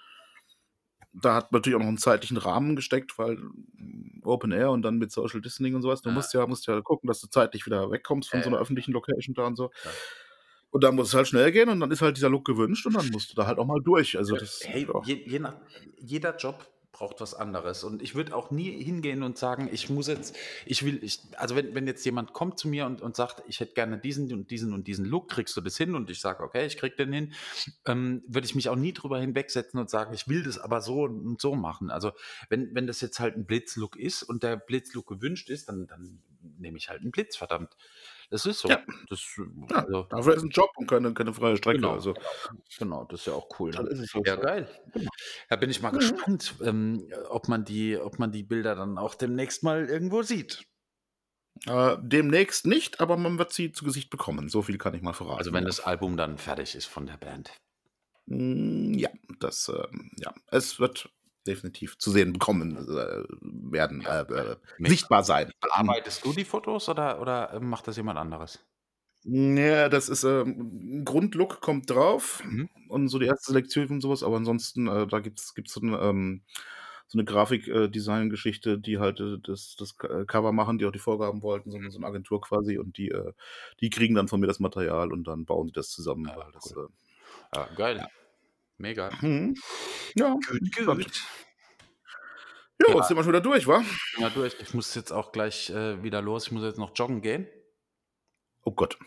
Da 1.13 1.35
hat 1.35 1.51
man 1.53 1.61
natürlich 1.61 1.77
auch 1.77 1.81
noch 1.81 1.89
einen 1.89 1.99
zeitlichen 1.99 2.37
Rahmen 2.37 2.77
gesteckt, 2.77 3.19
weil 3.19 3.37
hm, 3.39 4.21
Open 4.25 4.53
Air 4.53 4.71
und 4.71 4.83
dann 4.83 4.99
mit 4.99 5.11
Social 5.13 5.41
Distancing 5.41 5.75
und 5.75 5.83
so 5.83 5.89
was. 5.89 6.03
Du 6.03 6.11
Ja. 6.11 6.13
musst 6.13 6.35
ja 6.35 6.47
musst 6.47 6.67
ja 6.67 6.81
gucken, 6.83 7.07
dass 7.09 7.21
du 7.21 7.29
zeitlich 7.29 7.65
wieder 7.67 7.91
wegkommst 7.91 8.29
von 8.29 8.43
Ja, 8.43 8.43
so 8.43 8.51
'ner 8.51 8.59
ja. 8.59 8.61
öffentlichen 8.61 8.93
Location 8.93 9.35
da 9.35 9.47
und 9.47 9.57
so. 9.57 9.71
Klar. 9.81 10.01
Und 10.71 10.85
dann 10.85 10.95
muss 10.97 11.09
es 11.09 11.15
halt 11.15 11.29
schnell 11.29 11.53
gehen 11.53 11.69
und 11.69 11.81
dann 11.81 11.91
ist 11.91 12.03
halt 12.03 12.17
dieser 12.17 12.29
Look 12.31 12.45
gewünscht 12.45 12.87
und 12.87 12.95
dann 12.95 13.09
musst 13.09 13.31
du 13.31 13.35
da 13.37 13.47
halt 13.47 13.59
auch 13.59 13.67
mal 13.67 13.81
durch. 13.83 14.19
Also 14.19 14.35
Ja, 14.35 14.37
das 14.37 14.71
hey, 14.71 14.87
ja. 14.87 15.01
je, 15.01 15.15
je 15.27 15.39
nach, 15.39 15.61
jeder 15.99 16.37
Job 16.37 16.65
braucht 16.97 17.21
was 17.21 17.35
anderes. 17.35 17.85
Und 17.85 18.01
ich 18.01 18.15
würde 18.15 18.35
auch 18.35 18.51
nie 18.51 18.83
hingehen 18.83 19.23
und 19.23 19.37
sagen, 19.37 19.69
ich 19.71 19.91
muss 19.91 20.07
jetzt, 20.07 20.35
ich 20.65 20.83
will, 20.83 20.99
ich, 21.05 21.21
also 21.37 21.55
wenn, 21.55 21.75
wenn 21.75 21.87
jetzt 21.87 22.05
jemand 22.07 22.33
kommt 22.33 22.59
zu 22.59 22.69
mir 22.69 22.87
und, 22.87 23.03
und 23.03 23.15
sagt, 23.15 23.43
ich 23.49 23.61
hätte 23.61 23.75
gerne 23.75 23.99
diesen 23.99 24.33
und 24.33 24.51
diesen 24.51 24.73
und 24.73 24.87
diesen 24.87 25.05
Look, 25.05 25.29
kriegst 25.29 25.55
du 25.59 25.61
das 25.61 25.77
hin? 25.77 25.95
Und 25.95 26.09
ich 26.09 26.21
sage, 26.21 26.43
okay, 26.43 26.65
ich 26.65 26.79
krieg 26.79 26.97
den 26.97 27.13
hin, 27.13 27.35
ähm, 27.85 28.23
würde 28.27 28.47
ich 28.47 28.55
mich 28.55 28.71
auch 28.71 28.77
nie 28.77 28.95
drüber 28.95 29.21
hinwegsetzen 29.21 29.79
und 29.79 29.91
sagen, 29.91 30.15
ich 30.15 30.27
will 30.27 30.43
das 30.43 30.59
aber 30.59 30.81
so 30.81 31.03
und 31.03 31.39
so 31.39 31.55
machen. 31.55 31.91
Also 31.91 32.13
wenn, 32.49 32.75
wenn 32.75 32.87
das 32.87 33.03
jetzt 33.03 33.21
halt 33.21 33.37
ein 33.37 33.45
Blitzlook 33.45 33.97
ist 33.97 34.23
und 34.23 34.43
der 34.43 34.57
Blitzlook 34.57 35.07
gewünscht 35.07 35.51
ist, 35.51 35.69
dann, 35.69 35.87
dann 35.87 36.23
nehme 36.59 36.79
ich 36.79 36.89
halt 36.89 37.03
einen 37.03 37.11
Blitz, 37.11 37.37
verdammt. 37.37 37.77
Das 38.31 38.45
ist 38.47 38.59
so. 38.61 38.69
Ja. 38.69 38.83
Das, 39.09 39.21
Ja, 39.71 39.77
also, 39.85 40.03
dafür 40.05 40.35
ist 40.35 40.43
ein 40.43 40.51
Job 40.51 40.71
und 40.77 40.87
keine 40.89 41.15
keine 41.15 41.33
freie 41.33 41.57
Strecke, 41.57 41.77
Genau, 41.79 41.93
also 41.93 42.13
genau, 42.15 42.25
genau, 42.79 43.05
das 43.05 43.21
ist 43.21 43.27
ja 43.27 43.35
auch 43.35 43.49
cool. 43.61 43.71
Ne? 43.71 43.89
ist 43.89 44.01
es 44.01 44.15
halt 44.15 44.27
Ja, 44.27 44.37
geil. 44.37 44.69
Genau. 44.93 45.11
Da 45.49 45.57
bin 45.57 45.71
ich 45.71 45.81
mal 45.83 45.93
Mhm. 45.93 45.99
gespannt, 45.99 46.55
ähm, 46.63 47.09
ob, 47.31 47.49
man 47.49 47.65
die, 47.65 47.97
ob 47.99 48.19
man 48.19 48.33
die 48.33 48.43
Bilder 48.43 48.75
dann 48.75 48.99
auch 48.99 49.15
demnächst 49.15 49.63
mal 49.63 49.89
irgendwo 49.89 50.23
sieht. 50.23 50.65
Äh, 51.67 51.97
demnächst 52.03 52.67
nicht, 52.67 53.01
aber 53.01 53.17
man 53.17 53.39
wird 53.39 53.53
sie 53.53 53.73
zu 53.73 53.85
Gesicht 53.85 54.11
bekommen. 54.11 54.49
So 54.49 54.63
viel 54.63 54.79
kann 54.79 54.95
ich 54.95 55.03
mal 55.03 55.13
verraten. 55.15 55.39
Also 55.39 55.53
wenn 55.53 55.65
das 55.65 55.81
Album 55.81 56.17
dann 56.17 56.39
fertig 56.39 56.75
ist 56.75 56.87
von 56.87 57.07
der 57.07 57.17
Band. 57.17 57.53
Hm, 58.29 58.95
ja, 58.95 59.11
das, 59.41 59.69
ähm, 59.69 60.11
ja, 60.19 60.35
es 60.51 60.81
wird 60.81 61.09
definitiv 61.47 61.99
zu 61.99 62.11
sehen 62.11 62.33
bekommen 62.35 62.77
äh, 62.77 63.25
werden, 63.73 64.05
äh, 64.07 64.23
äh, 64.23 64.57
Mega. 64.79 64.97
sichtbar 64.97 65.25
sein. 65.25 65.53
Bearbeitest 65.61 66.25
du 66.25 66.33
die 66.35 66.45
Fotos 66.47 66.89
oder, 66.89 67.21
oder 67.21 67.53
ähm, 67.55 67.69
macht 67.71 67.89
das 67.89 67.97
jemand 67.99 68.19
anderes? 68.19 68.67
Ja, 69.25 69.89
das 69.89 70.09
ist 70.09 70.23
ähm, 70.25 71.01
ein 71.01 71.05
Grundlook 71.05 71.61
kommt 71.61 71.91
drauf 71.91 72.45
Mhm. 72.45 72.67
und 72.89 73.09
so 73.09 73.19
die 73.19 73.27
erste 73.27 73.47
Selektion 73.53 73.89
und 73.89 74.01
sowas, 74.01 74.23
aber 74.23 74.37
ansonsten, 74.37 74.87
äh, 74.87 75.07
da 75.07 75.19
gibt's 75.21 75.55
gibt's 75.55 75.73
so 75.73 75.81
'ne, 75.81 75.99
ähm 75.99 76.43
so 77.09 77.19
'ne 77.19 77.25
Grafik 77.25 77.67
äh, 77.69 77.89
die 77.89 78.99
halt, 78.99 79.21
äh, 79.21 79.39
das 79.43 79.75
das 79.77 79.97
äh, 80.03 80.25
Cover 80.27 80.53
machen, 80.53 80.79
die 80.79 80.87
auch 80.87 80.93
die 80.93 80.99
Vorgaben 81.01 81.43
wollten, 81.43 81.71
so 81.71 81.79
'ne 81.79 81.91
so 81.91 81.99
'ne 81.99 82.07
Agentur 82.07 82.41
quasi 82.41 82.79
und 82.79 82.99
die, 82.99 83.09
äh 83.11 83.33
die 83.81 83.91
kriegen 83.91 84.15
dann 84.15 84.29
von 84.29 84.41
mir 84.41 84.47
das 84.47 84.61
Material 84.61 85.13
und 85.13 85.25
dann 85.27 85.45
bauen 85.47 85.67
die 85.69 85.73
das 85.73 85.91
zusammen, 85.91 86.31
Ja, 86.31 86.37
weil 86.37 86.53
das, 86.53 86.71
cool. 86.71 86.77
äh 86.77 86.87
Ja, 87.55 87.69
geil. 87.75 88.03
ja. 88.03 88.09
Mega. 88.79 89.11
Mhm. 89.21 89.55
Ja, 90.15 90.35
Gut, 90.35 90.77
gut. 90.87 91.23
Jo, 92.79 92.89
Ja. 92.89 92.97
jetzt 92.97 93.09
sind 93.09 93.17
wir 93.17 93.23
schon 93.25 93.33
wieder 93.33 93.41
durch, 93.41 93.67
wa? 93.67 93.83
Ja, 94.19 94.29
durch. 94.31 94.55
Ich 94.61 94.75
muss 94.75 94.95
jetzt 94.95 95.11
auch 95.13 95.33
gleich 95.33 95.71
äh, 95.71 96.03
wieder 96.03 96.21
los. 96.21 96.47
Ich 96.47 96.53
muss 96.53 96.63
jetzt 96.63 96.79
noch 96.79 96.93
joggen 96.95 97.23
gehen. 97.23 97.47
Oh 98.63 98.73
Gott. 98.73 98.99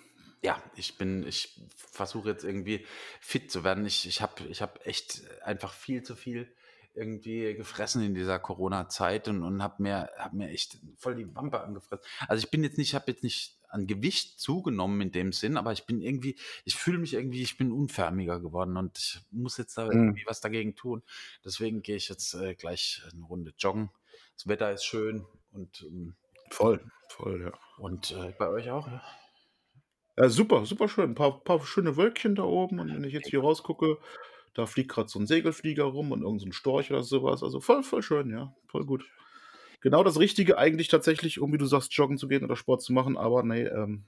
Ja, 0.42 0.62
ich 0.76 0.98
bin, 0.98 1.28
ich 1.28 1.62
versuche 1.76 2.30
jetzt 2.30 2.44
irgendwie 2.46 2.86
fit 3.20 3.52
zu 3.52 3.64
werden. 3.64 3.86
Ich, 3.86 4.08
ich 4.08 4.22
habe 4.22 4.44
ich 4.46 4.62
hab 4.62 4.86
echt 4.88 5.22
einfach 5.44 5.74
viel 5.74 6.02
zu 6.02 6.16
viel 6.16 6.56
irgendwie 6.96 7.54
gefressen 7.54 8.02
in 8.02 8.16
dieser 8.16 8.40
Corona-Zeit 8.40 9.28
und, 9.28 9.44
und 9.44 9.62
habe 9.62 9.84
mir, 9.84 10.10
hab 10.18 10.34
mir 10.34 10.50
echt 10.50 10.78
voll 10.98 11.16
die 11.16 11.36
Wampe 11.36 11.62
angefressen. 11.62 12.04
Also 12.28 12.44
ich 12.44 12.50
bin 12.50 12.64
jetzt 12.64 12.78
nicht, 12.78 12.90
ich 12.90 12.96
habe 12.96 13.12
jetzt 13.12 13.24
nicht 13.24 13.59
an 13.70 13.88
Gewicht 13.88 14.40
zugenommen 14.40 15.02
in 15.02 15.12
dem 15.12 15.32
Sinn, 15.34 15.58
aber 15.58 15.72
ich 15.74 15.86
bin 15.86 16.02
irgendwie, 16.02 16.38
ich 16.66 16.76
fühle 16.76 16.98
mich 17.00 17.14
irgendwie, 17.14 17.42
ich 17.44 17.58
bin 17.58 17.72
unförmiger 17.72 18.40
geworden 18.40 18.78
und 18.78 18.98
ich 18.98 19.20
muss 19.32 19.58
jetzt 19.58 19.78
da 19.78 19.86
Mhm. 19.92 20.20
irgendwie 20.24 20.26
was 20.26 20.42
dagegen 20.42 20.76
tun. 20.76 21.04
Deswegen 21.46 21.82
gehe 21.82 21.96
ich 21.98 22.10
jetzt 22.10 22.34
äh, 22.34 22.56
gleich 22.56 23.02
eine 23.12 23.24
Runde 23.24 23.54
joggen. 23.58 23.92
Das 24.36 24.48
Wetter 24.48 24.72
ist 24.74 24.86
schön 24.86 25.26
und, 25.52 25.82
ähm, 25.84 26.16
Voll, 26.52 26.92
voll, 27.08 27.42
ja. 27.42 27.52
und 27.78 28.12
äh, 28.12 28.32
bei 28.38 28.48
euch 28.48 28.70
auch, 28.70 28.88
ja? 28.88 29.02
Ja, 30.18 30.30
super, 30.30 30.66
super 30.68 30.88
schön. 30.90 31.12
'N 31.12 31.16
paar 31.16 31.44
paar 31.44 31.66
schöne 31.66 31.96
Wölkchen 31.98 32.36
da 32.36 32.44
oben 32.44 32.80
und 32.80 32.94
wenn 32.94 33.04
ich 33.04 33.14
jetzt 33.14 33.30
hier 33.30 33.40
rausgucke, 33.42 33.98
da 34.54 34.66
fliegt 34.68 34.90
grad 34.92 35.10
so 35.10 35.20
'n 35.20 35.26
Segelflieger 35.28 35.86
rum 35.86 36.12
und 36.12 36.22
irgend 36.24 36.42
so 36.42 36.52
Storch 36.52 36.92
oder 36.92 37.04
so 37.04 37.24
was. 37.24 37.42
Also 37.44 37.60
voll 37.62 37.84
voll 37.84 38.04
schön, 38.04 38.30
ja, 38.32 38.56
voll 38.68 38.86
gut. 38.86 39.06
Genau 39.82 40.04
das 40.04 40.20
Richtige 40.20 40.58
eigentlich 40.58 40.90
tatsächlich, 40.90 41.40
um, 41.40 41.54
wie 41.54 41.58
du 41.58 41.66
sagst, 41.66 41.94
joggen 41.94 42.18
zu 42.18 42.28
gehen 42.28 42.44
oder 42.44 42.56
Sport 42.56 42.82
zu 42.82 42.94
machen, 42.94 43.18
aber 43.18 43.44
ne, 43.44 43.68
ähm, 43.70 44.04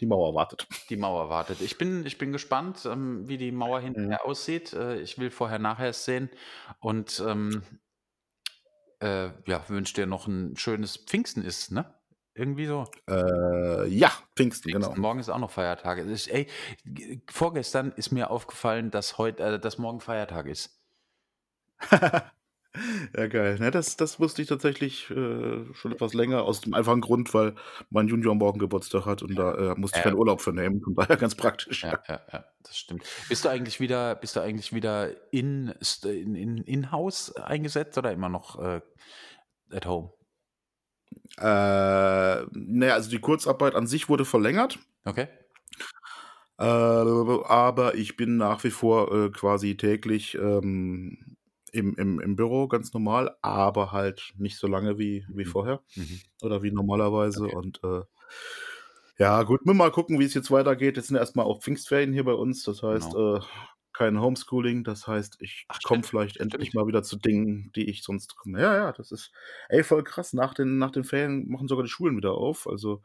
die 0.00 0.06
Mauer 0.06 0.34
wartet. 0.34 0.66
Die 0.90 0.96
Mauer 0.96 1.28
wartet. 1.28 1.60
Ich 1.60 1.76
bin, 1.76 2.06
ich 2.06 2.18
bin 2.18 2.30
gespannt, 2.32 2.86
ähm, 2.86 3.26
wie 3.26 3.36
die 3.36 3.50
Mauer 3.50 3.80
Mhm. 3.80 3.84
hinterher 3.84 4.24
aussieht. 4.24 4.72
Äh, 4.72 5.00
ich 5.00 5.18
will 5.18 5.30
vorher 5.30 5.58
nachher 5.58 5.92
sehen 5.92 6.30
und 6.80 7.22
ähm, 7.26 7.62
äh, 9.00 9.30
ja, 9.46 9.68
wünsche 9.68 9.94
dir 9.94 10.06
noch 10.06 10.26
ein 10.26 10.56
schönes 10.56 10.96
Pfingsten 10.96 11.42
ist, 11.42 11.72
ne? 11.72 11.94
Irgendwie 12.34 12.66
so. 12.66 12.86
Äh, 13.08 13.88
ja, 13.88 14.12
Pfingsten, 14.36 14.70
genau. 14.70 14.86
Pfingsten. 14.86 15.00
Morgen 15.00 15.18
ist 15.18 15.28
auch 15.28 15.38
noch 15.38 15.50
Feiertag. 15.50 15.98
Ist, 15.98 16.28
ey, 16.28 16.46
vorgestern 17.28 17.92
ist 17.96 18.12
mir 18.12 18.30
aufgefallen, 18.30 18.92
dass 18.92 19.18
heute, 19.18 19.42
äh, 19.42 19.58
dass 19.58 19.78
morgen 19.78 20.00
Feiertag 20.00 20.46
ist. 20.46 20.80
Ja, 23.16 23.26
geil. 23.26 23.58
Ne, 23.58 23.70
das 23.70 23.96
das 23.96 24.20
wusste 24.20 24.42
ich 24.42 24.48
tatsächlich, 24.48 25.10
äh, 25.10 25.64
schon 25.74 25.92
etwas 25.92 26.14
länger 26.14 26.42
aus 26.42 26.60
dem 26.60 26.74
einfachen 26.74 27.00
Grund, 27.00 27.32
weil 27.34 27.54
mein 27.90 28.08
Junior 28.08 28.34
morgen 28.34 28.58
Geburtstag 28.58 29.06
hat 29.06 29.22
und 29.22 29.34
da, 29.36 29.72
äh, 29.72 29.74
musste 29.78 29.98
ich 29.98 30.04
Ja. 30.04 30.10
keinen 30.10 30.18
Urlaub 30.18 30.40
für 30.40 30.52
nehmen, 30.52 30.80
von 30.80 30.94
daher 30.94 31.16
ganz 31.16 31.34
praktisch. 31.34 31.82
Ja, 31.82 32.02
ja, 32.08 32.20
ja, 32.32 32.44
das 32.62 32.78
stimmt. 32.78 33.04
Bist 33.28 33.44
du 33.44 33.48
eigentlich 33.48 33.80
wieder, 33.80 34.14
bist 34.14 34.36
du 34.36 34.40
eigentlich 34.40 34.72
wieder 34.72 35.10
in, 35.32 35.72
st- 35.82 36.10
in, 36.10 36.34
in, 36.34 36.58
in-house 36.58 37.34
eingesetzt 37.36 37.98
oder 37.98 38.12
immer 38.12 38.28
noch 38.28 38.58
äh, 38.58 38.80
at 39.70 39.86
home? 39.86 40.12
Äh, 41.38 41.42
na 41.42 42.46
ja, 42.86 42.94
also 42.94 43.10
die 43.10 43.20
Kurzarbeit 43.20 43.74
an 43.74 43.86
sich 43.86 44.08
wurde 44.08 44.24
verlängert. 44.24 44.78
Okay. 45.04 45.28
Äh, 46.58 46.64
aber 46.64 47.94
ich 47.94 48.16
bin 48.16 48.36
nach 48.36 48.64
wie 48.64 48.70
vor, 48.70 49.12
äh, 49.14 49.30
quasi 49.30 49.76
täglich, 49.76 50.34
ähm, 50.34 51.36
im 51.70 51.94
im 51.96 52.20
im 52.20 52.36
Büro 52.36 52.68
ganz 52.68 52.92
normal, 52.92 53.36
aber 53.42 53.92
halt 53.92 54.34
nicht 54.38 54.58
so 54.58 54.66
lange 54.66 54.98
wie 54.98 55.26
wie 55.30 55.44
Mhm. 55.44 55.44
vorher 55.44 55.82
Mhm. 55.96 56.22
oder 56.42 56.62
wie 56.62 56.72
normalerweise 56.72 57.48
Okay. 57.48 57.52
und, 57.52 57.80
äh, 57.84 58.02
ja 59.18 59.42
gut, 59.42 59.60
wir 59.64 59.74
mal 59.74 59.90
gucken, 59.90 60.18
wie 60.20 60.24
es 60.24 60.34
jetzt 60.34 60.50
weitergeht. 60.50 60.96
Jetzt 60.96 61.08
sind 61.08 61.16
erst 61.16 61.34
mal 61.36 61.42
auch 61.42 61.60
Pfingstferien 61.62 62.12
hier 62.12 62.24
bei 62.24 62.32
uns, 62.34 62.62
das 62.62 62.82
heißt, 62.82 63.14
Genau. 63.14 63.16
äh, 63.16 63.40
kein 63.92 64.20
Homeschooling. 64.20 64.84
Das 64.84 65.06
heißt, 65.08 65.38
ich 65.40 65.66
komme 65.82 66.02
stimmt, 66.02 66.04
vielleicht 66.04 66.36
endlich 66.36 66.72
stimmt. 66.72 66.74
mal 66.74 66.86
wieder 66.86 67.02
zu 67.02 67.16
Dingen, 67.16 67.72
die 67.74 67.90
ich 67.90 68.02
sonst 68.04 68.36
komme 68.36 68.60
ja, 68.60 68.76
ja, 68.76 68.92
das 68.92 69.10
ist 69.12 69.32
ey, 69.68 69.82
voll 69.82 70.04
krass. 70.04 70.32
Nach 70.34 70.54
den 70.54 70.78
nach 70.78 70.92
den 70.92 71.04
Ferien 71.04 71.48
machen 71.48 71.66
sogar 71.68 71.84
die 71.84 71.90
Schulen 71.90 72.16
wieder 72.16 72.32
auf, 72.34 72.66
also 72.68 73.02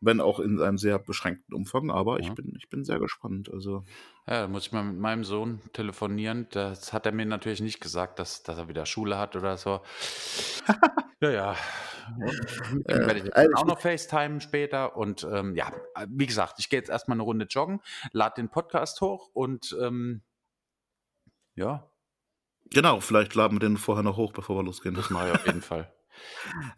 wenn 0.00 0.20
auch 0.20 0.40
in 0.40 0.60
einem 0.60 0.78
sehr 0.78 0.98
beschränkten 0.98 1.54
Umfang, 1.54 1.90
aber 1.90 2.20
ich 2.20 2.26
Ja. 2.28 2.34
bin 2.34 2.52
ich 2.56 2.68
bin 2.68 2.84
sehr 2.84 2.98
gespannt, 2.98 3.50
also 3.52 3.84
Ja, 4.28 4.42
da 4.42 4.48
muss 4.48 4.66
ich 4.66 4.72
mal 4.72 4.82
mit 4.82 4.98
meinem 4.98 5.22
Sohn 5.24 5.60
telefonieren. 5.72 6.48
Das 6.50 6.92
hat 6.92 7.06
er 7.06 7.12
mir 7.12 7.26
natürlich 7.26 7.60
nicht 7.60 7.80
gesagt, 7.80 8.18
dass, 8.18 8.42
dass 8.42 8.58
er 8.58 8.68
wieder 8.68 8.84
Schule 8.86 9.18
hat 9.18 9.36
oder 9.36 9.56
so. 9.56 9.80
Ja, 11.22 11.30
ja. 11.30 11.56
Und 12.18 12.84
Äh, 12.84 13.06
werde 13.06 13.20
ich 13.20 13.34
also 13.34 13.54
auch 13.54 13.64
noch 13.64 13.80
FaceTime 13.80 14.40
später. 14.40 14.96
Und 14.96 15.26
ähm, 15.30 15.54
ja, 15.54 15.72
wie 16.08 16.26
gesagt, 16.26 16.56
ich 16.58 16.68
gehe 16.68 16.78
jetzt 16.78 16.90
erstmal 16.90 17.16
eine 17.16 17.22
Runde 17.22 17.46
joggen, 17.46 17.80
lade 18.12 18.34
den 18.36 18.50
Podcast 18.50 19.00
hoch 19.00 19.30
und 19.32 19.74
ähm, 19.80 20.22
ja, 21.54 21.90
genau, 22.70 23.00
vielleicht 23.00 23.34
laden 23.34 23.56
wir 23.56 23.60
den 23.60 23.76
vorher 23.78 24.02
noch 24.04 24.16
hoch, 24.16 24.32
bevor 24.32 24.56
wir 24.58 24.64
losgehen. 24.64 24.94
das 24.94 25.10
mache 25.10 25.28
ich 25.28 25.34
auf 25.34 25.46
jeden 25.46 25.62
Fall. 25.62 25.92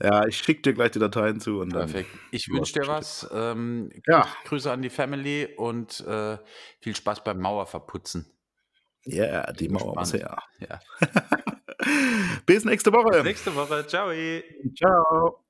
Ja, 0.03 0.27
ich 0.27 0.39
schicke 0.39 0.63
dir 0.63 0.75
gleich 0.75 0.93
die 0.93 0.99
Dateien 0.99 1.41
zu 1.41 1.61
und 1.61 1.71
dann 1.71 1.91
Perfekt. 1.91 2.11
Ich 2.31 2.49
wünsche 2.49 2.75
dir 2.75 2.87
was. 2.87 3.29
Ähm, 3.33 3.91
Ja. 4.07 4.27
Grüße, 4.45 4.71
an 4.71 4.83
die 4.83 4.91
Family 4.91 5.49
und 5.57 6.01
äh, 6.07 6.39
viel 6.81 6.95
Spaß 6.95 7.25
beim 7.25 7.41
Mauerverputzen. 7.41 8.33
Ja, 9.05 9.53
die 9.53 9.69
Bin 9.69 9.75
Mauer 9.75 9.95
muss 9.95 10.13
her. 10.13 10.43
Ja. 10.61 10.81
Bis 12.47 12.65
nächste 12.65 12.93
Woche. 12.93 13.23
Nächste 13.23 13.55
Woche. 13.55 13.87
Ciao. 13.87 14.11
Ciao. 14.77 15.45